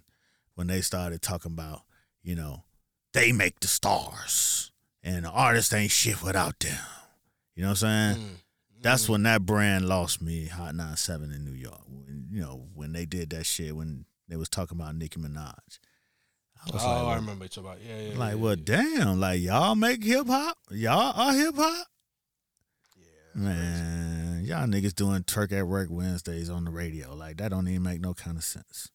when 0.54 0.66
they 0.68 0.80
started 0.80 1.20
talking 1.20 1.52
about, 1.52 1.82
you 2.22 2.34
know, 2.36 2.64
they 3.12 3.32
make 3.32 3.58
the 3.60 3.68
stars 3.68 4.70
and 5.02 5.24
the 5.24 5.30
artist 5.30 5.74
ain't 5.74 5.90
shit 5.90 6.22
without 6.22 6.60
them. 6.60 6.78
You 7.56 7.62
know 7.62 7.70
what 7.70 7.82
I'm 7.82 8.14
saying? 8.14 8.24
Mm. 8.26 8.36
That's 8.80 9.06
mm. 9.06 9.10
when 9.10 9.22
that 9.24 9.44
brand 9.44 9.88
lost 9.88 10.22
me, 10.22 10.46
Hot 10.46 10.74
97 10.74 11.32
in 11.32 11.44
New 11.44 11.52
York. 11.52 11.82
When, 11.86 12.28
you 12.30 12.40
know, 12.40 12.66
when 12.74 12.92
they 12.92 13.04
did 13.04 13.30
that 13.30 13.46
shit, 13.46 13.74
when 13.74 14.04
they 14.28 14.36
was 14.36 14.48
talking 14.48 14.78
about 14.78 14.94
Nicki 14.94 15.20
Minaj. 15.20 15.78
I 16.66 16.70
Oh, 16.72 16.76
I 16.76 16.76
like, 16.76 17.06
well, 17.06 17.14
remember 17.16 17.48
talking 17.48 17.64
about. 17.64 17.78
Yeah, 17.86 18.00
yeah. 18.00 18.18
like 18.18 18.30
yeah, 18.30 18.34
well, 18.36 18.56
yeah. 18.56 18.64
damn, 18.64 19.20
like 19.20 19.40
y'all 19.40 19.74
make 19.74 20.02
hip 20.02 20.26
hop? 20.26 20.58
Y'all 20.70 21.12
are 21.16 21.32
hip 21.32 21.54
hop? 21.56 21.86
Yeah, 22.96 23.42
Man, 23.42 24.44
y'all 24.44 24.66
niggas 24.66 24.94
doing 24.94 25.22
Twerk 25.22 25.52
at 25.52 25.66
Work 25.66 25.88
Wednesdays 25.90 26.50
on 26.50 26.64
the 26.64 26.70
radio. 26.70 27.14
Like 27.14 27.36
that 27.38 27.50
don't 27.50 27.68
even 27.68 27.82
make 27.82 28.00
no 28.00 28.14
kind 28.14 28.36
of 28.36 28.44
sense. 28.44 28.90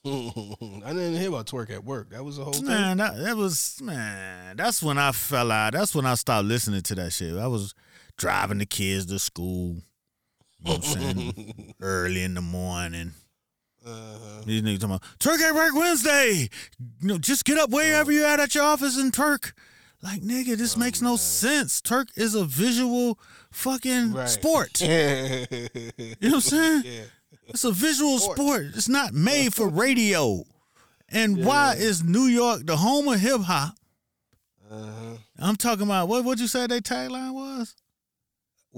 I 0.04 0.92
didn't 0.92 1.16
hear 1.16 1.28
about 1.28 1.46
twerk 1.46 1.70
at 1.70 1.84
work. 1.84 2.10
That 2.10 2.24
was 2.24 2.36
the 2.36 2.44
whole 2.44 2.52
thing. 2.52 2.66
Man, 2.66 2.98
that, 2.98 3.16
that 3.18 3.36
was 3.36 3.80
man. 3.82 4.56
That's 4.56 4.82
when 4.82 4.96
I 4.96 5.12
fell 5.12 5.50
out. 5.50 5.72
That's 5.72 5.94
when 5.94 6.06
I 6.06 6.14
stopped 6.14 6.46
listening 6.46 6.82
to 6.82 6.94
that 6.96 7.12
shit. 7.12 7.36
I 7.36 7.48
was 7.48 7.74
driving 8.18 8.58
the 8.58 8.66
kids 8.66 9.06
to 9.06 9.18
school. 9.18 9.76
You 10.60 10.64
know 10.64 10.72
what 10.72 10.96
I'm 10.96 11.16
saying? 11.16 11.74
Early 11.80 12.22
in 12.24 12.34
the 12.34 12.40
morning. 12.42 13.12
Uh-huh. 13.86 14.42
These 14.44 14.62
niggas 14.62 14.80
talking 14.80 14.96
about 14.96 15.02
Twerk 15.18 15.40
at 15.40 15.54
Work 15.54 15.74
Wednesday. 15.74 16.48
You 17.00 17.08
know, 17.08 17.18
just 17.18 17.44
get 17.44 17.56
up 17.58 17.70
wherever 17.70 18.12
you're 18.12 18.26
at 18.26 18.40
at 18.40 18.54
your 18.54 18.64
office 18.64 18.98
in 18.98 19.10
twerk. 19.12 19.52
Like 20.02 20.20
nigga, 20.20 20.56
this 20.56 20.76
makes 20.76 21.00
no 21.00 21.16
sense. 21.16 21.80
Twerk 21.80 22.08
is 22.16 22.34
a 22.34 22.44
visual 22.44 23.18
fucking 23.50 24.12
Right. 24.12 24.28
sport. 24.28 24.80
you 24.82 24.88
know 25.48 25.68
what 26.20 26.34
I'm 26.34 26.40
saying? 26.40 26.82
Yeah. 26.84 27.02
It's 27.48 27.64
a 27.64 27.72
visual 27.72 28.18
Sport. 28.18 28.36
sport. 28.38 28.62
It's 28.74 28.88
not 28.90 29.14
made 29.14 29.54
for 29.54 29.68
radio. 29.68 30.44
And 31.08 31.44
why 31.46 31.74
is 31.78 32.04
New 32.04 32.24
York 32.26 32.66
the 32.66 32.76
home 32.76 33.08
of 33.08 33.18
hip 33.20 33.40
hop? 33.40 33.74
Uh-huh. 34.70 35.16
I'm 35.38 35.56
talking 35.56 35.84
about 35.86 36.08
what 36.08 36.24
would 36.24 36.38
you 36.40 36.46
say 36.46 36.66
their 36.66 36.80
tagline 36.80 37.32
was? 37.32 37.74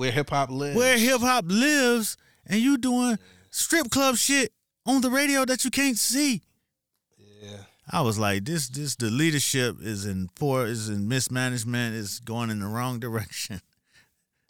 Where 0.00 0.10
hip 0.10 0.30
hop 0.30 0.48
lives. 0.48 0.74
Where 0.78 0.96
hip 0.96 1.20
hop 1.20 1.44
lives, 1.46 2.16
and 2.46 2.58
you 2.58 2.78
doing 2.78 3.18
strip 3.50 3.90
club 3.90 4.16
shit 4.16 4.50
on 4.86 5.02
the 5.02 5.10
radio 5.10 5.44
that 5.44 5.62
you 5.62 5.70
can't 5.70 5.98
see. 5.98 6.40
Yeah. 7.42 7.58
I 7.90 8.00
was 8.00 8.18
like, 8.18 8.46
this 8.46 8.70
this 8.70 8.96
the 8.96 9.10
leadership 9.10 9.76
is 9.82 10.06
in 10.06 10.30
poor 10.34 10.64
is 10.64 10.88
in 10.88 11.06
mismanagement, 11.06 11.96
is 11.96 12.18
going 12.20 12.48
in 12.48 12.60
the 12.60 12.66
wrong 12.66 12.98
direction. 13.06 13.60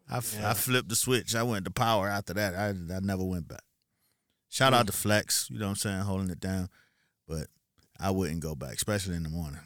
I, 0.08 0.18
f- 0.18 0.36
Yeah. 0.38 0.50
I 0.50 0.54
flipped 0.54 0.88
the 0.88 0.94
switch. 0.94 1.34
I 1.34 1.42
went 1.42 1.64
to 1.64 1.72
power 1.72 2.06
after 2.08 2.32
that. 2.34 2.54
I 2.54 2.68
I 2.68 3.00
never 3.00 3.24
went 3.24 3.48
back. 3.48 3.64
Shout 4.50 4.72
out 4.72 4.86
to 4.86 4.92
Flex, 4.92 5.48
you 5.50 5.58
know 5.58 5.64
what 5.64 5.70
I'm 5.70 5.76
saying, 5.76 6.00
holding 6.02 6.30
it 6.30 6.38
down. 6.38 6.68
But 7.26 7.48
I 7.98 8.12
wouldn't 8.12 8.38
go 8.38 8.54
back, 8.54 8.74
especially 8.74 9.16
in 9.16 9.24
the 9.24 9.28
morning. 9.30 9.58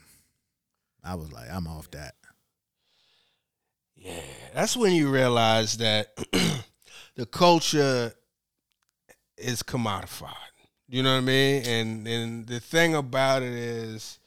I 1.02 1.14
was 1.16 1.30
like, 1.30 1.50
I'm 1.50 1.66
off 1.66 1.90
that. 1.90 2.14
Yeah, 4.04 4.20
that's 4.52 4.76
when 4.76 4.92
you 4.92 5.10
realize 5.10 5.78
that 5.78 6.14
the 7.16 7.24
culture 7.24 8.12
is 9.38 9.62
commodified. 9.62 10.34
You 10.88 11.02
know 11.02 11.12
what 11.12 11.22
I 11.22 11.26
mean? 11.26 11.62
And 11.64 12.06
and 12.06 12.46
the 12.46 12.60
thing 12.60 12.94
about 12.94 13.42
it 13.42 13.54
is, 13.54 14.18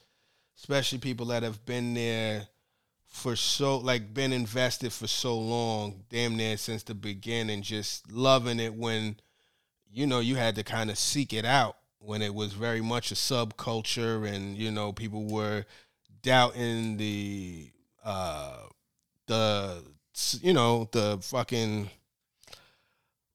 especially 0.57 0.97
people 0.97 1.27
that 1.27 1.43
have 1.43 1.63
been 1.63 1.93
there 1.93 2.47
for 3.05 3.35
so 3.35 3.77
like 3.77 4.15
been 4.15 4.33
invested 4.33 4.91
for 4.91 5.05
so 5.05 5.37
long, 5.37 6.03
damn 6.09 6.35
near 6.35 6.57
since 6.57 6.81
the 6.81 6.95
beginning, 6.95 7.61
just 7.61 8.11
loving 8.11 8.59
it 8.59 8.73
when 8.73 9.17
you 9.91 10.07
know 10.07 10.21
you 10.21 10.37
had 10.37 10.55
to 10.55 10.63
kind 10.63 10.89
of 10.89 10.97
seek 10.97 11.33
it 11.33 11.45
out 11.45 11.77
when 11.99 12.23
it 12.23 12.33
was 12.33 12.53
very 12.53 12.81
much 12.81 13.11
a 13.11 13.15
subculture 13.15 14.27
and 14.27 14.57
you 14.57 14.71
know 14.71 14.91
people 14.91 15.27
were 15.27 15.65
doubting 16.23 16.97
the 16.97 17.69
uh 18.03 18.63
the 19.27 19.83
you 20.41 20.53
know 20.53 20.89
the 20.91 21.19
fucking 21.21 21.89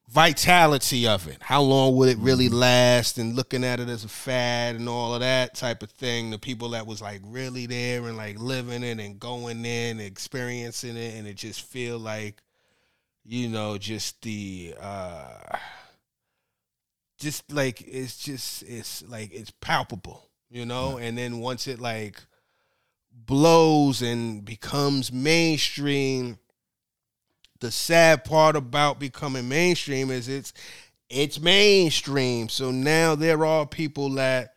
vitality 0.09 1.07
of 1.07 1.27
it. 1.29 1.39
How 1.41 1.63
long 1.63 1.97
would 1.97 2.11
it 2.11 2.19
really 2.19 2.49
last 2.49 3.17
and 3.19 3.35
looking 3.35 3.65
at 3.65 3.81
it 3.81 3.89
as 3.89 4.05
a 4.05 4.09
fad 4.09 4.77
and 4.77 4.89
all 4.89 5.15
of 5.15 5.21
that 5.21 5.55
type 5.55 5.83
of 5.83 5.91
thing? 5.91 6.31
The 6.31 6.39
people 6.39 6.71
that 6.71 6.87
was 6.87 7.01
like 7.01 7.21
really 7.25 7.67
there 7.67 8.03
and 8.05 8.17
like 8.17 8.39
living 8.39 8.83
it 8.83 8.99
and 8.99 9.19
going 9.19 9.65
in 9.65 9.99
and 9.99 10.01
experiencing 10.01 10.97
it 10.97 11.15
and 11.15 11.27
it 11.27 11.35
just 11.37 11.63
feel 11.63 11.99
like 11.99 12.43
you 13.25 13.49
know 13.49 13.79
just 13.79 14.21
the 14.23 14.75
uh 14.81 15.57
just 17.19 17.51
like 17.53 17.81
it's 17.87 18.19
just 18.19 18.65
it's 18.65 19.03
like 19.09 19.33
it's 19.33 19.53
palpable 19.61 20.29
you 20.53 20.67
know? 20.67 20.99
And 20.99 21.17
then 21.17 21.41
once 21.41 21.67
it 21.67 21.81
like 21.81 22.23
blows 23.15 24.03
and 24.03 24.45
becomes 24.45 25.13
mainstream. 25.13 26.39
The 27.61 27.71
sad 27.71 28.25
part 28.25 28.57
about 28.57 28.99
becoming 28.99 29.49
mainstream 29.49 30.11
is 30.11 30.29
it's 30.29 30.53
it's 31.09 31.41
mainstream. 31.41 32.49
So 32.49 32.71
now 32.71 33.15
there 33.15 33.45
are 33.45 33.67
people 33.67 34.11
that 34.15 34.55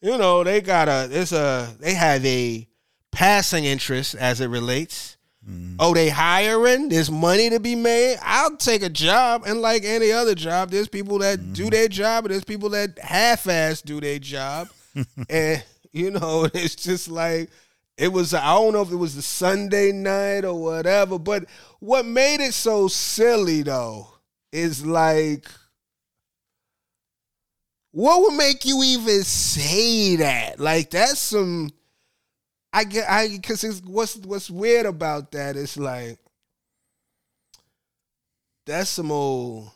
you 0.00 0.16
know 0.16 0.44
they 0.44 0.60
got 0.60 0.88
a 0.88 1.08
it's 1.10 1.32
a 1.32 1.74
they 1.80 1.94
have 1.94 2.24
a 2.24 2.66
passing 3.12 3.64
interest 3.64 4.14
as 4.14 4.40
it 4.40 4.48
relates. 4.48 5.16
Mm-hmm. 5.48 5.76
Oh, 5.78 5.94
they 5.94 6.08
hiring? 6.08 6.88
There's 6.88 7.10
money 7.10 7.50
to 7.50 7.60
be 7.60 7.76
made. 7.76 8.18
I'll 8.20 8.56
take 8.56 8.82
a 8.82 8.88
job, 8.88 9.44
and 9.46 9.60
like 9.60 9.84
any 9.84 10.10
other 10.10 10.34
job, 10.34 10.70
there's 10.70 10.88
people 10.88 11.18
that 11.20 11.52
do 11.52 11.62
mm-hmm. 11.62 11.70
their 11.70 11.88
job, 11.88 12.24
and 12.24 12.32
there's 12.32 12.44
people 12.44 12.70
that 12.70 12.98
half-ass 12.98 13.82
do 13.82 14.00
their 14.00 14.18
job, 14.18 14.68
and 15.30 15.62
you 15.92 16.10
know, 16.10 16.48
it's 16.54 16.74
just 16.74 17.08
like 17.08 17.50
it 17.96 18.08
was. 18.08 18.34
I 18.34 18.54
don't 18.54 18.72
know 18.72 18.82
if 18.82 18.92
it 18.92 18.96
was 18.96 19.16
the 19.16 19.22
Sunday 19.22 19.92
night 19.92 20.44
or 20.44 20.54
whatever, 20.54 21.18
but 21.18 21.46
what 21.80 22.04
made 22.06 22.40
it 22.40 22.54
so 22.54 22.88
silly 22.88 23.62
though 23.62 24.08
is 24.52 24.84
like, 24.84 25.46
what 27.92 28.20
would 28.22 28.36
make 28.36 28.64
you 28.64 28.82
even 28.82 29.22
say 29.22 30.16
that? 30.16 30.60
Like 30.60 30.90
that's 30.90 31.18
some. 31.18 31.70
I 32.72 32.84
get 32.84 33.08
I 33.08 33.28
because 33.28 33.64
it's 33.64 33.80
what's 33.80 34.16
what's 34.16 34.50
weird 34.50 34.84
about 34.86 35.32
that 35.32 35.56
is 35.56 35.78
like 35.78 36.18
that's 38.66 38.90
some 38.90 39.10
old 39.10 39.70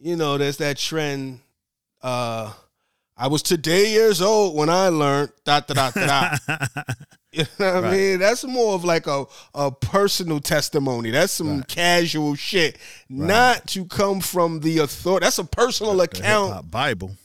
you 0.00 0.16
know 0.16 0.38
there's 0.38 0.58
that 0.58 0.78
trend 0.78 1.40
uh, 2.02 2.52
I 3.16 3.28
was 3.28 3.42
today 3.42 3.90
years 3.92 4.20
old 4.20 4.56
when 4.56 4.68
I 4.68 4.88
learned 4.88 5.30
da 5.44 5.60
da 5.60 5.74
da 5.74 5.90
da. 5.90 6.36
da. 6.46 6.82
You 7.36 7.44
know 7.58 7.74
what 7.74 7.84
I 7.86 7.90
mean? 7.90 8.18
That's 8.20 8.44
more 8.44 8.74
of 8.76 8.84
like 8.84 9.08
a, 9.08 9.24
a 9.56 9.72
personal 9.72 10.38
testimony. 10.38 11.10
That's 11.10 11.32
some 11.32 11.56
Right. 11.58 11.66
casual 11.66 12.36
shit. 12.36 12.78
Not 13.08 13.66
to 13.70 13.86
come 13.86 14.20
from 14.20 14.60
the 14.60 14.78
authority. 14.78 15.24
That's 15.24 15.40
a 15.40 15.44
personal 15.44 16.00
account. 16.00 16.70
Bible. 16.70 17.16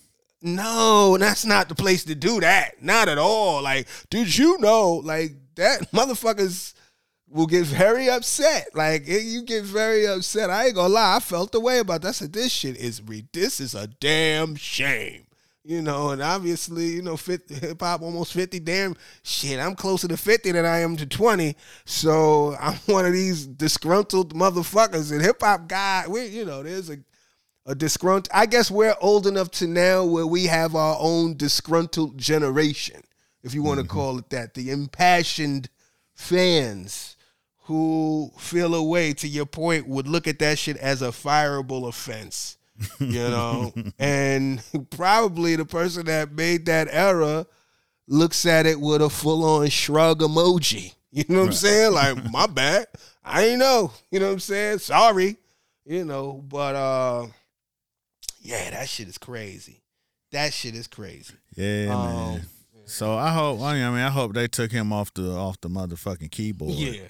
No, 0.41 1.15
that's 1.19 1.45
not 1.45 1.69
the 1.69 1.75
place 1.75 2.05
to 2.05 2.15
do 2.15 2.39
that. 2.39 2.81
Not 2.81 3.07
at 3.07 3.19
all. 3.19 3.61
Like, 3.61 3.87
did 4.09 4.35
you 4.35 4.57
know? 4.57 4.93
Like 4.93 5.33
that 5.57 5.91
motherfuckers 5.93 6.73
will 7.27 7.45
get 7.45 7.65
very 7.67 8.09
upset. 8.09 8.69
Like 8.73 9.07
you 9.07 9.43
get 9.43 9.63
very 9.63 10.07
upset. 10.07 10.49
I 10.49 10.65
ain't 10.65 10.75
gonna 10.75 10.91
lie. 10.91 11.17
I 11.17 11.19
felt 11.19 11.51
the 11.51 11.59
way 11.59 11.77
about 11.77 12.01
that. 12.01 12.07
I 12.07 12.11
said, 12.13 12.33
this 12.33 12.51
shit 12.51 12.77
is 12.77 12.99
re- 13.03 13.27
this 13.31 13.59
is 13.59 13.75
a 13.75 13.85
damn 13.85 14.55
shame. 14.55 15.25
You 15.65 15.81
know, 15.81 16.11
and 16.11 16.21
obviously, 16.21 16.87
you 16.87 17.01
know, 17.01 17.17
hip 17.17 17.81
hop 17.81 18.01
almost 18.01 18.33
fifty. 18.33 18.59
Damn 18.59 18.95
shit, 19.23 19.59
I'm 19.59 19.75
closer 19.75 20.07
to 20.07 20.17
fifty 20.17 20.51
than 20.51 20.65
I 20.65 20.79
am 20.79 20.95
to 20.97 21.05
twenty. 21.05 21.55
So 21.85 22.55
I'm 22.59 22.75
one 22.85 23.05
of 23.05 23.13
these 23.13 23.45
disgruntled 23.45 24.33
motherfuckers. 24.33 25.11
And 25.11 25.21
hip 25.21 25.41
hop 25.41 25.67
guy, 25.67 26.05
we, 26.07 26.27
you 26.27 26.45
know, 26.45 26.63
there's 26.63 26.89
a 26.89 26.97
a 27.69 27.75
disgruntled. 27.75 28.29
I 28.33 28.47
guess 28.47 28.71
we're 28.71 28.95
old 28.99 29.27
enough 29.27 29.51
to 29.51 29.67
now 29.67 30.03
where 30.03 30.25
we 30.25 30.45
have 30.45 30.75
our 30.75 30.97
own 30.99 31.37
disgruntled 31.37 32.17
generation, 32.17 33.01
if 33.43 33.53
you 33.53 33.61
want 33.61 33.79
to 33.79 33.85
mm-hmm. 33.85 33.95
call 33.95 34.17
it 34.17 34.29
that. 34.31 34.55
The 34.55 34.71
impassioned 34.71 35.69
fans 36.15 37.15
who 37.63 38.31
feel 38.39 38.73
a 38.73 38.83
way, 38.83 39.13
to 39.13 39.27
your 39.27 39.45
point, 39.45 39.87
would 39.87 40.07
look 40.07 40.27
at 40.27 40.39
that 40.39 40.57
shit 40.57 40.77
as 40.77 41.03
a 41.03 41.09
fireable 41.09 41.87
offense, 41.87 42.57
you 42.99 43.29
know? 43.29 43.73
and 43.99 44.61
probably 44.91 45.55
the 45.55 45.65
person 45.65 46.05
that 46.05 46.31
made 46.31 46.65
that 46.67 46.87
error 46.91 47.45
looks 48.07 48.45
at 48.45 48.65
it 48.65 48.79
with 48.79 49.01
a 49.01 49.09
full 49.09 49.43
on 49.43 49.67
shrug 49.69 50.19
emoji. 50.21 50.93
You 51.11 51.25
know 51.29 51.39
what 51.39 51.47
I'm 51.47 51.53
saying? 51.53 51.91
Like, 51.93 52.17
my 52.31 52.45
bad. 52.47 52.85
I 53.23 53.45
ain't 53.45 53.59
know. 53.59 53.91
You 54.11 54.19
know 54.19 54.27
what 54.27 54.33
I'm 54.33 54.39
saying? 54.39 54.79
Sorry. 54.79 55.37
You 55.85 56.05
know, 56.05 56.43
but 56.47 56.75
uh 56.75 57.25
yeah, 58.41 58.69
that 58.71 58.87
shit 58.87 59.07
is 59.07 59.17
crazy. 59.17 59.81
That 60.31 60.53
shit 60.53 60.75
is 60.75 60.87
crazy. 60.87 61.33
Yeah, 61.55 61.87
Um, 61.95 62.13
man. 62.35 62.41
So 62.85 63.15
I 63.15 63.31
hope. 63.31 63.59
I 63.61 63.73
mean, 63.73 63.83
I 63.83 63.89
mean, 63.89 63.99
I 64.01 64.09
hope 64.09 64.33
they 64.33 64.47
took 64.47 64.71
him 64.71 64.93
off 64.93 65.13
the 65.13 65.31
off 65.31 65.59
the 65.61 65.69
motherfucking 65.69 66.31
keyboard. 66.31 66.73
Yeah. 66.73 67.01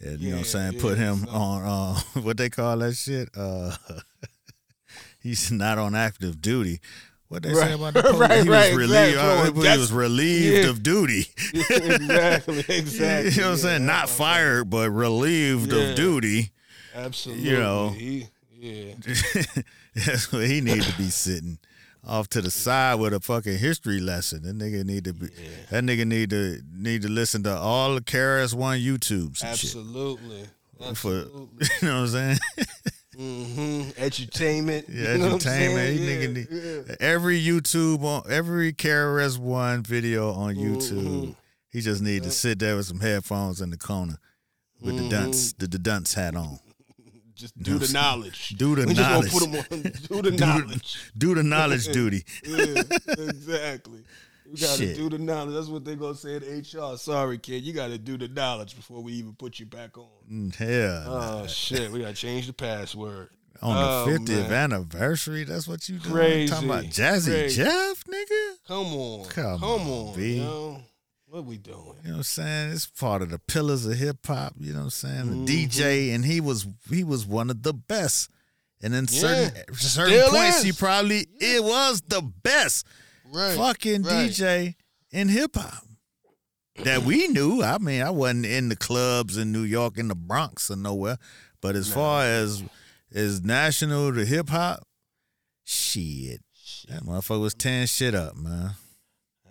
And, 0.00 0.18
you 0.20 0.30
know 0.30 0.36
what 0.36 0.40
I'm 0.40 0.44
saying? 0.46 0.72
yeah, 0.74 0.80
Put 0.80 0.98
him 0.98 1.18
so- 1.18 1.30
on 1.30 1.62
uh, 1.62 2.20
what 2.22 2.36
they 2.36 2.50
call 2.50 2.76
that 2.78 2.94
shit. 2.94 3.28
Uh, 3.36 3.76
he's 5.22 5.50
not 5.52 5.78
on 5.78 5.94
active 5.94 6.40
duty. 6.40 6.80
What 7.28 7.44
they 7.44 7.54
say 7.54 7.72
about 7.72 7.94
the 7.94 8.02
police? 8.02 8.18
Right, 8.20 8.42
he 8.42 8.48
right, 8.50 8.70
was 8.72 8.78
relieved. 8.78 9.14
exactly. 9.14 9.68
uh, 9.68 9.72
he 9.72 9.78
was 9.78 9.92
relieved 9.92 10.64
yeah. 10.64 10.70
of 10.70 10.82
duty. 10.82 11.26
exactly, 11.54 12.64
exactly. 12.68 13.30
you 13.34 13.40
know 13.40 13.46
what 13.46 13.52
I'm 13.52 13.56
saying? 13.56 13.80
Yeah, 13.82 13.86
Not 13.86 14.08
fired, 14.10 14.68
but 14.68 14.90
relieved 14.90 15.72
Yeah. 15.72 15.78
of 15.82 15.96
duty. 15.96 16.50
Absolutely. 16.94 17.44
you 17.48 17.56
know. 17.56 17.88
He- 17.90 18.26
yeah. 18.58 18.94
That's 19.94 20.30
where 20.30 20.46
he 20.46 20.60
need 20.60 20.82
to 20.82 20.96
be 20.96 21.08
sitting 21.10 21.58
off 22.06 22.28
to 22.28 22.40
the 22.40 22.50
side 22.50 22.96
with 23.00 23.12
a 23.12 23.18
fucking 23.20 23.58
history 23.58 23.98
lesson. 24.00 24.42
That 24.42 24.56
nigga 24.58 24.84
need 24.84 25.04
to 25.04 25.12
be. 25.14 25.28
That 25.70 25.82
nigga 25.84 26.06
need 26.06 26.30
to 26.30 26.60
need 26.72 27.02
to 27.02 27.08
listen 27.08 27.42
to 27.44 27.56
all 27.56 27.94
the 27.96 28.00
KRS 28.02 28.54
One 28.54 28.78
YouTubes 28.78 29.38
shit. 29.38 29.48
Absolutely. 29.48 30.44
For 30.78 30.88
Absolutely. 30.88 31.66
you 31.80 31.88
know 31.88 31.94
what 31.94 32.00
I'm 32.02 32.08
saying? 32.08 32.38
Hmm 33.16 33.82
Edutainment. 34.00 34.84
Yeah, 34.88 35.12
you 35.12 35.18
know 35.18 35.32
what 35.34 35.46
I'm 35.46 35.52
entertainment. 35.52 36.00
Yeah, 36.00 36.26
nigga 36.44 36.88
yeah. 36.88 36.94
Every 37.00 37.40
YouTube 37.42 38.02
on 38.02 38.22
every 38.30 38.72
KRS 38.72 39.38
One 39.38 39.82
video 39.82 40.32
on 40.32 40.54
YouTube, 40.54 41.02
Mm-hmm. 41.02 41.32
he 41.70 41.80
just 41.80 42.02
need 42.02 42.22
to 42.24 42.30
sit 42.30 42.58
there 42.58 42.76
with 42.76 42.86
some 42.86 43.00
headphones 43.00 43.60
in 43.60 43.70
the 43.70 43.78
corner 43.78 44.16
with 44.80 44.94
Mm-hmm. 44.94 45.04
the 45.04 45.10
dunce, 45.10 45.52
the, 45.54 45.66
the 45.66 45.78
dunce 45.78 46.14
hat 46.14 46.34
on. 46.36 46.58
Just 47.34 47.60
do 47.60 47.78
the 47.78 47.92
knowledge. 47.92 48.50
Do 48.50 48.76
the 48.76 48.86
we 48.86 48.94
knowledge. 48.94 49.32
just 49.32 49.50
put 49.50 49.50
them 49.50 49.64
on. 49.72 49.82
Do 49.82 49.90
the 50.22 50.30
Do 50.30 50.30
the- 50.30 50.46
knowledge. 50.46 51.12
Do 51.18 51.34
the 51.34 51.42
knowledge 51.42 51.86
duty. 51.88 52.22
yeah, 52.46 52.82
exactly. 53.18 54.04
You 54.52 54.58
gotta 54.66 54.76
Shit. 54.76 54.96
do 54.96 55.08
the 55.08 55.18
knowledge. 55.18 55.54
That's 55.54 55.68
what 55.68 55.84
they 55.84 55.96
gonna 55.96 56.14
say 56.14 56.36
in 56.36 56.60
HR. 56.60 56.96
Sorry, 56.98 57.38
kid. 57.38 57.62
You 57.62 57.72
gotta 57.72 57.96
do 57.96 58.18
the 58.18 58.28
knowledge 58.28 58.76
before 58.76 59.02
we 59.02 59.12
even 59.14 59.32
put 59.34 59.58
you 59.58 59.64
back 59.66 59.96
on. 59.96 60.06
Mm, 60.30 60.54
Hell, 60.54 61.04
Oh 61.42 61.46
shit, 61.46 61.90
we 61.90 62.00
gotta 62.00 62.12
change 62.14 62.46
the 62.48 62.52
password. 62.52 63.30
on 63.62 63.76
oh, 63.76 64.04
the 64.10 64.18
50th 64.18 64.48
man. 64.50 64.72
anniversary, 64.72 65.44
that's 65.44 65.66
what 65.66 65.88
you 65.88 65.98
doing? 65.98 66.14
Crazy. 66.14 66.52
Talking 66.52 66.68
about 66.68 66.84
Jazzy 66.84 67.26
Crazy. 67.30 67.62
Jeff, 67.62 68.04
nigga? 68.04 68.54
Come 68.68 68.86
on, 68.94 69.24
Come 69.28 69.58
come, 69.60 69.88
on, 69.90 70.16
B. 70.16 70.34
you 70.36 70.42
know? 70.42 70.82
what 71.26 71.44
we 71.46 71.56
doing? 71.56 71.76
You 71.76 71.82
know 71.84 71.94
what 72.10 72.16
I'm 72.18 72.22
saying? 72.24 72.72
It's 72.72 72.86
part 72.86 73.22
of 73.22 73.30
the 73.30 73.38
pillars 73.38 73.86
of 73.86 73.94
hip 73.94 74.18
hop, 74.26 74.52
you 74.58 74.72
know 74.74 74.80
what 74.80 74.84
I'm 74.84 74.90
saying? 74.90 75.24
Mm-hmm. 75.26 75.44
The 75.46 75.66
DJ 75.66 76.14
and 76.14 76.24
he 76.26 76.42
was 76.42 76.66
he 76.90 77.04
was 77.04 77.24
one 77.26 77.48
of 77.48 77.62
the 77.62 77.72
best. 77.72 78.28
And 78.82 78.94
in 78.94 79.06
certain 79.08 79.54
Yeah. 79.54 79.62
certain 79.76 80.12
Still 80.18 80.30
points 80.30 80.58
is. 80.58 80.62
he 80.64 80.72
probably 80.72 81.26
it 81.40 81.62
was 81.64 82.02
the 82.06 82.20
best 82.20 82.84
Right, 83.32 83.56
fucking 83.56 84.02
right. 84.02 84.30
DJ 84.30 84.74
in 85.10 85.28
hip 85.28 85.56
hop. 85.56 85.84
That 86.84 87.02
we 87.02 87.28
knew. 87.28 87.62
I 87.62 87.78
mean, 87.78 88.02
I 88.02 88.10
wasn't 88.10 88.46
in 88.46 88.68
the 88.68 88.76
clubs 88.76 89.36
in 89.36 89.52
New 89.52 89.62
York 89.62 89.98
in 89.98 90.08
the 90.08 90.14
Bronx 90.14 90.70
or 90.70 90.76
nowhere. 90.76 91.18
But 91.60 91.76
as 91.76 91.92
far 91.92 92.24
as 92.24 92.62
as 93.14 93.42
national 93.42 94.14
to 94.14 94.24
hip 94.24 94.48
hop, 94.48 94.86
shit. 95.64 96.40
That 96.88 97.04
motherfucker 97.04 97.40
was 97.40 97.54
tearing 97.54 97.86
shit 97.86 98.14
up, 98.14 98.36
man. 98.36 98.72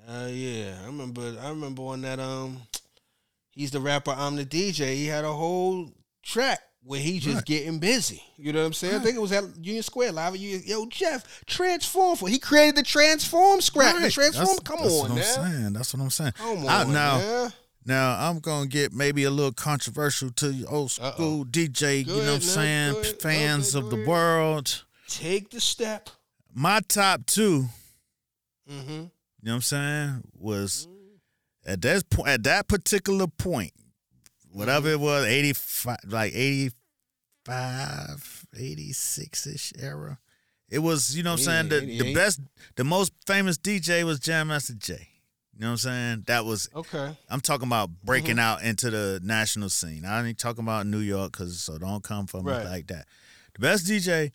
Uh, 0.08 0.28
yeah, 0.30 0.76
I 0.84 0.88
remember. 0.88 1.36
I 1.42 1.50
remember 1.50 1.84
on 1.84 2.02
that. 2.02 2.20
Um, 2.20 2.62
he's 3.52 3.72
the 3.72 3.80
rapper. 3.80 4.12
I'm 4.12 4.36
the 4.36 4.46
DJ. 4.46 4.94
He 4.96 5.08
had 5.08 5.24
a 5.24 5.32
whole 5.32 5.92
track 6.24 6.60
where 6.84 7.00
he 7.00 7.20
just 7.20 7.36
Right. 7.36 7.46
getting 7.46 7.80
busy. 7.80 8.24
You 8.38 8.54
know 8.54 8.60
what 8.62 8.66
I'm 8.68 8.74
saying? 8.74 8.96
I 8.96 9.00
think 9.00 9.16
it 9.16 9.22
was 9.22 9.32
at 9.32 9.44
Union 9.64 9.84
Square 9.84 10.14
Live. 10.14 10.36
You, 10.36 10.58
yo, 10.66 10.86
Jeff, 10.88 11.24
transform 11.46 12.18
for. 12.18 12.28
He 12.28 12.40
created 12.40 12.76
the 12.76 12.84
transform 12.84 13.62
scratch. 13.62 13.96
The 13.96 14.02
Right. 14.04 14.12
transform. 14.12 14.48
That's- 14.48 14.60
Come 14.66 14.80
that's 14.82 14.94
on, 14.94 15.00
what 15.00 15.12
I'm 15.12 15.16
now. 15.18 15.24
saying. 15.62 15.74
That's 15.74 15.94
what 15.94 16.04
I'm 16.04 16.10
saying. 16.10 16.32
Come 16.34 16.68
I- 16.68 16.82
on, 16.84 16.94
now, 16.94 17.18
man. 17.20 17.54
Now 17.84 18.30
I'm 18.30 18.40
gonna 18.40 18.68
get 18.68 18.94
maybe 18.94 19.24
a 19.24 19.32
little 19.32 19.52
controversial 19.54 20.30
to 20.34 20.52
you 20.54 20.66
old 20.68 20.92
Uh-oh. 21.02 21.12
school 21.14 21.46
DJ, 21.46 22.04
Go 22.04 22.16
you 22.16 22.22
know 22.22 22.34
what 22.34 22.36
I'm 22.36 22.42
saying, 22.42 22.94
Go 22.94 23.00
ahead. 23.02 23.22
fans 23.22 23.76
Okay, 23.76 23.84
of 23.86 23.90
the 23.92 24.06
world. 24.06 24.84
Take 25.08 25.50
the 25.50 25.60
step. 25.60 26.10
My 26.54 26.82
top 26.82 27.26
two, 27.26 27.70
Mm-hmm. 28.70 28.90
you 28.92 28.98
know 28.98 29.10
what 29.42 29.54
I'm 29.54 29.62
saying, 29.62 30.24
was 30.38 30.88
at 31.66 31.82
that 31.82 32.10
point 32.10 32.30
at 32.30 32.44
that 32.44 32.68
particular 32.68 33.26
point, 33.28 33.74
whatever 34.52 34.90
it 34.90 35.00
was, 35.00 35.26
85 35.26 35.98
like 36.08 36.34
85, 37.48 38.46
86 38.58 39.48
ish 39.48 39.74
era. 39.80 40.20
It 40.70 40.80
was, 40.80 41.16
you 41.18 41.24
know 41.24 41.32
what 41.32 41.40
I'm 41.40 41.46
saying, 41.46 41.70
the, 41.70 41.80
the 42.04 42.14
best 42.14 42.40
the 42.76 42.84
most 42.86 43.12
famous 43.28 43.58
DJ 43.58 44.04
was 44.04 44.20
Jam 44.20 44.48
Master 44.48 44.74
Jay. 44.74 45.08
You 45.54 45.60
know 45.62 45.68
what 45.68 45.72
I'm 45.72 45.78
saying? 45.78 46.24
That 46.28 46.46
was 46.46 46.70
Okay. 46.74 47.16
I'm 47.30 47.42
talking 47.42 47.68
about 47.68 47.90
breaking 48.04 48.38
Mm-hmm. 48.38 48.40
out 48.40 48.64
into 48.64 48.90
the 48.90 49.20
national 49.22 49.70
scene. 49.70 50.06
I 50.06 50.26
ain't 50.26 50.38
talking 50.38 50.64
about 50.64 50.88
New 50.88 51.00
York 51.00 51.34
because 51.34 51.60
so 51.62 51.78
don't 51.78 52.04
come 52.04 52.26
from 52.26 52.46
me 52.46 52.52
Right. 52.54 52.66
like 52.66 52.88
that. 52.88 53.06
The 53.54 53.60
best 53.60 53.86
DJ, 53.86 54.32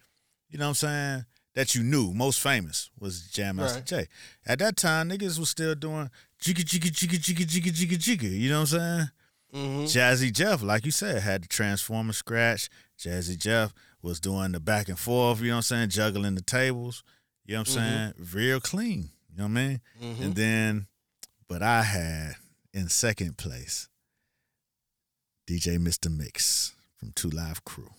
you 0.51 0.59
know 0.59 0.67
what 0.67 0.69
I'm 0.71 0.75
saying, 0.75 1.25
that 1.55 1.75
you 1.75 1.83
knew, 1.83 2.13
most 2.13 2.39
famous, 2.41 2.91
was 3.01 3.29
Jam 3.29 3.57
Master 3.57 3.79
Right. 3.79 3.87
Jay. 3.87 4.07
At 4.47 4.59
that 4.59 4.77
time, 4.77 5.09
niggas 5.09 5.39
was 5.39 5.49
still 5.49 5.75
doing 5.75 6.11
jigga 6.43 6.63
jigga 6.63 6.91
jigga 6.91 7.19
jigga 7.19 7.47
jigga 7.47 7.73
jigga 7.73 7.97
jigga. 7.97 8.31
You 8.31 8.51
know 8.51 8.61
what 8.61 8.73
I'm 8.75 8.79
saying? 8.79 9.09
Mm-hmm. 9.55 9.85
Jazzy 9.85 10.33
Jeff, 10.33 10.63
like 10.63 10.85
you 10.85 10.91
said, 10.91 11.23
had 11.23 11.45
the 11.45 11.49
transformer 11.49 12.13
scratch. 12.13 12.69
Jazzy 12.99 13.39
Jeff 13.39 13.73
was 14.03 14.21
doing 14.21 14.53
the 14.53 14.61
back 14.61 14.89
and 14.89 14.99
forth, 14.99 15.41
you 15.41 15.47
know 15.49 15.55
what 15.55 15.57
I'm 15.59 15.63
saying, 15.63 15.89
juggling 15.91 16.35
the 16.35 16.43
tables. 16.43 17.03
You 17.45 17.55
know 17.55 17.61
what 17.61 17.69
I'm 17.69 17.75
saying? 17.75 18.13
Real 18.35 18.61
clean. 18.61 19.11
You 19.31 19.39
know 19.39 19.45
what 19.45 19.51
I 19.51 19.53
mean? 19.69 19.81
Mm-hmm. 20.03 20.23
And 20.23 20.35
then, 20.35 20.87
but 21.49 21.63
I 21.63 21.83
had 21.83 22.35
in 22.75 22.89
second 22.89 23.37
place 23.39 23.89
DJ 25.49 25.79
Mr. 25.79 26.09
Mixx 26.15 26.73
from 26.97 27.13
Two 27.13 27.31
Live 27.31 27.65
Crew. 27.65 27.91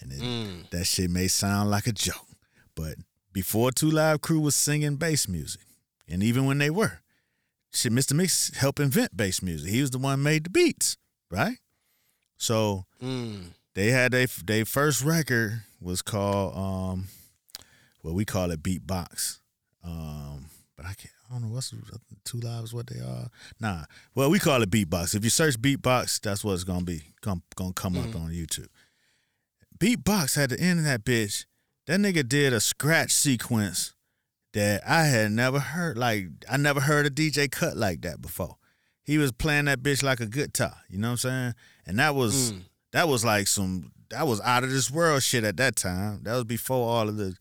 And 0.00 0.12
it, 0.12 0.20
Mm. 0.20 0.70
that 0.70 0.86
shit 0.86 1.10
may 1.10 1.28
sound 1.28 1.70
like 1.70 1.86
a 1.86 1.92
joke, 1.92 2.26
but 2.74 2.94
before 3.32 3.70
Two 3.70 3.90
Live 3.90 4.20
Crew 4.22 4.40
was 4.40 4.56
singing 4.56 4.96
bass 4.96 5.28
music, 5.28 5.62
and 6.08 6.22
even 6.22 6.46
when 6.46 6.58
they 6.58 6.70
were, 6.70 6.99
shit, 7.72 7.92
Mr. 7.92 8.12
Mixx 8.12 8.54
helped 8.56 8.80
invent 8.80 9.16
bass 9.16 9.42
music. 9.42 9.70
He 9.70 9.80
was 9.80 9.90
the 9.90 9.98
one 9.98 10.22
made 10.22 10.44
the 10.44 10.50
beats, 10.50 10.96
right? 11.30 11.58
So 12.36 12.86
Mm. 13.02 13.52
they 13.74 13.88
had 13.90 14.12
their 14.12 14.26
they 14.44 14.64
first 14.64 15.02
record 15.04 15.62
was 15.80 16.02
called 16.02 16.56
um 16.56 17.06
well 18.02 18.14
we 18.14 18.24
call 18.24 18.50
it 18.50 18.62
beatbox 18.62 19.38
um 19.84 20.46
but 20.76 20.84
i 20.84 20.92
can't 20.92 21.14
i 21.28 21.32
don't 21.32 21.42
know 21.42 21.48
what's 21.54 21.72
two 22.24 22.40
lives 22.40 22.74
what 22.74 22.86
they 22.88 23.00
are 23.00 23.28
nah 23.60 23.84
well 24.14 24.28
we 24.30 24.38
call 24.38 24.60
it 24.62 24.70
beatbox 24.70 25.14
if 25.14 25.24
you 25.24 25.30
search 25.30 25.58
beatbox 25.60 26.20
that's 26.20 26.44
what 26.44 26.52
it's 26.52 26.64
gonna 26.64 26.84
be 26.84 27.02
come, 27.22 27.42
gonna 27.56 27.72
come 27.72 27.96
up 27.96 28.14
on 28.14 28.30
youtube 28.30 28.68
beatbox 29.78 30.36
had 30.36 30.50
the 30.50 30.60
end 30.60 30.78
of 30.80 30.84
that 30.84 31.04
bitch 31.04 31.46
that 31.86 32.00
nigga 32.00 32.26
did 32.28 32.52
a 32.52 32.60
scratch 32.60 33.10
sequence 33.12 33.94
that 34.52 34.82
I 34.86 35.04
had 35.04 35.32
never 35.32 35.58
heard. 35.58 35.96
Like 35.98 36.26
I 36.50 36.56
never 36.56 36.80
heard 36.80 37.06
a 37.06 37.10
DJ 37.10 37.50
cut 37.50 37.76
like 37.76 38.00
that 38.02 38.20
before. 38.20 38.56
He 39.02 39.18
was 39.18 39.32
playing 39.32 39.64
that 39.66 39.82
bitch 39.82 40.02
like 40.02 40.20
a 40.20 40.26
guitar. 40.26 40.74
You 40.88 40.98
know 40.98 41.08
what 41.08 41.24
I'm 41.24 41.30
saying? 41.30 41.54
And 41.86 41.98
that 41.98 42.14
was 42.14 42.52
Mm. 42.52 42.62
that 42.92 43.08
was 43.08 43.24
like 43.24 43.46
some 43.46 43.92
that 44.10 44.26
was 44.26 44.40
out 44.40 44.64
of 44.64 44.70
this 44.70 44.90
world 44.90 45.22
shit 45.22 45.44
at 45.44 45.56
that 45.58 45.76
time. 45.76 46.20
That 46.24 46.34
was 46.34 46.44
before 46.44 46.88
all 46.88 47.08
of 47.08 47.16
the, 47.16 47.34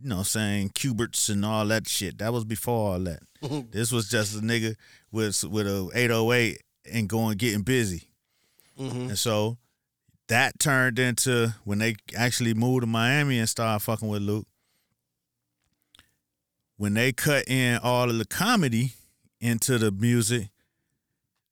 you 0.00 0.08
know, 0.08 0.16
what 0.16 0.20
I'm 0.22 0.24
saying 0.24 0.70
Qberts 0.70 1.30
and 1.30 1.44
all 1.44 1.66
that 1.66 1.88
shit. 1.88 2.18
That 2.18 2.32
was 2.32 2.44
before 2.44 2.92
all 2.94 3.00
that. 3.00 3.20
this 3.72 3.90
was 3.92 4.08
just 4.08 4.36
a 4.36 4.40
nigga 4.40 4.74
with 5.12 5.42
with 5.44 5.66
a 5.66 5.88
808 5.94 6.60
and 6.92 7.08
going 7.08 7.36
getting 7.38 7.62
busy. 7.62 8.08
Mhm. 8.78 9.10
And 9.10 9.18
so 9.18 9.58
that 10.28 10.58
turned 10.58 10.98
into 10.98 11.54
when 11.64 11.78
they 11.78 11.96
actually 12.16 12.54
moved 12.54 12.82
to 12.82 12.86
Miami 12.86 13.38
and 13.38 13.48
started 13.48 13.82
fucking 13.84 14.08
with 14.08 14.22
Luke. 14.22 14.46
When 16.80 16.94
they 16.94 17.12
cut 17.12 17.46
in 17.46 17.78
all 17.82 18.08
of 18.08 18.16
the 18.16 18.24
comedy 18.24 18.94
into 19.38 19.76
the 19.76 19.90
music, 19.90 20.48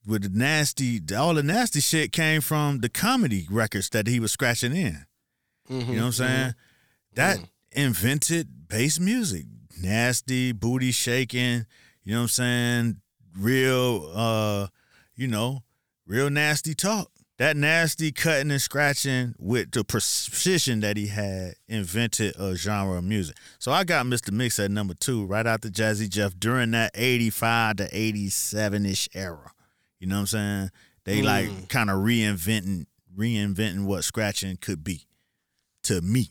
with 0.06 0.22
the 0.22 0.30
nasty, 0.30 1.02
all 1.14 1.34
the 1.34 1.42
nasty 1.42 1.80
shit 1.80 2.12
came 2.12 2.40
from 2.40 2.78
the 2.80 2.88
comedy 2.88 3.46
records 3.50 3.90
that 3.90 4.06
he 4.06 4.20
was 4.20 4.32
scratching 4.32 4.74
in. 4.74 5.04
Mhm. 5.68 5.80
You 5.88 5.96
know 5.96 6.00
what 6.00 6.06
I'm 6.06 6.12
saying? 6.12 6.54
That 7.16 7.40
invented 7.72 8.68
bass 8.68 8.98
music. 8.98 9.44
Nasty, 9.82 10.52
booty 10.52 10.92
shaking, 10.92 11.66
you 12.04 12.12
know 12.14 12.20
what 12.20 12.22
I'm 12.22 12.28
saying? 12.28 12.96
Real 13.36 14.10
uh, 14.14 14.68
you 15.14 15.26
know, 15.28 15.62
real 16.06 16.30
nasty 16.30 16.74
talk. 16.74 17.12
That 17.38 17.56
nasty 17.56 18.10
cutting 18.10 18.50
and 18.50 18.60
scratching 18.60 19.34
with 19.38 19.70
the 19.70 19.84
precision 19.84 20.80
that 20.80 20.96
he 20.96 21.06
had 21.06 21.54
invented 21.68 22.34
a 22.36 22.56
genre 22.56 22.98
of 22.98 23.04
music. 23.04 23.36
So 23.60 23.70
I 23.70 23.84
got 23.84 24.06
Mr. 24.06 24.30
Mixx 24.30 24.62
at 24.64 24.72
number 24.72 24.94
two, 24.94 25.24
right 25.24 25.46
after 25.46 25.68
Jazzy 25.68 26.08
Jeff 26.08 26.34
during 26.36 26.72
that 26.72 26.90
85 26.94 27.76
to 27.76 27.88
87 27.92 28.86
ish 28.86 29.08
era. 29.14 29.52
You 30.00 30.08
know 30.08 30.16
what 30.16 30.20
I'm 30.20 30.26
saying? 30.26 30.70
They 31.04 31.22
like 31.22 31.68
kind 31.68 31.90
of 31.90 31.98
reinventing 31.98 32.86
reinventing 33.16 33.84
what 33.84 34.04
scratching 34.04 34.56
could 34.56 34.84
be 34.84 35.06
to 35.84 36.00
me. 36.00 36.30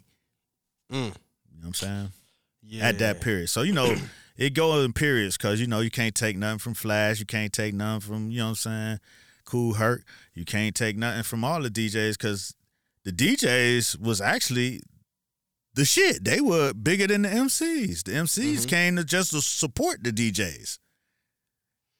Mm. 0.91 0.97
You 0.97 0.99
know 0.99 1.11
what 1.59 1.67
I'm 1.67 1.73
saying? 1.73 2.11
Yeah. 2.63 2.87
At 2.87 2.99
that 2.99 3.21
period. 3.21 3.49
So, 3.49 3.61
you 3.61 3.73
know, 3.73 3.95
it 4.37 4.53
goes 4.53 4.85
in 4.85 4.93
periods 4.93 5.37
because, 5.37 5.59
you 5.59 5.67
know, 5.67 5.79
you 5.79 5.89
can't 5.89 6.15
take 6.15 6.37
nothing 6.37 6.59
from 6.59 6.73
Flash. 6.73 7.19
You 7.19 7.25
can't 7.25 7.51
take 7.51 7.73
nothing 7.73 8.01
from, 8.01 8.31
you 8.31 8.39
know 8.39 8.45
what 8.45 8.49
I'm 8.49 8.55
saying, 8.55 8.99
Kool 9.47 9.73
Herc. 9.75 10.03
You 10.35 10.45
can't 10.45 10.75
take 10.75 10.95
nothing 10.97 11.23
from 11.23 11.43
all 11.43 11.61
the 11.63 11.69
DJs 11.71 12.11
because 12.19 12.53
the 13.03 13.11
DJs 13.11 13.99
was 13.99 14.19
actually 14.21 14.81
the 15.73 15.85
shit. 15.85 16.23
They 16.23 16.41
were 16.41 16.73
bigger 16.73 17.07
than 17.07 17.21
the 17.23 17.29
MCs. 17.29 18.03
The 18.03 18.11
MCs 18.11 18.65
Mhm. 18.65 18.69
came 18.69 18.95
to 18.97 19.03
just 19.03 19.31
to 19.31 19.41
support 19.41 20.03
the 20.03 20.11
DJs. 20.11 20.77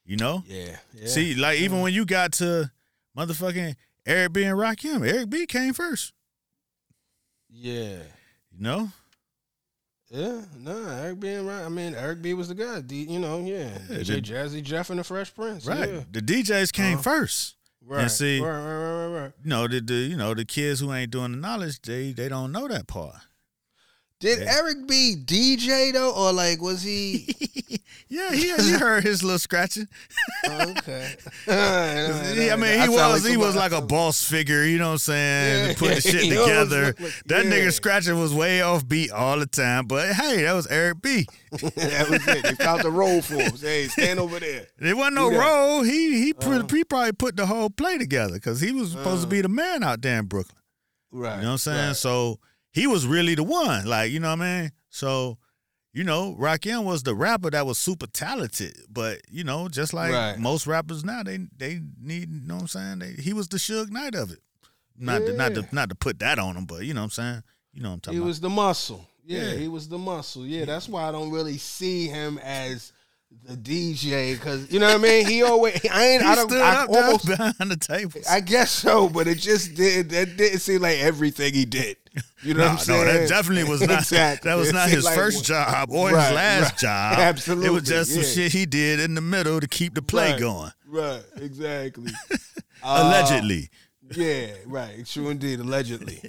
You 0.05 0.17
know? 0.17 0.43
Yeah. 0.45 0.77
yeah. 0.93 1.07
See, 1.07 1.33
like 1.35 1.59
even 1.59 1.81
when 1.81 1.93
you 1.93 2.05
got 2.05 2.33
to 2.33 2.71
motherfucking 3.17 3.75
Eric 4.05 4.33
B 4.33 4.43
and 4.43 4.57
Rakim, 4.57 5.07
Eric 5.07 5.29
B 5.29 5.45
came 5.45 5.73
first. 5.73 6.13
Yeah. 7.49 8.03
You 8.51 8.59
know? 8.59 8.91
Yeah, 10.09 10.41
no, 10.57 10.87
Eric 10.87 11.19
B. 11.19 11.27
and 11.29 11.47
Ryan. 11.47 11.65
I 11.65 11.69
mean, 11.69 11.93
Eric 11.95 12.21
B. 12.21 12.33
was 12.33 12.47
the 12.47 12.55
guy. 12.55 12.79
D, 12.81 13.03
you 13.09 13.19
know, 13.19 13.39
yeah. 13.39 13.69
Yeah, 13.89 13.97
DJ 13.97 14.21
Jazzy 14.23 14.63
Jeff 14.63 14.89
and 14.89 14.99
the 14.99 15.03
Fresh 15.03 15.35
Prince. 15.35 15.65
Right. 15.65 15.89
Yeah. 15.89 16.03
The 16.11 16.21
DJs 16.21 16.71
came 16.71 16.93
Uh-huh. 16.93 17.01
first. 17.03 17.55
Right. 17.85 18.09
see- 18.11 18.39
right, 18.41 18.49
right, 18.49 18.57
right, 18.63 19.05
right, 19.07 19.21
right. 19.23 19.31
You 19.43 19.49
know, 19.49 19.67
the, 19.67 19.79
the 19.81 19.93
you 19.93 20.15
know, 20.17 20.33
the 20.33 20.43
kids 20.45 20.79
who 20.81 20.91
ain't 20.93 21.11
doing 21.11 21.31
the 21.31 21.37
knowledge, 21.37 21.81
they 21.81 22.11
they 22.13 22.27
don't 22.29 22.51
know 22.51 22.67
that 22.67 22.87
part. 22.87 23.15
Did 24.19 24.39
Yeah. 24.39 24.55
Eric 24.57 24.87
B. 24.87 25.15
DJ 25.23 25.93
though, 25.93 26.11
or 26.11 26.33
like 26.33 26.59
was 26.61 26.81
he? 26.81 27.27
yeah, 28.09 28.31
he, 28.31 28.51
he 28.55 28.71
heard 28.71 29.03
his 29.03 29.23
little 29.23 29.37
scratching. 29.37 29.87
Oh, 30.45 30.69
okay. 30.79 31.15
I 31.47 32.55
mean, 32.55 32.79
he 32.79 32.85
sound 32.95 33.13
was 33.13 33.27
he 33.27 33.37
was 33.37 33.55
like 33.55 33.71
a 33.73 33.81
boss 33.81 34.23
figure, 34.23 34.63
you 34.63 34.79
know 34.79 34.87
what 34.87 34.91
I'm 34.93 34.97
saying? 34.99 35.67
Yeah. 35.69 35.73
Put 35.77 35.95
the 35.95 36.01
shit 36.09 36.21
together. 36.29 36.85
like- 36.99 37.13
that 37.27 37.45
yeah. 37.45 37.51
nigga 37.51 37.71
scratching 37.71 38.19
was 38.19 38.33
way 38.33 38.61
off 38.63 38.87
beat 38.87 39.11
all 39.11 39.37
the 39.37 39.45
time, 39.45 39.85
but 39.85 40.13
hey, 40.13 40.43
that 40.43 40.53
was 40.53 40.65
Eric 40.67 41.01
B. 41.03 41.27
that 41.51 42.07
was 42.09 42.27
it. 42.27 42.43
They 42.43 42.55
found 42.63 42.81
the 42.81 42.91
role 42.91 43.21
for 43.21 43.35
him. 43.35 43.55
Hey, 43.55 43.87
stand 43.87 44.19
over 44.19 44.39
there. 44.39 44.65
There 44.79 44.95
wasn't 44.95 45.15
no 45.15 45.29
role. 45.29 45.83
He 45.83 46.23
he 46.23 46.33
Uh-huh. 46.33 46.63
he 46.71 46.83
probably 46.83 47.11
put 47.13 47.35
the 47.35 47.45
whole 47.45 47.69
play 47.69 47.99
together 47.99 48.33
because 48.33 48.61
he 48.61 48.71
was 48.71 48.91
supposed 48.93 49.21
to 49.21 49.27
Uh. 49.27 49.29
be 49.31 49.41
the 49.41 49.49
man 49.49 49.83
out 49.83 50.01
there 50.01 50.17
in 50.17 50.25
Brooklyn. 50.25 50.57
Right. 51.11 51.35
You 51.37 51.41
know 51.43 51.47
what 51.49 51.51
I'm 51.53 51.57
saying? 51.59 51.87
right. 51.87 51.95
So 51.95 52.39
he 52.77 52.87
was 52.87 53.05
really 53.07 53.35
the 53.35 53.43
one. 53.43 53.85
Like, 53.85 54.11
you 54.11 54.19
know 54.19 54.29
what 54.29 54.41
I 54.41 54.61
mean? 54.61 54.71
So, 54.89 55.37
you 55.93 56.03
know, 56.03 56.35
Rakim 56.39 56.83
was 56.85 57.03
the 57.03 57.15
rapper 57.15 57.49
that 57.49 57.65
was 57.65 57.77
super 57.77 58.07
talented. 58.07 58.77
But, 58.89 59.21
you 59.29 59.43
know, 59.43 59.67
just 59.67 59.93
like 59.93 60.11
Right. 60.11 60.37
most 60.39 60.67
rappers 60.67 61.03
now, 61.03 61.23
they 61.23 61.39
they 61.57 61.81
need, 61.99 62.29
you 62.31 62.47
know 62.47 62.55
what 62.55 62.61
I'm 62.61 62.67
saying? 62.67 62.99
They, 62.99 63.21
he 63.21 63.33
was 63.33 63.47
the 63.47 63.57
Suge 63.57 63.89
Knight 63.89 64.15
of 64.15 64.31
it. 64.31 64.39
Not 64.99 65.25
to, 65.25 65.33
not 65.33 65.53
to 65.55 65.65
not 65.71 65.89
to 65.89 65.95
put 65.95 66.19
that 66.19 66.39
on 66.39 66.55
him, 66.57 66.65
but 66.65 66.83
you 66.83 66.93
know 66.93 67.01
what 67.01 67.05
I'm 67.05 67.09
saying? 67.11 67.43
You 67.73 67.81
know 67.83 67.89
what 67.89 67.93
I'm 67.95 67.99
talking 68.01 68.13
He 68.13 68.17
about. 68.19 68.25
He 68.25 68.27
was 68.29 68.39
the 68.41 68.49
muscle. 68.49 69.07
Yeah, 69.25 69.41
Yeah. 69.51 69.55
he 69.57 69.67
was 69.67 69.87
the 69.89 69.97
muscle. 69.97 70.45
Yeah, 70.45 70.65
that's 70.65 70.87
why 70.89 71.07
I 71.07 71.11
don't 71.11 71.31
really 71.31 71.57
see 71.57 72.07
him 72.07 72.39
as 72.43 72.93
the 73.43 73.55
DJ 73.57 74.33
because 74.33 74.71
you 74.71 74.79
know 74.79 74.87
what 74.87 74.95
I 74.95 74.97
mean. 75.03 75.27
He 75.27 75.43
always 75.43 75.79
I 75.91 76.05
ain't 76.07 76.23
he 76.23 76.27
I 76.27 76.35
don't 76.35 76.51
I 76.53 76.85
almost 76.85 77.27
behind 77.33 77.55
the 77.71 77.75
tables. 77.77 78.25
I 78.27 78.39
guess 78.39 78.71
so, 78.71 79.07
but 79.09 79.27
it 79.27 79.35
just 79.37 79.75
did 79.75 80.09
that 80.11 80.37
didn't 80.37 80.59
seem 80.59 80.81
like 80.81 80.97
everything 80.99 81.53
he 81.53 81.65
did. 81.65 81.97
You 82.43 82.53
know 82.53 82.65
no, 82.67 82.73
what 82.73 82.89
I'm 82.89 82.95
no, 82.95 83.03
that 83.05 83.29
definitely 83.29 83.63
was 83.69 83.81
not. 83.81 83.89
Exactly. 83.99 84.49
That 84.49 84.55
was 84.57 84.71
not 84.73 84.89
his 84.89 85.03
like- 85.05 85.15
first 85.15 85.43
job 85.45 85.89
or 85.91 86.11
Right, 86.11 86.25
his 86.27 86.35
last 86.35 86.71
right. 86.71 86.77
job. 86.79 87.19
Absolutely, 87.19 87.67
it 87.67 87.71
was 87.71 87.83
just 87.83 88.13
some 88.13 88.23
shit 88.23 88.51
he 88.51 88.65
did 88.65 88.99
in 88.99 89.15
the 89.15 89.21
middle 89.21 89.59
to 89.59 89.67
keep 89.67 89.95
the 89.95 90.01
play 90.01 90.31
Right. 90.31 90.39
going. 90.39 90.71
Right, 90.87 91.23
exactly. 91.37 92.11
Uh, 92.83 93.01
Allegedly. 93.05 93.69
Yeah, 94.15 94.51
right. 94.67 95.03
True 95.05 95.29
indeed. 95.29 95.59
Allegedly. 95.59 96.21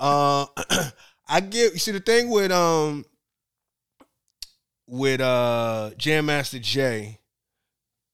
uh, 0.00 0.46
I 1.28 1.40
get 1.40 1.74
You 1.74 1.78
see 1.78 1.92
the 1.92 2.00
thing 2.00 2.30
with 2.30 2.50
um 2.50 3.04
with 4.88 5.20
uh 5.20 5.90
Jam 5.98 6.26
Master 6.26 6.58
Jay. 6.58 7.18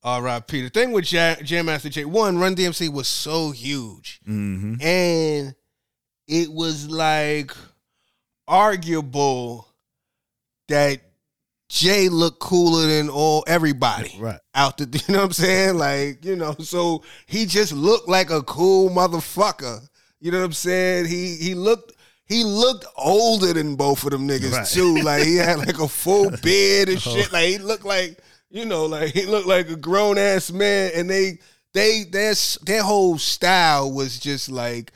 R.I.P. 0.03 0.63
The 0.63 0.71
thing 0.71 0.93
with 0.93 1.05
Jam, 1.05 1.37
Jam 1.45 1.67
Master 1.67 1.89
Jay. 1.89 2.05
One, 2.05 2.39
Run 2.39 2.55
DMC 2.55 2.89
was 2.93 3.09
so 3.09 3.51
huge, 3.51 4.21
hmm 4.25 4.75
and 4.81 5.55
it 6.29 6.53
was 6.53 6.89
like 6.89 7.53
arguable 8.47 9.67
that 10.69 11.01
Jay 11.69 12.09
looked 12.09 12.41
cooler 12.41 12.87
than 12.87 13.11
all 13.11 13.45
everybody 13.47 14.15
Right. 14.19 14.41
out 14.55 14.79
the 14.79 14.85
you 15.09 15.13
know 15.13 15.21
what 15.21 15.27
I'm 15.27 15.33
saying? 15.33 15.77
Like, 15.77 16.25
you 16.25 16.37
know, 16.37 16.55
so 16.61 17.03
he 17.27 17.47
just 17.47 17.73
looked 17.73 18.09
like 18.09 18.31
a 18.31 18.43
cool 18.43 18.91
motherfucker. 18.91 19.87
You 20.21 20.31
know 20.33 20.39
what 20.39 20.45
I'm 20.47 20.53
saying? 20.53 21.07
He 21.07 21.37
he 21.37 21.55
looked 21.55 21.93
he 22.25 22.45
looked 22.45 22.87
older 22.97 23.53
than 23.53 23.77
both 23.77 24.05
of 24.05 24.11
them 24.11 24.27
niggas 24.27 24.53
Right. 24.53 24.67
too. 24.67 24.97
Like 25.03 25.25
he 25.25 25.37
had 25.37 25.59
like 25.59 25.79
a 25.79 25.89
full 25.89 26.31
beard 26.43 26.89
and 26.89 26.99
oh. 26.99 27.01
shit. 27.01 27.33
Like 27.33 27.49
he 27.49 27.59
looked 27.59 27.85
like, 27.85 28.19
you 28.51 28.65
know, 28.65 28.87
like 28.87 29.13
he 29.13 29.27
looked 29.27 29.47
like 29.47 29.69
a 29.69 29.77
grown 29.77 30.17
ass 30.19 30.51
man. 30.51 30.91
And 30.95 31.09
they 31.09 31.39
they 31.75 32.05
their 32.05 32.35
their 32.63 32.83
whole 32.83 33.19
style 33.19 33.93
was 33.93 34.19
just 34.19 34.51
like 34.51 34.93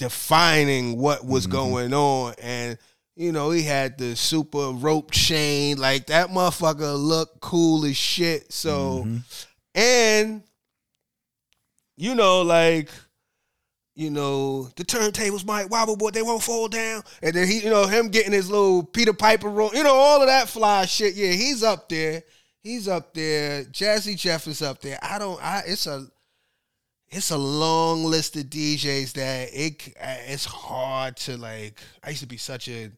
defining 0.00 0.96
what 0.96 1.24
was 1.24 1.44
mm-hmm. 1.44 1.52
going 1.52 1.94
on. 1.94 2.34
And 2.42 2.78
you 3.16 3.32
know, 3.32 3.50
he 3.50 3.62
had 3.62 3.98
the 3.98 4.16
super 4.16 4.70
rope 4.70 5.10
chain. 5.10 5.76
Like 5.76 6.06
that 6.06 6.30
motherfucker 6.30 6.98
looked 6.98 7.40
cool 7.40 7.84
as 7.84 7.96
shit. 7.96 8.50
So, 8.52 9.04
mm-hmm. 9.04 9.18
and 9.74 10.42
you 11.96 12.14
know, 12.14 12.40
like, 12.40 12.88
you 13.94 14.10
know, 14.10 14.70
the 14.76 14.84
turntables 14.84 15.44
might 15.44 15.68
wobble, 15.68 15.96
but 15.96 16.14
they 16.14 16.22
won't 16.22 16.42
fall 16.42 16.66
down. 16.66 17.02
And 17.22 17.34
then 17.34 17.46
he, 17.46 17.58
you 17.58 17.68
know, 17.68 17.86
him 17.86 18.08
getting 18.08 18.32
his 18.32 18.50
little 18.50 18.82
Peter 18.82 19.12
Piper 19.12 19.50
roll, 19.50 19.70
you 19.74 19.84
know, 19.84 19.94
all 19.94 20.22
of 20.22 20.28
that 20.28 20.48
fly 20.48 20.86
shit. 20.86 21.14
Yeah, 21.14 21.32
he's 21.32 21.62
up 21.62 21.90
there. 21.90 22.22
He's 22.62 22.88
up 22.88 23.12
there. 23.12 23.64
Jazzy 23.64 24.16
Jeff 24.16 24.46
is 24.46 24.62
up 24.62 24.80
there. 24.80 24.98
I 25.02 25.18
don't. 25.18 25.42
I. 25.44 25.64
It's 25.66 25.86
a. 25.86 26.06
It's 27.10 27.30
a 27.30 27.38
long 27.38 28.04
list 28.04 28.36
of 28.36 28.44
DJs 28.44 29.12
that 29.14 29.48
it. 29.52 29.94
It's 30.28 30.44
hard 30.44 31.16
to 31.18 31.36
like. 31.36 31.80
I 32.04 32.10
used 32.10 32.22
to 32.22 32.28
be 32.28 32.36
such 32.36 32.68
a 32.68 32.90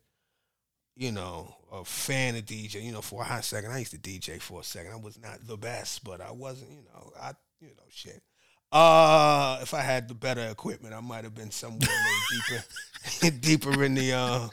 you 0.97 1.13
know, 1.13 1.55
a 1.73 1.85
fan 1.85 2.37
of 2.37 2.45
DJ. 2.45 2.83
You 2.83 2.93
know, 2.93 3.01
for 3.01 3.23
a 3.23 3.25
hot 3.25 3.45
second, 3.45 3.73
I 3.73 3.79
used 3.79 3.93
to 3.93 3.99
DJ 3.99 4.41
for 4.41 4.61
a 4.61 4.65
second. 4.65 4.93
I 4.93 4.97
was 4.97 5.19
not 5.21 5.47
the 5.47 5.57
best, 5.57 6.05
but 6.05 6.21
I 6.21 6.31
wasn't. 6.31 6.71
You 6.71 6.85
know, 6.85 7.13
I 7.21 7.33
you 7.61 7.69
know 7.69 7.83
shit. 7.91 8.23
Uh, 8.71 9.59
if 9.61 9.75
I 9.75 9.81
had 9.81 10.09
the 10.09 10.15
better 10.15 10.47
equipment, 10.49 10.95
I 10.95 11.01
might 11.01 11.25
have 11.25 11.35
been 11.35 11.51
somewhere 11.51 11.89
deeper, 13.21 13.37
deeper 13.41 13.85
in 13.85 13.95
the 13.95 14.13
uh, 14.13 14.49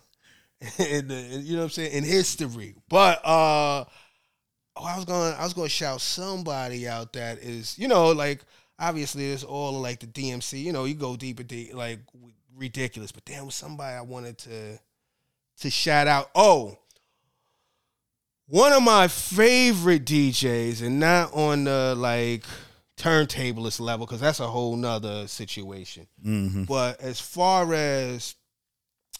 in 0.79 1.07
the 1.07 1.41
you 1.43 1.53
know 1.53 1.59
what 1.59 1.65
I'm 1.65 1.69
saying 1.69 1.91
in 1.93 2.03
history. 2.03 2.75
But 2.89 3.19
uh, 3.25 3.85
oh, 4.75 4.83
I 4.83 4.95
was 4.95 5.05
going 5.05 5.33
I 5.33 5.43
was 5.43 5.53
going 5.53 5.67
to 5.67 5.73
shout 5.73 6.01
somebody 6.01 6.87
out 6.87 7.13
that 7.13 7.39
is 7.39 7.77
you 7.77 7.87
know 7.87 8.11
like 8.11 8.43
obviously 8.79 9.31
it's 9.31 9.43
all 9.43 9.73
like 9.73 9.99
the 9.99 10.07
DMC. 10.07 10.63
You 10.63 10.73
know, 10.73 10.85
you 10.85 10.95
go 10.95 11.15
deeper, 11.15 11.43
deep 11.43 11.73
like 11.73 11.99
ridiculous. 12.55 13.11
But 13.11 13.25
damn, 13.25 13.45
was 13.45 13.55
somebody 13.55 13.95
I 13.95 14.01
wanted 14.01 14.37
to 14.39 14.79
to 15.59 15.69
shout 15.69 16.07
out. 16.07 16.29
Oh, 16.35 16.77
One 18.47 18.73
of 18.73 18.81
my 18.81 19.07
favorite 19.07 20.05
DJs, 20.05 20.81
and 20.81 20.99
not 20.99 21.33
on 21.33 21.65
the 21.65 21.93
like 21.95 22.45
turntablist 22.97 23.79
level, 23.79 24.05
because 24.05 24.21
that's 24.21 24.39
a 24.39 24.47
whole 24.47 24.75
nother 24.75 25.27
situation. 25.27 26.07
Mm-hmm. 26.25 26.63
But 26.63 26.99
as 26.99 27.19
far 27.19 27.71
as 27.73 28.35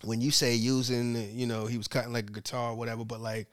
when 0.04 0.22
you 0.22 0.32
say 0.32 0.56
using, 0.56 1.38
you 1.38 1.46
know, 1.46 1.66
he 1.68 1.78
was 1.78 1.88
cutting 1.88 2.14
like 2.14 2.30
a 2.30 2.34
guitar 2.34 2.72
or 2.72 2.76
whatever, 2.76 3.06
but 3.06 3.22
like 3.22 3.48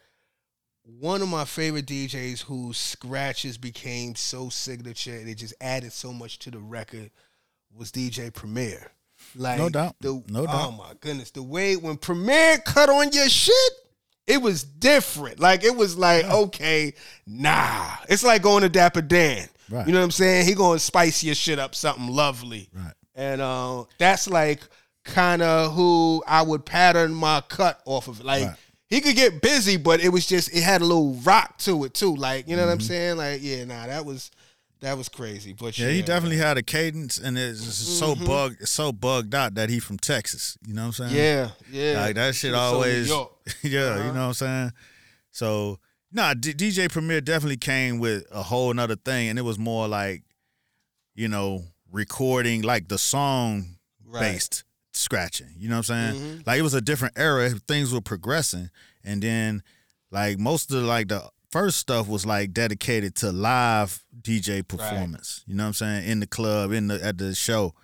one 0.87 1.21
of 1.21 1.29
my 1.29 1.45
favorite 1.45 1.87
DJs 1.87 2.43
whose 2.43 2.77
scratches 2.77 3.59
became 3.59 4.15
so 4.15 4.49
signature 4.49 5.15
and 5.15 5.29
it 5.29 5.35
just 5.35 5.55
added 5.61 5.93
so 5.93 6.13
much 6.13 6.39
to 6.41 6.51
the 6.51 6.59
record 6.59 7.11
was 7.75 7.91
DJ 7.91 8.33
Premier. 8.33 8.93
Like 9.35 9.59
No 9.59 9.69
doubt. 9.69 9.97
The, 10.01 10.23
No 10.29 10.47
Oh 10.49 10.71
my 10.73 10.93
goodness. 11.01 11.31
The 11.33 11.43
way 11.43 11.77
when 11.77 11.97
Premier 11.97 12.59
cut 12.59 12.89
on 12.89 13.11
your 13.13 13.29
shit, 13.29 13.73
it 14.27 14.41
was 14.41 14.63
different. 14.63 15.41
Like 15.41 15.65
it 15.65 15.75
was 15.75 15.99
like, 15.99 16.25
okay, 16.25 16.95
nah. 17.27 17.97
It's 18.09 18.23
like 18.23 18.43
going 18.43 18.63
to 18.63 18.69
Dapper 18.69 19.03
Dan. 19.03 19.49
Right. 19.69 19.87
You 19.87 19.93
know 19.93 19.99
what 19.99 20.05
I'm 20.05 20.11
saying? 20.13 20.47
He 20.47 20.55
gonna 20.55 20.79
spice 20.79 21.25
your 21.25 21.35
shit 21.35 21.59
up 21.59 21.75
something 21.75 22.09
lovely. 22.09 22.69
Right. 22.73 22.93
And 23.15 23.41
uh, 23.41 23.85
that's 23.99 24.29
like 24.29 24.61
kind 25.05 25.43
of 25.43 25.75
who 25.75 26.23
I 26.27 26.43
would 26.43 26.65
pattern 26.65 27.13
my 27.13 27.43
cut 27.49 27.81
off 27.85 28.07
of. 28.07 28.23
Like 28.23 28.47
Right. 28.47 28.57
He 28.89 29.01
could 29.01 29.17
get 29.17 29.43
busy, 29.43 29.77
but 29.77 30.01
it 30.01 30.11
was 30.11 30.27
just 30.27 30.55
it 30.55 30.63
had 30.63 30.81
a 30.81 30.85
little 30.85 31.15
rock 31.15 31.59
to 31.59 31.85
it 31.85 31.95
too. 31.95 32.15
Like 32.15 32.49
you 32.49 32.57
know 32.57 32.67
what 32.67 32.73
I'm 32.73 32.79
Mm-hmm. 32.79 32.85
saying? 32.87 33.17
Like 33.17 33.41
yeah, 33.43 33.65
nah, 33.65 33.87
that 33.87 34.05
was 34.05 34.31
that 34.81 34.97
was 34.97 35.09
crazy. 35.09 35.53
But 35.55 35.79
Yeah, 35.79 35.87
yeah, 35.89 35.93
he 35.95 36.03
definitely 36.03 36.37
had 36.37 36.57
a 36.59 36.63
cadence, 36.63 37.19
and 37.19 37.37
it's 37.39 37.65
just 37.65 37.99
so 37.99 38.15
Mm-hmm. 38.15 38.25
bugged, 38.25 38.69
so 38.69 38.93
bugged 38.93 39.35
out 39.35 39.55
that 39.55 39.71
he 39.71 39.81
from 39.81 39.99
Texas. 39.99 40.57
You 40.67 40.75
know 40.75 40.83
what 40.89 41.01
I'm 41.01 41.11
saying? 41.11 41.15
Yeah, 41.17 41.51
yeah. 41.71 42.01
Like 42.03 42.15
that 42.17 42.35
shit 42.35 42.51
He 42.51 42.53
was 42.53 42.61
from 42.71 42.79
New 42.79 42.85
always. 42.85 43.09
Yeah, 43.63 43.81
Uh-huh. 43.81 43.99
you 44.07 44.13
know 44.13 44.21
what 44.21 44.27
I'm 44.29 44.35
saying. 44.35 44.73
So 45.33 45.79
nah, 46.13 46.35
D- 46.35 46.55
DJ 46.55 46.91
Premier 46.91 47.21
definitely 47.21 47.57
came 47.57 47.99
with 47.99 48.25
a 48.31 48.43
whole 48.43 48.73
nother 48.73 48.97
thing, 48.97 49.29
and 49.31 49.39
it 49.39 49.43
was 49.43 49.59
more 49.59 49.89
like, 49.89 50.23
you 51.15 51.29
know, 51.29 51.65
recording 51.91 52.63
like 52.63 52.89
the 52.89 52.99
song 52.99 53.77
Right. 54.05 54.21
based 54.21 54.65
scratching. 54.97 55.49
You 55.57 55.69
know 55.69 55.77
what 55.79 55.91
I'm 55.91 56.13
saying? 56.15 56.21
Mhm. 56.41 56.47
Like 56.47 56.59
it 56.59 56.63
was 56.63 56.75
a 56.75 56.81
different 56.81 57.15
era. 57.17 57.51
Things 57.51 57.93
were 57.93 58.01
progressing, 58.01 58.71
and 59.05 59.23
then 59.23 59.63
like 60.11 60.39
most 60.39 60.71
of 60.71 60.81
the, 60.83 60.87
like 60.87 61.09
the 61.09 61.29
first 61.51 61.79
stuff 61.79 62.09
was 62.09 62.27
like 62.27 62.53
dedicated 62.53 63.15
to 63.17 63.33
live 63.33 64.05
DJ 64.21 64.67
performance. 64.67 65.43
You 65.47 65.55
know 65.55 65.65
what 65.65 65.69
I'm 65.69 65.75
saying? 65.75 66.09
In 66.09 66.21
the 66.21 66.27
club, 66.27 66.73
in 66.73 66.89
the 66.89 67.03
at 67.05 67.19
the 67.19 67.35
show. 67.35 67.75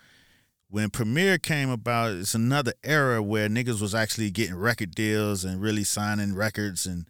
When 0.68 0.88
Premier 0.88 1.36
came 1.36 1.68
about, 1.68 2.12
it's 2.12 2.34
another 2.34 2.72
era 2.82 3.22
where 3.22 3.46
niggas 3.50 3.82
was 3.82 3.94
actually 3.94 4.30
getting 4.30 4.54
record 4.54 4.94
deals 4.94 5.44
and 5.44 5.60
really 5.60 5.84
signing 5.84 6.34
records 6.34 6.86
and 6.86 7.06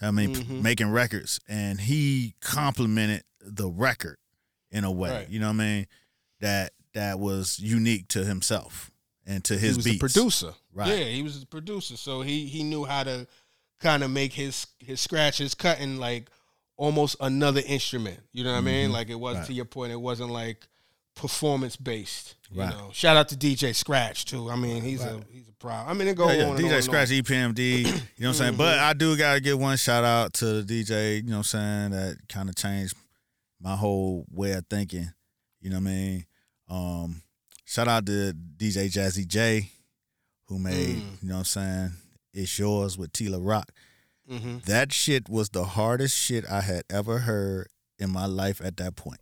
I 0.00 0.10
mean 0.10 0.34
p- 0.34 0.42
Mhm. 0.44 0.62
making 0.62 0.88
records. 0.88 1.38
And 1.46 1.78
he 1.82 2.34
complimented 2.40 3.24
the 3.42 3.68
record 3.68 4.16
in 4.70 4.84
a 4.84 4.90
way. 4.90 5.10
Right. 5.10 5.28
You 5.28 5.40
know 5.40 5.48
what 5.48 5.60
I 5.60 5.64
mean? 5.66 5.86
That 6.40 6.72
that 6.94 7.18
was 7.20 7.58
unique 7.58 8.08
to 8.08 8.24
himself 8.24 8.90
and 9.26 9.42
to 9.44 9.54
he 9.54 9.60
his 9.66 9.76
was 9.76 9.84
beats. 9.84 9.98
producer. 9.98 10.52
Right. 10.74 10.88
Yeah, 10.88 11.04
he 11.04 11.22
was 11.22 11.42
a 11.42 11.46
producer, 11.46 11.96
so 11.96 12.22
he 12.22 12.46
he 12.46 12.62
knew 12.62 12.84
how 12.84 13.04
to 13.04 13.26
kind 13.80 14.02
of 14.02 14.10
make 14.10 14.32
his 14.32 14.66
his 14.78 15.00
scratches 15.00 15.54
cutting 15.54 15.98
like 15.98 16.28
almost 16.76 17.16
another 17.20 17.62
instrument. 17.66 18.18
You 18.32 18.44
know 18.44 18.52
what 18.52 18.58
I 18.58 18.62
mean? 18.62 18.92
Like 18.92 19.08
it 19.10 19.14
was 19.20 19.32
Mm-hmm. 19.34 19.40
Right. 19.40 19.46
to 19.48 19.52
your 19.52 19.64
point. 19.66 19.92
It 19.92 20.00
wasn't 20.00 20.30
like 20.30 20.66
performance 21.14 21.76
based. 21.76 22.36
You 22.50 22.60
Right. 22.60 22.70
know. 22.70 22.90
Shout 22.92 23.16
out 23.16 23.28
to 23.30 23.36
DJ 23.36 23.74
Scratch 23.74 24.24
too. 24.24 24.50
I 24.50 24.56
mean, 24.56 24.82
he's 24.82 25.02
a 25.02 25.20
he's 25.30 25.48
a 25.48 25.52
pro. 25.52 25.72
I 25.72 25.92
mean, 25.94 26.08
it 26.08 26.16
go 26.16 26.28
Yeah, 26.28 26.36
yeah. 26.38 26.44
on 26.44 26.50
on 26.52 26.56
DJ 26.58 26.74
and 26.74 26.84
Scratch, 26.84 27.10
on. 27.10 27.16
EPMD, 27.16 27.78
you 27.78 27.84
know 27.84 27.90
what 27.92 28.26
I'm 28.28 28.34
saying? 28.34 28.56
But 28.56 28.78
I 28.78 28.92
do 28.94 29.16
gotta 29.16 29.40
give 29.40 29.58
one 29.58 29.76
shout 29.76 30.04
out 30.04 30.32
to 30.34 30.62
the 30.62 30.82
DJ, 30.82 31.16
you 31.18 31.22
know 31.24 31.32
what 31.32 31.36
I'm 31.38 31.42
saying, 31.44 31.90
that 31.90 32.16
kind 32.28 32.48
of 32.48 32.54
changed 32.56 32.94
my 33.60 33.76
whole 33.76 34.24
way 34.30 34.52
of 34.52 34.64
thinking. 34.68 35.10
You 35.60 35.70
know 35.70 35.76
what 35.76 35.88
I 35.88 35.92
mean? 35.92 36.26
Um, 36.68 37.21
shout 37.72 37.88
out 37.88 38.04
to 38.04 38.34
DJ 38.34 38.90
Jazzy 38.90 39.26
Jay, 39.26 39.70
who 40.46 40.58
made, 40.58 40.96
Mm. 40.96 41.22
you 41.22 41.28
know 41.28 41.34
what 41.36 41.38
I'm 41.38 41.44
saying, 41.46 41.92
It's 42.34 42.58
Yours 42.58 42.98
with 42.98 43.12
T 43.12 43.28
La 43.28 43.38
Rock. 43.40 43.72
Mhm. 44.30 44.62
That 44.64 44.92
shit 44.92 45.28
was 45.28 45.48
the 45.48 45.64
hardest 45.64 46.16
shit 46.16 46.44
I 46.46 46.60
had 46.60 46.84
ever 46.90 47.20
heard 47.20 47.68
in 47.98 48.10
my 48.10 48.26
life 48.26 48.60
at 48.62 48.76
that 48.76 48.94
point. 48.96 49.20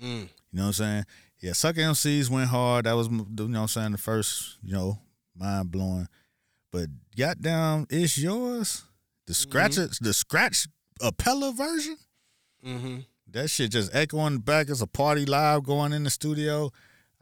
Mm. 0.00 0.22
You 0.22 0.28
know 0.52 0.62
what 0.62 0.66
I'm 0.68 0.72
saying? 0.72 1.04
Yeah, 1.40 1.52
Sucker 1.54 1.80
MCs 1.80 2.28
went 2.30 2.50
hard. 2.50 2.86
That 2.86 2.92
was, 2.92 3.08
you 3.08 3.14
know 3.16 3.24
what 3.46 3.56
I'm 3.56 3.68
saying, 3.68 3.92
the 3.92 3.98
first, 3.98 4.58
you 4.62 4.72
know, 4.72 5.00
mind 5.34 5.70
blowing. 5.72 6.08
But 6.70 6.88
goddamn, 7.16 7.86
it's 7.90 8.16
yours. 8.16 8.82
The 9.26 9.34
scratch, 9.34 9.76
the 9.76 10.14
scratch 10.14 10.68
appella 11.00 11.54
version. 11.56 11.96
Mm-hmm. 12.64 13.00
That 13.28 13.48
shit 13.50 13.72
just 13.72 13.94
echoing 13.94 14.38
back 14.38 14.70
as 14.70 14.82
a 14.82 14.86
party 14.86 15.26
live 15.26 15.64
going 15.64 15.92
in 15.92 16.04
the 16.04 16.10
studio. 16.10 16.70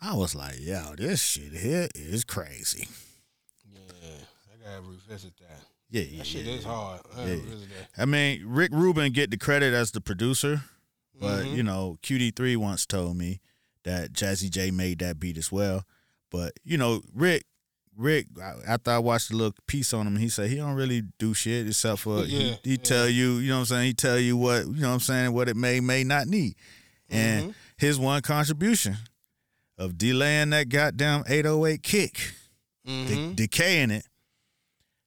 I 0.03 0.15
was 0.15 0.35
like, 0.35 0.57
yo, 0.61 0.95
this 0.97 1.21
shit 1.23 1.53
here 1.53 1.89
is 1.95 2.25
crazy. 2.25 2.89
Yeah, 3.73 3.81
I 4.53 4.65
gotta 4.71 4.83
revisit 4.83 5.37
that. 5.39 5.61
Yeah, 5.91 6.03
yeah, 6.03 6.19
That 6.19 6.27
shit 6.27 6.47
yeah. 6.47 6.53
is 6.55 6.65
hard. 6.65 7.01
I 7.17 7.25
Yeah. 7.27 7.43
I 7.99 8.05
mean, 8.07 8.43
Rick 8.47 8.71
Rubin 8.73 9.13
get 9.13 9.31
the 9.31 9.37
credit 9.37 9.75
as 9.75 9.91
the 9.91 10.01
producer, 10.01 10.63
but 11.19 11.45
Mhm. 11.47 11.57
you 11.57 11.63
know, 11.63 11.99
QD3 12.03 12.57
once 12.57 12.87
told 12.87 13.17
me 13.17 13.41
that 13.85 14.13
Jazzy 14.13 14.49
Jay 14.51 14.71
made 14.71 15.01
that 15.01 15.19
beat 15.19 15.37
as 15.37 15.51
well. 15.53 15.85
But 16.31 16.53
you 16.65 16.79
know, 16.79 17.03
Rick, 17.13 17.45
Rick, 17.97 18.29
after 18.67 18.93
I 18.93 18.99
watched 18.99 19.31
a 19.31 19.37
little 19.37 19.55
piece 19.67 19.93
on 19.93 20.07
him, 20.07 20.17
he 20.17 20.29
said 20.29 20.49
he 20.49 20.57
don't 20.57 20.75
really 20.77 21.03
do 21.19 21.35
shit 21.35 21.67
except 21.67 21.99
for 22.01 22.25
Yeah, 22.25 22.57
he, 22.63 22.71
he 22.71 22.77
tell 22.79 23.09
you, 23.09 23.35
you 23.39 23.49
know 23.49 23.57
what 23.57 23.61
I'm 23.61 23.67
saying, 23.67 23.87
he 23.89 23.95
tell 23.95 24.19
you 24.19 24.37
what, 24.37 24.67
you 24.67 24.75
know 24.81 24.89
what 24.89 24.95
I'm 24.95 25.01
saying, 25.01 25.33
what 25.33 25.49
it 25.49 25.57
may 25.57 25.81
may 25.81 26.05
not 26.05 26.27
need. 26.29 26.55
And 27.11 27.51
Mhm. 27.51 27.55
his 27.77 27.99
one 27.99 28.23
contribution 28.23 28.97
of 29.81 29.97
delaying 29.99 30.51
that 30.51 30.69
goddamn 30.69 31.25
808 31.27 31.83
kick, 31.83 32.35
de- 32.85 32.91
Mhm. 32.93 33.35
decaying 33.35 33.91
it, 33.91 34.07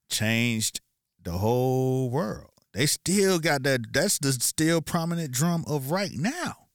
changed 0.10 0.82
the 1.22 1.34
whole 1.38 2.10
world. 2.10 2.50
They 2.74 2.86
still 2.88 3.40
got 3.40 3.64
that. 3.64 3.94
That's 3.94 4.18
the 4.18 4.34
still 4.34 4.82
prominent 4.82 5.32
drum 5.32 5.64
of 5.68 5.92
right 5.92 6.12
now 6.14 6.68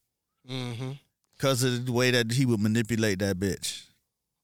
because 1.37 1.63
of 1.63 1.87
the 1.87 1.93
way 1.93 2.11
that 2.13 2.33
he 2.33 2.47
would 2.47 2.61
manipulate 2.61 3.19
that 3.19 3.39
bitch. 3.39 3.83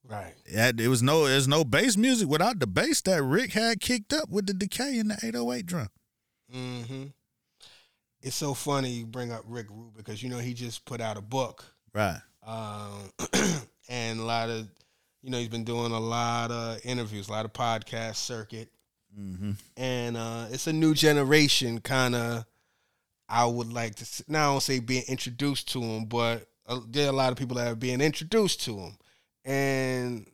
Right. 0.03 0.35
It, 0.45 0.79
it 0.81 0.87
was 0.89 1.01
no, 1.01 1.25
there's 1.27 1.47
no 1.47 1.63
bass 1.63 1.97
music 1.97 2.27
without 2.27 2.59
the 2.59 2.67
bass 2.67 3.01
that 3.03 3.23
Rick 3.23 3.53
had 3.53 3.79
kicked 3.79 4.13
up 4.13 4.29
with 4.29 4.45
the 4.47 4.53
decay 4.53 4.99
in 4.99 5.07
the 5.07 5.15
808 5.23 5.65
drum. 5.65 5.89
Mm-hmm. 6.53 7.03
It's 8.21 8.35
so 8.35 8.53
funny 8.53 8.91
you 8.91 9.05
bring 9.05 9.31
up 9.31 9.43
Rick 9.45 9.67
Rubin 9.69 9.93
because 9.95 10.21
you 10.21 10.29
know 10.29 10.39
he 10.39 10.53
just 10.53 10.83
put 10.85 10.99
out 11.01 11.17
a 11.17 11.21
book, 11.21 11.73
Right. 11.93 12.19
Um, 12.45 13.11
and 13.89 14.19
a 14.19 14.23
lot 14.23 14.49
of, 14.49 14.67
you 15.21 15.29
know, 15.31 15.37
he's 15.39 15.47
been 15.49 15.63
doing 15.63 15.91
a 15.91 15.99
lot 15.99 16.51
of 16.51 16.79
interviews, 16.85 17.27
a 17.27 17.31
lot 17.31 17.45
of 17.45 17.53
podcast 17.53 18.15
circuit, 18.15 18.69
Mm-hmm. 19.17 19.51
and 19.77 20.17
uh, 20.17 20.47
it's 20.51 20.67
a 20.67 20.73
new 20.73 20.93
generation 20.93 21.79
kind 21.79 22.15
of. 22.15 22.45
I 23.29 23.45
would 23.45 23.71
like 23.71 23.95
to 23.95 24.23
now 24.27 24.49
I 24.49 24.53
don't 24.53 24.61
say 24.61 24.79
being 24.79 25.05
introduced 25.07 25.71
to 25.71 25.81
him, 25.81 26.03
but 26.05 26.45
uh, 26.67 26.81
there 26.89 27.05
are 27.05 27.09
a 27.09 27.15
lot 27.15 27.31
of 27.31 27.37
people 27.37 27.55
that 27.55 27.67
are 27.71 27.75
being 27.75 28.01
introduced 28.01 28.65
to 28.65 28.77
him, 28.77 28.97
and 29.45 30.27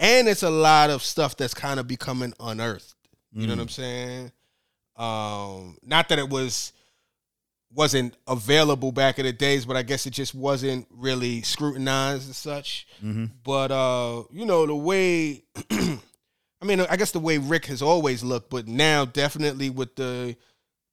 and 0.00 0.26
it's 0.26 0.42
a 0.42 0.48
lot 0.48 0.88
of 0.88 1.02
stuff 1.02 1.36
that's 1.36 1.52
kind 1.52 1.78
of 1.78 1.86
becoming 1.86 2.32
unearthed. 2.40 2.94
You 3.32 3.46
know 3.46 3.52
what 3.56 3.60
I'm 3.62 3.68
saying? 3.68 4.32
Um, 4.96 5.76
not 5.84 6.08
that 6.08 6.18
it 6.18 6.28
was 6.30 6.72
wasn't 7.74 8.16
available 8.26 8.92
back 8.92 9.18
in 9.18 9.26
the 9.26 9.32
days, 9.32 9.66
but 9.66 9.76
I 9.76 9.82
guess 9.82 10.06
it 10.06 10.10
just 10.10 10.34
wasn't 10.34 10.86
really 10.90 11.42
scrutinized 11.42 12.30
as 12.30 12.36
such. 12.36 12.86
Mm-hmm. 13.02 13.26
But 13.42 13.70
uh, 13.70 14.24
you 14.32 14.46
know, 14.46 14.66
the 14.66 14.76
way 14.76 15.44
I 15.70 16.66
mean, 16.66 16.80
I 16.80 16.96
guess 16.96 17.10
the 17.10 17.20
way 17.20 17.38
Rick 17.38 17.66
has 17.66 17.82
always 17.82 18.24
looked, 18.24 18.50
but 18.50 18.66
now 18.66 19.04
definitely 19.04 19.70
with 19.70 19.96
the 19.96 20.36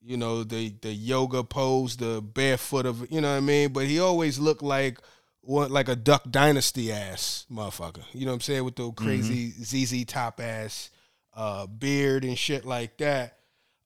you 0.04 0.18
know, 0.18 0.44
the 0.44 0.74
the 0.82 0.92
yoga 0.92 1.44
pose, 1.44 1.98
the 1.98 2.22
barefoot 2.22 2.86
of 2.86 3.10
you 3.12 3.22
know 3.22 3.32
what 3.32 3.38
I 3.38 3.42
mean? 3.42 3.72
But 3.72 3.86
he 3.86 4.00
always 4.00 4.40
looked 4.40 4.64
like 4.64 5.00
what 5.42 5.72
like 5.72 5.88
a 5.88 5.96
Duck 5.96 6.24
Dynasty 6.30 6.92
ass 6.92 7.46
motherfucker. 7.52 8.04
You 8.14 8.26
know 8.26 8.32
what 8.32 8.36
I'm 8.36 8.42
saying? 8.42 8.64
With 8.66 8.76
the 8.76 8.92
crazy 8.92 9.52
ZZ 9.52 10.06
top 10.06 10.40
ass 10.40 10.90
uh 11.34 11.68
beard 11.68 12.26
and 12.26 12.38
shit 12.38 12.66
like 12.66 12.98
that. 12.98 13.38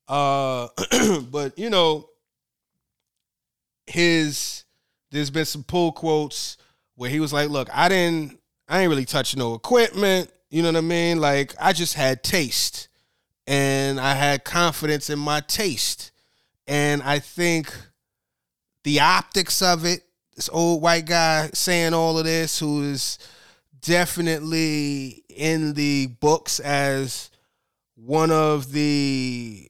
Uh 0.07 0.69
but 1.29 1.59
you 1.59 1.69
know, 1.69 2.09
his 3.87 4.63
there's 5.11 5.29
been 5.29 5.45
some 5.45 5.63
pull 5.63 5.91
quotes 5.91 6.57
where 6.95 7.09
he 7.09 7.19
was 7.19 7.33
like, 7.33 7.49
"Look, 7.49 7.69
I 7.73 7.89
didn't, 7.89 8.39
I 8.67 8.81
ain't 8.81 8.89
really 8.89 9.05
touch 9.05 9.35
no 9.35 9.53
equipment. 9.53 10.31
You 10.49 10.61
know 10.61 10.69
what 10.69 10.77
I 10.77 10.81
mean? 10.81 11.19
Like 11.19 11.53
I 11.59 11.73
just 11.73 11.95
had 11.95 12.23
taste, 12.23 12.87
and 13.47 13.99
I 13.99 14.13
had 14.13 14.43
confidence 14.43 15.09
in 15.09 15.19
my 15.19 15.41
taste, 15.41 16.11
and 16.67 17.01
I 17.03 17.19
think 17.19 17.73
the 18.83 18.99
optics 18.99 19.61
of 19.61 19.85
it. 19.85 20.01
This 20.35 20.49
old 20.51 20.81
white 20.81 21.05
guy 21.05 21.49
saying 21.53 21.93
all 21.93 22.19
of 22.19 22.25
this, 22.25 22.59
who 22.59 22.83
is 22.83 23.17
definitely 23.81 25.23
in 25.29 25.73
the 25.75 26.07
books 26.07 26.59
as 26.59 27.29
one 27.95 28.31
of 28.31 28.71
the 28.73 29.69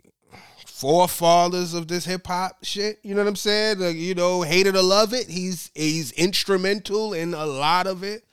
forefathers 0.76 1.74
of 1.74 1.88
this 1.88 2.04
hip 2.04 2.28
hop 2.28 2.58
shit. 2.62 3.00
You 3.02 3.16
know 3.16 3.22
what 3.22 3.30
I'm 3.30 3.38
saying? 3.38 3.80
Like, 3.80 3.96
you 3.96 4.14
know, 4.14 4.42
hate 4.42 4.68
it 4.68 4.76
or 4.76 4.82
love 4.82 5.14
it. 5.14 5.30
He's 5.30 5.72
he's 5.74 6.12
instrumental 6.12 7.14
in 7.14 7.34
a 7.34 7.46
lot 7.46 7.88
of 7.88 8.04
it. 8.04 8.26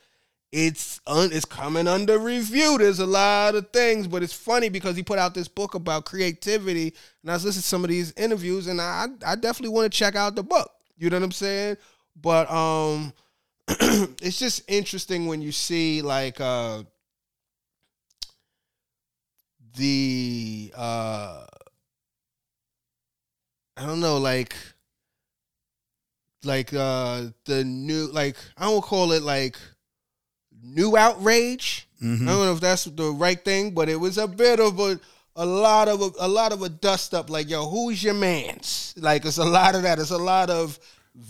It's 0.51 0.99
un, 1.07 1.29
it's 1.31 1.45
coming 1.45 1.87
under 1.87 2.19
review. 2.19 2.77
There's 2.77 2.99
a 2.99 3.05
lot 3.05 3.55
of 3.55 3.69
things, 3.69 4.07
but 4.07 4.23
it's 4.23 4.33
funny 4.33 4.67
because 4.67 4.97
he 4.97 5.03
put 5.03 5.19
out 5.19 5.33
this 5.33 5.47
book 5.47 5.73
about 5.73 6.03
creativity, 6.03 6.93
and 7.21 7.31
I 7.31 7.35
was 7.35 7.45
listening 7.45 7.61
to 7.61 7.67
some 7.67 7.83
of 7.85 7.89
these 7.89 8.11
interviews, 8.17 8.67
and 8.67 8.81
I 8.81 9.07
I 9.25 9.35
definitely 9.35 9.73
want 9.73 9.91
to 9.91 9.97
check 9.97 10.17
out 10.17 10.35
the 10.35 10.43
book. 10.43 10.69
You 10.97 11.09
know 11.09 11.17
what 11.17 11.23
I'm 11.23 11.31
saying? 11.31 11.77
But 12.21 12.51
um, 12.51 13.13
it's 14.21 14.37
just 14.37 14.63
interesting 14.67 15.27
when 15.27 15.41
you 15.41 15.53
see 15.53 16.01
like 16.01 16.41
uh 16.41 16.83
the 19.77 20.73
uh 20.75 21.45
I 23.77 23.85
don't 23.85 23.99
know, 23.99 24.17
like 24.17 24.55
like 26.43 26.73
uh 26.73 27.23
the 27.45 27.63
new 27.63 28.07
like 28.11 28.35
I 28.57 28.65
don't 28.65 28.81
call 28.81 29.11
it 29.13 29.23
like 29.23 29.57
new 30.61 30.97
outrage. 30.97 31.87
Mhm. 32.01 32.23
I 32.23 32.25
don't 32.31 32.45
know 32.45 32.53
if 32.53 32.59
that's 32.59 32.85
the 32.85 33.11
right 33.11 33.43
thing, 33.43 33.71
but 33.71 33.89
it 33.89 33.99
was 33.99 34.17
a 34.17 34.27
bit 34.27 34.59
of 34.59 34.79
a 34.79 34.99
a 35.35 35.45
lot 35.45 35.87
of 35.87 36.01
a, 36.01 36.11
a 36.19 36.27
lot 36.27 36.51
of 36.51 36.61
a 36.61 36.69
dust 36.69 37.13
up. 37.13 37.29
Like, 37.29 37.49
yo, 37.49 37.67
who's 37.67 38.03
your 38.03 38.13
man's? 38.13 38.93
Like, 38.97 39.25
it's 39.25 39.37
a 39.37 39.43
lot 39.45 39.73
of 39.73 39.81
that. 39.83 39.97
It's 39.97 40.11
a 40.11 40.17
lot 40.17 40.49
of 40.51 40.77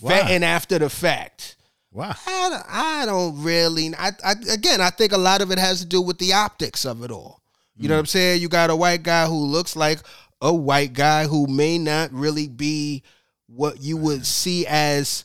vetting 0.04 0.42
after 0.42 0.78
the 0.80 0.90
fact. 0.90 1.56
Wow. 1.92 2.14
I 2.28 2.50
don't, 2.50 2.64
I 2.68 3.06
don't 3.06 3.44
really. 3.44 3.94
I, 3.96 4.12
I 4.26 4.34
again, 4.52 4.82
I 4.82 4.90
think 4.90 5.12
a 5.14 5.18
lot 5.18 5.42
of 5.42 5.52
it 5.52 5.60
has 5.60 5.80
to 5.82 5.86
do 5.86 6.02
with 6.02 6.18
the 6.18 6.34
optics 6.34 6.86
of 6.86 7.04
it 7.04 7.12
all. 7.12 7.40
You 7.78 7.88
know 7.90 7.96
what 7.96 8.02
I'm 8.02 8.06
saying? 8.08 8.42
You 8.42 8.50
got 8.50 8.70
a 8.70 8.76
white 8.76 9.02
guy 9.04 9.26
who 9.26 9.46
looks 9.46 9.76
like 9.76 10.00
a 10.44 10.54
white 10.54 10.92
guy 10.92 11.26
who 11.26 11.48
may 11.48 11.78
not 11.78 12.12
really 12.12 12.50
be 12.50 13.02
what 13.48 13.82
you 13.82 13.96
would 13.96 14.26
see 14.26 14.68
as 14.68 15.24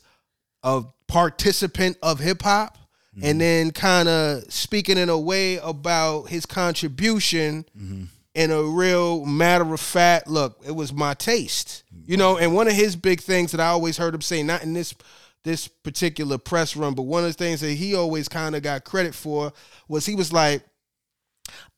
a 0.63 0.83
participant 1.07 1.97
of 2.01 2.19
hip 2.19 2.41
hop, 2.41 2.77
and 3.15 3.23
mm-hmm. 3.23 3.39
then 3.39 3.71
kind 3.71 4.07
of 4.07 4.43
speaking 4.51 4.97
in 4.97 5.09
a 5.09 5.19
way 5.19 5.57
about 5.57 6.29
his 6.29 6.45
contribution 6.45 7.65
mm-hmm. 7.77 8.05
in 8.33 8.51
a 8.51 8.63
real 8.63 9.25
matter 9.25 9.73
of 9.73 9.81
fact. 9.81 10.27
Look, 10.29 10.61
it 10.65 10.71
was 10.71 10.93
my 10.93 11.15
taste, 11.15 11.83
you 12.05 12.15
know. 12.15 12.37
And 12.37 12.55
one 12.55 12.67
of 12.67 12.73
his 12.73 12.95
big 12.95 13.19
things 13.19 13.51
that 13.51 13.59
I 13.59 13.67
always 13.67 13.97
heard 13.97 14.15
him 14.15 14.21
say, 14.21 14.41
not 14.41 14.63
in 14.63 14.73
this 14.73 14.95
this 15.43 15.67
particular 15.67 16.37
press 16.37 16.77
run, 16.77 16.93
but 16.93 17.03
one 17.03 17.25
of 17.25 17.29
the 17.29 17.43
things 17.43 17.59
that 17.59 17.73
he 17.73 17.93
always 17.93 18.29
kind 18.29 18.55
of 18.55 18.63
got 18.63 18.85
credit 18.85 19.13
for 19.13 19.51
was 19.89 20.05
he 20.05 20.15
was 20.15 20.31
like, 20.31 20.63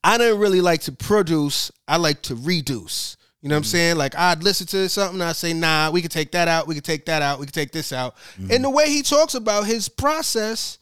I 0.04 0.16
didn't 0.18 0.40
really 0.40 0.60
like 0.60 0.82
to 0.82 0.92
produce. 0.92 1.72
I 1.88 1.96
like 1.96 2.22
to 2.22 2.36
reduce. 2.36 3.16
You 3.42 3.48
know 3.48 3.56
what 3.56 3.58
I'm 3.58 3.64
saying? 3.64 3.96
Like 3.96 4.14
I'd 4.16 4.44
listen 4.44 4.68
to 4.68 4.88
something, 4.88 5.20
I'd 5.20 5.34
say, 5.34 5.52
nah, 5.52 5.90
we 5.90 6.00
could 6.00 6.12
take 6.12 6.30
that 6.30 6.46
out, 6.46 6.68
we 6.68 6.76
could 6.76 6.84
take 6.84 7.06
that 7.06 7.22
out, 7.22 7.40
we 7.40 7.46
could 7.46 7.54
take 7.54 7.72
this 7.72 7.92
out. 7.92 8.14
And 8.48 8.62
the 8.62 8.70
way 8.70 8.88
he 8.88 9.02
talks 9.02 9.34
about 9.34 9.66
his 9.66 9.88
process, 9.88 10.78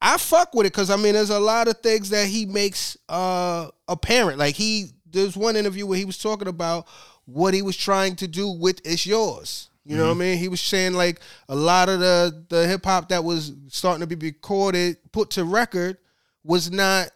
I 0.00 0.18
fuck 0.18 0.54
with 0.54 0.66
it 0.66 0.72
because 0.74 0.90
I 0.90 0.96
mean 0.96 1.14
there's 1.14 1.30
a 1.30 1.40
lot 1.40 1.68
of 1.68 1.78
things 1.78 2.10
that 2.10 2.26
he 2.26 2.44
makes 2.44 2.98
uh 3.08 3.68
apparent. 3.88 4.38
Like 4.38 4.54
he 4.54 4.90
there's 5.10 5.34
one 5.34 5.56
interview 5.56 5.86
where 5.86 5.96
he 5.96 6.04
was 6.04 6.18
talking 6.18 6.48
about 6.48 6.86
what 7.24 7.54
he 7.54 7.62
was 7.62 7.76
trying 7.76 8.16
to 8.16 8.28
do 8.28 8.48
with 8.50 8.80
It's 8.84 9.06
Yours. 9.06 9.70
You 9.84 9.96
know 9.96 10.06
what 10.06 10.16
I 10.16 10.20
mean? 10.20 10.38
He 10.38 10.46
was 10.46 10.60
saying 10.60 10.92
like 10.92 11.20
a 11.48 11.56
lot 11.56 11.88
of 11.88 12.00
the 12.00 12.44
the 12.50 12.68
hip 12.68 12.84
hop 12.84 13.08
that 13.08 13.24
was 13.24 13.52
starting 13.68 14.06
to 14.06 14.06
be 14.06 14.26
recorded, 14.26 14.98
put 15.10 15.30
to 15.30 15.44
record, 15.44 15.96
was 16.44 16.70
not 16.70 17.08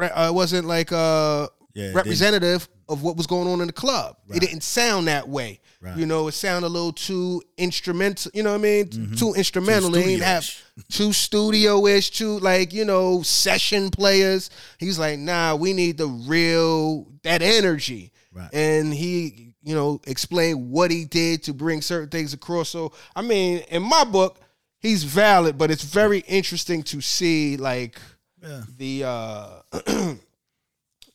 uh, 0.00 0.32
wasn't 0.34 0.66
like 0.66 0.92
uh 0.92 1.48
Yeah, 1.74 1.92
representative 1.92 2.68
of 2.88 3.02
what 3.02 3.16
was 3.16 3.26
going 3.26 3.46
on 3.48 3.60
in 3.60 3.66
the 3.66 3.72
club. 3.72 4.16
It 4.32 4.40
didn't 4.40 4.62
sound 4.62 5.08
that 5.08 5.28
way. 5.28 5.60
Right. 5.80 5.96
You 5.96 6.06
know, 6.06 6.26
it 6.28 6.32
sounded 6.32 6.66
a 6.66 6.70
little 6.70 6.92
too 6.92 7.40
instrumental. 7.56 8.30
You 8.34 8.42
know 8.42 8.50
what 8.52 8.58
I 8.58 8.62
mean? 8.62 9.14
Too 9.16 9.34
instrumental. 9.34 9.90
They 9.90 10.02
didn't 10.04 10.22
have 10.24 10.48
too 10.90 11.12
studio-ish, 11.12 12.10
too 12.10 12.38
like 12.40 12.72
you 12.72 12.84
know 12.84 13.22
session 13.22 13.90
players. 13.90 14.50
He's 14.78 14.98
like, 14.98 15.18
nah, 15.18 15.54
we 15.54 15.72
need 15.72 15.98
the 15.98 16.06
real 16.08 17.06
that 17.22 17.42
energy. 17.42 18.12
Right. 18.32 18.48
And 18.52 18.92
he, 18.92 19.54
you 19.62 19.74
know, 19.74 20.00
explained 20.06 20.70
what 20.70 20.90
he 20.90 21.04
did 21.04 21.42
to 21.44 21.52
bring 21.54 21.80
certain 21.82 22.08
things 22.08 22.32
across. 22.32 22.68
So 22.70 22.92
I 23.14 23.22
mean, 23.22 23.58
in 23.70 23.82
my 23.82 24.04
book, 24.04 24.40
he's 24.80 25.04
valid, 25.04 25.58
but 25.58 25.70
it's 25.70 25.84
very 25.84 26.20
interesting 26.20 26.82
to 26.84 27.00
see 27.00 27.56
like 27.56 28.00
Yeah. 28.42 28.62
the 28.76 29.04
uh 29.04 30.14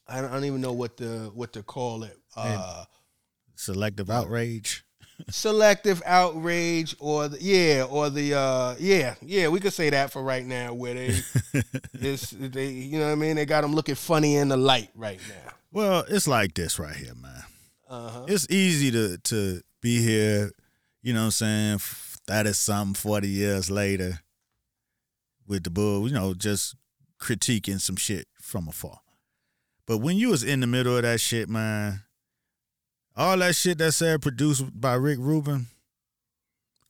I 0.07 0.21
don't, 0.21 0.29
I 0.31 0.33
don't 0.33 0.45
even 0.45 0.61
know 0.61 0.73
what 0.73 0.97
the 0.97 1.31
what 1.33 1.53
to 1.53 1.63
call 1.63 2.03
it. 2.03 2.17
Uh 2.35 2.83
Selective 3.55 4.09
outrage. 4.09 4.83
selective 5.29 6.01
outrage 6.05 6.95
or 6.99 7.27
the 7.29 7.37
yeah 7.39 7.83
or 7.89 8.09
the 8.09 8.33
uh 8.33 8.75
yeah 8.79 9.13
yeah 9.21 9.47
we 9.47 9.59
could 9.59 9.71
say 9.71 9.89
that 9.91 10.11
for 10.11 10.23
right 10.23 10.45
now 10.45 10.73
where 10.73 10.95
they 10.95 11.15
it's 11.93 12.31
they 12.31 12.69
you 12.69 12.97
know 12.97 13.05
what 13.05 13.11
i 13.11 13.15
mean 13.15 13.35
they 13.35 13.45
got 13.45 13.61
them 13.61 13.73
looking 13.75 13.93
funny 13.95 14.35
in 14.35 14.49
the 14.49 14.57
light 14.57 14.89
right 14.95 15.21
now 15.29 15.51
Well, 15.71 16.03
it's 16.09 16.27
like 16.27 16.55
this 16.55 16.79
right 16.79 16.95
here, 16.95 17.13
man. 17.15 17.43
uh-huh 17.87 18.25
It's 18.27 18.49
easy 18.49 18.89
to 18.91 19.17
to 19.19 19.61
be 19.81 20.01
here, 20.01 20.51
you 21.03 21.13
know 21.13 21.21
what 21.21 21.25
I'm 21.41 21.77
saying, 21.77 21.79
that 22.27 22.47
is 22.47 22.57
something 22.57 22.95
40 22.95 23.27
years 23.29 23.69
later 23.69 24.19
with 25.47 25.63
the 25.63 25.69
bull, 25.69 26.07
you 26.07 26.13
know, 26.13 26.33
just 26.33 26.75
critiquing 27.19 27.79
some 27.79 27.97
shit 27.97 28.27
from 28.41 28.67
afar. 28.67 28.99
But 29.85 29.97
when 29.97 30.17
you 30.17 30.29
was 30.29 30.43
in 30.43 30.59
the 30.61 30.67
middle 30.67 30.95
of 30.95 31.03
that 31.03 31.19
shit, 31.19 31.49
man, 31.49 32.01
all 33.15 33.37
that 33.37 33.55
shit 33.55 33.77
that 33.79 33.91
said 33.93 34.21
produced 34.21 34.63
by 34.79 34.93
Rick 34.93 35.19
Rubin 35.19 35.67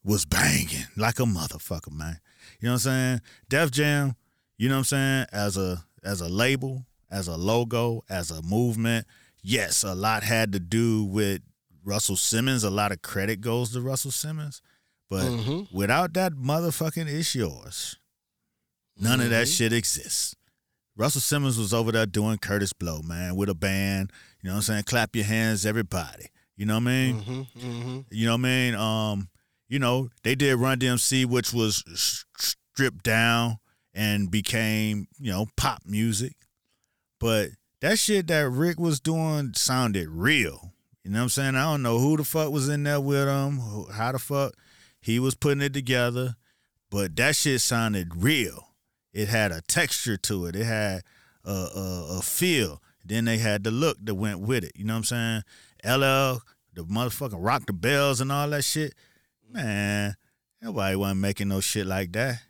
was 0.04 0.26
banging 0.26 0.86
like 0.96 1.20
a 1.20 1.24
motherfucker, 1.24 1.92
man. 1.92 2.20
You 2.60 2.68
know 2.68 2.74
what 2.74 2.76
I'm 2.76 2.80
saying? 2.80 3.22
Def 3.50 3.72
Jam, 3.72 4.16
you 4.58 4.70
know 4.70 4.76
what 4.76 4.80
I'm 4.80 4.84
saying, 4.86 5.26
as 5.32 5.58
a 5.58 5.84
as 6.04 6.22
a 6.22 6.28
label, 6.30 6.86
as 7.10 7.28
a 7.28 7.38
logo, 7.38 8.04
as 8.10 8.30
a 8.30 8.42
movement, 8.42 9.08
yes, 9.42 9.84
a 9.84 9.96
lot 9.96 10.24
had 10.24 10.52
to 10.54 10.60
do 10.60 11.04
with 11.06 11.42
Russell 11.86 12.18
Simmons. 12.18 12.64
A 12.64 12.70
lot 12.70 12.92
of 12.92 13.02
credit 13.02 13.40
goes 13.42 13.72
to 13.72 13.82
Russell 13.82 14.12
Simmons. 14.12 14.62
But 15.10 15.24
Mhm. 15.32 15.72
without 15.72 16.14
that 16.14 16.34
motherfucking 16.34 17.08
it's 17.08 17.36
yours, 17.36 17.98
none 18.98 19.22
of 19.22 19.30
that 19.30 19.48
Mhm. 19.48 19.58
shit 19.58 19.74
exists. 19.74 20.36
Russell 20.96 21.22
Simmons 21.22 21.58
was 21.58 21.74
over 21.74 21.92
there 21.92 22.06
doing 22.06 22.38
Kurtis 22.38 22.74
Blow, 22.78 23.02
man, 23.02 23.36
with 23.36 23.50
a 23.50 23.56
band. 23.56 24.12
You 24.42 24.48
know 24.50 24.54
what 24.54 24.58
I'm 24.58 24.62
saying? 24.64 24.84
Clap 24.84 25.16
your 25.16 25.26
hands, 25.26 25.66
everybody. 25.66 26.28
You 26.56 26.66
know 26.68 26.76
what 26.76 26.82
I 26.84 26.86
mean? 26.86 27.22
Mhm, 27.24 27.48
mhm. 27.58 28.06
You 28.12 28.26
know 28.28 28.34
what 28.34 28.40
I 28.40 28.42
mean? 28.44 28.76
Um, 28.76 29.30
you 29.68 29.80
know, 29.80 30.10
they 30.24 30.36
did 30.36 30.56
Run 30.58 30.80
DMC, 30.80 31.26
which 31.26 31.52
was 31.52 31.84
stripped 32.38 33.04
down 33.04 33.58
and 33.94 34.30
became, 34.30 35.08
you 35.20 35.32
know, 35.32 35.48
pop 35.58 35.82
music. 35.86 36.36
But 37.20 37.50
that 37.82 37.98
shit 37.98 38.28
that 38.28 38.50
Rick 38.50 38.80
was 38.80 39.00
doing 39.00 39.54
sounded 39.56 40.10
real. 40.10 40.74
You 41.04 41.12
know 41.12 41.20
what 41.20 41.24
I'm 41.24 41.30
saying? 41.30 41.56
I 41.56 41.64
don't 41.64 41.82
know 41.82 41.98
who 42.00 42.18
the 42.18 42.24
fuck 42.24 42.52
was 42.52 42.70
in 42.70 42.84
there 42.84 43.02
with 43.02 43.28
him, 43.28 43.60
how 43.92 44.12
the 44.12 44.20
fuck 44.20 44.54
he 45.02 45.20
was 45.20 45.36
putting 45.36 45.62
it 45.62 45.74
together, 45.74 46.36
but 46.90 47.16
that 47.18 47.36
shit 47.36 47.62
sounded 47.62 48.24
real. 48.24 48.70
It 49.14 49.30
had 49.30 49.52
a 49.52 49.62
texture 49.62 50.18
to 50.18 50.48
it. 50.48 50.56
It 50.56 50.66
had 50.66 51.04
a, 51.46 51.52
a, 51.52 52.18
a 52.18 52.22
feel. 52.22 52.82
Then 53.06 53.26
they 53.26 53.38
had 53.38 53.64
the 53.64 53.72
look 53.72 53.98
that 54.04 54.16
went 54.16 54.40
with 54.40 54.64
it. 54.64 54.72
You 54.76 54.86
know 54.86 54.94
what 54.94 55.12
I'm 55.12 55.44
saying? 55.84 56.00
LL, 56.00 56.42
the 56.74 56.84
motherfucking 56.84 57.38
rock 57.38 57.66
the 57.66 57.74
bells 57.74 58.22
and 58.22 58.32
all 58.32 58.50
that 58.50 58.64
shit. 58.64 58.96
Man, 59.52 60.16
nobody 60.62 60.96
wasn't 60.96 61.20
making 61.20 61.50
no 61.50 61.60
shit 61.60 61.86
like 61.86 62.14
that. 62.14 62.42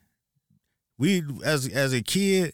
We 0.97 1.23
as 1.43 1.67
as 1.67 1.91
a 1.91 2.01
kid, 2.01 2.53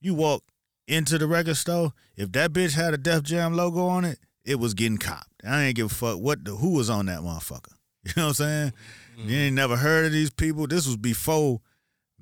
you 0.00 0.14
walk 0.14 0.44
into 0.86 1.18
the 1.18 1.26
record 1.26 1.56
store. 1.56 1.92
If 2.16 2.32
that 2.32 2.52
bitch 2.52 2.74
had 2.74 2.94
a 2.94 2.98
Def 2.98 3.22
Jam 3.24 3.54
logo 3.54 3.86
on 3.86 4.04
it, 4.04 4.18
it 4.44 4.58
was 4.58 4.74
getting 4.74 4.98
copped. 4.98 5.42
I 5.44 5.64
ain't 5.64 5.76
give 5.76 5.86
a 5.86 5.94
fuck 5.94 6.18
what 6.18 6.44
the 6.44 6.52
who 6.52 6.70
was 6.70 6.88
on 6.88 7.06
that 7.06 7.20
motherfucker. 7.20 7.72
You 8.04 8.12
know 8.16 8.22
what 8.24 8.28
I'm 8.30 8.34
saying? 8.34 8.72
Mm-hmm. 9.16 9.28
You 9.28 9.36
ain't 9.38 9.54
never 9.54 9.76
heard 9.76 10.06
of 10.06 10.10
these 10.10 10.30
people. 10.30 10.66
This 10.66 10.88
was 10.88 10.96
before 10.96 11.60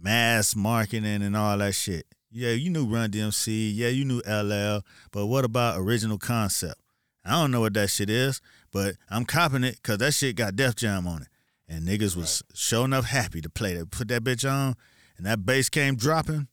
mass 0.01 0.57
marketing 0.57 1.23
and 1.23 1.37
all 1.37 1.59
that 1.59 1.75
shit. 1.75 2.07
Yeah, 2.31 2.51
you 2.51 2.71
knew 2.71 2.87
Run 2.87 3.11
DMC. 3.11 3.73
Yeah, 3.75 3.89
you 3.89 4.05
knew 4.05 4.21
LL. 4.21 4.85
But 5.11 5.27
what 5.27 5.45
about 5.45 5.79
original 5.81 6.19
concept? 6.19 6.81
I 7.25 7.33
don't 7.33 7.51
know 7.51 7.61
what 7.61 7.75
that 7.75 7.91
shit 7.91 8.09
is, 8.09 8.41
but 8.73 8.95
I'm 9.11 9.25
copping 9.25 9.65
it 9.65 9.77
because 9.77 9.99
that 9.99 10.15
shit 10.15 10.37
got 10.37 10.57
Def 10.57 10.77
Jam 10.77 11.07
on 11.07 11.23
it. 11.23 11.29
And 11.69 11.87
niggas 11.87 12.17
was 12.17 12.43
sure 12.55 12.85
enough 12.85 13.07
happy 13.07 13.41
to 13.41 13.51
play 13.51 13.75
that. 13.75 13.91
Put 13.91 14.09
that 14.09 14.25
bitch 14.25 14.51
on, 14.51 14.75
and 15.17 15.27
that 15.27 15.45
bass 15.45 15.69
came 15.69 15.97
dropping. 15.97 16.49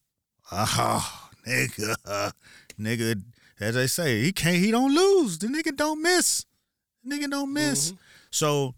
Oh, 0.52 1.30
nigga. 1.48 1.96
nigga, 2.80 3.24
as 3.60 3.76
they 3.76 3.88
say, 3.88 4.22
he 4.22 4.32
can't, 4.32 4.58
he 4.58 4.72
don't 4.72 4.94
lose. 4.94 5.40
The 5.40 5.48
nigga 5.48 5.76
don't 5.76 6.02
miss. 6.02 6.46
The 7.04 7.16
nigga 7.16 7.32
don't 7.32 7.52
miss. 7.52 7.92
Mm-hmm. 7.92 7.98
So, 8.30 8.76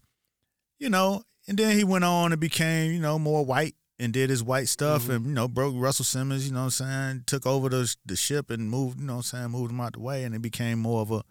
you 0.77 0.89
know, 0.89 1.23
and 1.47 1.57
then 1.57 1.75
he 1.75 1.83
went 1.83 2.05
on 2.05 2.31
and 2.31 2.39
became, 2.39 2.93
you 2.93 2.99
know, 2.99 3.19
more 3.19 3.45
white 3.45 3.75
and 3.99 4.13
did 4.13 4.29
his 4.29 4.43
white 4.43 4.69
stuff 4.69 5.03
mm-hmm. 5.03 5.11
and, 5.11 5.25
you 5.25 5.33
know, 5.33 5.47
broke 5.47 5.73
Russell 5.77 6.05
Simmons, 6.05 6.47
you 6.47 6.53
know 6.53 6.59
what 6.59 6.79
I'm 6.79 7.11
saying, 7.11 7.23
took 7.27 7.45
over 7.45 7.69
the 7.69 7.95
the 8.05 8.15
ship 8.15 8.49
and 8.49 8.69
moved, 8.69 8.99
you 8.99 9.05
know 9.05 9.17
what 9.17 9.33
I'm 9.33 9.39
saying, 9.39 9.51
moved 9.51 9.71
him 9.71 9.81
out 9.81 9.93
the 9.93 9.99
way 9.99 10.23
and 10.23 10.33
it 10.33 10.41
became 10.41 10.79
more 10.79 11.01
of 11.01 11.11
a 11.11 11.23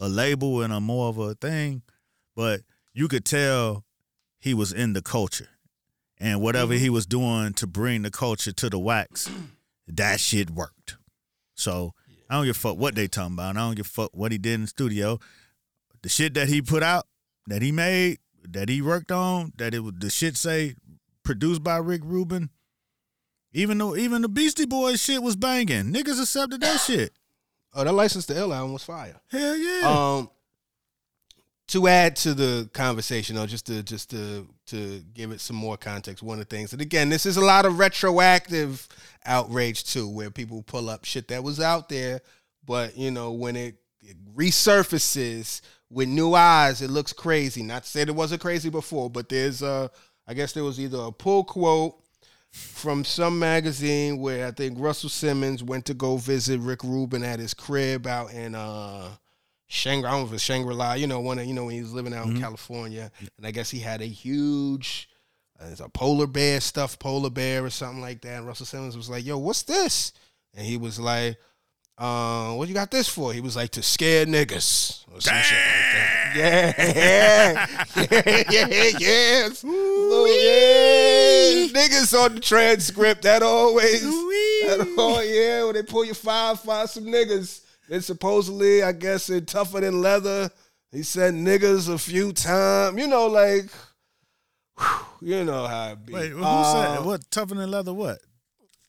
a 0.00 0.08
label 0.08 0.62
and 0.62 0.72
a 0.72 0.80
more 0.80 1.08
of 1.08 1.18
a 1.18 1.34
thing, 1.34 1.82
but 2.34 2.62
you 2.94 3.06
could 3.06 3.24
tell 3.24 3.84
he 4.38 4.54
was 4.54 4.72
in 4.72 4.94
the 4.94 5.02
culture. 5.02 5.48
And 6.18 6.42
whatever 6.42 6.74
mm-hmm. 6.74 6.82
he 6.82 6.90
was 6.90 7.06
doing 7.06 7.54
to 7.54 7.66
bring 7.66 8.02
the 8.02 8.10
culture 8.10 8.52
to 8.52 8.70
the 8.70 8.78
wax, 8.78 9.30
that 9.88 10.20
shit 10.20 10.50
worked. 10.50 10.96
So 11.54 11.92
I 12.28 12.34
don't 12.34 12.46
give 12.46 12.56
a 12.56 12.58
fuck 12.58 12.76
what 12.78 12.94
they 12.94 13.08
talking 13.08 13.34
about. 13.34 13.56
I 13.56 13.60
don't 13.60 13.74
give 13.74 13.86
a 13.86 13.88
fuck 13.88 14.10
what 14.12 14.32
he 14.32 14.38
did 14.38 14.54
in 14.54 14.60
the 14.62 14.66
studio. 14.66 15.18
The 16.02 16.08
shit 16.08 16.34
that 16.34 16.48
he 16.48 16.62
put 16.62 16.82
out, 16.82 17.06
that 17.46 17.62
he 17.62 17.72
made, 17.72 18.18
that 18.48 18.68
he 18.68 18.80
worked 18.80 19.12
on, 19.12 19.52
that 19.56 19.74
it 19.74 19.80
was 19.80 19.94
the 19.98 20.10
shit 20.10 20.36
say 20.36 20.74
produced 21.30 21.62
by 21.62 21.76
Rick 21.76 22.00
Rubin. 22.04 22.50
Even 23.52 23.78
though 23.78 23.94
even 23.94 24.20
the 24.20 24.28
Beastie 24.28 24.66
Boys 24.66 25.00
shit 25.00 25.22
was 25.22 25.36
banging, 25.36 25.92
niggas 25.92 26.20
accepted 26.20 26.60
that 26.60 26.80
shit. 26.80 27.12
Oh, 27.72 27.84
that 27.84 27.92
License 27.92 28.26
to 28.26 28.36
Ill 28.36 28.52
album 28.52 28.72
was 28.72 28.82
fire. 28.82 29.14
Hell 29.30 29.56
yeah. 29.56 29.88
Um, 29.88 30.30
to 31.68 31.86
add 31.86 32.16
to 32.16 32.34
the 32.34 32.68
conversation, 32.72 33.36
though, 33.36 33.46
just 33.46 33.66
to 33.66 33.84
just 33.84 34.10
to 34.10 34.48
to 34.66 35.04
give 35.14 35.30
it 35.30 35.40
some 35.40 35.54
more 35.54 35.76
context, 35.76 36.20
one 36.20 36.40
of 36.40 36.48
the 36.48 36.56
things, 36.56 36.72
and 36.72 36.82
again, 36.82 37.10
this 37.10 37.26
is 37.26 37.36
a 37.36 37.44
lot 37.44 37.64
of 37.64 37.78
retroactive 37.78 38.88
outrage 39.24 39.84
too, 39.84 40.08
where 40.08 40.32
people 40.32 40.64
pull 40.64 40.90
up 40.90 41.04
shit 41.04 41.28
that 41.28 41.44
was 41.44 41.60
out 41.60 41.88
there, 41.88 42.22
but 42.66 42.96
you 42.96 43.12
know 43.12 43.30
when 43.30 43.54
it, 43.54 43.76
it 44.02 44.16
resurfaces 44.34 45.60
with 45.90 46.08
new 46.08 46.34
eyes, 46.34 46.82
it 46.82 46.90
looks 46.90 47.12
crazy. 47.12 47.62
Not 47.62 47.84
to 47.84 47.88
say 47.88 48.00
it 48.00 48.14
wasn't 48.16 48.40
crazy 48.40 48.68
before, 48.68 49.08
but 49.08 49.28
there's 49.28 49.62
uh, 49.62 49.88
I 50.30 50.32
guess 50.34 50.52
there 50.52 50.62
was 50.62 50.78
either 50.78 50.98
a 50.98 51.10
pull 51.10 51.42
quote 51.42 51.96
from 52.52 53.04
some 53.04 53.40
magazine 53.40 54.20
where 54.20 54.46
I 54.46 54.52
think 54.52 54.78
Russell 54.78 55.08
Simmons 55.08 55.60
went 55.60 55.86
to 55.86 55.94
go 55.94 56.18
visit 56.18 56.60
Rick 56.60 56.84
Rubin 56.84 57.24
at 57.24 57.40
his 57.40 57.52
crib 57.52 58.06
out 58.06 58.32
in 58.32 58.54
uh 58.54 59.08
Shangri, 59.66 60.08
I 60.08 60.12
don't 60.12 60.22
know 60.22 60.26
if 60.28 60.32
it's 60.32 60.42
Shangri 60.42 60.74
La, 60.74 60.94
you 60.94 61.08
know, 61.08 61.20
one 61.20 61.40
of, 61.40 61.46
you 61.46 61.54
know 61.54 61.64
when 61.64 61.74
he 61.74 61.80
was 61.80 61.92
living 61.92 62.14
out 62.14 62.26
in 62.26 62.40
California, 62.40 63.10
and 63.36 63.46
I 63.46 63.52
guess 63.52 63.70
he 63.70 63.78
had 63.78 64.02
a 64.02 64.06
huge, 64.06 65.08
uh, 65.60 65.66
it's 65.70 65.80
a 65.80 65.88
polar 65.88 66.26
bear 66.26 66.60
stuffed 66.60 66.98
polar 67.00 67.30
bear 67.30 67.64
or 67.64 67.70
something 67.70 68.00
like 68.00 68.20
that. 68.22 68.38
And 68.38 68.46
Russell 68.46 68.66
Simmons 68.66 68.96
was 68.96 69.08
like, 69.10 69.24
"Yo, 69.24 69.38
what's 69.38 69.62
this?" 69.62 70.12
And 70.54 70.66
he 70.66 70.76
was 70.76 70.98
like, 70.98 71.38
uh, 71.98 72.52
"What 72.54 72.68
you 72.68 72.74
got 72.74 72.90
this 72.90 73.08
for?" 73.08 73.32
He 73.32 73.40
was 73.40 73.54
like, 73.54 73.70
"To 73.72 73.82
scare 73.82 74.26
niggas." 74.26 75.04
Or 75.12 75.20
some 75.20 75.34
shit 75.42 75.56
like 75.56 75.64
that. 75.66 75.69
Yeah, 76.36 76.72
yeah, 77.96 78.46
yeah, 78.50 78.90
yes, 78.98 79.64
Ooh, 79.64 80.26
yeah. 80.26 81.66
Niggas 81.72 82.18
on 82.18 82.34
the 82.36 82.40
transcript. 82.40 83.22
That 83.22 83.42
always, 83.42 84.02
that, 84.02 84.94
oh 84.98 85.20
yeah, 85.20 85.64
when 85.64 85.74
they 85.74 85.82
pull 85.82 86.04
your 86.04 86.14
five, 86.14 86.60
find 86.60 86.88
some 86.88 87.04
niggas. 87.04 87.62
And 87.90 88.04
supposedly, 88.04 88.82
I 88.84 88.92
guess 88.92 89.28
it 89.30 89.48
tougher 89.48 89.80
than 89.80 90.00
leather. 90.00 90.50
He 90.92 91.02
said 91.02 91.34
niggas 91.34 91.92
a 91.92 91.98
few 91.98 92.32
times. 92.32 92.98
You 93.00 93.08
know, 93.08 93.26
like, 93.26 93.64
whew, 94.78 95.28
you 95.38 95.44
know 95.44 95.66
how 95.66 95.92
it 95.92 96.06
be. 96.06 96.12
Wait, 96.12 96.30
who 96.30 96.42
Uh, 96.44 96.96
said 96.96 97.04
what? 97.04 97.28
Tougher 97.30 97.54
than 97.56 97.70
leather? 97.70 97.92
What? 97.92 98.18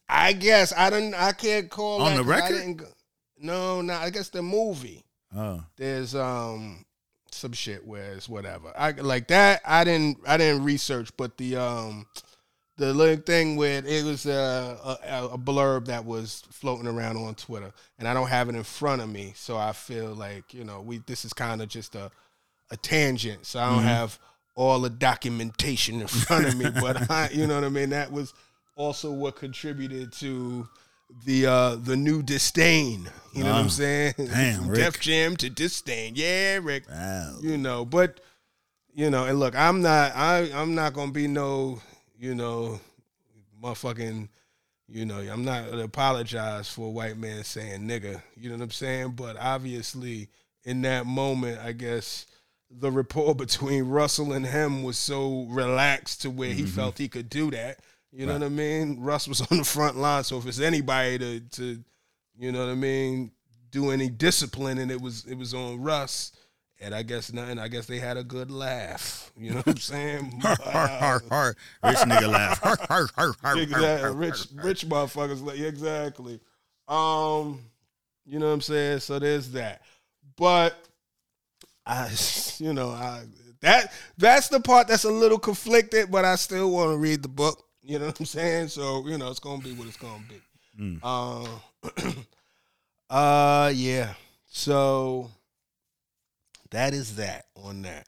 I 0.07 0.33
guess 0.33 0.73
I 0.75 0.89
didn't. 0.89 1.15
I 1.15 1.31
can't 1.31 1.69
call 1.69 2.01
On 2.01 2.11
that 2.11 2.17
the 2.17 2.23
record? 2.23 2.83
no, 3.39 3.81
no. 3.81 3.93
I 3.93 4.09
guess 4.11 4.29
the 4.29 4.41
movie. 4.43 5.03
Oh, 5.35 5.63
There's 5.77 6.13
um 6.13 6.83
some 7.33 7.53
shit 7.53 7.85
where 7.85 8.13
it's 8.13 8.29
whatever. 8.29 8.71
I 8.77 8.91
like 8.91 9.27
that. 9.27 9.61
I 9.65 9.83
didn't. 9.83 10.19
I 10.27 10.37
didn't 10.37 10.63
research, 10.63 11.11
but 11.17 11.37
the 11.37 11.55
um 11.57 12.07
the 12.77 12.93
little 12.93 13.23
thing 13.23 13.57
with 13.57 13.85
it 13.85 14.03
was 14.03 14.25
a, 14.25 14.97
a 15.05 15.25
a 15.33 15.37
blurb 15.37 15.85
that 15.85 16.05
was 16.05 16.43
floating 16.49 16.87
around 16.87 17.17
on 17.17 17.35
Twitter, 17.35 17.71
and 17.99 18.07
I 18.07 18.13
don't 18.13 18.29
have 18.29 18.49
it 18.49 18.55
in 18.55 18.63
front 18.63 19.01
of 19.01 19.09
me, 19.09 19.33
so 19.35 19.57
I 19.57 19.71
feel 19.71 20.13
like 20.13 20.53
you 20.53 20.63
know 20.63 20.81
we 20.81 20.99
this 20.99 21.25
is 21.25 21.33
kind 21.33 21.61
of 21.61 21.69
just 21.69 21.95
a 21.95 22.11
a 22.71 22.77
tangent, 22.77 23.45
so 23.45 23.59
I 23.59 23.69
don't 23.69 23.83
have 23.83 24.17
all 24.55 24.79
the 24.79 24.89
documentation 24.89 26.01
in 26.01 26.07
front 26.07 26.45
of 26.45 26.57
me, 26.57 26.69
but 26.69 27.09
I, 27.11 27.29
you 27.31 27.47
know 27.47 27.55
what 27.55 27.63
I 27.63 27.69
mean. 27.69 27.89
That 27.91 28.11
was 28.11 28.33
also 28.75 29.11
what 29.11 29.35
contributed 29.35 30.11
to 30.13 30.67
the 31.25 31.45
uh 31.45 31.75
the 31.75 31.95
new 31.95 32.21
disdain. 32.23 33.09
You 33.33 33.43
know 33.43 33.51
what 33.51 33.55
Ah, 33.55 33.61
I'm 33.61 33.69
saying? 33.69 34.13
damn, 34.17 34.67
Rick. 34.67 34.79
Def 34.79 34.99
Jam 34.99 35.37
to 35.37 35.49
disdain. 35.49 36.13
Yeah, 36.15 36.59
Rick 36.61 36.89
wow. 36.89 37.35
you 37.41 37.57
know 37.57 37.85
but 37.85 38.19
you 38.93 39.09
know 39.09 39.23
and 39.25 39.39
look 39.39 39.55
i'm 39.55 39.81
not 39.81 40.13
i 40.17 40.51
i'm 40.53 40.75
not 40.75 40.91
gonna 40.93 41.13
be 41.13 41.25
no 41.25 41.81
you 42.19 42.35
know 42.35 42.77
motherfucking 43.63 44.27
you 44.89 45.05
know 45.05 45.19
i'm 45.19 45.45
not 45.45 45.69
gonna 45.69 45.83
apologize 45.85 46.67
for 46.69 46.87
a 46.87 46.91
white 46.91 47.17
man 47.17 47.43
saying 47.43 47.81
nigga 47.87 48.21
you 48.35 48.49
know 48.49 48.55
what 48.57 48.63
i'm 48.63 48.69
saying 48.71 49.11
but 49.11 49.37
obviously 49.39 50.27
in 50.65 50.81
that 50.81 51.05
moment 51.05 51.57
i 51.59 51.71
guess 51.71 52.25
the 52.69 52.91
rapport 52.91 53.33
between 53.45 53.85
russell 53.85 54.33
and 54.33 54.45
him 54.45 54.83
was 54.83 54.97
so 54.97 55.45
relaxed 55.49 56.21
to 56.21 56.29
where 56.29 56.51
he 56.53 56.63
felt 56.65 56.97
he 56.97 57.07
could 57.07 57.29
do 57.29 57.49
that 57.51 57.79
you 58.11 58.25
know 58.25 58.33
what 58.33 58.43
i 58.43 58.49
mean 58.49 58.99
russ 58.99 59.27
was 59.27 59.41
on 59.51 59.57
the 59.57 59.63
front 59.63 59.97
line 59.97 60.23
so 60.23 60.37
if 60.37 60.45
it's 60.45 60.59
anybody 60.59 61.17
to 61.17 61.39
to 61.51 61.83
you 62.37 62.51
know 62.51 62.59
what 62.59 62.71
i 62.71 62.75
mean 62.75 63.31
do 63.71 63.91
any 63.91 64.09
discipline 64.09 64.77
and 64.77 64.91
it 64.91 65.01
was 65.01 65.25
it 65.25 65.35
was 65.35 65.53
on 65.53 65.81
russ 65.81 66.33
and 66.81 66.95
I 66.95 67.03
guess 67.03 67.31
nothing. 67.31 67.59
I 67.59 67.67
guess 67.67 67.85
they 67.85 67.99
had 67.99 68.17
a 68.17 68.23
good 68.23 68.49
laugh. 68.49 69.31
You 69.37 69.51
know 69.51 69.57
what 69.57 69.67
I'm 69.67 69.77
saying? 69.77 70.39
Har, 70.41 70.57
har, 70.59 70.87
har, 70.87 71.21
har. 71.29 71.55
Rich 71.83 71.99
nigga 71.99 72.27
laugh. 72.27 72.59
Har, 72.59 72.77
har, 72.89 73.09
har, 73.15 73.35
har, 73.41 73.57
exactly. 73.57 74.01
har, 74.01 74.13
Rich, 74.13 74.47
har. 74.55 74.63
rich 74.63 74.85
motherfuckers. 74.85 75.43
Like 75.43 75.59
exactly. 75.59 76.39
Um, 76.87 77.59
you 78.25 78.39
know 78.39 78.47
what 78.47 78.53
I'm 78.53 78.61
saying? 78.61 78.99
So 78.99 79.19
there's 79.19 79.51
that. 79.51 79.81
But 80.35 80.75
I, 81.85 82.09
you 82.57 82.73
know, 82.73 82.89
I 82.89 83.25
that 83.61 83.93
that's 84.17 84.47
the 84.47 84.59
part 84.59 84.87
that's 84.87 85.03
a 85.03 85.11
little 85.11 85.39
conflicted. 85.39 86.09
But 86.09 86.25
I 86.25 86.35
still 86.35 86.71
want 86.71 86.91
to 86.91 86.97
read 86.97 87.21
the 87.21 87.29
book. 87.29 87.63
You 87.83 87.99
know 87.99 88.07
what 88.07 88.19
I'm 88.19 88.25
saying? 88.25 88.67
So 88.69 89.07
you 89.07 89.17
know, 89.17 89.29
it's 89.29 89.39
gonna 89.39 89.61
be 89.61 89.73
what 89.73 89.87
it's 89.87 89.97
gonna 89.97 90.23
be. 90.27 90.41
Mm. 90.79 90.99
Uh, 91.03 92.13
uh, 93.13 93.71
yeah. 93.73 94.13
So 94.47 95.29
that 96.71 96.93
is 96.93 97.15
that 97.15 97.45
on 97.55 97.81
that. 97.83 98.07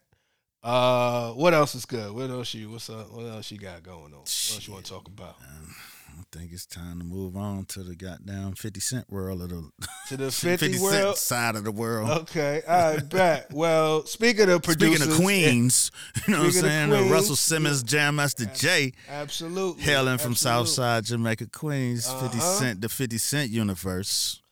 Uh, 0.62 1.32
what 1.32 1.52
else 1.52 1.74
is 1.74 1.84
good? 1.84 2.12
What 2.12 2.30
else 2.30 2.54
you? 2.54 2.70
What's 2.70 2.88
up? 2.88 3.12
What 3.12 3.26
else 3.26 3.50
you 3.50 3.58
got 3.58 3.82
going 3.82 4.04
on? 4.04 4.10
What 4.10 4.20
else 4.20 4.66
you 4.66 4.72
want 4.72 4.84
to 4.86 4.92
talk 4.92 5.08
about? 5.08 5.36
I 5.40 5.93
think 6.36 6.52
it's 6.52 6.66
time 6.66 6.98
to 6.98 7.04
move 7.04 7.36
on 7.36 7.64
to 7.66 7.82
the 7.84 7.94
goddamn 7.94 8.54
50 8.54 8.80
Cent 8.80 9.10
world 9.10 9.40
of 9.42 9.50
the 9.50 9.70
To 10.08 10.16
the 10.16 10.30
50, 10.32 10.72
Cent 10.74 11.16
side 11.16 11.54
of 11.54 11.62
the 11.64 11.70
world. 11.70 12.10
Okay, 12.22 12.60
I 12.68 12.98
bet. 12.98 13.50
Well, 13.54 14.04
speaking 14.06 14.50
of 14.50 14.62
producers, 14.62 14.98
Speaking 14.98 15.12
of 15.14 15.20
Queens, 15.20 15.90
you 16.26 16.32
know 16.34 16.40
what 16.40 16.46
I'm 16.46 16.52
saying? 16.52 16.90
Queens, 16.90 17.10
Russell 17.10 17.36
Simmons, 17.36 17.82
Jam 17.84 18.16
Master 18.16 18.46
Jay, 18.46 18.92
absolutely, 19.08 19.82
hailing 19.82 20.18
from 20.18 20.32
absolutely. 20.32 20.66
Southside 20.66 21.04
Jamaica, 21.04 21.46
Queens, 21.52 22.06
50 22.10 22.26
Uh-huh. 22.26 22.40
Cent, 22.40 22.80
the 22.80 22.88
50 22.88 23.16
Cent 23.18 23.50
universe. 23.50 24.42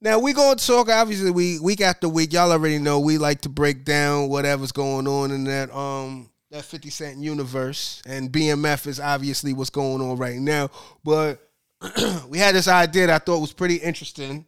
Now 0.00 0.18
we 0.18 0.32
gonna 0.32 0.56
talk. 0.56 0.88
Obviously, 0.88 1.30
we 1.30 1.58
week 1.60 1.80
after 1.80 2.08
week. 2.08 2.32
Y'all 2.32 2.50
already 2.50 2.78
know 2.78 2.98
we 2.98 3.18
like 3.18 3.42
to 3.42 3.48
break 3.50 3.84
down 3.84 4.28
whatever's 4.30 4.72
going 4.72 5.06
on 5.06 5.30
in 5.30 5.44
that 5.44 5.72
um 5.76 6.30
that 6.50 6.64
Fifty 6.64 6.90
Cent 6.90 7.18
universe, 7.18 8.02
and 8.06 8.30
BMF 8.30 8.86
is 8.86 8.98
obviously 9.00 9.52
what's 9.52 9.70
going 9.70 10.02
on 10.02 10.16
right 10.16 10.36
now. 10.36 10.70
But 11.04 11.48
we 12.28 12.38
had 12.38 12.54
this 12.54 12.68
idea 12.68 13.06
that 13.06 13.22
I 13.22 13.24
thought 13.24 13.40
was 13.40 13.52
pretty 13.52 13.76
interesting 13.76 14.46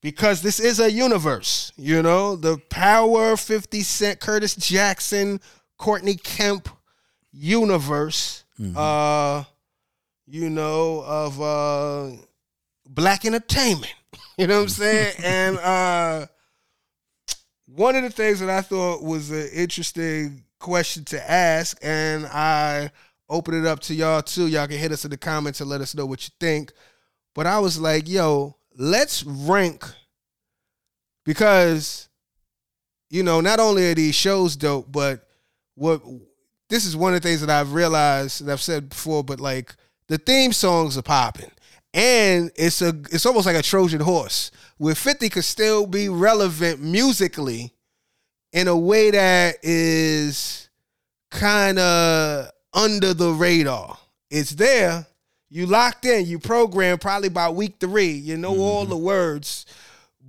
because 0.00 0.42
this 0.42 0.60
is 0.60 0.80
a 0.80 0.90
universe. 0.90 1.72
You 1.76 2.02
know, 2.02 2.36
the 2.36 2.58
Power 2.70 3.36
Fifty 3.36 3.82
Cent, 3.82 4.20
Curtis 4.20 4.54
Jackson, 4.56 5.40
Courtney 5.76 6.14
Kemp 6.16 6.68
universe. 7.32 8.44
Uh, 8.76 9.44
you 10.26 10.50
know 10.50 11.02
of 11.06 11.40
uh 11.40 12.10
black 12.86 13.24
entertainment. 13.24 13.94
You 14.36 14.46
know 14.46 14.58
what 14.58 14.62
I'm 14.62 14.68
saying? 14.68 15.14
and 15.24 15.58
uh 15.58 16.26
one 17.66 17.96
of 17.96 18.04
the 18.04 18.10
things 18.10 18.38
that 18.38 18.48
I 18.48 18.60
thought 18.60 19.02
was 19.02 19.32
an 19.32 19.48
interesting 19.52 20.44
question 20.58 21.04
to 21.06 21.30
ask, 21.30 21.78
and 21.82 22.26
I 22.26 22.90
open 23.28 23.54
it 23.54 23.66
up 23.66 23.80
to 23.80 23.94
y'all 23.94 24.22
too. 24.22 24.46
Y'all 24.46 24.66
can 24.66 24.78
hit 24.78 24.92
us 24.92 25.04
in 25.04 25.10
the 25.10 25.16
comments 25.16 25.60
and 25.60 25.68
let 25.70 25.80
us 25.80 25.94
know 25.94 26.06
what 26.06 26.24
you 26.24 26.30
think. 26.40 26.72
But 27.34 27.46
I 27.46 27.58
was 27.58 27.78
like, 27.78 28.08
yo, 28.08 28.56
let's 28.76 29.22
rank 29.24 29.84
because 31.24 32.08
you 33.10 33.22
know, 33.22 33.40
not 33.40 33.60
only 33.60 33.90
are 33.90 33.94
these 33.94 34.14
shows 34.14 34.56
dope, 34.56 34.90
but 34.90 35.26
what 35.74 36.02
this 36.68 36.84
is 36.84 36.96
one 36.96 37.14
of 37.14 37.22
the 37.22 37.28
things 37.28 37.40
that 37.40 37.50
I've 37.50 37.72
realized 37.72 38.40
and 38.40 38.50
I've 38.50 38.60
said 38.60 38.90
before, 38.90 39.24
but 39.24 39.40
like 39.40 39.74
the 40.08 40.18
theme 40.18 40.52
songs 40.52 40.98
are 40.98 41.02
popping. 41.02 41.50
And 41.94 42.50
it's 42.54 42.82
a 42.82 42.88
it's 43.10 43.24
almost 43.24 43.46
like 43.46 43.56
a 43.56 43.62
Trojan 43.62 44.00
horse 44.00 44.50
where 44.76 44.94
50 44.94 45.30
could 45.30 45.44
still 45.44 45.86
be 45.86 46.08
relevant 46.08 46.80
musically 46.80 47.72
in 48.52 48.68
a 48.68 48.76
way 48.76 49.10
that 49.10 49.56
is 49.62 50.68
kind 51.30 51.78
of 51.78 52.50
under 52.72 53.14
the 53.14 53.32
radar. 53.32 53.98
It's 54.30 54.50
there. 54.50 55.06
You 55.50 55.66
locked 55.66 56.04
in, 56.04 56.26
you 56.26 56.38
programmed 56.38 57.00
probably 57.00 57.30
by 57.30 57.48
week 57.48 57.76
three. 57.80 58.12
You 58.12 58.36
know 58.36 58.58
all 58.58 58.84
the 58.84 58.96
words, 58.96 59.64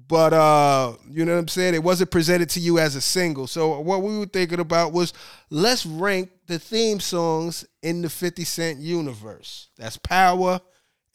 but 0.07 0.32
uh, 0.32 0.93
you 1.09 1.26
know 1.26 1.34
what 1.34 1.39
I'm 1.39 1.47
saying? 1.49 1.76
It 1.76 1.84
wasn't 1.84 2.11
presented 2.11 2.49
to 2.51 2.59
you 2.59 2.80
as 2.80 2.95
a 2.95 3.01
single. 3.01 3.45
So 3.45 3.80
what 3.82 4.01
we 4.01 4.17
were 4.17 4.26
thinking 4.26 4.59
about 4.59 4.93
was 4.93 5.13
let's 5.49 5.86
rank 5.86 6.30
the 6.47 6.57
theme 6.57 7.01
songs 7.01 7.65
in 7.84 8.01
the 8.01 8.09
50 8.09 8.43
Cent 8.45 8.80
universe. 8.80 9.67
That's 9.78 9.97
Power 9.97 10.61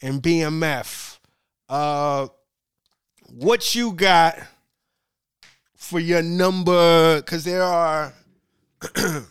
and 0.03 0.23
BMF. 0.23 1.19
Uh, 1.69 2.29
what 3.31 3.75
you 3.75 3.93
got 3.93 4.39
for 5.77 6.01
your 6.01 6.23
number? 6.23 7.21
Because 7.21 7.45
there 7.45 7.63
are 7.63 8.13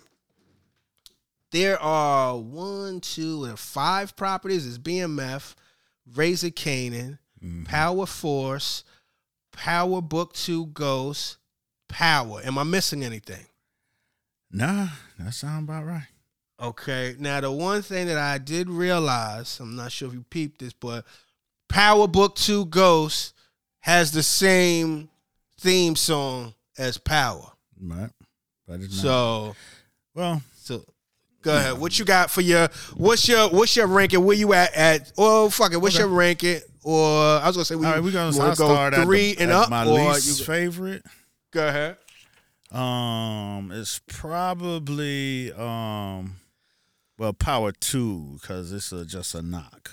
there 1.52 1.80
are 1.82 2.38
one, 2.38 3.00
two, 3.02 3.46
and 3.46 3.58
five 3.58 4.16
properties. 4.16 4.68
It's 4.68 4.78
BMF, 4.78 5.56
Raising 6.16 6.52
Kanan, 6.52 7.20
mm-hmm. 7.44 7.64
Power 7.64 8.06
Force, 8.06 8.84
Power 9.52 10.02
Book 10.02 10.34
Two 10.34 10.68
Ghost, 10.68 11.38
Power. 11.88 12.42
Am 12.44 12.58
I 12.58 12.64
missing 12.64 13.04
anything? 13.04 13.46
Nah, 14.52 14.88
that 15.18 15.34
sound 15.34 15.68
about 15.68 15.86
right. 15.86 16.08
Okay. 16.62 17.16
Now 17.20 17.42
the 17.42 17.52
one 17.52 17.82
thing 17.82 18.08
that 18.08 18.18
I 18.18 18.38
did 18.38 18.70
realize, 18.70 19.60
I'm 19.60 19.76
not 19.76 19.92
sure 19.92 20.08
if 20.08 20.14
you 20.14 20.24
peeped 20.30 20.60
this, 20.60 20.74
but 20.74 21.06
Power 21.68 22.08
Book 22.08 22.36
2 22.36 22.66
Ghost 22.68 23.34
has 23.80 24.12
the 24.12 24.24
same 24.24 25.10
theme 25.64 25.96
song 25.96 26.54
as 26.78 26.98
Power. 26.98 27.50
Right. 27.82 28.10
But 28.68 28.82
it's 28.82 28.96
not. 28.98 29.02
So 29.02 29.56
well, 30.14 30.42
so 30.56 30.84
go 31.42 31.56
ahead. 31.58 31.78
What 31.80 31.98
you 31.98 32.06
got 32.06 32.30
for 32.30 32.42
your 32.42 32.68
what's 32.96 33.28
your 33.28 33.50
what's 33.50 33.76
your 33.76 33.88
ranking? 33.88 34.24
Where 34.24 34.36
you 34.38 34.54
at 34.54 34.74
at 34.76 35.12
oh 35.18 35.50
fuck 35.50 35.74
it, 35.74 35.78
what's 35.78 35.98
your 35.98 36.08
ranking? 36.08 36.60
Or 36.84 37.18
I 37.40 37.48
was 37.48 37.56
gonna 37.56 37.66
say 37.66 37.76
we, 37.76 37.86
all 37.86 37.94
right, 37.94 38.04
we're 38.04 38.12
gonna, 38.12 38.38
wanna 38.38 38.50
I'll 38.50 38.56
start 38.56 38.94
at 38.94 39.04
three 39.06 39.34
the- 39.36 39.44
and 39.44 39.52
up 39.52 39.70
My 39.70 39.86
or 39.86 39.94
least 40.14 40.40
you, 40.40 40.46
favorite. 40.46 41.04
go 41.52 41.68
ahead. 41.68 41.98
Um, 42.72 43.72
it's 43.72 44.02
probably 44.08 45.52
um, 45.54 46.36
well, 47.18 47.34
Power 47.34 47.72
Two 47.72 48.38
because 48.42 48.72
it's 48.74 48.92
a, 48.92 49.06
just 49.06 49.36
a 49.36 49.42
knock. 49.42 49.92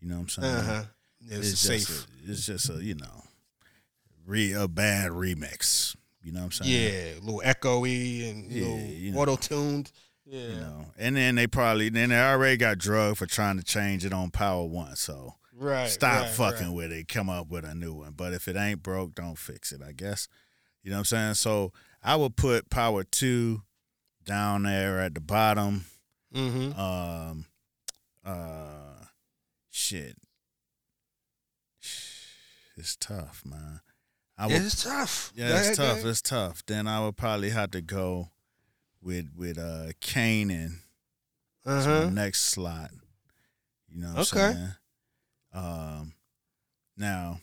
You 0.00 0.08
know 0.10 0.16
what 0.16 0.22
I'm 0.22 0.28
saying? 0.28 0.54
Uh-huh. 0.54 0.82
It's, 1.28 1.52
It's 1.52 1.60
safe. 1.60 1.86
just 1.86 2.06
a, 2.06 2.30
it's 2.30 2.46
just 2.46 2.70
a 2.70 2.84
you 2.84 2.94
know, 2.94 3.22
re 4.26 4.52
a 4.52 4.68
bad 4.68 5.10
remix. 5.10 5.96
You 6.22 6.32
know 6.32 6.40
what 6.40 6.46
I'm 6.46 6.52
saying? 6.52 6.70
yeah, 6.70 7.18
a 7.18 7.20
little 7.20 7.42
echoey 7.44 8.30
and 8.30 8.50
Yeah, 8.50 8.62
little 8.64 8.78
you 8.86 9.12
know. 9.12 9.18
auto 9.20 9.36
tuned. 9.36 9.90
Yeah. 10.24 10.40
You 10.46 10.56
know, 10.60 10.86
and 10.96 11.16
then 11.16 11.34
they 11.34 11.46
probably 11.46 11.88
then 11.88 12.10
they 12.10 12.20
already 12.20 12.56
got 12.56 12.78
drugged 12.78 13.18
for 13.18 13.26
trying 13.26 13.56
to 13.58 13.64
change 13.64 14.04
it 14.04 14.12
on 14.12 14.30
Power 14.30 14.64
One. 14.64 14.94
So 14.96 15.34
Right. 15.54 15.88
stop 15.90 16.22
right, 16.22 16.30
fucking 16.30 16.68
right. 16.68 16.74
with 16.74 16.92
it. 16.92 17.08
Come 17.08 17.28
up 17.28 17.48
with 17.48 17.64
a 17.64 17.74
new 17.74 17.92
one. 17.94 18.12
But 18.12 18.32
if 18.32 18.48
it 18.48 18.56
ain't 18.56 18.82
broke, 18.82 19.14
don't 19.14 19.36
fix 19.38 19.72
it. 19.72 19.82
I 19.82 19.92
guess. 19.92 20.28
You 20.82 20.90
know 20.90 20.96
what 20.96 21.00
I'm 21.00 21.04
saying? 21.06 21.34
So 21.34 21.72
I 22.02 22.16
would 22.16 22.36
put 22.36 22.70
Power 22.70 23.04
Two 23.04 23.62
down 24.24 24.62
there 24.62 25.00
at 25.00 25.14
the 25.14 25.20
bottom. 25.20 25.84
Mm-hmm. 26.34 26.78
Um, 26.80 27.44
uh, 28.24 29.04
shit. 29.70 30.16
It's 32.76 32.96
tough, 32.96 33.42
man. 33.44 33.80
I 34.42 34.46
would, 34.48 34.56
It's 34.62 34.82
tough. 34.82 35.32
yeah, 35.36 35.56
it's 35.62 35.76
tough. 35.76 36.04
It's 36.04 36.20
tough. 36.22 36.66
Then 36.66 36.88
I 36.88 37.04
would 37.04 37.16
probably 37.16 37.50
have 37.50 37.70
to 37.72 37.80
go 37.80 38.30
with 39.00 39.26
with 39.36 39.56
uh 39.58 39.92
Kanan 40.00 40.78
as 41.64 41.86
my 41.86 41.92
Uh-huh. 41.92 42.10
next 42.10 42.40
slot. 42.44 42.90
You 43.88 44.00
know 44.00 44.14
what 44.14 44.32
Okay. 44.32 44.44
I'm 44.46 44.54
saying? 44.54 44.74
Um, 45.54 46.12
now, 46.96 47.40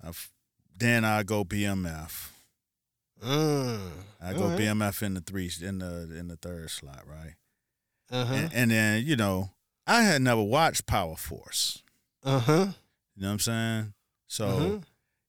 I've, 0.00 0.30
then 0.76 1.04
I 1.04 1.22
go 1.24 1.44
BMF. 1.44 2.28
Mm. 3.22 3.90
I 4.20 4.32
go 4.34 4.44
Alright. 4.44 4.58
BMF 4.60 5.02
in 5.02 5.14
the 5.14 5.20
three 5.20 5.50
in 5.60 5.78
the 5.78 6.14
in 6.16 6.28
the 6.28 6.36
third 6.36 6.70
slot, 6.70 7.02
right? 7.06 7.34
Uh-huh. 8.10 8.32
And, 8.34 8.52
and 8.54 8.70
then 8.70 9.04
you 9.06 9.16
know 9.16 9.50
I 9.88 10.02
had 10.02 10.22
never 10.22 10.42
watched 10.42 10.86
Power 10.86 11.16
Force. 11.16 11.82
Uh-huh. 12.22 12.66
You 13.16 13.22
know 13.22 13.28
what 13.28 13.32
I'm 13.32 13.38
saying? 13.40 13.94
So 14.28 14.46
Mhm. 14.46 14.82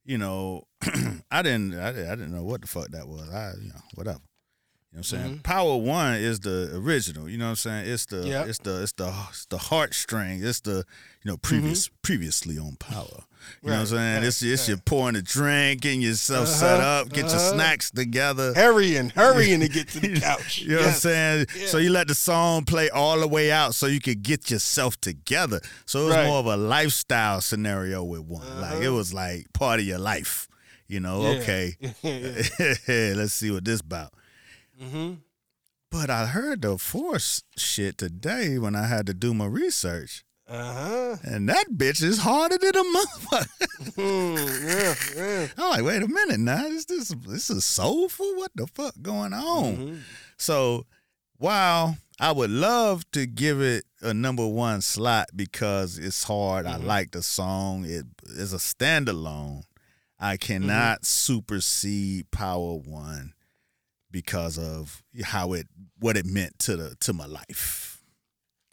you 0.06 0.18
know, 0.18 0.68
I 1.32 1.42
didn't, 1.42 1.76
I 1.80 1.92
didn't, 1.92 2.08
I 2.12 2.16
didn't 2.16 2.34
know 2.34 2.44
what 2.44 2.62
the 2.62 2.68
fuck 2.68 2.90
that 2.90 3.08
was. 3.08 3.30
I, 3.30 3.54
you 3.62 3.70
know, 3.70 3.82
whatever. 3.96 4.20
You 4.92 4.98
know 4.98 5.00
what 5.00 5.14
I'm 5.14 5.20
saying? 5.26 5.38
Mhm. 5.40 5.44
Power 5.44 5.78
One 5.78 6.14
is 6.16 6.42
the 6.42 6.72
original. 6.76 7.28
You 7.28 7.40
know 7.40 7.46
what 7.46 7.50
I'm 7.52 7.56
saying? 7.56 7.88
It's 7.92 8.06
the, 8.06 8.28
Yep. 8.28 8.48
it's 8.48 8.60
the, 8.60 8.84
it's 8.84 8.92
the, 8.92 9.14
it's 9.30 9.46
the 9.48 9.58
heartstring. 9.58 10.44
It's 10.44 10.60
the, 10.62 10.86
you 11.24 11.32
know, 11.32 11.38
previous, 11.38 11.90
previously 12.04 12.60
on 12.60 12.76
Power. 12.76 13.24
You 13.64 13.72
know 13.72 13.74
what 13.74 13.80
I'm 13.80 13.86
Mm-hmm. 13.86 13.96
Saying? 13.96 14.16
right, 14.18 14.24
it's 14.24 14.42
it's 14.44 14.62
right. 14.70 14.78
you 14.78 14.82
pouring 14.86 15.16
a 15.16 15.22
drink, 15.24 15.82
getting 15.82 16.02
yourself 16.02 16.48
set 16.48 16.80
Uh-huh, 16.80 17.02
up, 17.02 17.10
get 17.10 17.26
your 17.26 17.36
uh-huh. 17.36 17.54
snacks 17.54 17.90
together. 17.92 18.54
Hurrying, 18.54 19.10
hurrying 19.10 19.60
to 19.62 19.68
get 19.68 19.88
to 19.90 20.00
the 20.00 20.20
couch. 20.20 20.62
You 20.62 20.76
know 20.76 20.78
what 20.78 20.86
I'm 20.90 20.94
saying? 20.94 21.46
Yeah. 21.58 21.66
So 21.68 21.78
you 21.80 21.90
let 21.90 22.08
the 22.08 22.16
song 22.16 22.64
play 22.64 22.90
all 22.92 23.20
the 23.20 23.28
way 23.28 23.52
out 23.52 23.74
so 23.76 23.88
you 23.88 24.00
could 24.00 24.22
get 24.22 24.50
yourself 24.52 25.02
together. 25.02 25.60
So 25.88 26.04
it 26.04 26.06
was 26.06 26.16
Right. 26.16 26.28
more 26.28 26.38
of 26.40 26.46
a 26.46 26.56
lifestyle 26.56 27.42
scenario 27.42 28.04
with 28.04 28.22
one. 28.22 28.46
Like 28.62 28.76
it 28.76 28.86
Uh-huh. 28.88 28.94
was 28.96 29.12
like 29.14 29.52
part 29.54 29.80
of 29.80 29.86
your 29.88 30.00
life. 30.00 30.48
You 30.94 31.00
know, 31.00 31.22
Yeah. 31.24 31.40
okay. 31.40 31.76
Let's 33.16 33.34
see 33.34 33.50
what 33.52 33.66
this 33.66 33.82
about. 33.82 34.14
mm-hmm. 34.82 35.14
But 35.90 36.10
I 36.10 36.26
heard 36.28 36.62
the 36.62 36.78
force 36.78 37.44
shit 37.58 37.98
today 37.98 38.58
when 38.60 38.76
I 38.76 38.86
had 38.88 39.06
to 39.08 39.14
do 39.14 39.34
my 39.34 39.46
research. 39.46 40.24
Uh-huh. 40.48 41.16
And 41.24 41.48
that 41.50 41.66
bitch 41.76 42.04
is 42.04 42.20
harder 42.20 42.58
than 42.60 42.76
a 42.76 42.84
motherfucker. 42.84 43.48
Mm, 43.94 44.38
yeah, 44.68 44.96
yeah. 45.16 45.48
I'm 45.58 45.70
like, 45.72 45.84
wait 45.84 46.02
a 46.02 46.08
minute 46.08 46.40
now. 46.40 46.66
Is 46.66 46.86
this 46.86 47.10
this 47.28 47.50
is 47.50 47.64
soulful? 47.66 48.36
What 48.36 48.52
the 48.56 48.66
fuck 48.68 48.94
going 49.02 49.34
on? 49.34 49.76
Mhm. 49.78 50.00
So 50.38 50.86
while 51.38 51.98
I 52.20 52.32
would 52.32 52.50
love 52.50 53.04
to 53.12 53.26
give 53.28 53.62
it 53.62 53.86
a 54.02 54.14
number 54.14 54.48
one 54.48 54.82
slot 54.82 55.30
because 55.36 55.98
it's 56.00 56.24
hard, 56.24 56.66
I 56.66 56.78
Mhm. 56.80 56.86
like 56.86 57.12
the 57.12 57.22
song. 57.22 57.86
It 57.86 58.06
is 58.26 58.52
a 58.54 58.58
standalone. 58.58 59.64
I 60.24 60.38
cannot 60.38 61.06
supersede 61.06 62.32
Power 62.32 62.76
One 62.78 63.34
because 64.10 64.58
of 64.58 65.04
how 65.24 65.52
it 65.54 65.68
what 66.00 66.16
it 66.16 66.26
meant 66.26 66.60
to 66.60 66.78
the 66.78 66.96
to 67.02 67.12
my 67.14 67.26
life. 67.26 68.02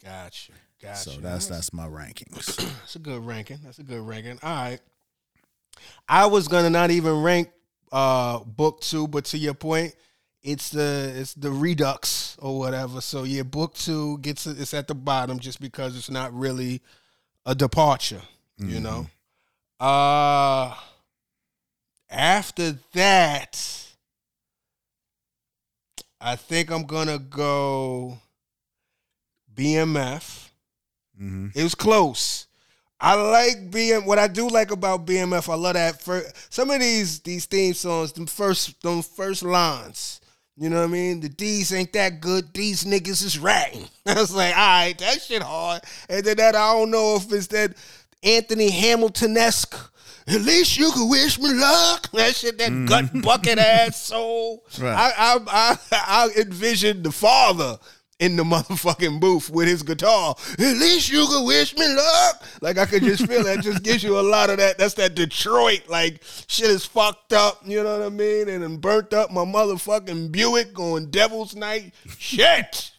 Gotcha. 0.03 0.53
Gotcha. 0.81 0.97
So 0.97 1.11
that's 1.19 1.47
that's 1.47 1.73
my 1.73 1.85
rankings. 1.87 2.55
That's 2.79 2.95
a 2.95 2.99
good 2.99 3.25
ranking. 3.25 3.59
That's 3.63 3.79
a 3.79 3.83
good 3.83 4.01
ranking. 4.01 4.39
All 4.41 4.49
right. 4.55 4.79
I 6.07 6.25
was 6.25 6.47
gonna 6.47 6.69
not 6.69 6.89
even 6.89 7.21
rank 7.21 7.49
uh 7.91 8.39
book 8.39 8.81
two, 8.81 9.07
but 9.07 9.25
to 9.25 9.37
your 9.37 9.53
point, 9.53 9.93
it's 10.41 10.69
the 10.69 11.11
it's 11.15 11.33
the 11.35 11.51
redux 11.51 12.37
or 12.39 12.57
whatever. 12.57 13.01
So 13.01 13.23
yeah, 13.23 13.43
book 13.43 13.73
two 13.75 14.17
gets 14.19 14.47
it's 14.47 14.73
at 14.73 14.87
the 14.87 14.95
bottom 14.95 15.37
just 15.37 15.59
because 15.61 15.95
it's 15.97 16.09
not 16.09 16.33
really 16.33 16.81
a 17.45 17.53
departure, 17.53 18.21
you 18.57 18.79
Mhm. 18.79 18.81
know. 18.81 19.07
Uh 19.85 20.75
after 22.11 22.77
that, 22.93 23.87
I 26.19 26.35
think 26.35 26.71
I'm 26.71 26.85
gonna 26.85 27.19
go 27.19 28.19
BMF. 29.53 30.51
hmm 31.17 31.47
It 31.55 31.63
was 31.63 31.75
close. 31.75 32.47
I 32.99 33.15
like 33.15 33.71
BM. 33.71 34.05
What 34.05 34.19
I 34.19 34.27
do 34.27 34.47
like 34.47 34.71
about 34.71 35.05
BMF, 35.05 35.49
I 35.49 35.55
love 35.55 35.73
that. 35.73 36.01
For 36.01 36.23
some 36.49 36.69
of 36.71 36.79
these 36.79 37.19
these 37.21 37.45
theme 37.45 37.73
songs, 37.73 38.13
them 38.13 38.27
first 38.27 38.81
them 38.83 39.01
first 39.01 39.43
lines. 39.43 40.21
You 40.57 40.69
know 40.69 40.77
what 40.77 40.89
I 40.89 40.93
mean? 40.93 41.21
The 41.21 41.29
D's 41.29 41.73
ain't 41.73 41.93
that 41.93 42.21
good. 42.21 42.53
These 42.53 42.83
niggas 42.85 43.23
is 43.23 43.39
ratting. 43.39 43.87
I 44.07 44.15
was 44.15 44.33
like, 44.35 44.55
all 44.55 44.61
right, 44.61 44.97
that 44.99 45.21
shit 45.21 45.43
hard. 45.43 45.81
And 46.09 46.25
then 46.25 46.37
that 46.37 46.55
I 46.55 46.73
don't 46.73 46.91
know 46.91 47.15
if 47.15 47.31
it's 47.33 47.47
that 47.47 47.75
Anthony 48.23 48.69
Hamilton 48.69 49.37
esque. 49.37 49.75
At 50.31 50.41
least 50.41 50.77
you 50.77 50.91
could 50.91 51.09
wish 51.09 51.39
me 51.39 51.53
luck. 51.53 52.09
That 52.13 52.35
shit, 52.35 52.57
that 52.59 52.85
gut 52.87 53.21
bucket 53.21 53.57
ass 53.57 54.01
soul. 54.01 54.63
Right. 54.79 54.93
I, 54.93 55.11
I 55.17 55.39
I 55.47 55.77
I 55.91 56.29
envisioned 56.39 57.03
the 57.03 57.11
father 57.11 57.77
in 58.19 58.35
the 58.35 58.43
motherfucking 58.53 59.19
booth 59.19 59.49
with 59.49 59.67
his 59.67 59.83
guitar. 59.83 60.35
At 60.53 60.59
least 60.59 61.11
you 61.11 61.25
could 61.27 61.45
wish 61.45 61.75
me 61.75 61.87
luck. 61.87 62.43
Like 62.61 62.77
I 62.77 62.85
could 62.85 63.03
just 63.03 63.25
feel 63.27 63.43
that. 63.43 63.61
Just 63.61 63.83
gives 63.83 64.03
you 64.03 64.19
a 64.19 64.21
lot 64.21 64.49
of 64.49 64.57
that. 64.57 64.77
That's 64.77 64.93
that 64.93 65.15
Detroit. 65.15 65.89
Like 65.89 66.23
shit 66.47 66.69
is 66.69 66.85
fucked 66.85 67.33
up. 67.33 67.61
You 67.65 67.83
know 67.83 67.97
what 67.97 68.05
I 68.05 68.09
mean? 68.09 68.47
And 68.47 68.63
then 68.63 68.77
burnt 68.77 69.13
up 69.13 69.31
my 69.31 69.43
motherfucking 69.43 70.31
Buick 70.31 70.73
going 70.73 71.09
Devil's 71.09 71.55
Night. 71.55 71.93
Shit. 72.17 72.91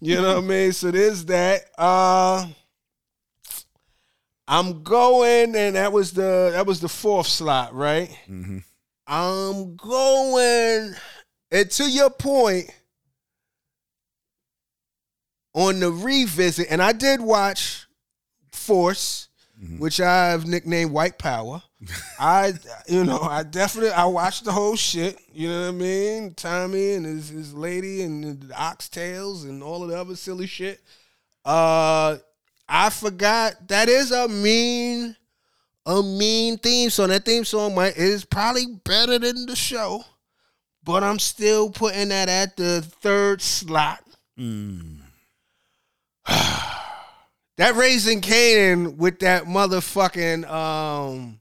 You 0.00 0.16
know 0.16 0.34
what 0.34 0.44
I 0.44 0.46
mean? 0.46 0.72
So 0.72 0.90
there's 0.90 1.24
that. 1.24 1.62
Uh 1.78 2.46
I'm 4.48 4.82
going, 4.82 5.56
and 5.56 5.74
that 5.76 5.92
was 5.92 6.12
the 6.12 6.50
that 6.52 6.66
was 6.66 6.80
the 6.80 6.88
fourth 6.88 7.26
slot, 7.26 7.74
right? 7.74 8.08
hmm 8.26 8.58
I'm 9.08 9.76
going, 9.76 10.94
and 11.52 11.70
to 11.70 11.88
your 11.90 12.10
point, 12.10 12.70
on 15.54 15.80
the 15.80 15.90
revisit, 15.90 16.66
and 16.70 16.82
I 16.82 16.92
did 16.92 17.20
watch 17.20 17.86
Force, 18.52 19.28
Mhm. 19.62 19.78
which 19.78 20.00
I've 20.00 20.46
nicknamed 20.46 20.90
White 20.90 21.18
Power. 21.18 21.62
I, 22.18 22.54
you 22.88 23.04
know, 23.04 23.20
I 23.20 23.42
definitely 23.42 23.90
I 23.92 24.06
watched 24.06 24.44
the 24.44 24.52
whole 24.52 24.76
shit. 24.76 25.18
You 25.32 25.48
know 25.48 25.60
what 25.62 25.68
I 25.68 25.72
mean? 25.72 26.34
Tommy 26.34 26.92
and 26.94 27.06
his 27.06 27.28
his 27.28 27.54
lady 27.54 28.02
and 28.02 28.42
the 28.42 28.54
oxtails 28.54 29.44
and 29.44 29.62
all 29.62 29.82
of 29.84 29.90
the 29.90 29.98
other 29.98 30.16
silly 30.16 30.46
shit. 30.46 30.80
Uh, 31.44 32.16
I 32.68 32.90
forgot 32.90 33.68
that 33.68 33.88
is 33.88 34.10
a 34.10 34.28
mean, 34.28 35.16
a 35.84 36.02
mean 36.02 36.58
theme 36.58 36.90
song. 36.90 37.08
That 37.08 37.24
theme 37.24 37.44
song 37.44 37.74
might 37.74 37.96
is 37.96 38.24
probably 38.24 38.66
better 38.84 39.18
than 39.18 39.46
the 39.46 39.56
show, 39.56 40.04
but 40.82 41.02
I'm 41.02 41.18
still 41.18 41.70
putting 41.70 42.08
that 42.08 42.28
at 42.28 42.56
the 42.56 42.82
third 42.82 43.40
slot. 43.42 44.02
Mm. 44.38 44.98
That 47.58 47.74
Raising 47.74 48.20
Kanan 48.20 48.96
with 48.96 49.20
that 49.20 49.44
motherfucking 49.44 50.46
um 50.46 51.40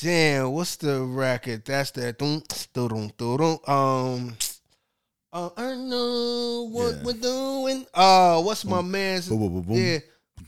damn, 0.00 0.52
what's 0.52 0.76
the 0.76 1.02
record? 1.02 1.64
That's 1.64 1.90
that 1.92 2.22
um 3.66 4.36
uh, 5.32 5.50
I 5.56 5.74
know 5.74 6.68
what 6.70 6.94
Yeah. 6.96 7.02
we're 7.04 7.12
doing. 7.14 7.86
Uh 7.94 8.40
what's 8.42 8.64
my 8.64 8.82
man's 8.82 9.28
Boom, 9.28 9.38
boom, 9.40 9.52
boom, 9.54 9.62
boom. 9.62 9.76
Yeah. 9.76 9.98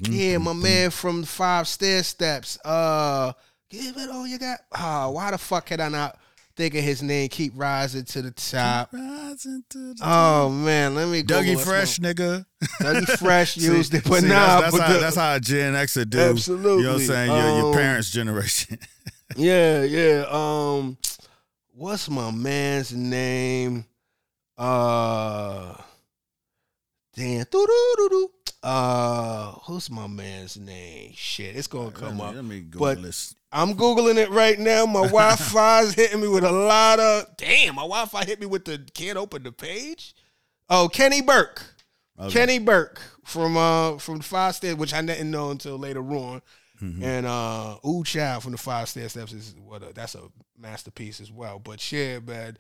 Mm-hmm. 0.02 0.12
Yeah, 0.12 0.39
my 0.39 0.52
man 0.52 0.90
from 0.90 1.24
Five 1.24 1.66
Stairsteps. 1.66 2.59
Uh 2.65 3.32
give 3.69 3.97
it 3.97 4.11
all 4.11 4.27
you 4.27 4.39
got. 4.39 4.61
Oh, 4.78 5.11
why 5.11 5.31
the 5.31 5.39
fuck 5.39 5.69
had 5.69 5.81
I 5.81 5.89
not 5.89 6.19
thinking 6.57 6.82
his 6.82 7.02
name 7.02 7.28
keep 7.28 7.52
rising 7.57 8.05
to 8.05 8.23
the 8.23 8.31
top? 8.31 8.93
Rising 8.93 9.62
to 9.70 9.94
the 9.94 10.01
Oh 10.02 10.48
man, 10.51 10.94
let 10.94 11.09
me 11.09 11.23
Dougie 11.23 11.44
Google 11.47 11.61
it. 11.61 11.65
Fresh, 11.65 11.98
nigga. 11.98 12.47
Dougie 12.81 13.19
Fresh 13.19 13.55
See- 13.55 13.62
used 13.66 13.93
it, 13.94 14.05
but 14.05 14.20
see, 14.23 14.28
nah, 14.28 14.61
that's, 14.61 14.77
that's, 14.77 14.86
how, 14.86 14.93
the- 14.94 14.98
that's 15.01 15.16
how 15.16 15.35
a 15.35 15.40
Gen 15.40 15.74
Xer 15.74 16.09
do. 16.09 16.19
Absolutely. 16.20 16.70
You 16.78 16.82
know 16.85 16.93
what 16.94 17.01
I'm 17.02 17.07
saying? 17.07 17.31
Your, 17.31 17.57
your 17.59 17.66
Um, 17.66 17.74
parents' 17.74 18.11
generation. 18.11 18.78
Yeah, 19.36 19.85
yeah. 19.85 20.24
Um, 20.28 20.98
what's 21.73 22.11
my 22.11 22.32
man's 22.32 22.93
name? 22.93 23.85
Uh, 24.61 25.74
damn. 27.15 27.45
Doo-doo-doo-doo. 27.51 28.31
Uh, 28.62 29.53
who's 29.65 29.91
my 29.91 30.07
man's 30.07 30.59
name? 30.59 31.12
Shit, 31.15 31.57
it's 31.57 31.66
gonna 31.66 31.91
come 31.91 32.19
let, 32.19 32.24
me, 32.24 32.24
up. 32.24 32.35
let 32.35 32.45
me 32.45 32.61
Google 32.61 32.81
But- 32.81 33.03
this. 33.03 33.35
I'm 33.53 33.74
googling 33.74 34.16
it 34.16 34.31
right 34.31 34.57
now. 34.61 34.87
My 34.87 35.07
Wi-Fi 35.07 35.81
is 35.81 35.95
hitting 35.97 36.20
me 36.20 36.28
with 36.28 36.45
a 36.45 36.53
lot 36.53 37.01
of. 37.01 37.37
Damn, 37.37 37.74
my 37.74 37.82
Wi-Fi 37.82 38.24
hit 38.24 38.39
me 38.39 38.47
with 38.47 38.65
the 38.65 38.78
can't 38.95 39.19
open 39.19 39.43
the 39.43 39.51
page. 39.51 40.15
Oh, 40.69 40.89
Kenny 40.93 41.20
Burke. 41.20 41.62
Okay. 42.16 42.32
Kenny 42.32 42.59
Burke 42.61 43.01
from 43.24 43.57
uh 43.57 43.99
from 43.99 44.19
the 44.19 44.23
Five 44.23 44.55
Steps, 44.55 44.77
which 44.78 44.95
I 44.95 45.03
didn't 45.03 45.32
know 45.32 45.51
until 45.51 45.78
later 45.78 46.01
on. 46.01 46.43
Mm-hmm. 46.81 47.03
And 47.03 47.27
uh 47.27 47.77
Ooh 47.85 48.05
Child 48.05 48.45
from 48.45 48.53
the 48.53 48.59
Five 48.59 48.87
Stairsteps 48.87 49.35
is 49.35 49.55
what 49.59 49.82
a, 49.82 49.93
that's 49.93 50.15
a 50.15 50.23
masterpiece 50.57 51.20
as 51.20 51.32
well. 51.32 51.59
But 51.59 51.91
yeah, 51.91 52.20
man, 52.20 52.57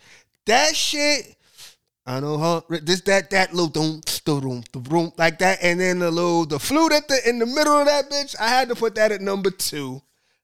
that 0.46 0.74
shit. 0.74 1.36
I 2.06 2.20
know 2.20 2.38
huh 2.38 2.60
this 2.68 3.02
that 3.02 3.30
that 3.30 3.52
little 3.52 3.68
doom 3.68 4.00
doom 4.24 4.62
doom 4.72 5.12
like 5.16 5.38
that, 5.38 5.58
and 5.62 5.78
then 5.78 5.98
the 5.98 6.10
little 6.10 6.46
the 6.46 6.58
flute 6.58 6.92
at 6.92 7.08
the 7.08 7.28
in 7.28 7.38
the 7.38 7.46
middle 7.46 7.78
of 7.78 7.86
that 7.86 8.10
bitch. 8.10 8.34
I 8.40 8.48
had 8.48 8.68
to 8.68 8.74
put 8.74 8.94
that 8.96 9.12
at 9.12 9.20
number 9.20 9.50
two. 9.50 10.02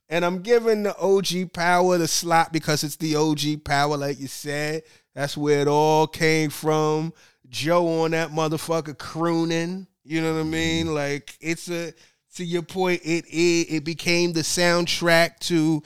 And 0.09 0.25
I'm 0.25 0.41
giving 0.43 0.85
the 0.85 0.97
OG 0.99 1.53
power 1.53 1.99
the 1.99 2.07
slot 2.07 2.53
because 2.53 2.85
it's 2.85 2.95
the 2.95 3.17
OG 3.17 3.65
power, 3.65 3.97
like 3.97 4.21
you 4.21 4.29
said. 4.29 4.85
That's 5.17 5.37
where 5.37 5.61
it 5.61 5.67
all 5.67 6.07
came 6.07 6.51
from. 6.51 7.13
Joe 7.49 8.03
on 8.03 8.13
that 8.13 8.31
motherfucker 8.31 8.97
crooning. 8.97 9.89
You 10.05 10.23
know 10.23 10.35
what 10.35 10.41
I 10.41 10.45
mean? 10.45 10.87
Mm-hmm. 10.87 10.95
Like 10.95 11.37
it's 11.41 11.69
a 11.69 11.93
to 12.37 12.45
your 12.45 12.63
point, 12.63 13.01
it 13.05 13.25
it, 13.27 13.77
it 13.77 13.85
became 13.85 14.33
the 14.33 14.43
soundtrack 14.43 15.39
to 15.41 15.83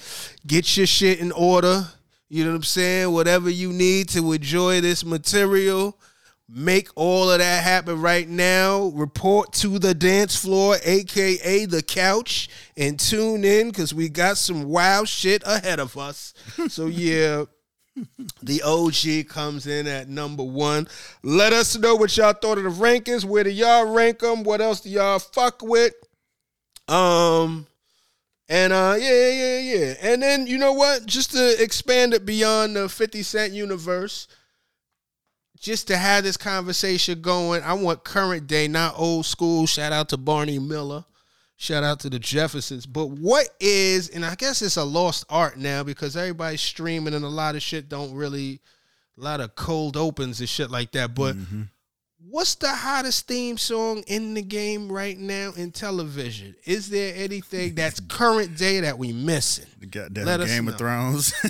get 0.46 0.76
your 0.76 0.86
shit 0.86 1.20
in 1.20 1.32
order. 1.32 1.86
You 2.30 2.44
know 2.44 2.50
what 2.50 2.58
I'm 2.58 2.62
saying? 2.62 3.12
Whatever 3.12 3.50
you 3.50 3.72
need 3.72 4.08
to 4.10 4.32
enjoy 4.32 4.80
this 4.80 5.04
material. 5.04 5.98
Make 6.48 6.88
all 6.94 7.30
of 7.30 7.38
that 7.38 7.62
happen 7.62 8.00
right 8.00 8.28
now. 8.28 8.86
Report 8.94 9.52
to 9.54 9.78
the 9.78 9.94
dance 9.94 10.36
floor, 10.36 10.76
aka 10.84 11.64
the 11.66 11.82
couch, 11.82 12.48
and 12.76 12.98
tune 12.98 13.44
in 13.44 13.68
because 13.68 13.92
we 13.92 14.08
got 14.08 14.36
some 14.36 14.64
wild 14.64 15.08
shit 15.08 15.42
ahead 15.44 15.78
of 15.78 15.96
us. 15.96 16.34
so 16.68 16.86
yeah, 16.86 17.44
the 18.42 18.62
OG 18.62 19.28
comes 19.28 19.66
in 19.66 19.86
at 19.86 20.08
number 20.08 20.42
one. 20.42 20.88
Let 21.22 21.52
us 21.52 21.76
know 21.76 21.96
what 21.96 22.16
y'all 22.16 22.32
thought 22.32 22.58
of 22.58 22.64
the 22.64 22.70
rankings. 22.70 23.24
Where 23.24 23.44
do 23.44 23.50
y'all 23.50 23.92
rank 23.92 24.20
them? 24.20 24.44
What 24.44 24.60
else 24.60 24.80
do 24.80 24.90
y'all 24.90 25.18
fuck 25.18 25.62
with? 25.62 25.94
Um, 26.88 27.66
and 28.50 28.72
uh, 28.72 28.96
yeah, 28.98 29.30
yeah, 29.30 29.58
yeah. 29.58 29.94
And 30.02 30.20
then 30.20 30.46
you 30.46 30.58
know 30.58 30.72
what? 30.72 31.06
Just 31.06 31.30
to 31.32 31.62
expand 31.62 32.12
it 32.12 32.26
beyond 32.26 32.74
the 32.74 32.88
Fifty 32.88 33.22
Cent 33.22 33.52
universe, 33.52 34.26
just 35.58 35.86
to 35.86 35.96
have 35.96 36.24
this 36.24 36.36
conversation 36.36 37.20
going, 37.22 37.62
I 37.62 37.74
want 37.74 38.02
current 38.02 38.48
day, 38.48 38.66
not 38.66 38.98
old 38.98 39.24
school. 39.24 39.66
Shout 39.66 39.92
out 39.92 40.08
to 40.08 40.16
Barney 40.16 40.58
Miller. 40.58 41.04
Shout 41.56 41.84
out 41.84 42.00
to 42.00 42.10
the 42.10 42.18
Jeffersons. 42.18 42.86
But 42.86 43.06
what 43.10 43.50
is, 43.60 44.08
and 44.08 44.24
I 44.24 44.34
guess 44.34 44.62
it's 44.62 44.78
a 44.78 44.84
lost 44.84 45.26
art 45.28 45.56
now 45.58 45.84
because 45.84 46.16
everybody's 46.16 46.62
streaming 46.62 47.14
and 47.14 47.24
a 47.24 47.28
lot 47.28 47.54
of 47.54 47.62
shit 47.62 47.88
don't 47.88 48.14
really, 48.14 48.60
a 49.16 49.20
lot 49.20 49.40
of 49.40 49.54
cold 49.54 49.96
opens 49.96 50.40
and 50.40 50.48
shit 50.48 50.70
like 50.70 50.92
that. 50.92 51.14
But 51.14 51.36
what's 52.28 52.54
the 52.56 52.68
hottest 52.68 53.26
theme 53.26 53.58
song 53.58 54.04
in 54.06 54.34
the 54.34 54.42
game 54.42 54.90
right 54.90 55.18
now 55.18 55.52
in 55.56 55.70
television? 55.70 56.54
Is 56.64 56.90
there 56.90 57.14
anything 57.16 57.74
that's 57.74 58.00
current 58.08 58.56
day 58.56 58.80
that 58.80 58.98
we 58.98 59.12
missing? 59.12 59.66
The 59.80 59.86
goddamn 59.86 60.26
Let 60.26 60.46
Game 60.46 60.68
of 60.68 60.78
Thrones. 60.78 61.32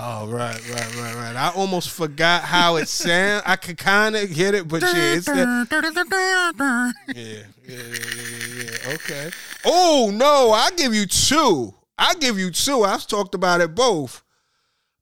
Oh, 0.00 0.28
right, 0.28 0.60
right, 0.70 0.96
right, 0.96 1.14
right. 1.14 1.36
I 1.36 1.50
almost 1.56 1.90
forgot 1.90 2.42
how 2.42 2.76
it 2.76 2.88
sounds. 2.88 3.42
I 3.44 3.56
could 3.56 3.78
kind 3.78 4.14
of 4.14 4.32
get 4.32 4.54
it, 4.54 4.68
but 4.68 4.82
yeah, 4.82 4.92
it's 4.94 5.26
the, 5.26 5.34
yeah, 5.34 5.64
yeah, 7.16 7.42
yeah, 7.66 7.78
yeah, 7.78 8.62
yeah. 8.62 8.94
Okay. 8.94 9.30
Oh 9.64 10.10
no, 10.14 10.52
I 10.52 10.70
give 10.76 10.94
you 10.94 11.06
two. 11.06 11.74
I 11.96 12.14
give 12.14 12.38
you 12.38 12.50
two. 12.52 12.84
I've 12.84 13.06
talked 13.06 13.34
about 13.34 13.60
it 13.60 13.74
both. 13.74 14.22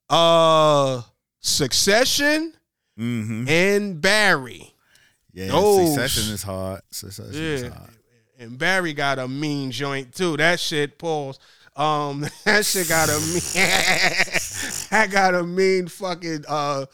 Uh, 0.09 1.03
Succession 1.41 2.55
mm-hmm. 2.99 3.49
and 3.49 4.01
Barry. 4.01 4.76
Yeah, 5.37 5.51
Oh, 5.53 5.85
Succession 5.95 6.33
is 6.33 6.43
hard. 6.43 6.81
Succession 6.91 7.35
is 7.35 7.63
Yeah. 7.65 7.69
hard. 7.69 7.91
And 8.39 8.59
Barry 8.59 8.95
got 8.95 9.19
a 9.19 9.29
mean 9.29 9.71
joint 9.71 10.15
too. 10.15 10.37
That 10.39 10.59
shit, 10.59 10.99
pause. 10.99 11.39
Um, 11.77 12.27
that 12.45 12.65
shit 12.65 12.89
got 12.89 13.11
a 13.11 13.21
mean. 13.21 13.69
I 14.91 15.07
got 15.07 15.35
a 15.35 15.43
mean 15.43 15.89
fucking 15.89 16.45
uh, 16.49 16.87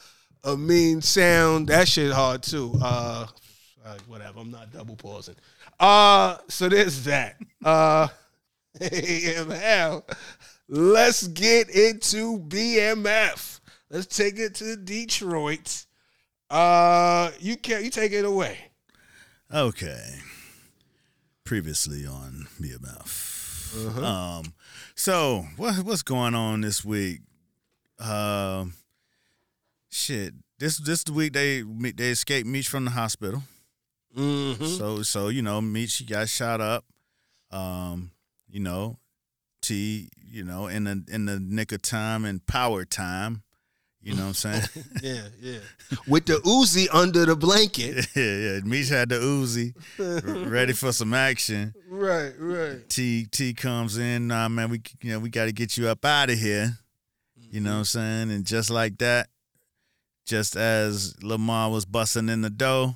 a 0.43 0.57
mean 0.57 1.01
sound. 1.01 1.67
That 1.67 1.87
shit 1.87 2.11
hard 2.11 2.43
too. 2.43 2.77
Uh, 2.81 3.27
uh, 3.85 3.97
whatever. 4.07 4.39
I'm 4.41 4.51
not 4.51 4.73
double 4.73 4.97
pausing. 4.97 5.35
Uh, 5.79 6.37
so 6.49 6.67
there's 6.67 7.03
that. 7.05 7.37
Uh, 7.63 8.07
AML. 8.81 10.03
Let's 10.67 11.27
get 11.27 11.69
into 11.69 12.39
BMF. 12.39 13.59
Let's 13.89 14.05
take 14.17 14.37
it 14.39 14.55
to 14.55 14.75
Detroit. 14.75 15.85
Uh, 16.53 17.31
you 17.39 17.57
can't. 17.57 17.83
you 17.83 17.89
take 17.89 18.11
it 18.11 18.25
away. 18.25 18.57
Okay. 19.51 20.19
Previously 21.43 22.05
on 22.05 22.47
BMF. 22.61 23.87
Uh-huh. 23.87 24.05
Um, 24.05 24.53
so 24.93 25.47
what 25.57 25.83
what's 25.83 26.03
going 26.03 26.35
on 26.35 26.61
this 26.61 26.85
week? 26.85 27.21
Um, 27.97 28.75
shit. 29.89 30.35
This 30.59 30.77
this 30.77 31.03
the 31.03 31.13
week 31.13 31.33
they 31.33 31.63
they 31.63 32.11
escaped 32.11 32.47
Meech 32.47 32.69
from 32.69 32.85
the 32.85 32.91
hospital. 32.91 33.41
Mm-hmm. 34.15 34.63
So 34.63 35.01
so 35.01 35.29
you 35.29 35.41
know 35.41 35.59
Meech 35.59 36.07
got 36.07 36.29
shot 36.29 36.61
up. 36.61 36.85
Um, 37.49 38.11
you 38.47 38.59
know, 38.59 38.99
T. 39.63 40.09
You 40.23 40.43
know 40.43 40.67
in 40.67 40.83
the 40.83 41.03
in 41.11 41.25
the 41.25 41.39
nick 41.39 41.71
of 41.71 41.81
time 41.81 42.25
and 42.25 42.45
power 42.45 42.85
time. 42.85 43.41
You 44.03 44.15
know 44.15 44.23
what 44.23 44.27
I'm 44.27 44.33
saying? 44.33 44.63
Yeah, 45.01 45.21
yeah. 45.41 45.59
With 46.07 46.25
the 46.25 46.33
Uzi 46.33 46.87
under 46.91 47.25
the 47.25 47.35
blanket. 47.37 48.07
yeah, 48.15 48.35
yeah. 48.35 48.59
Meech 48.59 48.89
had 48.89 49.09
the 49.09 49.15
Uzi 49.15 49.73
r- 49.97 50.49
ready 50.49 50.73
for 50.73 50.91
some 50.91 51.13
action. 51.13 51.73
Right, 51.87 52.33
right. 52.37 52.89
T 52.89 53.25
T 53.31 53.53
comes 53.53 53.97
in, 53.97 54.27
nah 54.27 54.49
man, 54.49 54.69
we 54.69 54.81
you 55.01 55.11
know, 55.11 55.19
we 55.19 55.29
gotta 55.29 55.53
get 55.53 55.77
you 55.77 55.87
up 55.87 56.03
out 56.03 56.29
of 56.29 56.37
here. 56.37 56.77
You 57.49 57.61
know 57.61 57.69
mm-hmm. 57.69 57.75
what 57.75 57.79
I'm 57.79 57.85
saying? 57.85 58.31
And 58.31 58.45
just 58.45 58.69
like 58.69 58.97
that, 58.97 59.29
just 60.25 60.57
as 60.57 61.21
Lamar 61.23 61.69
was 61.69 61.85
busting 61.85 62.27
in 62.27 62.41
the 62.41 62.49
door, 62.49 62.95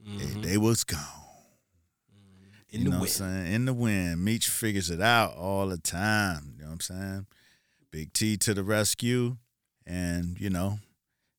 they, 0.00 0.24
they 0.50 0.56
was 0.56 0.84
gone. 0.84 0.98
Mm-hmm. 0.98 2.76
In 2.76 2.80
you 2.80 2.84
the 2.84 2.90
know 2.90 3.00
wind. 3.00 3.00
what 3.00 3.20
I'm 3.20 3.44
saying? 3.44 3.52
In 3.52 3.64
the 3.66 3.74
wind. 3.74 4.24
Meech 4.24 4.48
figures 4.48 4.90
it 4.90 5.00
out 5.00 5.36
all 5.36 5.68
the 5.68 5.78
time. 5.78 6.54
You 6.56 6.62
know 6.62 6.68
what 6.68 6.74
I'm 6.74 6.80
saying? 6.80 7.26
Big 7.90 8.12
T 8.12 8.36
to 8.38 8.54
the 8.54 8.62
rescue. 8.62 9.36
And, 9.88 10.38
you 10.38 10.50
know, 10.50 10.78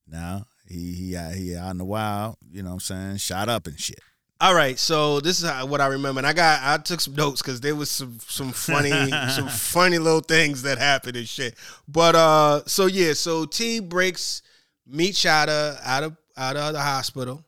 now 0.08 0.46
he 0.68 0.94
he 0.94 1.16
out 1.16 1.34
he 1.34 1.56
out 1.56 1.72
in 1.72 1.78
the 1.78 1.86
wild, 1.86 2.38
you 2.52 2.64
know 2.64 2.70
what 2.70 2.76
I'm 2.76 2.80
saying, 2.80 3.18
shot 3.18 3.48
up 3.48 3.68
and 3.68 3.80
shit. 3.80 4.00
All 4.42 4.56
right, 4.56 4.80
so 4.80 5.20
this 5.20 5.42
is 5.42 5.50
how, 5.50 5.66
what 5.66 5.82
I 5.82 5.88
remember, 5.88 6.20
and 6.20 6.28
I 6.28 6.34
got 6.34 6.62
I 6.64 6.82
took 6.82 7.02
some 7.02 7.16
notes 7.16 7.42
because 7.42 7.60
there 7.60 7.76
was 7.76 7.92
some 7.92 8.20
some 8.26 8.52
funny 8.52 8.90
some 9.30 9.50
funny 9.50 9.98
little 9.98 10.22
things 10.22 10.62
that 10.62 10.78
happened 10.78 11.18
and 11.18 11.28
shit. 11.28 11.56
But 11.88 12.16
uh, 12.16 12.62
so 12.66 12.86
yeah, 12.86 13.14
so 13.14 13.46
T 13.46 13.80
breaks 13.82 14.42
meet 14.88 15.26
out 15.26 15.50
of 15.50 15.78
out 15.84 16.04
of 16.04 16.18
out 16.38 16.56
of 16.56 16.74
the 16.74 16.82
hospital. 16.82 17.44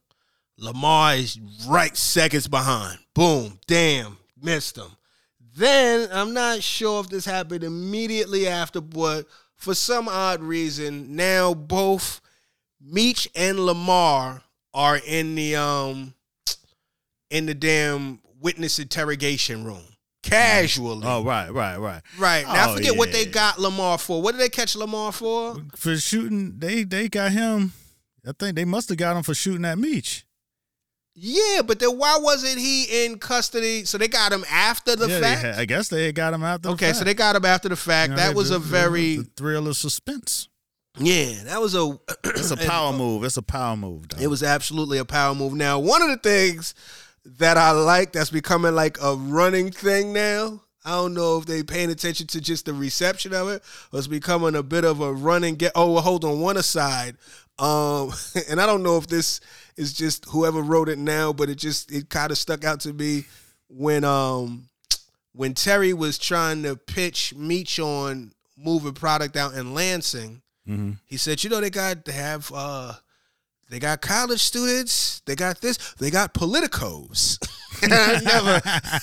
Lamar 0.58 1.16
is 1.16 1.40
right 1.68 1.96
seconds 1.96 2.48
behind. 2.48 3.00
Boom, 3.16 3.60
damn, 3.68 4.18
missed 4.40 4.78
him. 4.78 4.92
Then 5.56 6.10
I'm 6.12 6.34
not 6.34 6.62
sure 6.62 7.00
if 7.02 7.10
this 7.10 7.26
happened 7.26 7.64
immediately 7.64 8.48
after, 8.48 8.82
but 8.82 9.26
for 9.62 9.74
some 9.76 10.08
odd 10.10 10.42
reason, 10.42 11.16
now 11.16 11.54
both 11.54 12.20
Meech 12.82 13.28
and 13.36 13.60
Lamar 13.60 14.42
are 14.74 15.00
in 15.06 15.36
the 15.36 15.56
um 15.56 16.14
in 17.30 17.46
the 17.46 17.54
damn 17.54 18.20
witness 18.40 18.80
interrogation 18.80 19.64
room 19.64 19.84
casually. 20.24 21.04
Oh, 21.06 21.24
right, 21.24 21.50
right, 21.52 21.78
right. 21.78 22.02
Right. 22.18 22.44
Now 22.46 22.70
I 22.70 22.72
Oh, 22.72 22.76
forget 22.76 22.98
what 22.98 23.12
they 23.12 23.26
got 23.26 23.60
Lamar 23.60 23.98
for. 23.98 24.22
What 24.22 24.32
did 24.34 24.42
they 24.42 24.50
catch 24.50 24.76
Lamar 24.76 25.12
for? 25.12 25.58
For 25.76 25.96
shooting, 25.98 26.58
they 26.60 26.84
they 26.84 27.08
got 27.10 27.32
him. 27.32 27.74
I 28.28 28.32
think 28.38 28.56
they 28.56 28.66
must 28.66 28.90
have 28.90 28.98
got 28.98 29.16
him 29.18 29.24
for 29.24 29.34
shooting 29.34 29.66
at 29.66 29.78
Meech. 29.78 30.26
Yeah, 31.24 31.62
but 31.62 31.78
then 31.78 32.00
why 32.00 32.18
wasn't 32.20 32.58
he 32.58 33.06
in 33.06 33.20
custody? 33.20 33.86
So 33.86 34.00
they 34.00 34.08
got 34.08 34.34
him 34.34 34.44
after 34.50 34.96
the 34.96 35.08
yeah, 35.08 35.20
fact. 35.20 35.42
had- 35.42 35.56
I 35.60 35.66
guess 35.66 35.88
they 35.90 36.12
got 36.12 36.34
him 36.34 36.42
after. 36.44 36.70
the 36.70 36.74
okay, 36.74 36.94
so 36.94 37.04
they 37.04 37.14
got 37.14 37.36
him 37.36 37.46
after 37.46 37.70
the 37.70 37.76
fact. 37.76 38.10
You 38.10 38.16
know, 38.16 38.24
that 38.24 38.36
was 38.36 38.50
the- 38.50 38.56
a 38.56 38.60
very 38.60 39.18
the 39.18 39.24
thrill 39.38 39.68
of 39.68 39.78
suspense. 39.78 40.50
yeah. 40.98 41.44
That 41.44 41.62
was 41.62 41.76
a 41.76 42.00
It's 42.26 42.50
a 42.50 42.58
power 42.58 42.92
move. 42.92 43.24
It's 43.24 43.38
a 43.38 43.44
power 43.44 43.78
move. 43.78 44.08
Dog. 44.08 44.20
It 44.20 44.28
was 44.28 44.42
absolutely 44.42 44.98
a 44.98 45.06
power 45.06 45.36
move. 45.36 45.54
Now, 45.54 45.78
one 45.78 46.02
of 46.02 46.10
the 46.10 46.18
things 46.18 46.74
that 47.24 47.56
I 47.56 47.70
like 47.70 48.14
that's 48.14 48.32
becoming 48.32 48.74
like 48.74 48.98
a 49.00 49.14
running 49.16 49.72
thing 49.72 50.14
now. 50.14 50.62
I 50.84 50.94
don't 50.96 51.14
know 51.14 51.38
if 51.38 51.46
they 51.46 51.62
paying 51.62 51.92
attention 51.92 52.26
to 52.26 52.42
just 52.42 52.66
the 52.66 52.74
reception 52.74 53.36
of 53.36 53.48
it, 53.50 53.62
or 53.94 54.00
it's 54.00 54.08
becoming 54.08 54.56
a 54.56 54.64
bit 54.64 54.84
of 54.84 55.00
a 55.02 55.14
running 55.14 55.54
get. 55.54 55.74
Oh, 55.76 55.92
well, 55.92 56.02
hold 56.02 56.26
on, 56.26 56.40
one 56.42 56.58
aside. 56.58 57.18
Um, 57.62 58.12
and 58.50 58.60
I 58.60 58.66
don't 58.66 58.84
know 58.84 58.98
if 58.98 59.08
this 59.08 59.40
is 59.78 59.94
just 59.94 60.26
whoever 60.26 60.62
wrote 60.62 60.90
it 60.90 60.98
now, 60.98 61.32
but 61.32 61.50
it 61.50 61.56
just 61.56 61.92
it 61.92 62.10
kind 62.10 62.32
of 62.32 62.38
stuck 62.38 62.66
out 62.66 62.82
to 62.82 62.94
me 62.94 63.26
when 63.70 64.04
um 64.04 64.68
when 65.34 65.54
Terry 65.54 65.94
was 65.94 66.18
trying 66.18 66.64
to 66.64 66.76
pitch 66.76 67.34
Meech 67.36 67.80
on 67.80 68.34
moving 68.58 68.94
product 68.94 69.38
out 69.38 69.54
in 69.54 69.74
Lansing. 69.74 70.42
Mhm. 70.68 70.98
He 71.06 71.18
said, 71.18 71.44
you 71.44 71.50
know, 71.50 71.62
they 71.62 71.70
got 71.70 72.06
to 72.06 72.12
have 72.12 72.52
uh 72.54 72.94
they 73.70 73.80
got 73.80 74.02
college 74.02 74.42
students, 74.42 75.22
they 75.26 75.36
got 75.36 75.62
this, 75.62 75.78
they 76.00 76.10
got 76.12 76.34
politicos. 76.34 77.38
And 77.84 77.94
I've 77.94 78.24
never 78.24 78.62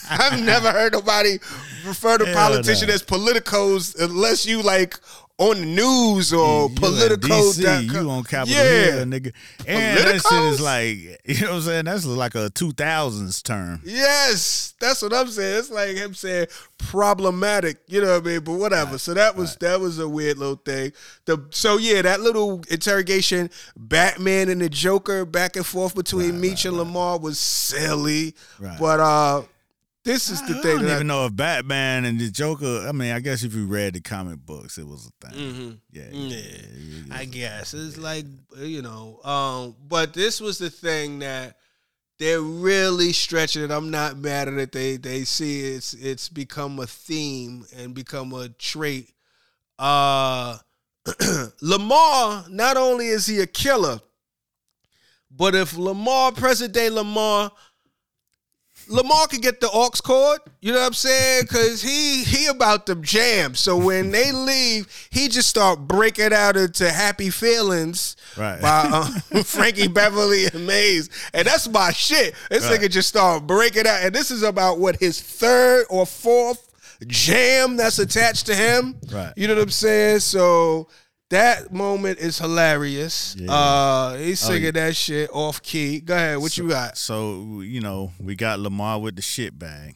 I've 0.08 0.40
never 0.40 0.70
heard 0.70 0.92
nobody 0.92 1.38
refer 1.84 2.18
to 2.18 2.26
Hell 2.26 2.34
politician 2.34 2.86
no. 2.88 2.94
as 2.94 3.02
politicos 3.02 3.98
unless 4.00 4.46
you 4.46 4.62
like 4.62 5.00
on 5.38 5.60
the 5.60 5.66
news 5.66 6.32
or 6.32 6.68
You 6.68 6.74
politico. 6.74 7.28
DC, 7.28 7.92
you 7.92 8.10
on 8.10 8.24
Capitol 8.24 8.56
yeah. 8.56 8.92
Hill, 8.92 9.04
nigga. 9.04 9.32
And 9.66 9.98
that 9.98 10.20
shit 10.28 10.42
is 10.52 10.60
like, 10.60 10.98
you 11.24 11.46
know 11.46 11.52
what 11.52 11.56
I'm 11.56 11.62
saying? 11.62 11.84
That's 11.84 12.04
like 12.04 12.34
a 12.34 12.50
2000s 12.50 13.42
term. 13.44 13.80
Yes, 13.84 14.74
that's 14.80 15.00
what 15.00 15.14
I'm 15.14 15.28
saying. 15.28 15.58
It's 15.60 15.70
like 15.70 15.90
him 15.90 16.12
saying 16.14 16.48
problematic, 16.78 17.78
you 17.86 18.00
know 18.00 18.14
what 18.14 18.26
I 18.26 18.30
mean? 18.30 18.40
But 18.40 18.54
whatever. 18.54 18.98
so 18.98 19.14
that 19.14 19.36
was 19.36 19.54
that 19.56 19.78
was 19.80 20.00
a 20.00 20.08
weird 20.08 20.38
little 20.38 20.56
thing. 20.56 20.92
The 21.26 21.46
so 21.50 21.76
yeah, 21.76 22.02
that 22.02 22.20
little 22.20 22.62
interrogation, 22.68 23.50
Batman 23.76 24.48
and 24.48 24.60
the 24.60 24.68
Joker 24.68 25.24
back 25.24 25.54
and 25.54 25.64
forth 25.64 25.94
between 25.94 26.40
Meech 26.40 26.64
and 26.64 26.76
Lamar 26.76 27.18
was 27.18 27.38
silly. 27.38 28.34
Right. 28.58 28.78
But 28.78 29.00
uh 29.00 29.42
this 30.08 30.30
is 30.30 30.40
the 30.42 30.58
I 30.58 30.62
thing 30.62 30.70
I 30.70 30.74
don't 30.80 30.84
that 30.86 30.94
even 30.96 31.06
know 31.06 31.26
if 31.26 31.36
Batman 31.36 32.04
and 32.06 32.18
the 32.18 32.30
Joker. 32.30 32.86
I 32.88 32.92
mean, 32.92 33.12
I 33.12 33.20
guess 33.20 33.42
if 33.44 33.54
you 33.54 33.66
read 33.66 33.92
the 33.94 34.00
comic 34.00 34.38
books, 34.44 34.78
it 34.78 34.86
was 34.86 35.06
a 35.06 35.26
thing. 35.26 35.38
Mhm. 35.38 35.78
Yeah, 35.90 36.02
Yeah, 36.10 36.36
yeah, 36.36 37.02
yeah. 37.08 37.14
I 37.16 37.24
guess 37.26 37.74
it's 37.74 37.98
like 37.98 38.24
you 38.56 38.80
know, 38.82 39.20
um, 39.22 39.76
but 39.86 40.14
this 40.14 40.40
was 40.40 40.58
the 40.58 40.70
thing 40.70 41.18
that 41.18 41.56
they're 42.18 42.40
really 42.40 43.12
stretching 43.12 43.62
it. 43.62 43.70
I'm 43.70 43.90
not 43.90 44.16
mad 44.16 44.48
at 44.48 44.54
it. 44.54 44.72
They 44.72 44.96
they 44.96 45.24
see 45.24 45.60
it's 45.60 45.92
it's 45.92 46.28
become 46.28 46.78
a 46.78 46.86
theme 46.86 47.66
and 47.76 47.94
become 47.94 48.32
a 48.32 48.48
trait. 48.48 49.12
Uh, 49.78 50.58
Lamar, 51.62 52.46
not 52.48 52.76
only 52.76 53.08
is 53.08 53.26
he 53.26 53.40
a 53.40 53.46
killer, 53.46 54.00
but 55.30 55.54
if 55.54 55.76
Lamar, 55.76 56.32
present 56.32 56.72
day 56.72 56.90
Lamar, 56.90 57.52
Lamar 58.88 59.26
could 59.28 59.42
get 59.42 59.60
the 59.60 59.68
aux 59.70 59.90
cord, 60.02 60.40
you 60.60 60.72
know 60.72 60.80
what 60.80 60.86
I'm 60.86 60.92
saying? 60.94 61.46
Cause 61.46 61.82
he 61.82 62.24
he 62.24 62.46
about 62.46 62.86
them 62.86 63.02
jams. 63.02 63.60
So 63.60 63.76
when 63.76 64.10
they 64.10 64.32
leave, 64.32 64.86
he 65.10 65.28
just 65.28 65.48
start 65.48 65.80
breaking 65.86 66.32
out 66.32 66.56
into 66.56 66.90
happy 66.90 67.30
feelings 67.30 68.16
Right. 68.36 68.60
by 68.60 68.88
uh, 69.32 69.42
Frankie 69.44 69.88
Beverly 69.88 70.46
and 70.46 70.66
Maze. 70.66 71.10
And 71.34 71.46
that's 71.46 71.68
my 71.68 71.92
shit. 71.92 72.34
This 72.50 72.64
Right. 72.68 72.80
nigga 72.80 72.90
just 72.90 73.08
start 73.08 73.46
breaking 73.46 73.86
out. 73.86 74.02
And 74.02 74.14
this 74.14 74.30
is 74.30 74.42
about 74.42 74.78
what 74.78 74.96
his 74.96 75.20
third 75.20 75.84
or 75.90 76.06
fourth 76.06 76.64
jam 77.06 77.76
that's 77.76 77.98
attached 77.98 78.46
to 78.46 78.54
him. 78.54 78.96
Right. 79.12 79.32
You 79.36 79.48
know 79.48 79.54
what 79.54 79.62
I'm 79.64 79.70
saying? 79.70 80.20
So 80.20 80.88
that 81.30 81.72
moment 81.72 82.18
is 82.18 82.38
hilarious. 82.38 83.36
Yeah. 83.38 83.52
Uh 83.52 84.16
he's 84.16 84.42
Oh, 84.44 84.48
singing 84.48 84.64
yeah. 84.64 84.70
that 84.72 84.96
shit 84.96 85.30
off 85.32 85.60
key. 85.62 86.00
Go 86.00 86.14
ahead, 86.14 86.38
what 86.38 86.56
you 86.56 86.68
got? 86.68 86.96
So 86.96 87.60
you 87.60 87.80
know, 87.80 88.12
we 88.20 88.34
got 88.34 88.60
Lamar 88.60 88.98
with 89.00 89.16
the 89.16 89.22
shit 89.22 89.58
bag. 89.58 89.94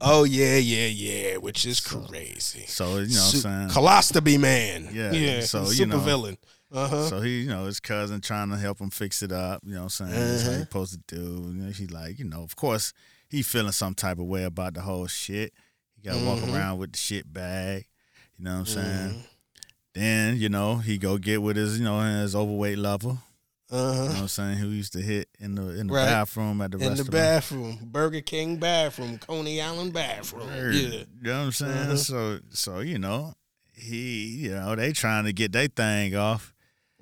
Oh 0.00 0.24
yeah, 0.24 0.56
yeah, 0.56 0.86
yeah, 0.86 1.36
which 1.36 1.64
is 1.64 1.78
crazy. 1.80 2.64
So 2.66 2.94
you 2.96 3.02
know, 3.02 3.06
Su- 3.08 3.38
what 3.48 3.54
I'm 3.54 3.70
saying. 3.70 3.84
Colostomy 3.86 4.38
man. 4.40 4.88
Yeah, 4.92 5.12
yeah. 5.12 5.40
so, 5.42 5.60
you 5.62 5.66
super 5.74 5.96
know. 5.96 5.98
villain. 6.00 6.38
Uh 6.72 6.88
huh. 6.88 7.06
So 7.08 7.20
he, 7.20 7.42
you 7.42 7.48
know, 7.48 7.66
his 7.66 7.78
cousin 7.80 8.20
trying 8.20 8.48
to 8.50 8.56
help 8.56 8.80
him 8.80 8.90
fix 8.90 9.22
it 9.22 9.30
up. 9.30 9.60
You 9.64 9.74
know 9.74 9.84
what 9.84 10.00
I'm 10.00 10.08
saying? 10.08 10.10
That's 10.12 10.42
how 10.42 10.48
he 10.48 10.54
Uh-huh. 10.56 10.64
supposed 10.64 10.92
to 11.08 11.14
do. 11.16 11.22
You 11.22 11.54
know, 11.62 11.70
he's 11.70 11.90
like, 11.90 12.18
you 12.18 12.24
know, 12.24 12.42
of 12.42 12.56
course, 12.56 12.92
he 13.28 13.42
feeling 13.42 13.72
some 13.72 13.94
type 13.94 14.18
of 14.18 14.24
way 14.26 14.42
about 14.44 14.74
the 14.74 14.80
whole 14.80 15.06
shit. 15.06 15.52
He 15.94 16.08
got 16.08 16.18
to 16.18 16.24
walk 16.24 16.38
Mhm. 16.40 16.52
around 16.54 16.78
with 16.78 16.92
the 16.92 16.98
shit 16.98 17.30
bag. 17.32 17.86
You 18.38 18.44
know 18.46 18.52
what 18.52 18.58
I'm 18.60 18.66
saying? 18.66 19.24
Then, 19.94 20.36
you 20.38 20.48
know, 20.48 20.76
he 20.76 20.96
go 20.98 21.18
get 21.18 21.42
with 21.42 21.56
his, 21.56 21.78
you 21.78 21.84
know, 21.84 22.00
his 22.00 22.34
overweight 22.34 22.78
lover. 22.78 23.18
Uh-huh. 23.70 23.92
You 23.92 24.08
know 24.08 24.14
what 24.14 24.18
I'm 24.20 24.28
saying? 24.28 24.58
Who 24.58 24.68
used 24.68 24.92
to 24.94 25.00
hit 25.00 25.28
in 25.38 25.54
the 25.54 25.70
in 25.78 25.86
the 25.86 25.94
Right. 25.94 26.04
bathroom 26.06 26.60
at 26.60 26.72
the 26.72 26.78
restaurant? 26.78 27.00
In 27.00 27.04
the 27.06 27.10
bathroom, 27.10 27.78
Burger 27.84 28.20
King 28.20 28.56
bathroom, 28.56 29.18
Coney 29.18 29.60
Island 29.62 29.92
bathroom. 29.94 30.46
Word. 30.46 30.74
Yeah. 30.74 30.88
You 30.90 31.06
know 31.22 31.38
what 31.38 31.44
I'm 31.46 31.52
saying? 31.52 31.72
Uh-huh. 31.72 31.96
So 31.96 32.40
so 32.50 32.80
you 32.80 32.98
know, 32.98 33.34
he 33.74 34.44
you 34.44 34.50
know, 34.50 34.76
they 34.76 34.92
trying 34.92 35.24
to 35.24 35.32
get 35.32 35.52
their 35.52 35.68
thing 35.68 36.14
off. 36.14 36.51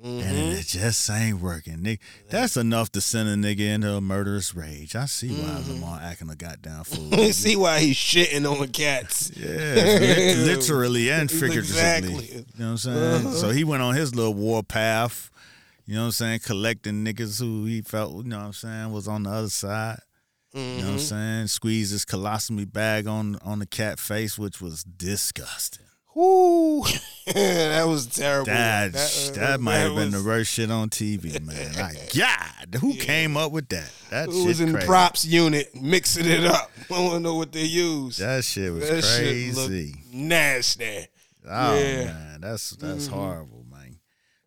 Mhm. 0.05 0.23
And 0.23 0.53
it 0.59 0.67
just 0.67 1.11
ain't 1.11 1.41
working. 1.41 1.79
Nigga, 1.79 1.99
that's 2.31 2.57
enough 2.57 2.91
to 2.93 3.01
send 3.03 3.29
a 3.29 3.35
nigga 3.37 3.75
into 3.75 3.93
a 3.93 4.01
murderous 4.01 4.55
rage. 4.55 4.97
I 4.97 5.05
see 5.05 5.29
why 5.29 5.61
Mhm. 5.61 5.69
Lamar 5.69 6.01
acting 6.03 6.31
a 6.31 6.37
goddamn 6.37 6.85
fool. 6.85 7.15
You 7.15 7.33
see 7.35 7.55
why 7.57 7.81
he's 7.81 7.97
shitting 7.97 8.51
on 8.51 8.69
cats. 8.69 9.31
Yeah, 9.37 10.35
literally 10.45 11.11
and 11.11 11.31
figuratively. 11.31 11.59
Exactly. 11.59 12.27
You 12.35 12.45
know 12.59 12.65
what 12.67 12.71
I'm 12.73 12.79
saying? 12.79 13.27
Uh-huh. 13.27 13.35
So 13.37 13.51
he 13.51 13.63
went 13.65 13.83
on 13.83 13.95
his 13.95 14.15
little 14.15 14.35
war 14.35 14.63
path. 14.63 15.31
You 15.87 15.97
know 15.97 16.03
what 16.03 16.07
I'm 16.07 16.13
saying? 16.13 16.41
Collecting 16.41 17.05
niggas 17.05 17.39
who 17.41 17.65
he 17.67 17.83
felt, 17.83 18.15
you 18.25 18.31
know 18.31 18.39
what 18.39 18.45
I'm 18.47 18.53
saying, 18.53 18.93
was 18.93 19.09
on 19.09 19.25
the 19.25 19.31
other 19.31 19.51
side. 19.51 19.99
You 20.55 20.61
know 20.61 20.77
what 20.77 20.85
I'm 20.85 20.97
Mhm. 20.97 21.01
saying? 21.01 21.47
Squeezed 21.49 21.93
his 21.93 22.05
colostomy 22.05 22.71
bag 22.73 23.07
on 23.07 23.37
on 23.43 23.59
the 23.59 23.67
cat 23.67 23.99
face, 23.99 24.39
which 24.39 24.61
was 24.61 24.83
disgusting. 24.83 25.85
Whoo, 26.15 26.83
that 27.27 27.85
was 27.87 28.07
terrible. 28.07 28.47
That 28.47 28.95
uh, 28.97 29.33
that, 29.39 29.61
might 29.61 29.77
have 29.77 29.95
been 29.95 30.11
the 30.11 30.23
worst 30.23 30.53
shit 30.53 30.71
on 30.71 30.91
TV, 30.91 31.41
man. 31.47 31.73
Like, 31.75 32.13
God, 32.15 32.75
who 32.81 32.95
came 32.95 33.37
up 33.37 33.53
with 33.53 33.69
that? 33.69 33.91
That 34.11 34.27
Who 34.29 34.39
shit 34.41 34.47
was 34.49 34.61
in 34.61 34.73
crazy. 34.73 34.87
the 34.87 34.91
props 34.91 35.25
unit 35.25 35.75
mixing 35.81 36.27
it 36.27 36.45
up? 36.45 36.71
I 36.91 37.09
to 37.11 37.21
know 37.21 37.37
what 37.37 37.53
they 37.53 37.63
used. 37.65 38.19
That 38.21 38.43
shit 38.45 38.73
was 38.73 38.89
That 38.89 39.05
crazy. 39.05 39.93
looked 39.93 40.13
nasty. 40.15 41.07
oh 41.49 41.79
yeah. 41.79 42.05
man, 42.07 42.41
that's 42.41 42.71
that's 42.71 43.07
Mhm. 43.09 43.13
horrible, 43.13 43.65
man. 43.71 43.99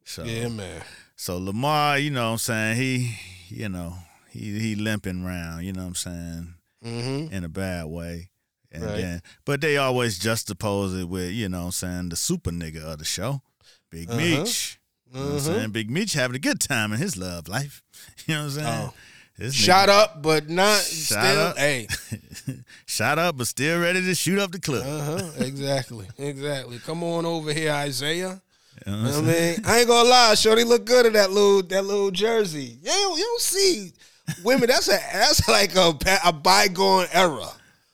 So 0.03 0.25
Yeah, 0.25 0.49
man. 0.49 0.81
so 1.15 1.37
Lamar, 1.37 1.97
you 1.97 2.11
know 2.11 2.25
what 2.25 2.31
I'm 2.33 2.37
saying, 2.39 2.77
he 2.77 3.17
you 3.47 3.69
know, 3.69 3.95
he 4.29 4.59
he 4.59 4.75
limping 4.75 5.23
around, 5.25 5.63
you 5.63 5.71
know 5.71 5.83
what 5.83 5.87
I'm 5.87 5.95
saying, 5.95 6.53
Mm-hmm. 6.83 7.33
in 7.33 7.43
a 7.45 7.49
bad 7.49 7.85
way. 7.85 8.29
And 8.73 8.83
Right. 8.83 8.97
then 8.97 9.21
but 9.45 9.61
they 9.61 9.77
always 9.77 10.19
juxtapose 10.19 10.99
it 11.01 11.05
with, 11.07 11.31
you 11.31 11.47
know 11.47 11.59
what 11.59 11.65
I'm 11.65 11.71
saying, 11.71 12.09
the 12.09 12.15
super 12.15 12.51
nigga 12.51 12.81
of 12.83 12.97
the 12.99 13.05
show. 13.05 13.41
Big 13.91 14.09
Uh-huh. 14.09 14.17
Meech. 14.19 14.79
You 15.13 15.19
know 15.19 15.25
I'm 15.27 15.37
Mhm. 15.37 15.41
saying? 15.45 15.69
Big 15.71 15.91
Meech 15.91 16.13
having 16.13 16.35
a 16.35 16.39
good 16.39 16.59
time 16.59 16.91
in 16.91 16.99
his 16.99 17.15
love 17.15 17.47
life. 17.47 17.81
You 18.27 18.33
know 18.35 18.41
what 18.45 18.45
I'm 18.49 18.55
saying? 18.55 18.67
Oh. 18.89 18.93
This 19.37 19.53
Shot 19.55 19.89
nigga- 19.89 20.01
up, 20.03 20.21
but 20.21 20.47
not 20.49 20.79
Shot 20.83 20.85
still. 21.23 21.39
up. 21.39 21.57
Hey, 21.57 21.87
Shot 22.85 23.17
up, 23.19 23.37
but 23.37 23.47
still 23.47 23.79
ready 23.79 24.01
to 24.01 24.13
shoot 24.15 24.37
up 24.39 24.51
the 24.51 24.59
club. 24.59 24.83
uh 24.85 25.17
huh. 25.19 25.31
Exactly, 25.39 26.07
exactly. 26.17 26.79
Come 26.79 27.03
on 27.03 27.25
over 27.25 27.51
here, 27.53 27.71
Isaiah. 27.71 28.41
You 28.85 28.91
know 28.91 29.01
what 29.03 29.13
I'm 29.15 29.29
I 29.29 29.31
mean, 29.33 29.61
I 29.65 29.79
ain't 29.79 29.87
gonna 29.87 30.09
lie, 30.09 30.35
Shorty 30.35 30.63
look 30.63 30.85
good 30.85 31.05
in 31.05 31.13
that 31.13 31.31
little 31.31 31.63
that 31.63 31.83
little 31.85 32.11
jersey. 32.11 32.77
You 32.81 32.89
don't, 32.89 33.17
you 33.17 33.23
don't 33.23 33.41
see 33.41 33.93
women. 34.43 34.67
That's 34.67 34.87
a 34.87 34.99
that's 35.13 35.47
like 35.47 35.75
a 35.75 35.95
a 36.25 36.33
bygone 36.33 37.07
era 37.11 37.49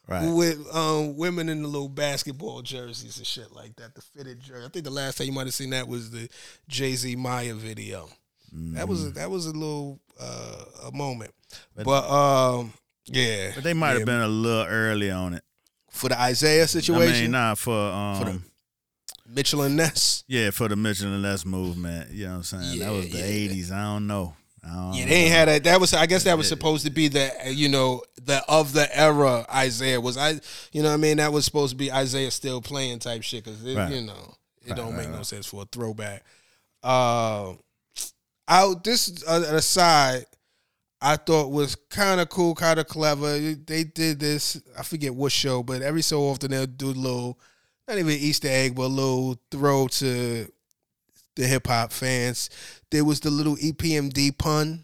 Right. 0.09 0.27
with 0.33 0.75
um, 0.75 1.15
women 1.17 1.49
in 1.49 1.61
the 1.61 1.67
little 1.67 1.87
basketball 1.89 2.61
jerseys 2.63 3.17
and 3.17 3.27
shit 3.27 3.51
like 3.55 3.75
that. 3.75 3.93
The 3.95 4.01
fitted 4.01 4.39
jersey. 4.39 4.65
I 4.65 4.69
think 4.69 4.85
the 4.85 4.91
last 4.91 5.17
time 5.17 5.27
you 5.27 5.33
might 5.33 5.45
have 5.47 5.53
seen 5.53 5.69
that 5.69 5.87
was 5.87 6.09
the 6.11 6.27
Jay 6.67 6.95
Z 6.95 7.15
Maya 7.15 7.53
video. 7.53 8.09
That 8.51 8.87
was 8.87 9.01
Mm-hmm. 9.01 9.09
a, 9.09 9.11
that 9.13 9.29
was 9.29 9.45
a 9.45 9.51
little 9.51 9.99
uh, 10.19 10.65
a 10.87 10.91
moment, 10.91 11.31
but, 11.75 12.09
um, 12.09 12.73
yeah. 13.05 13.51
But 13.53 13.63
they 13.63 13.73
might 13.73 13.89
have 13.91 13.99
Yeah. 13.99 14.05
been 14.05 14.21
a 14.21 14.27
little 14.27 14.65
early 14.65 15.11
on 15.11 15.33
it. 15.35 15.43
for 15.91 16.09
the 16.09 16.27
Isiah 16.29 16.67
situation. 16.67 17.15
I 17.15 17.21
mean, 17.21 17.31
nah, 17.31 17.55
for 17.55 17.73
um, 17.91 18.17
For 18.19 18.25
the- 18.25 18.41
Mitchell 19.27 19.61
and 19.61 19.75
Ness. 19.77 20.23
yeah, 20.27 20.49
for 20.49 20.67
the 20.67 20.75
Mitchell 20.75 21.13
and 21.13 21.21
Ness 21.21 21.45
movement. 21.45 22.09
You 22.11 22.25
know 22.25 22.31
what 22.31 22.37
I'm 22.37 22.43
saying? 22.43 22.79
that 22.79 22.91
was 22.91 23.09
the 23.11 23.17
Yeah, 23.19 23.25
yeah. 23.25 23.49
'80s. 23.53 23.71
I 23.71 23.83
don't 23.83 24.07
know. 24.07 24.33
I 24.63 24.91
Yeah, 24.95 25.05
they 25.05 25.15
ain't 25.15 25.31
had 25.31 25.47
that. 25.47 25.63
That 25.63 25.79
was, 25.79 25.93
I 25.93 26.05
guess, 26.05 26.23
that 26.25 26.37
was 26.37 26.47
supposed 26.47 26.85
to 26.85 26.91
be 26.91 27.07
the, 27.07 27.31
you 27.47 27.69
know, 27.69 28.01
the 28.23 28.43
of 28.47 28.73
the 28.73 28.87
era 28.97 29.45
Isiah 29.63 30.01
was. 30.01 30.17
I, 30.17 30.39
you 30.71 30.81
know, 30.83 30.89
what 30.89 30.95
I 30.95 30.97
mean, 30.97 31.17
that 31.17 31.31
was 31.31 31.45
supposed 31.45 31.71
to 31.71 31.77
be 31.77 31.89
Isiah 31.89 32.31
still 32.31 32.61
playing 32.61 32.99
type 32.99 33.23
shit 33.23 33.43
because 33.43 33.61
Right. 33.61 33.91
you 33.93 34.01
know 34.01 34.35
it 34.65 34.69
Right, 34.69 34.75
don't 34.75 34.95
right, 34.95 35.07
make 35.07 35.09
no 35.09 35.23
sense 35.23 35.45
for 35.47 35.63
a 35.63 35.65
throwback. 35.65 36.23
Uh, 36.83 37.53
out 38.47 38.83
this 38.83 39.23
uh, 39.27 39.43
aside, 39.49 40.25
I 41.01 41.15
thought 41.15 41.51
was 41.51 41.75
kind 41.75 42.19
of 42.19 42.29
cool, 42.29 42.55
kind 42.55 42.79
of 42.79 42.87
clever. 42.87 43.37
They 43.39 43.83
did 43.85 44.19
this. 44.19 44.61
I 44.77 44.83
forget 44.83 45.15
what 45.15 45.31
show, 45.31 45.63
but 45.63 45.81
every 45.81 46.01
so 46.01 46.23
often 46.23 46.51
they'll 46.51 46.65
do 46.65 46.87
a 46.87 46.91
little, 46.91 47.39
not 47.87 47.97
even 47.97 48.11
Easter 48.11 48.49
egg, 48.49 48.75
but 48.75 48.83
a 48.83 48.87
little 48.87 49.39
throw 49.51 49.87
to 49.87 50.51
the 51.39 51.47
hip 51.47 51.67
hop 51.67 51.91
fans. 51.91 52.49
There 52.91 53.05
was 53.05 53.21
the 53.21 53.29
little 53.29 53.55
EPMD 53.55 54.37
pun 54.37 54.83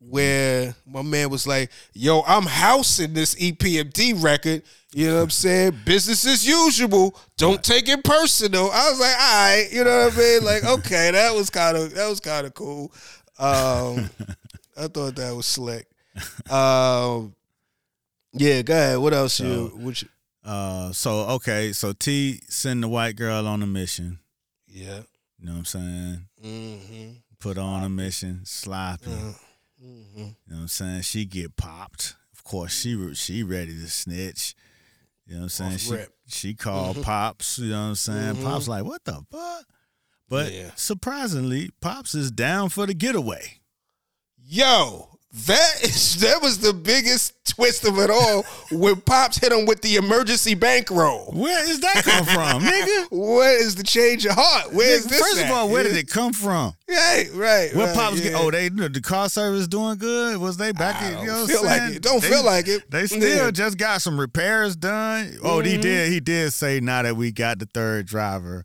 where 0.00 0.74
my 0.86 1.02
man 1.02 1.30
was 1.30 1.46
like, 1.46 1.70
"Yo, 1.94 2.22
I'm 2.26 2.44
housing 2.46 3.14
this 3.14 3.34
EPMD 3.36 4.22
record." 4.22 4.62
You 4.92 5.08
know 5.08 5.16
what 5.16 5.22
I'm 5.22 5.30
saying? 5.30 5.78
Business 5.84 6.26
as 6.26 6.46
usual. 6.46 7.18
Don't 7.36 7.62
take 7.64 7.88
it 7.88 8.04
personal. 8.04 8.70
I 8.70 8.90
was 8.90 9.00
like, 9.00 9.16
all 9.18 9.34
right, 9.34 9.68
you 9.72 9.82
know 9.82 10.04
what 10.04 10.14
I 10.14 10.18
mean? 10.18 10.44
Like, 10.44 10.64
okay, 10.78 11.10
that 11.10 11.34
was 11.34 11.48
kind 11.50 11.76
of 11.76 11.94
that 11.94 12.08
was 12.08 12.20
kind 12.20 12.46
of 12.46 12.54
cool. 12.54 12.92
Um, 13.38 14.10
I 14.76 14.88
thought 14.88 15.16
that 15.16 15.34
was 15.34 15.46
slick. 15.46 15.86
Um, 16.50 17.34
yeah, 18.32 18.62
go 18.62 18.74
ahead. 18.74 18.98
What 18.98 19.14
else 19.14 19.38
you? 19.40 19.72
What 19.76 20.02
you 20.02 20.08
Uh, 20.44 20.92
so 20.92 21.20
okay, 21.36 21.72
so 21.72 21.92
T 21.92 22.40
send 22.48 22.82
the 22.82 22.88
white 22.88 23.16
girl 23.16 23.46
on 23.46 23.62
a 23.62 23.66
mission. 23.66 24.18
yeah. 24.68 25.02
You 25.44 25.50
know 25.50 25.56
what 25.56 25.58
I'm 25.58 25.64
saying? 25.66 26.26
Mm-hmm. 26.42 27.10
Put 27.38 27.58
on 27.58 27.84
a 27.84 27.90
mission, 27.90 28.40
sloppy. 28.44 29.10
Mm-hmm. 29.10 30.18
You 30.18 30.24
know 30.24 30.32
what 30.46 30.58
I'm 30.62 30.68
saying? 30.68 31.02
She 31.02 31.26
get 31.26 31.54
popped. 31.54 32.16
Of 32.32 32.42
course, 32.44 32.72
she 32.72 33.12
she 33.14 33.42
ready 33.42 33.74
to 33.78 33.86
snitch. 33.90 34.54
You 35.26 35.34
know 35.34 35.40
what 35.40 35.60
I'm 35.60 35.76
saying? 35.76 36.00
Off 36.00 36.08
She 36.28 36.48
she 36.48 36.54
called 36.54 37.02
Pops. 37.02 37.58
You 37.58 37.72
know 37.72 37.82
what 37.82 37.88
I'm 37.88 37.94
saying? 37.94 38.36
Mhm. 38.36 38.42
Pops 38.44 38.68
like, 38.68 38.84
what 38.84 39.04
the 39.04 39.22
fuck? 39.30 39.66
But 40.30 40.50
Yeah. 40.50 40.70
surprisingly, 40.76 41.70
Pops 41.82 42.14
is 42.14 42.30
down 42.30 42.70
for 42.70 42.86
the 42.86 42.94
getaway. 42.94 43.60
Yo, 44.38 45.13
that 45.46 45.82
is 45.82 46.20
that 46.20 46.40
was 46.40 46.58
the 46.60 46.72
biggest 46.72 47.32
twist 47.44 47.84
of 47.84 47.98
it 47.98 48.08
all 48.08 48.44
when 48.70 49.00
Pops 49.00 49.38
hit 49.38 49.50
him 49.52 49.66
with 49.66 49.80
the 49.82 49.96
emergency 49.96 50.54
bankroll. 50.54 51.32
Where 51.32 51.68
is 51.68 51.80
that 51.80 52.02
come 52.04 52.24
from, 52.24 52.62
nigga? 52.62 53.06
Where 53.10 53.60
is 53.60 53.74
the 53.74 53.82
change 53.82 54.24
of 54.26 54.32
heart? 54.36 54.72
Where 54.72 54.94
is 54.96 55.06
this? 55.06 55.20
First 55.20 55.44
of 55.44 55.50
all, 55.50 55.68
where 55.68 55.82
did 55.82 55.96
it 55.96 56.08
come 56.08 56.32
from? 56.32 56.74
Right, 56.88 57.26
right. 57.34 57.74
Where 57.74 57.86
right, 57.88 57.96
Pops 57.96 58.18
yeah. 58.18 58.30
get? 58.30 58.34
Oh, 58.40 58.50
they 58.50 58.68
the 58.68 59.00
car 59.02 59.28
service 59.28 59.66
doing 59.66 59.96
good. 59.98 60.38
Was 60.38 60.56
they 60.56 60.70
back? 60.70 61.02
I 61.02 61.10
don't 61.10 61.20
you 61.22 61.26
know 61.26 61.46
feel 61.46 61.58
I'm 61.58 61.64
like 61.66 61.78
saying? 61.80 61.94
it. 61.94 62.02
Don't 62.02 62.22
They- 62.22 62.28
feel 62.30 62.44
like 62.44 62.68
it. 62.68 62.90
They 62.90 63.06
still 63.06 63.20
Yeah. 63.22 63.36
Mm-hmm. 63.42 63.50
just 63.54 63.76
got 63.76 64.02
some 64.02 64.18
repairs 64.20 64.76
done. 64.76 65.36
Oh, 65.42 65.60
he 65.60 65.76
did. 65.78 66.12
He 66.12 66.20
did 66.20 66.52
say 66.52 66.78
now 66.80 67.02
that 67.02 67.16
we 67.16 67.32
got 67.32 67.58
the 67.58 67.66
third 67.66 68.06
driver. 68.06 68.64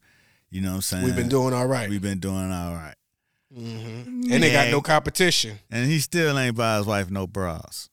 You 0.52 0.62
know 0.62 0.70
what 0.70 0.76
I'm 0.76 0.82
saying? 0.82 1.04
We've 1.06 1.16
been 1.16 1.30
doing 1.30 1.54
all 1.54 1.68
right. 1.68 1.90
We've 1.90 2.02
been 2.02 2.20
doing 2.20 2.52
all 2.52 2.74
right. 2.74 2.96
Mhm. 3.56 4.32
And 4.32 4.44
they 4.44 4.52
got 4.52 4.70
no 4.70 4.82
competition. 4.82 5.60
And 5.72 5.90
he 5.90 6.00
still 6.00 6.38
ain't 6.38 6.56
buy 6.56 6.78
his 6.78 6.86
wife 6.86 7.10
no 7.10 7.26
bras. 7.26 7.90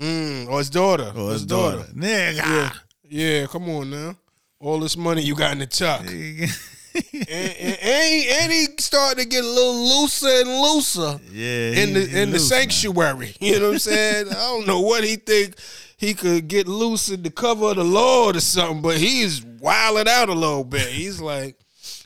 Mm, 0.00 0.48
or 0.48 0.58
his 0.58 0.70
daughter. 0.70 1.12
Or 1.16 1.32
his 1.32 1.44
daughter. 1.46 1.84
Nigga. 1.94 2.36
Yeah. 2.36 2.72
Yeah, 3.06 3.46
come 3.46 3.68
on 3.68 3.90
now. 3.90 4.16
All 4.58 4.80
this 4.80 4.96
money 4.96 5.22
you 5.22 5.34
got 5.34 5.52
in 5.52 5.58
the 5.58 5.66
tuck. 5.66 6.00
and, 6.06 6.10
and, 6.10 7.78
and, 7.82 8.14
he, 8.14 8.28
and 8.30 8.52
he 8.52 8.66
started 8.78 9.22
to 9.22 9.28
get 9.28 9.44
a 9.44 9.46
little 9.46 10.00
looser 10.00 10.26
and 10.28 10.48
looser 10.48 11.20
yeah. 11.30 11.82
in 11.82 11.92
the 11.92 12.02
in 12.02 12.30
the 12.30 12.38
loose, 12.38 12.50
man. 12.50 12.60
sanctuary. 12.60 13.34
You 13.40 13.58
know 13.58 13.66
what 13.66 13.72
I'm 13.74 13.78
saying? 13.80 14.28
I 14.30 14.32
don't 14.32 14.66
know 14.66 14.80
what 14.80 15.04
he 15.04 15.16
think 15.16 15.56
he 15.96 16.14
could 16.14 16.48
get 16.48 16.66
loose 16.66 17.08
in 17.10 17.22
the 17.22 17.30
cover 17.30 17.70
of 17.70 17.76
the 17.76 17.84
Lord 17.84 18.36
or 18.36 18.40
something, 18.40 18.82
but 18.82 18.96
he's 18.96 19.44
wilding 19.44 20.08
out 20.08 20.28
a 20.28 20.34
little 20.34 20.64
bit. 20.64 20.88
He's 20.88 21.20
like, 21.20 21.56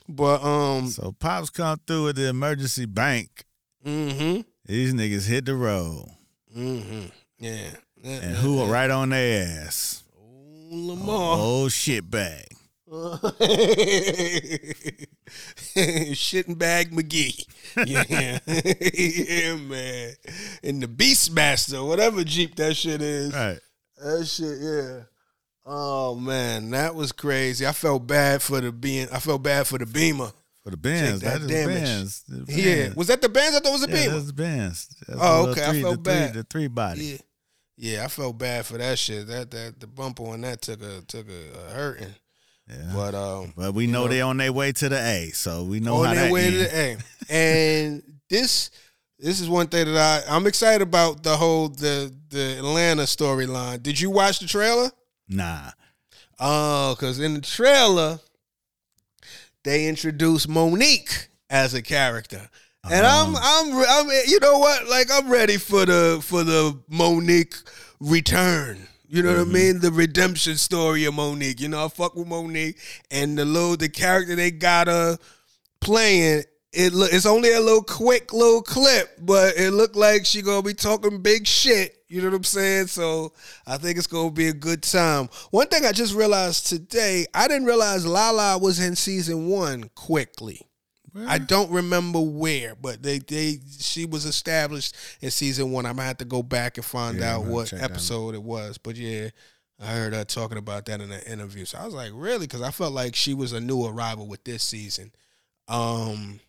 but 0.09 0.43
um, 0.43 0.87
So 0.87 1.13
Pops 1.19 1.49
come 1.49 1.79
through 1.87 2.05
with 2.05 2.15
the 2.17 2.27
emergency 2.27 2.85
bank. 2.85 3.45
mm-hmm, 3.85 4.41
These 4.65 4.93
niggas 4.93 5.27
hit 5.27 5.45
the 5.45 5.55
road. 5.55 6.07
mm-hmm, 6.55 7.05
yeah, 7.39 7.69
And 8.03 8.35
who 8.37 8.65
right 8.65 8.89
on 8.89 9.09
their 9.09 9.65
ass? 9.65 10.03
Oh, 10.17 10.69
Lamar. 10.71 11.37
Oh 11.39 11.69
shit 11.69 12.09
bag. 12.09 12.45
Shitting 16.15 16.57
bag 16.57 16.91
McGee. 16.91 17.45
Yeah. 17.85 18.39
yeah, 18.47 19.55
man. 19.57 20.13
And 20.63 20.81
the 20.81 20.87
Beastmaster, 20.87 21.85
whatever 21.87 22.23
Jeep 22.23 22.55
that 22.55 22.75
shit 22.75 23.01
is. 23.01 23.33
Right. 23.33 23.59
That 23.97 24.25
shit, 24.25 24.57
yeah. 24.59 25.03
Oh 25.71 26.15
man, 26.15 26.71
that 26.71 26.95
was 26.95 27.11
crazy. 27.11 27.67
I 27.67 27.73
felt 27.73 28.07
bad 28.07 28.41
for 28.41 28.59
the 28.59 28.71
being 28.71 29.07
I 29.11 29.19
felt 29.19 29.43
bad 29.43 29.67
for 29.67 29.77
the 29.77 29.85
Beamer. 29.85 30.31
For 30.63 30.71
the 30.71 30.77
bands. 30.77 31.21
that 31.21 31.33
That 31.33 31.41
is 31.41 31.47
damage. 31.47 31.75
bands. 31.83 32.23
The 32.27 32.53
Yeah. 32.53 32.93
Was 32.95 33.07
that 33.07 33.21
the 33.21 33.29
Benz? 33.29 33.55
I 33.55 33.59
thought 33.59 33.67
it 33.69 33.71
was 33.71 33.83
a 33.83 33.89
Yeah, 33.89 33.95
Beamer. 34.03 34.13
that's 34.15 34.25
the 34.27 34.33
bands. 34.33 34.87
That's 35.07 35.19
Oh, 35.21 35.45
the 35.45 35.51
okay, 35.51 35.63
I 35.65 35.81
felt 35.81 36.03
the 36.03 36.11
three, 36.11 36.19
bad. 36.19 36.33
The 36.33 36.43
three 36.43 36.67
body. 36.67 37.03
Yeah. 37.05 37.17
Yeah, 37.81 38.05
I 38.05 38.07
felt 38.09 38.37
bad 38.37 38.65
for 38.65 38.77
that 38.79 38.97
shit. 38.99 39.27
That 39.27 39.51
that 39.51 39.79
the 39.79 39.87
bumper 39.87 40.23
on 40.23 40.41
that 40.41 40.61
took 40.63 40.81
a 40.81 41.01
took 41.07 41.27
a, 41.29 41.69
a 41.69 41.73
hurting. 41.73 42.15
Yeah. 42.67 42.91
But 42.93 43.13
um 43.15 43.53
But 43.55 43.73
we 43.73 43.85
know, 43.87 44.03
know. 44.03 44.07
they 44.09 44.21
on 44.21 44.37
their 44.37 44.51
way 44.51 44.71
to 44.73 44.89
the 44.89 44.99
A, 44.99 45.29
so 45.33 45.63
we 45.63 45.79
know 45.79 45.97
on 45.97 46.05
how 46.07 46.13
their 46.15 46.23
that 46.25 46.31
way 46.33 46.45
end. 46.45 46.53
to 46.53 46.59
the 46.59 46.75
A. 46.75 46.97
And 47.29 48.03
this 48.29 48.71
this 49.19 49.39
is 49.39 49.47
one 49.47 49.67
thing 49.67 49.85
that 49.93 50.23
I 50.27 50.35
I'm 50.35 50.45
excited 50.47 50.81
about 50.81 51.23
the 51.23 51.37
whole 51.37 51.69
the 51.69 52.11
the 52.29 52.57
Atlanta 52.57 53.03
storyline. 53.03 53.81
Did 53.83 53.99
you 53.99 54.09
watch 54.09 54.39
the 54.39 54.47
trailer? 54.47 54.91
Nah. 55.29 55.71
Oh, 56.39 56.95
because 56.95 57.19
in 57.19 57.35
the 57.35 57.41
trailer 57.41 58.19
they 59.63 59.87
introduced 59.87 60.47
Mo'Nique 60.47 61.27
as 61.49 61.73
a 61.73 61.81
character. 61.81 62.49
And 62.83 63.05
uh-huh. 63.05 63.25
I'm 63.27 63.35
I'm 63.35 64.07
I'm 64.07 64.11
you 64.27 64.39
know 64.39 64.57
what? 64.57 64.87
Like 64.87 65.07
I'm 65.11 65.29
ready 65.29 65.57
for 65.57 65.85
the 65.85 66.19
for 66.23 66.43
the 66.43 66.77
Mo'Nique 66.89 67.61
return. 67.99 68.87
You 69.07 69.23
know 69.23 69.29
what 69.29 69.39
I 69.39 69.43
mm-hmm. 69.43 69.53
mean? 69.53 69.79
The 69.79 69.91
redemption 69.91 70.55
story 70.55 71.05
of 71.05 71.13
Mo'Nique. 71.13 71.59
You 71.59 71.67
know, 71.67 71.83
I 71.83 71.87
fuck 71.89 72.15
with 72.15 72.27
Mo'Nique 72.27 72.77
and 73.11 73.37
the 73.37 73.45
little 73.45 73.75
the 73.75 73.89
character 73.89 74.35
they 74.35 74.51
got 74.51 74.87
her 74.87 75.17
playing. 75.81 76.43
It 76.71 76.93
look 76.93 77.11
it's 77.11 77.25
only 77.25 77.51
a 77.53 77.59
little 77.59 77.81
quick 77.83 78.31
little 78.31 78.61
clip, 78.61 79.17
but 79.19 79.57
it 79.57 79.71
looked 79.71 79.95
like 79.95 80.25
she 80.25 80.41
gonna 80.41 80.61
be 80.61 80.73
talking 80.75 81.21
big 81.21 81.47
shit. 81.47 81.95
You 82.07 82.21
know 82.21 82.29
what 82.29 82.37
I'm 82.37 82.43
saying? 82.43 82.87
So 82.87 83.33
I 83.65 83.77
think 83.77 83.97
it's 83.97 84.07
gonna 84.07 84.29
be 84.31 84.49
a 84.49 84.53
good 84.53 84.83
time. 84.83 85.29
One 85.49 85.67
thing 85.67 85.85
I 85.85 85.91
just 85.91 86.13
realized 86.13 86.67
today, 86.67 87.25
I 87.33 87.47
didn't 87.47 87.65
realize 87.65 88.05
Lala 88.05 88.59
was 88.59 88.79
in 88.79 88.95
season 88.95 89.47
one 89.47 89.89
quickly. 89.95 90.61
I 91.27 91.39
don't 91.39 91.71
remember 91.71 92.19
where, 92.21 92.75
but 92.75 93.01
they 93.01 93.17
they 93.17 93.57
she 93.79 94.05
was 94.05 94.25
established 94.25 94.95
in 95.21 95.31
season 95.31 95.71
one. 95.71 95.87
I'm 95.87 95.95
gonna 95.95 96.07
have 96.07 96.19
to 96.19 96.25
go 96.25 96.43
back 96.43 96.77
and 96.77 96.85
find 96.85 97.17
Yeah, 97.19 97.35
out 97.35 97.45
what 97.45 97.73
episode 97.73 98.35
it 98.35 98.43
was. 98.43 98.77
But 98.77 98.95
yeah, 98.95 99.29
I 99.81 99.87
heard 99.87 100.13
her 100.13 100.23
talking 100.23 100.59
about 100.59 100.85
that 100.85 101.01
in 101.01 101.11
an 101.11 101.21
interview. 101.23 101.65
So 101.65 101.79
I 101.79 101.85
was 101.85 101.95
like, 101.95 102.11
really? 102.13 102.45
Because 102.45 102.61
I 102.61 102.69
felt 102.69 102.93
like 102.93 103.15
she 103.15 103.33
was 103.33 103.53
a 103.53 103.59
new 103.59 103.85
arrival 103.85 104.27
with 104.27 104.43
this 104.43 104.63
season. 104.63 105.11
Um, 105.67 106.39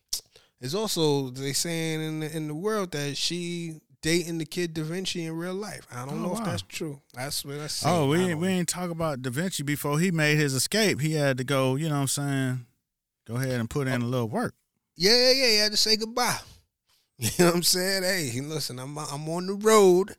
it's 0.60 0.74
also 0.74 1.30
they 1.30 1.52
saying 1.52 2.00
in 2.02 2.20
the, 2.20 2.36
in 2.36 2.48
the 2.48 2.54
world 2.54 2.90
that 2.92 3.16
she 3.16 3.80
dating 4.02 4.38
the 4.38 4.46
kid 4.46 4.74
Da'Vinchi 4.74 5.26
in 5.26 5.32
real 5.36 5.54
life. 5.54 5.86
I 5.92 6.06
don't 6.06 6.24
Oh, 6.24 6.28
know 6.28 6.32
if 6.36 6.44
that's 6.44 6.62
true. 6.62 7.00
That's 7.14 7.44
what 7.44 7.60
I 7.60 7.66
see. 7.66 7.86
Oh, 7.88 8.08
we 8.08 8.18
ain't, 8.18 8.40
we 8.40 8.48
ain't 8.48 8.68
talk 8.68 8.90
about 8.90 9.20
Da'Vinchi 9.22 9.64
before 9.64 9.98
he 10.00 10.10
made 10.10 10.36
his 10.38 10.54
escape. 10.54 11.00
He 11.00 11.12
had 11.14 11.36
to 11.38 11.44
go, 11.44 11.76
you 11.76 11.88
know 11.88 11.96
what 11.96 12.00
I'm 12.02 12.08
saying? 12.08 12.66
Go 13.26 13.36
ahead 13.36 13.60
and 13.60 13.68
put 13.68 13.86
in 13.88 14.00
a 14.02 14.06
little 14.06 14.28
work. 14.28 14.54
Yeah, 14.96 15.12
yeah, 15.16 15.32
yeah. 15.32 15.46
He 15.48 15.56
had 15.58 15.70
to 15.72 15.76
say 15.76 15.96
goodbye. 15.96 16.38
You 17.18 17.28
know 17.38 17.46
what 17.46 17.54
I'm 17.56 17.62
saying? 17.62 18.02
Hey, 18.02 18.40
listen, 18.40 18.78
I'm 18.78 18.96
I'm 18.96 19.28
on 19.28 19.46
the 19.46 19.52
road, 19.52 20.16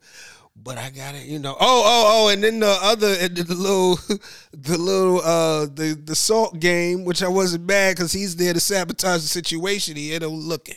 but 0.56 0.78
I 0.78 0.90
got 0.90 1.15
it. 1.15 1.26
You 1.26 1.40
know. 1.40 1.53
Oh, 1.60 1.84
oh, 1.86 2.06
oh, 2.26 2.30
and 2.30 2.44
then 2.44 2.60
the 2.60 2.78
other, 2.82 3.15
and 3.19 3.36
the 3.36 3.53
little, 3.56 3.95
the 4.53 4.78
little, 4.78 5.22
uh, 5.22 5.65
the 5.65 5.99
the 6.03 6.15
salt 6.15 6.60
game, 6.60 7.03
which 7.06 7.23
I 7.23 7.28
wasn't 7.28 7.65
mad 7.65 7.95
because 7.95 8.11
he's 8.11 8.36
there 8.36 8.53
to 8.53 8.60
sabotage 8.60 9.22
the 9.22 9.28
situation. 9.28 9.95
He 9.95 10.15
up 10.15 10.23
looking. 10.32 10.76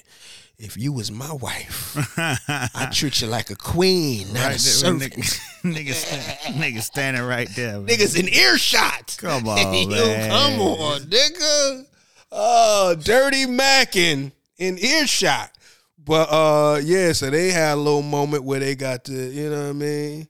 if 0.58 0.76
you 0.76 0.92
was 0.92 1.10
my 1.10 1.32
wife, 1.32 1.96
I 2.16 2.88
treat 2.92 3.20
you 3.20 3.26
like 3.26 3.50
a 3.50 3.56
queen, 3.56 4.32
not 4.32 4.46
Right 4.46 4.56
a 4.56 4.58
servant. 4.58 5.12
nigga, 5.14 5.40
nigga, 5.64 5.92
stand- 5.92 6.54
nigga 6.62 6.80
standing 6.82 7.22
right 7.24 7.48
there. 7.56 7.80
man. 7.80 7.86
Niggas 7.88 8.18
in 8.18 8.28
earshot. 8.28 9.16
Come 9.18 9.48
on, 9.48 9.74
Yo, 9.74 9.86
man. 9.88 10.30
come 10.30 10.60
on, 10.60 11.00
nigga. 11.02 11.86
Uh, 12.32 12.94
dirty 12.96 13.46
Mackin 13.46 14.32
in 14.58 14.78
earshot. 14.78 15.50
But 16.04 16.28
uh, 16.30 16.80
yeah, 16.84 17.12
so 17.12 17.30
they 17.30 17.50
had 17.50 17.74
a 17.74 17.76
little 17.76 18.02
moment 18.02 18.44
where 18.44 18.60
they 18.60 18.74
got 18.74 19.04
to, 19.04 19.12
you 19.12 19.48
know 19.50 19.62
what 19.62 19.70
I 19.70 19.72
mean, 19.72 20.28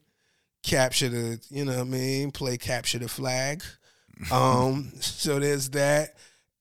capture 0.63 1.09
the, 1.09 1.41
you 1.51 1.65
know 1.65 1.73
what 1.73 1.81
I 1.81 1.85
mean, 1.85 2.31
play 2.31 2.57
capture 2.57 2.99
the 2.99 3.09
flag. 3.09 3.63
Um, 4.31 4.93
so 5.01 5.41
there's 5.41 5.71
that. 5.71 6.15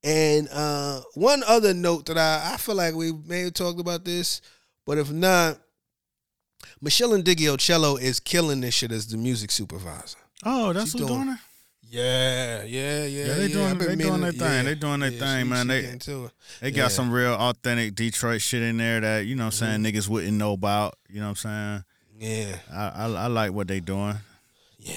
And 0.04 0.50
uh, 0.52 1.02
one 1.14 1.44
other 1.48 1.72
note 1.76 2.08
that 2.08 2.18
I, 2.18 2.54
I 2.56 2.58
feel 2.58 2.74
like 2.74 2.96
we 2.96 3.12
may 3.14 3.42
have 3.42 3.54
talked 3.54 3.80
about 3.80 4.04
this, 4.04 4.42
but 4.88 4.98
if 4.98 5.12
not, 5.12 5.60
Michelle 6.82 7.14
and 7.14 7.24
Diggy 7.24 7.48
Ocello 7.48 7.98
is 7.98 8.20
killing 8.20 8.62
this 8.62 8.74
shit 8.74 8.92
as 8.92 9.06
the 9.08 9.18
music 9.18 9.52
supervisor. 9.52 10.18
Oh, 10.44 10.74
that's 10.74 10.92
She 10.94 10.98
who's 10.98 11.08
doing- 11.08 11.24
doing 11.26 11.36
it. 11.36 11.40
Yeah, 11.94 12.64
yeah, 12.64 13.06
yeah. 13.06 13.26
Yeah, 13.28 13.34
they 13.36 13.48
doing- 13.50 13.78
they 13.78 13.96
doing 13.96 14.22
their 14.22 14.32
thing. 14.32 14.66
They 14.66 14.74
doing 14.74 15.00
their 15.02 15.12
thing, 15.12 15.44
she- 15.46 15.50
man. 15.50 15.66
she 15.66 15.68
They- 15.68 15.82
getting 15.82 16.00
to 16.00 16.26
it. 16.26 16.32
They 16.62 16.70
Yeah. 16.70 16.76
got 16.84 16.92
some 16.92 17.12
real 17.12 17.34
authentic 17.34 17.94
Detroit 17.94 18.42
shit 18.42 18.64
in 18.64 18.78
there 18.78 19.00
that 19.00 19.26
you 19.28 19.36
know 19.36 19.44
what 19.46 19.54
I'm 19.54 19.60
saying 19.60 19.84
Mm-hmm. 19.84 19.98
niggas 19.98 20.08
wouldn't 20.08 20.34
know 20.38 20.54
about. 20.54 20.98
You 21.08 21.20
know 21.22 21.30
what 21.30 21.46
I'm 21.46 21.84
saying? 22.20 22.50
Yeah, 22.50 22.56
I 22.74 23.04
I, 23.06 23.12
I 23.26 23.28
like 23.28 23.52
what 23.54 23.68
they 23.68 23.80
doing. 23.80 24.18
yeah, 24.80 24.96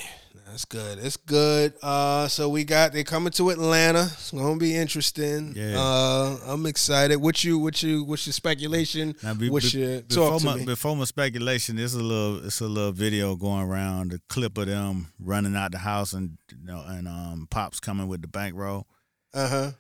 that's 0.57 0.65
good. 0.65 0.99
It's 0.99 1.19
good. 1.19 1.75
Uh, 1.83 2.29
so 2.29 2.49
we 2.49 2.65
got 2.65 2.93
they 2.95 3.05
coming 3.05 3.31
to 3.33 3.51
Atlanta. 3.51 4.05
It's 4.15 4.31
gonna 4.31 4.57
be 4.57 4.75
interesting. 4.75 5.53
Yeah. 5.55 5.75
Uh, 5.77 6.39
I'm 6.47 6.65
excited. 6.65 7.17
What 7.19 7.45
you, 7.45 7.59
what 7.59 7.83
you, 7.83 8.05
what's 8.05 8.27
your 8.27 8.33
speculation? 8.33 9.15
Now, 9.23 9.35
be- 9.35 9.51
What's 9.51 9.75
be- 9.75 9.81
your 9.81 10.01
before 10.01 10.41
my 10.41 10.65
before 10.65 10.97
my 10.97 11.05
speculation, 11.05 11.79
It's 11.79 11.93
a 11.93 11.99
little 11.99 12.47
it's 12.47 12.61
a 12.63 12.67
little 12.67 12.93
video 12.93 13.37
going 13.37 13.65
around, 13.69 14.13
the 14.13 14.21
clip 14.31 14.57
of 14.57 14.67
them 14.69 15.09
running 15.21 15.55
out 15.55 15.73
the 15.73 15.79
house 15.79 16.15
and 16.15 16.39
you 16.51 16.65
know 16.67 16.83
and 16.87 17.07
um 17.07 17.49
pops 17.51 17.79
coming 17.79 18.09
with 18.09 18.23
the 18.23 18.29
bankroll. 18.29 18.87
Uh 19.35 19.49
huh. 19.49 19.71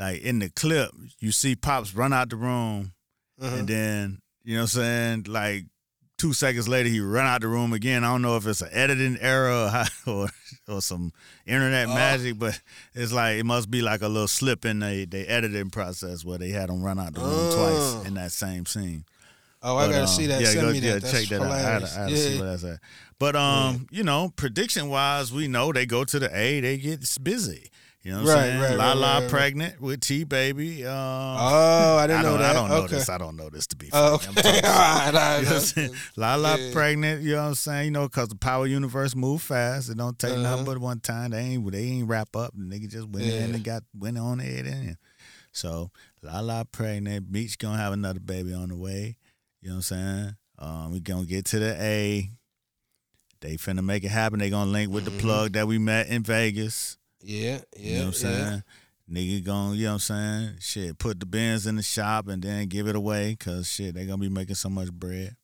Like 0.00 0.22
in 0.22 0.38
the 0.38 0.48
clip, 0.48 0.92
you 1.18 1.30
see 1.30 1.56
pops 1.56 1.94
run 1.94 2.14
out 2.14 2.30
the 2.30 2.36
room 2.36 2.92
Uh-huh. 3.38 3.56
and 3.56 3.68
then 3.68 4.22
you 4.44 4.54
know 4.54 4.62
what 4.62 4.76
I'm 4.76 4.80
saying 4.80 5.24
like. 5.28 5.64
Two 6.22 6.32
seconds 6.32 6.68
later, 6.68 6.88
he 6.88 7.00
run 7.00 7.26
out 7.26 7.40
the 7.40 7.48
room 7.48 7.72
again. 7.72 8.04
I 8.04 8.12
don't 8.12 8.22
know 8.22 8.36
if 8.36 8.46
it's 8.46 8.60
an 8.60 8.68
editing 8.70 9.18
error 9.20 9.50
or 9.50 9.68
how, 9.70 9.84
or, 10.06 10.28
or 10.68 10.80
some 10.80 11.12
internet 11.46 11.88
Oh. 11.88 11.94
magic, 11.94 12.38
but 12.38 12.60
it's 12.94 13.12
like 13.12 13.38
it 13.40 13.44
must 13.44 13.72
be 13.72 13.82
like 13.82 14.02
a 14.02 14.06
little 14.08 14.28
slip 14.28 14.64
in 14.64 14.78
the, 14.78 15.04
the 15.04 15.28
editing 15.28 15.70
process 15.70 16.24
where 16.24 16.38
they 16.38 16.50
had 16.50 16.70
him 16.70 16.80
run 16.80 17.00
out 17.00 17.14
the 17.14 17.20
room 17.22 17.28
Oh. 17.32 17.96
twice 17.96 18.06
in 18.06 18.14
that 18.14 18.30
same 18.30 18.66
scene. 18.66 19.04
Oh, 19.64 19.76
I 19.76 19.88
gotta 19.88 20.02
um, 20.02 20.06
see 20.06 20.26
that. 20.26 20.40
Yeah, 20.40 20.46
Send 20.46 20.60
go, 20.60 20.70
me 20.70 20.78
yeah, 20.78 20.92
that. 20.92 21.02
That's 21.02 21.12
check 21.12 21.28
that 21.30 21.42
out. 21.42 21.50
I 21.50 21.58
hilarious. 21.58 21.94
to, 21.94 22.00
I 22.02 22.06
to 22.06 22.12
yeah. 22.12 22.18
see 22.18 22.38
what 22.38 22.44
that's 22.44 22.64
at. 22.66 22.78
But 23.18 23.34
um, 23.34 23.88
you 23.90 24.04
know, 24.04 24.32
prediction 24.36 24.90
wise, 24.90 25.32
we 25.32 25.48
know 25.48 25.72
they 25.72 25.86
go 25.86 26.04
to 26.04 26.18
the 26.20 26.30
A, 26.38 26.60
they 26.60 26.78
get 26.78 27.04
busy. 27.20 27.68
You 28.04 28.10
know 28.12 28.24
what 28.24 28.30
I'm 28.36 28.42
saying? 28.42 28.60
right, 28.60 28.76
La 28.76 28.86
right, 28.88 28.96
La 28.96 29.12
right, 29.14 29.20
right. 29.20 29.30
pregnant 29.30 29.80
with 29.80 30.00
T 30.00 30.24
baby. 30.24 30.84
Um, 30.84 30.92
Oh, 30.96 31.96
I 31.98 32.06
didn't 32.08 32.18
I 32.18 32.22
know 32.22 32.30
don't, 32.30 32.38
that. 32.40 32.50
I 32.50 32.52
don't 32.54 32.68
know 32.68 32.76
okay. 32.84 32.94
this. 32.96 33.08
I 33.08 33.16
don't 33.18 33.36
know 33.36 33.48
this 33.48 33.68
to 33.68 33.76
be. 33.76 33.90
Oh. 33.92 34.20
I'm 34.26 34.30
okay. 34.38 34.60
All 34.64 34.72
right, 34.72 35.06
all 35.06 35.12
right. 35.12 35.38
you 35.76 35.82
know 35.84 35.88
what 35.90 36.16
La 36.16 36.34
La 36.34 36.54
Yeah. 36.56 36.72
pregnant, 36.72 37.22
you 37.22 37.32
know 37.36 37.42
what 37.42 37.48
I'm 37.48 37.54
saying? 37.54 37.84
You 37.84 37.90
know, 37.92 38.08
cause 38.08 38.26
the 38.28 38.34
power 38.34 38.66
universe 38.66 39.14
move 39.14 39.40
fast. 39.42 39.88
It 39.88 39.96
don't 39.98 40.18
take 40.18 40.32
Uh-huh. 40.32 40.42
nothing 40.42 40.64
but 40.64 40.78
one 40.78 40.98
time. 40.98 41.30
They 41.30 41.38
ain't 41.40 41.70
they 41.70 41.82
ain't 41.84 42.08
wrap 42.08 42.34
up. 42.34 42.52
The 42.56 42.64
nigga 42.64 42.88
just 42.88 43.08
went 43.08 43.24
in 43.26 43.32
Yeah. 43.50 43.54
and 43.54 43.62
got 43.64 43.84
went 43.96 44.18
on 44.18 44.40
it 44.40 44.66
in. 44.66 44.96
So 45.52 45.92
La 46.22 46.40
La 46.40 46.64
pregnant. 46.64 47.30
Meech 47.30 47.56
gonna 47.58 47.78
have 47.78 47.92
another 47.92 48.20
baby 48.20 48.52
on 48.52 48.70
the 48.70 48.76
way. 48.76 49.16
You 49.60 49.68
know 49.68 49.74
what 49.76 49.76
I'm 49.76 49.82
saying? 49.82 50.36
Um, 50.58 50.90
we 50.92 50.98
gonna 50.98 51.24
get 51.24 51.44
to 51.46 51.60
the 51.60 51.80
A. 51.80 52.30
They 53.40 53.56
finna 53.58 53.84
make 53.84 54.02
it 54.02 54.08
happen. 54.10 54.40
They 54.40 54.50
gonna 54.50 54.70
link 54.72 54.92
with 54.92 55.04
the 55.04 55.10
plug 55.12 55.52
that 55.52 55.68
we 55.68 55.78
met 55.78 56.08
in 56.08 56.22
Vegas. 56.24 56.96
Yeah, 57.22 57.60
yeah, 57.76 57.90
You 57.92 57.98
know 58.00 58.06
what 58.06 58.24
I'm 58.24 58.30
yeah. 58.30 58.44
saying? 58.48 58.62
Nigga 59.10 59.44
gonna, 59.44 59.74
you 59.76 59.84
know 59.84 59.88
what 59.90 59.92
I'm 59.94 59.98
saying? 60.00 60.50
Shit, 60.60 60.98
put 60.98 61.20
the 61.20 61.26
bins 61.26 61.66
in 61.66 61.76
the 61.76 61.82
shop 61.82 62.28
and 62.28 62.42
then 62.42 62.66
give 62.68 62.86
it 62.88 62.96
away 62.96 63.36
because 63.38 63.68
shit, 63.68 63.94
they 63.94 64.06
gonna 64.06 64.18
be 64.18 64.28
making 64.28 64.54
so 64.54 64.68
much 64.68 64.90
bread. 64.92 65.36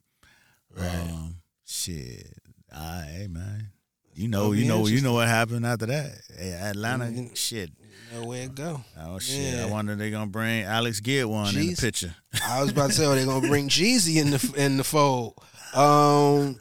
Right. 0.75 0.87
Um, 1.11 1.37
shit. 1.67 2.27
All 2.75 2.81
right, 2.81 3.27
man. 3.29 3.69
You 4.15 4.29
know, 4.29 4.53
you 4.53 4.65
know, 4.67 4.87
you 4.87 5.01
know 5.01 5.13
what 5.15 5.29
happened 5.29 5.65
after 5.67 5.87
that. 5.87 6.13
Hey, 6.37 6.51
Atlanta, 6.53 7.05
Mhm. 7.07 7.37
shit. 7.37 7.71
You 8.13 8.21
know 8.21 8.27
where 8.27 8.43
it 8.45 8.55
go. 8.55 8.83
Oh 8.99 9.19
shit! 9.19 9.55
Yeah. 9.55 9.67
I 9.67 9.71
wonder 9.71 9.95
they 9.95 10.11
gonna 10.11 10.27
bring 10.31 10.63
Alex 10.65 10.99
Get 11.01 11.29
one 11.29 11.55
in 11.55 11.67
the 11.69 11.75
picture. 11.77 12.15
I 12.45 12.61
was 12.63 12.71
about 12.71 12.89
to 12.89 12.93
say, 12.95 13.05
oh, 13.05 13.15
they're 13.15 13.27
gonna 13.27 13.47
bring 13.47 13.69
Jeezy 13.69 14.17
in 14.21 14.31
the 14.31 14.55
in 14.57 14.77
the 14.79 14.85
fold. 14.85 15.35
Um, 15.75 16.61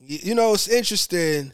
you 0.00 0.34
know, 0.34 0.52
it's 0.54 0.68
interesting. 0.68 1.52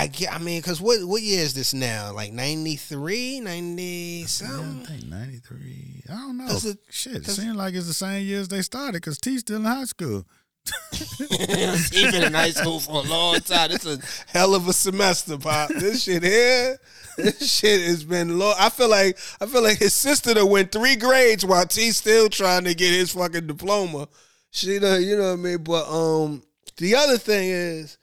I 0.00 0.06
get. 0.06 0.32
I 0.32 0.38
mean, 0.38 0.60
because 0.60 0.80
what 0.80 1.02
what 1.04 1.22
year 1.22 1.40
is 1.42 1.54
this 1.54 1.74
now? 1.74 2.12
Like 2.12 2.32
93, 2.32 3.40
90 3.40 3.82
Yeah, 3.82 4.22
I 4.24 4.26
something. 4.26 4.84
think 4.86 5.04
ninety 5.10 5.36
three. 5.38 6.02
I 6.08 6.12
don't 6.14 6.36
know. 6.38 6.46
it- 6.48 6.78
shit, 6.90 7.16
it 7.16 7.24
'cause- 7.24 7.36
seems 7.36 7.56
like 7.56 7.74
it's 7.74 7.86
the 7.86 7.94
same 7.94 8.26
years 8.26 8.48
they 8.48 8.62
started 8.62 8.94
because 8.94 9.18
T's 9.18 9.40
still 9.40 9.56
in 9.56 9.64
high 9.64 9.84
school. 9.84 10.24
He's 10.92 11.90
been 11.90 12.22
in 12.24 12.34
high 12.34 12.50
school 12.50 12.80
for 12.80 13.04
a 13.04 13.08
long 13.08 13.40
time. 13.40 13.70
It's 13.70 13.86
a 13.86 13.98
hell 14.26 14.54
of 14.54 14.68
a 14.68 14.72
semester, 14.72 15.38
pop. 15.38 15.70
This 15.70 16.02
shit 16.04 16.22
here, 16.22 16.78
this 17.16 17.50
shit 17.50 17.80
has 17.82 18.04
been 18.04 18.38
low. 18.38 18.52
I 18.58 18.68
feel 18.70 18.88
like 18.90 19.18
I 19.40 19.46
feel 19.46 19.62
like 19.62 19.78
his 19.78 19.94
sister 19.94 20.34
that 20.34 20.46
went 20.46 20.70
three 20.72 20.96
grades 20.96 21.44
while 21.44 21.66
T 21.66 21.90
still 21.92 22.28
trying 22.28 22.64
to 22.64 22.74
get 22.74 22.92
his 22.92 23.12
fucking 23.12 23.46
diploma. 23.46 24.08
She 24.50 24.78
done, 24.78 25.02
you 25.02 25.16
know 25.16 25.28
what 25.28 25.32
I 25.40 25.42
mean. 25.42 25.62
But 25.62 25.88
um, 25.88 26.42
the 26.76 26.94
other 26.94 27.18
thing 27.18 27.48
is, 27.50 27.96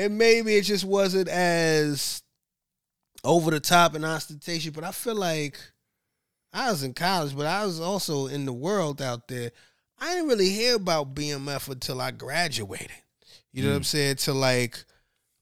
and 0.00 0.16
maybe 0.16 0.56
it 0.56 0.62
just 0.62 0.84
wasn't 0.84 1.28
as 1.28 2.22
over 3.22 3.50
the 3.50 3.60
top 3.60 3.94
and 3.94 4.04
ostentatious. 4.04 4.70
But 4.70 4.82
I 4.84 4.92
feel 4.92 5.14
like 5.14 5.60
I 6.54 6.70
was 6.70 6.82
in 6.82 6.94
college, 6.94 7.36
but 7.36 7.46
I 7.46 7.66
was 7.66 7.80
also 7.80 8.26
in 8.26 8.46
the 8.46 8.52
world 8.52 9.02
out 9.02 9.28
there. 9.28 9.50
I 9.98 10.14
didn't 10.14 10.30
really 10.30 10.48
hear 10.48 10.76
about 10.76 11.14
BMF 11.14 11.68
until 11.70 12.00
I 12.00 12.12
graduated. 12.12 12.90
You 13.52 13.64
know 13.64 13.70
what 13.70 13.76
I'm 13.76 13.82
mm. 13.82 13.86
saying? 13.86 14.16
To 14.16 14.32
like, 14.32 14.82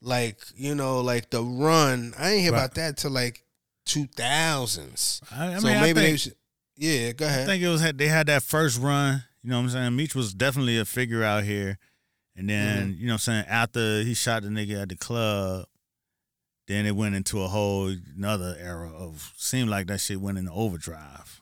like 0.02 0.38
you 0.56 0.74
know, 0.74 1.02
like 1.02 1.30
the 1.30 1.42
run. 1.42 2.12
I 2.18 2.30
didn't 2.30 2.40
hear 2.40 2.52
Right. 2.52 2.58
about 2.58 2.74
that 2.74 2.96
till 2.96 3.12
like 3.12 3.44
two 3.86 4.08
thousands. 4.16 5.20
I, 5.30 5.54
I 5.54 5.58
So 5.58 5.68
mean, 5.68 5.80
maybe 5.80 6.00
I 6.00 6.02
they 6.02 6.16
should. 6.16 6.34
Yeah, 6.76 7.12
go 7.12 7.26
ahead. 7.26 7.42
I 7.44 7.46
think 7.46 7.62
it 7.62 7.68
was 7.68 7.92
they 7.92 8.08
had 8.08 8.26
that 8.26 8.42
first 8.42 8.80
run. 8.80 9.22
You 9.44 9.50
know 9.50 9.58
what 9.58 9.64
I'm 9.64 9.70
saying? 9.70 9.96
Meech 9.96 10.16
was 10.16 10.34
definitely 10.34 10.78
a 10.78 10.84
figure 10.84 11.22
out 11.22 11.44
here. 11.44 11.78
And 12.38 12.48
then, 12.48 12.92
Mm-hmm. 12.92 13.00
you 13.00 13.06
know 13.08 13.14
what 13.14 13.14
I'm 13.14 13.18
saying, 13.18 13.44
after 13.48 14.02
he 14.02 14.14
shot 14.14 14.42
the 14.44 14.48
nigga 14.48 14.80
at 14.82 14.88
the 14.88 14.96
club, 14.96 15.66
then 16.68 16.86
it 16.86 16.94
went 16.94 17.14
into 17.16 17.42
a 17.42 17.48
whole 17.48 17.92
another 18.16 18.56
era 18.60 18.90
of 18.94 19.32
seemed 19.36 19.68
like 19.70 19.88
that 19.88 20.00
shit 20.00 20.20
went 20.20 20.38
into 20.38 20.52
overdrive. 20.52 21.40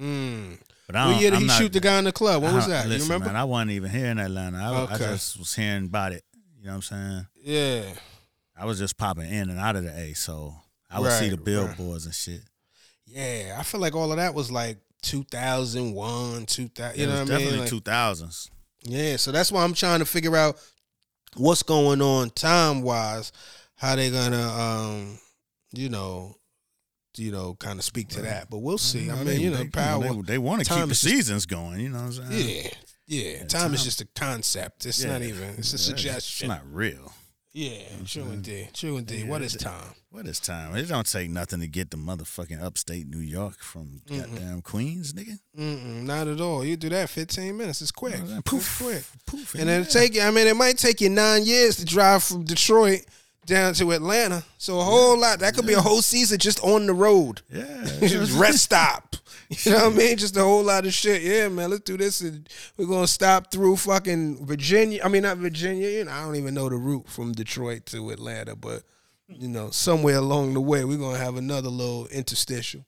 Mm. 0.00 0.58
But 0.86 0.96
I 0.96 1.04
What 1.06 1.12
don't, 1.12 1.20
year 1.20 1.30
did 1.32 1.40
he 1.40 1.46
not- 1.46 1.58
shoot 1.58 1.72
the 1.72 1.80
guy 1.80 1.98
in 1.98 2.04
the 2.04 2.12
club? 2.12 2.42
I 2.44 2.52
was 2.54 2.64
don't- 2.66 2.70
that? 2.70 2.86
you 2.88 3.02
remember? 3.02 3.26
Man, 3.26 3.36
I 3.36 3.44
wasn't 3.44 3.72
even 3.72 3.90
here 3.90 4.06
in 4.06 4.18
Atlanta. 4.18 4.56
I, 4.58 4.94
I 4.94 4.98
just 4.98 5.38
was 5.38 5.54
hearing 5.54 5.84
about 5.84 6.12
it. 6.12 6.24
You 6.58 6.64
know 6.66 6.70
what 6.70 6.76
I'm 6.76 6.82
saying? 6.82 7.26
yeah. 7.44 7.82
I 8.60 8.64
was 8.64 8.78
just 8.78 8.96
popping 8.96 9.30
in 9.30 9.50
and 9.50 9.58
out 9.60 9.76
of 9.76 9.84
the 9.84 9.96
A, 9.96 10.14
so 10.14 10.54
I 10.90 10.98
would 10.98 11.12
see 11.12 11.28
Right, 11.28 11.30
the 11.30 11.36
right. 11.36 11.44
billboards 11.76 12.06
and 12.06 12.14
shit. 12.14 12.40
Yeah, 13.06 13.54
I 13.56 13.62
feel 13.62 13.80
like 13.80 13.94
all 13.94 14.10
of 14.10 14.16
that 14.16 14.34
was 14.34 14.50
like 14.50 14.78
2001, 15.02 16.46
2000. 16.46 16.98
You 17.00 17.06
know 17.06 17.12
what 17.12 17.18
I 17.18 17.24
mean? 17.24 17.28
definitely 17.28 17.58
Like- 17.60 17.68
two 17.68 17.80
thousands. 17.80 18.50
Yeah, 18.88 19.16
so 19.16 19.30
that's 19.32 19.52
why 19.52 19.62
I'm 19.64 19.74
trying 19.74 19.98
to 20.00 20.04
figure 20.06 20.34
out 20.34 20.56
what's 21.36 21.62
going 21.62 22.00
on 22.00 22.30
time 22.30 22.82
wise, 22.82 23.32
how 23.76 23.96
they 23.96 24.10
gonna 24.10 24.42
um, 24.42 25.18
you 25.72 25.88
know, 25.88 26.36
you 27.16 27.30
know, 27.30 27.54
kind 27.54 27.78
of 27.78 27.84
speak 27.84 28.08
to 28.10 28.22
that. 28.22 28.48
But 28.50 28.58
we'll 28.58 28.78
see. 28.78 29.10
I 29.10 29.22
mean, 29.22 29.40
you 29.40 29.50
know, 29.50 29.64
power. 29.72 30.22
They, 30.22 30.38
want 30.38 30.64
to 30.64 30.68
keep 30.68 30.78
the 30.78 30.90
is 30.90 31.00
just- 31.00 31.02
seasons 31.02 31.46
going. 31.46 31.80
You 31.80 31.90
know 31.90 31.98
what 32.04 32.18
I'm 32.18 32.30
saying? 32.32 32.70
yeah, 33.06 33.22
yeah. 33.32 33.38
Time, 33.40 33.48
time- 33.48 33.74
is 33.74 33.84
just 33.84 34.00
a 34.00 34.06
concept. 34.14 34.86
It's 34.86 35.04
not 35.04 35.22
even. 35.22 35.50
It's 35.58 35.72
a 35.72 35.76
Yeah, 35.76 35.82
suggestion. 35.82 36.50
It's 36.50 36.58
not 36.58 36.72
real. 36.72 37.12
Yeah, 37.52 37.70
mm-hmm. 37.70 38.04
true 38.04 38.30
indeed. 38.30 38.68
True 38.74 38.96
indeed. 38.98 39.20
Yeah, 39.24 39.30
what 39.30 39.42
is 39.42 39.54
time? 39.54 39.94
What 40.10 40.26
is 40.26 40.38
time? 40.40 40.76
It 40.76 40.88
don't 40.88 41.10
take 41.10 41.30
nothing 41.30 41.60
to 41.60 41.66
get 41.66 41.90
the 41.90 41.96
motherfucking 41.96 42.62
upstate 42.62 43.06
New 43.06 43.18
York 43.20 43.58
from 43.58 44.02
goddamn 44.08 44.62
Queens, 44.62 45.12
nigga. 45.12 45.38
Mm-mm, 45.58 46.04
not 46.04 46.28
at 46.28 46.40
all. 46.40 46.64
You 46.64 46.76
do 46.76 46.88
that 46.90 47.08
15 47.10 47.56
minutes. 47.56 47.82
It's 47.82 47.90
quick. 47.90 48.16
Oh, 48.22 48.40
poof, 48.44 48.44
Poof, 48.44 48.60
it's 48.60 48.82
quick. 48.82 49.04
poof, 49.26 49.54
And 49.54 49.68
it'll 49.68 49.84
take 49.90 50.14
you. 50.14 50.22
I 50.22 50.30
mean, 50.30 50.46
it 50.46 50.56
might 50.56 50.78
take 50.78 51.00
you 51.00 51.08
nine 51.08 51.44
years 51.44 51.76
to 51.76 51.84
drive 51.84 52.22
from 52.22 52.44
Detroit 52.44 53.04
down 53.46 53.74
to 53.74 53.92
Atlanta. 53.92 54.44
So 54.58 54.78
a 54.78 54.84
whole 54.84 55.18
lot. 55.18 55.40
That 55.40 55.54
could 55.54 55.66
be 55.66 55.72
a 55.72 55.80
whole 55.80 56.02
season 56.02 56.38
just 56.38 56.60
on 56.60 56.86
the 56.86 56.94
road. 56.94 57.40
yeah, 57.50 57.86
rest 58.38 58.58
stop. 58.58 59.16
You 59.64 59.72
know 59.72 59.84
what 59.88 59.94
I 59.94 59.96
mean? 59.96 60.16
Just 60.18 60.36
a 60.36 60.42
whole 60.42 60.62
lot 60.62 60.84
of 60.84 60.92
shit. 60.92 61.22
Yeah, 61.22 61.48
man. 61.48 61.70
Let's 61.70 61.82
do 61.82 61.96
this, 61.96 62.20
and 62.20 62.46
we're 62.76 62.86
gonna 62.86 63.06
stop 63.06 63.50
through 63.50 63.76
fucking 63.76 64.44
Virginia. 64.44 65.00
I 65.02 65.08
mean, 65.08 65.22
not 65.22 65.38
Virginia. 65.38 65.88
You 65.88 66.04
know, 66.04 66.12
I 66.12 66.20
don't 66.22 66.36
even 66.36 66.52
know 66.52 66.68
the 66.68 66.76
route 66.76 67.08
from 67.08 67.32
Detroit 67.32 67.86
to 67.86 68.10
Atlanta, 68.10 68.56
but 68.56 68.82
you 69.28 69.48
know, 69.48 69.70
somewhere 69.70 70.16
along 70.16 70.52
the 70.52 70.60
way, 70.60 70.84
we're 70.84 70.98
gonna 70.98 71.18
have 71.18 71.36
another 71.36 71.70
little 71.70 72.06
interstitial. 72.08 72.84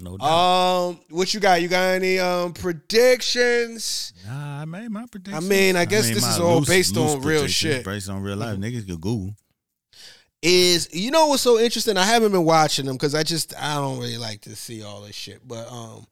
No 0.00 0.16
doubt. 0.16 0.26
Um, 0.26 1.00
what 1.10 1.32
you 1.34 1.40
got? 1.40 1.62
You 1.62 1.68
got 1.68 1.94
any 1.94 2.18
um 2.18 2.54
predictions? 2.54 4.12
nah, 4.26 4.62
I 4.62 4.64
made 4.64 4.90
my 4.90 5.06
prediction. 5.06 5.44
I 5.44 5.46
mean, 5.46 5.76
I 5.76 5.84
guess 5.84 6.08
this 6.08 6.26
is 6.26 6.38
all 6.40 6.64
based 6.64 6.96
on 6.96 7.20
real 7.20 7.46
shit. 7.46 7.84
Based 7.84 8.08
on 8.08 8.22
real 8.22 8.36
life. 8.36 8.58
Niggas 8.58 8.86
can 8.86 8.96
Google. 8.96 9.36
Is 10.42 10.88
you 10.92 11.10
know 11.10 11.26
what's 11.26 11.42
so 11.42 11.58
interesting? 11.58 11.96
I 11.96 12.04
haven't 12.04 12.32
been 12.32 12.44
watching 12.44 12.86
them 12.86 12.96
because 12.96 13.14
I 13.14 13.22
just 13.22 13.54
I 13.60 13.74
don't 13.74 13.98
really 13.98 14.16
like 14.16 14.40
to 14.42 14.56
see 14.56 14.82
all 14.82 15.02
this 15.02 15.14
shit. 15.14 15.46
But 15.46 15.70
um, 15.70 16.06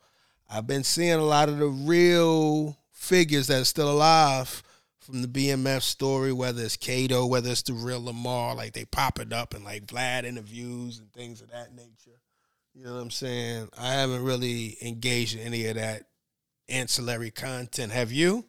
I've 0.51 0.67
been 0.67 0.85
seeing 0.85 1.15
a 1.15 1.25
lot 1.25 1.49
of 1.49 1.59
the 1.59 1.67
real 1.69 2.79
figures 2.93 3.47
that 3.47 3.63
are 3.63 3.65
still 3.65 3.91
alive 3.91 4.63
from 4.99 5.23
the 5.23 5.29
BMF 5.29 5.81
story, 5.81 6.33
whether 6.33 6.63
it's 6.63 6.77
Cato, 6.77 7.25
whether 7.25 7.51
it's 7.51 7.63
the 7.63 7.73
real 7.73 8.05
Lamar, 8.05 8.55
like 8.55 8.75
they 8.75 8.85
pop 8.85 9.19
it 9.19 9.33
up 9.33 9.55
and 9.55 9.65
like 9.65 9.87
Vlad 9.87 10.25
interviews 10.25 10.99
and 10.99 11.11
things 11.13 11.41
of 11.41 11.51
that 11.51 11.75
nature. 11.75 12.21
You 12.75 12.85
know 12.85 12.95
what 12.95 13.01
I'm 13.01 13.11
saying? 13.11 13.71
I 13.79 13.93
haven't 13.93 14.23
really 14.23 14.77
engaged 14.83 15.39
in 15.39 15.41
any 15.41 15.67
of 15.67 15.77
that 15.77 16.03
ancillary 16.69 17.31
content. 17.31 17.93
Have 17.93 18.13
you? 18.13 18.45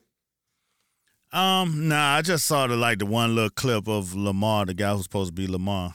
Um, 1.32 1.88
nah, 1.88 2.16
I 2.16 2.22
just 2.22 2.46
saw 2.46 2.66
the 2.68 2.76
like 2.76 3.00
the 3.00 3.06
one 3.06 3.36
little 3.36 3.50
clip 3.52 3.88
of 3.88 4.16
Lamar, 4.16 4.66
the 4.66 4.74
guy 4.74 4.94
who's 4.94 5.04
supposed 5.04 5.30
to 5.30 5.34
be 5.34 5.48
Lamar, 5.48 5.94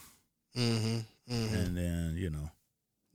Mm-hmm. 0.56 1.32
mm-hmm. 1.34 1.54
and 1.54 1.76
then 1.76 2.14
you 2.16 2.30
know, 2.30 2.50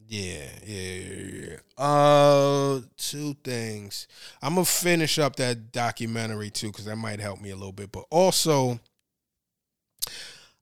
Yeah, 0.07 0.49
yeah, 0.65 0.91
yeah, 0.91 1.47
yeah. 1.49 1.83
Uh, 1.83 2.81
two 2.97 3.35
things. 3.43 4.07
I'm 4.41 4.55
gonna 4.55 4.65
finish 4.65 5.17
up 5.17 5.37
that 5.37 5.71
documentary 5.71 6.49
too, 6.49 6.67
because 6.67 6.85
that 6.85 6.97
might 6.97 7.21
help 7.21 7.39
me 7.39 7.51
a 7.51 7.55
little 7.55 7.71
bit. 7.71 7.91
But 7.91 8.03
also, 8.09 8.79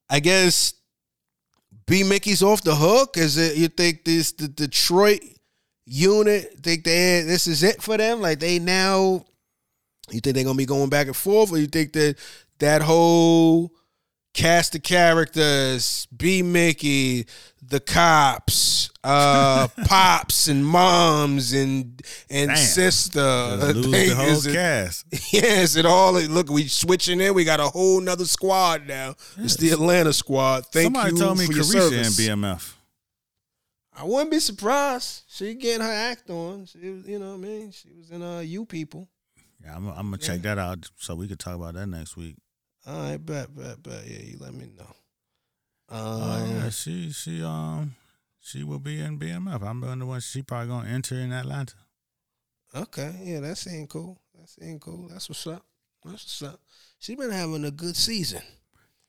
I 0.10 0.20
guess 0.20 0.74
B 1.88 2.04
Mickey's 2.04 2.44
off 2.44 2.62
the 2.62 2.76
hook. 2.76 3.18
Is 3.18 3.38
it? 3.38 3.58
You 3.58 3.68
think 3.68 4.06
this 4.06 4.32
the 4.32 4.48
Detroit 4.48 5.22
unit 5.88 6.60
think 6.62 6.84
they 6.84 7.22
this 7.22 7.48
is 7.48 7.64
it 7.64 7.82
for 7.82 7.98
them? 7.98 8.22
Like 8.22 8.40
they 8.40 8.60
now, 8.60 9.26
you 10.12 10.20
think 10.22 10.36
they're 10.36 10.44
gonna 10.44 10.58
be 10.58 10.66
going 10.66 10.90
back 10.90 11.08
and 11.08 11.16
forth, 11.16 11.52
or 11.52 11.58
you 11.58 11.68
think 11.68 11.94
that 11.94 12.16
that 12.60 12.82
whole 12.82 13.72
cast 14.34 14.76
of 14.76 14.84
characters, 14.84 16.08
B 16.16 16.42
Mickey, 16.44 17.26
the 17.62 17.80
cops, 17.80 18.90
uh, 19.04 19.68
pops 19.86 20.48
and 20.48 20.66
moms 20.66 21.54
and 21.54 22.02
and 22.30 22.50
Damn. 22.50 22.58
sister. 22.58 23.58
just 23.60 23.76
lose 23.76 23.86
thing 23.92 24.10
the 24.10 24.16
whole 24.16 24.28
is 24.28 24.46
it- 24.46 24.54
cast. 24.54 25.06
Yes, 25.34 25.76
it 25.76 25.86
all 25.86 26.14
look 26.14 26.50
we 26.50 26.68
switching 26.68 27.20
in. 27.20 27.34
We 27.34 27.44
got 27.44 27.60
a 27.60 27.68
whole 27.68 28.00
nother 28.00 28.26
squad 28.26 28.88
now. 28.88 29.16
It's 29.38 29.56
the 29.58 29.72
Atlanta 29.72 30.14
squad. 30.14 30.66
Thank 30.68 30.86
Somebody 30.96 31.12
you 31.12 31.18
Somebody 31.18 31.48
told 31.48 31.50
me 31.50 31.64
for 31.64 31.64
Caresha 31.64 31.90
service. 31.90 32.20
BMF. 32.20 32.74
I 34.00 34.04
wouldn't 34.04 34.30
be 34.32 34.40
surprised. 34.40 35.24
She 35.28 35.56
getting 35.56 35.82
her 35.86 35.92
act 35.92 36.30
on. 36.30 36.68
She 36.68 36.90
was, 36.90 37.08
you 37.08 37.18
know 37.18 37.30
what 37.32 37.34
I 37.36 37.38
mean? 37.38 37.72
She 37.72 37.90
was 37.98 38.12
in 38.12 38.22
uh 38.22 38.40
you 38.40 38.66
people. 38.66 39.10
Yeah, 39.68 39.76
I'm, 39.76 39.88
I'm 39.90 39.96
gonna 40.08 40.18
check 40.18 40.42
that 40.44 40.58
out 40.58 40.90
so 40.98 41.16
we 41.16 41.28
could 41.28 41.40
talk 41.40 41.56
about 41.56 41.74
that 41.74 41.88
next 41.88 42.16
week. 42.16 42.36
All 42.86 43.02
right, 43.10 43.18
bet, 43.24 43.54
bet, 43.56 43.84
bet. 43.84 44.04
Yeah, 44.08 44.22
you 44.22 44.38
let 44.40 44.54
me 44.54 44.68
know. 44.78 44.96
Um, 45.90 46.00
Oh 46.00 46.46
yeah, 46.64 46.70
she 46.70 47.12
she 47.12 47.44
um 47.44 47.96
she 48.40 48.64
will 48.64 48.80
be 48.80 49.00
in 49.02 49.20
BMF. 49.20 49.62
I'm 49.62 50.00
the 50.00 50.06
one 50.06 50.20
she 50.22 50.42
probably 50.42 50.70
gonna 50.70 50.90
enter 50.90 51.16
in 51.16 51.32
Atlanta. 51.34 51.76
Okay, 52.76 53.14
yeah, 53.24 53.40
that 53.42 53.58
seemed 53.58 53.90
cool. 53.90 54.20
That 54.40 54.50
seemed 54.50 54.82
cool. 54.82 55.08
That's 55.10 55.28
what's 55.30 55.46
up. 55.48 55.66
That's 56.06 56.24
what's 56.24 56.42
up. 56.54 56.60
She 57.00 57.16
been 57.16 57.32
having 57.32 57.66
a 57.66 57.72
good 57.72 57.96
season, 57.96 58.42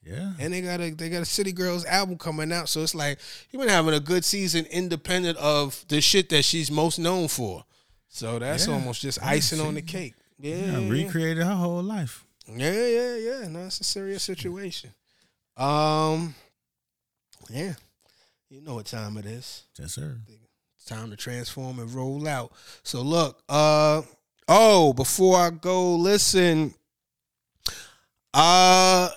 Yeah, 0.04 0.32
and 0.40 0.52
they 0.52 0.60
got 0.60 0.80
a 0.80 0.90
they 0.90 1.08
got 1.10 1.22
a 1.22 1.26
City 1.26 1.52
Girls 1.52 1.84
album 1.84 2.18
coming 2.18 2.50
out. 2.52 2.68
So 2.68 2.82
it's 2.82 2.94
like 2.94 3.18
you 3.50 3.58
been 3.58 3.68
having 3.68 3.94
a 3.94 4.00
good 4.00 4.24
season, 4.24 4.64
independent 4.66 5.38
of 5.38 5.84
the 5.88 6.00
shit 6.00 6.28
that 6.30 6.44
she's 6.44 6.70
most 6.70 6.98
known 6.98 7.28
for. 7.28 7.64
So 8.08 8.38
that's 8.38 8.66
Yeah. 8.66 8.74
almost 8.74 9.02
just 9.02 9.18
Yeah, 9.18 9.28
icing 9.28 9.60
on 9.60 9.74
the 9.74 9.82
cake. 9.82 10.14
Yeah, 10.38 10.78
yeah, 10.78 10.88
recreated 10.88 11.44
her 11.44 11.54
whole 11.54 11.82
life. 11.82 12.24
Yeah, 12.46 12.86
yeah, 12.86 13.16
yeah. 13.16 13.48
No, 13.48 13.66
it's 13.66 13.80
a 13.80 13.84
serious 13.84 14.22
situation. 14.22 14.94
Um, 15.56 16.34
yeah, 17.50 17.74
you 18.48 18.60
know 18.60 18.74
what 18.74 18.86
time 18.86 19.16
it 19.16 19.26
is. 19.26 19.64
Yes, 19.78 19.94
sir. 19.94 20.18
It's 20.76 20.84
time 20.84 21.10
to 21.10 21.16
transform 21.16 21.78
and 21.80 21.92
roll 21.92 22.26
out. 22.28 22.52
So 22.82 23.02
look, 23.02 23.42
uh 23.48 24.02
oh, 24.46 24.92
before 24.92 25.36
I 25.38 25.50
go, 25.50 25.96
listen. 25.96 26.74
Uh 28.32 29.10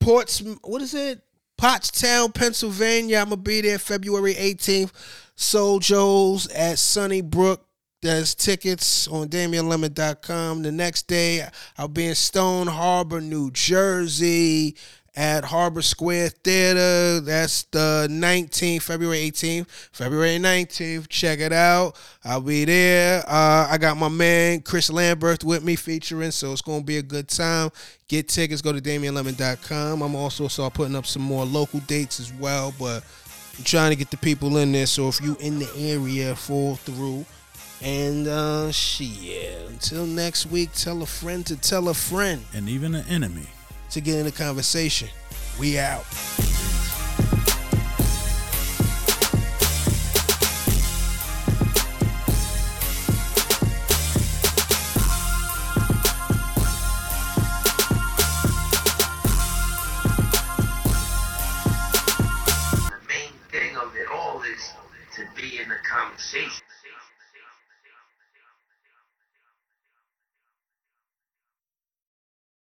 Ports 0.00 0.42
what 0.62 0.82
is 0.82 0.94
it? 0.94 1.20
Pottstown, 1.60 2.34
Pennsylvania. 2.34 3.18
I'm 3.18 3.26
gonna 3.26 3.36
be 3.36 3.60
there 3.60 3.78
February 3.78 4.34
18th. 4.34 4.90
Soul 5.36 5.78
Joe's 5.78 6.48
at 6.48 6.78
Sunnybrook. 6.78 7.64
There's 8.02 8.34
tickets 8.34 9.06
on 9.06 9.28
DamianLemon.com. 9.28 10.64
The 10.64 10.72
next 10.72 11.06
day, 11.06 11.46
I'll 11.78 11.86
be 11.86 12.06
in 12.06 12.16
Stone 12.16 12.66
Harbor, 12.66 13.20
New 13.20 13.52
Jersey 13.52 14.74
at 15.14 15.44
Harbor 15.44 15.82
Square 15.82 16.30
Theater. 16.30 17.20
That's 17.20 17.62
the 17.64 18.08
19th, 18.10 18.82
February 18.82 19.30
18th, 19.30 19.68
February 19.92 20.38
19th. 20.38 21.08
Check 21.10 21.38
it 21.38 21.52
out. 21.52 21.96
I'll 22.24 22.40
be 22.40 22.64
there. 22.64 23.22
Uh, 23.24 23.68
I 23.70 23.78
got 23.78 23.96
my 23.96 24.08
man 24.08 24.62
Chris 24.62 24.90
Lambert 24.90 25.44
with 25.44 25.62
me 25.62 25.76
featuring, 25.76 26.32
so 26.32 26.50
it's 26.50 26.60
going 26.60 26.80
to 26.80 26.84
be 26.84 26.96
a 26.96 27.02
good 27.02 27.28
time. 27.28 27.70
Get 28.08 28.28
tickets, 28.28 28.62
go 28.62 28.72
to 28.72 28.80
DamianLemon.com. 28.80 30.02
I'm 30.02 30.16
also 30.16 30.48
start 30.48 30.74
putting 30.74 30.96
up 30.96 31.06
some 31.06 31.22
more 31.22 31.44
local 31.44 31.78
dates 31.78 32.18
as 32.18 32.32
well, 32.32 32.74
but 32.80 33.04
I'm 33.56 33.62
trying 33.62 33.90
to 33.90 33.96
get 33.96 34.10
the 34.10 34.16
people 34.16 34.56
in 34.56 34.72
there. 34.72 34.86
So 34.86 35.06
if 35.06 35.20
you 35.20 35.36
in 35.38 35.60
the 35.60 35.70
area, 35.76 36.34
fall 36.34 36.74
through. 36.74 37.24
And 37.82 38.28
uh 38.28 38.70
shit. 38.70 39.58
Until 39.68 40.06
next 40.06 40.46
week, 40.46 40.70
tell 40.72 41.02
a 41.02 41.06
friend 41.06 41.44
to 41.46 41.56
tell 41.56 41.88
a 41.88 41.94
friend 41.94 42.44
And 42.54 42.68
even 42.68 42.94
an 42.94 43.06
enemy. 43.08 43.46
to 43.90 44.00
get 44.00 44.18
in 44.18 44.24
the 44.24 44.32
conversation. 44.32 45.08
We 45.58 45.78
out. 45.78 46.04
The 61.62 62.98
main 63.08 63.32
thing 63.50 63.76
of 63.76 63.94
it 63.96 64.08
all 64.12 64.42
is 64.42 64.72
to 65.16 65.24
be 65.36 65.58
in 65.60 65.68
the 65.68 65.76
conversation. 65.88 66.61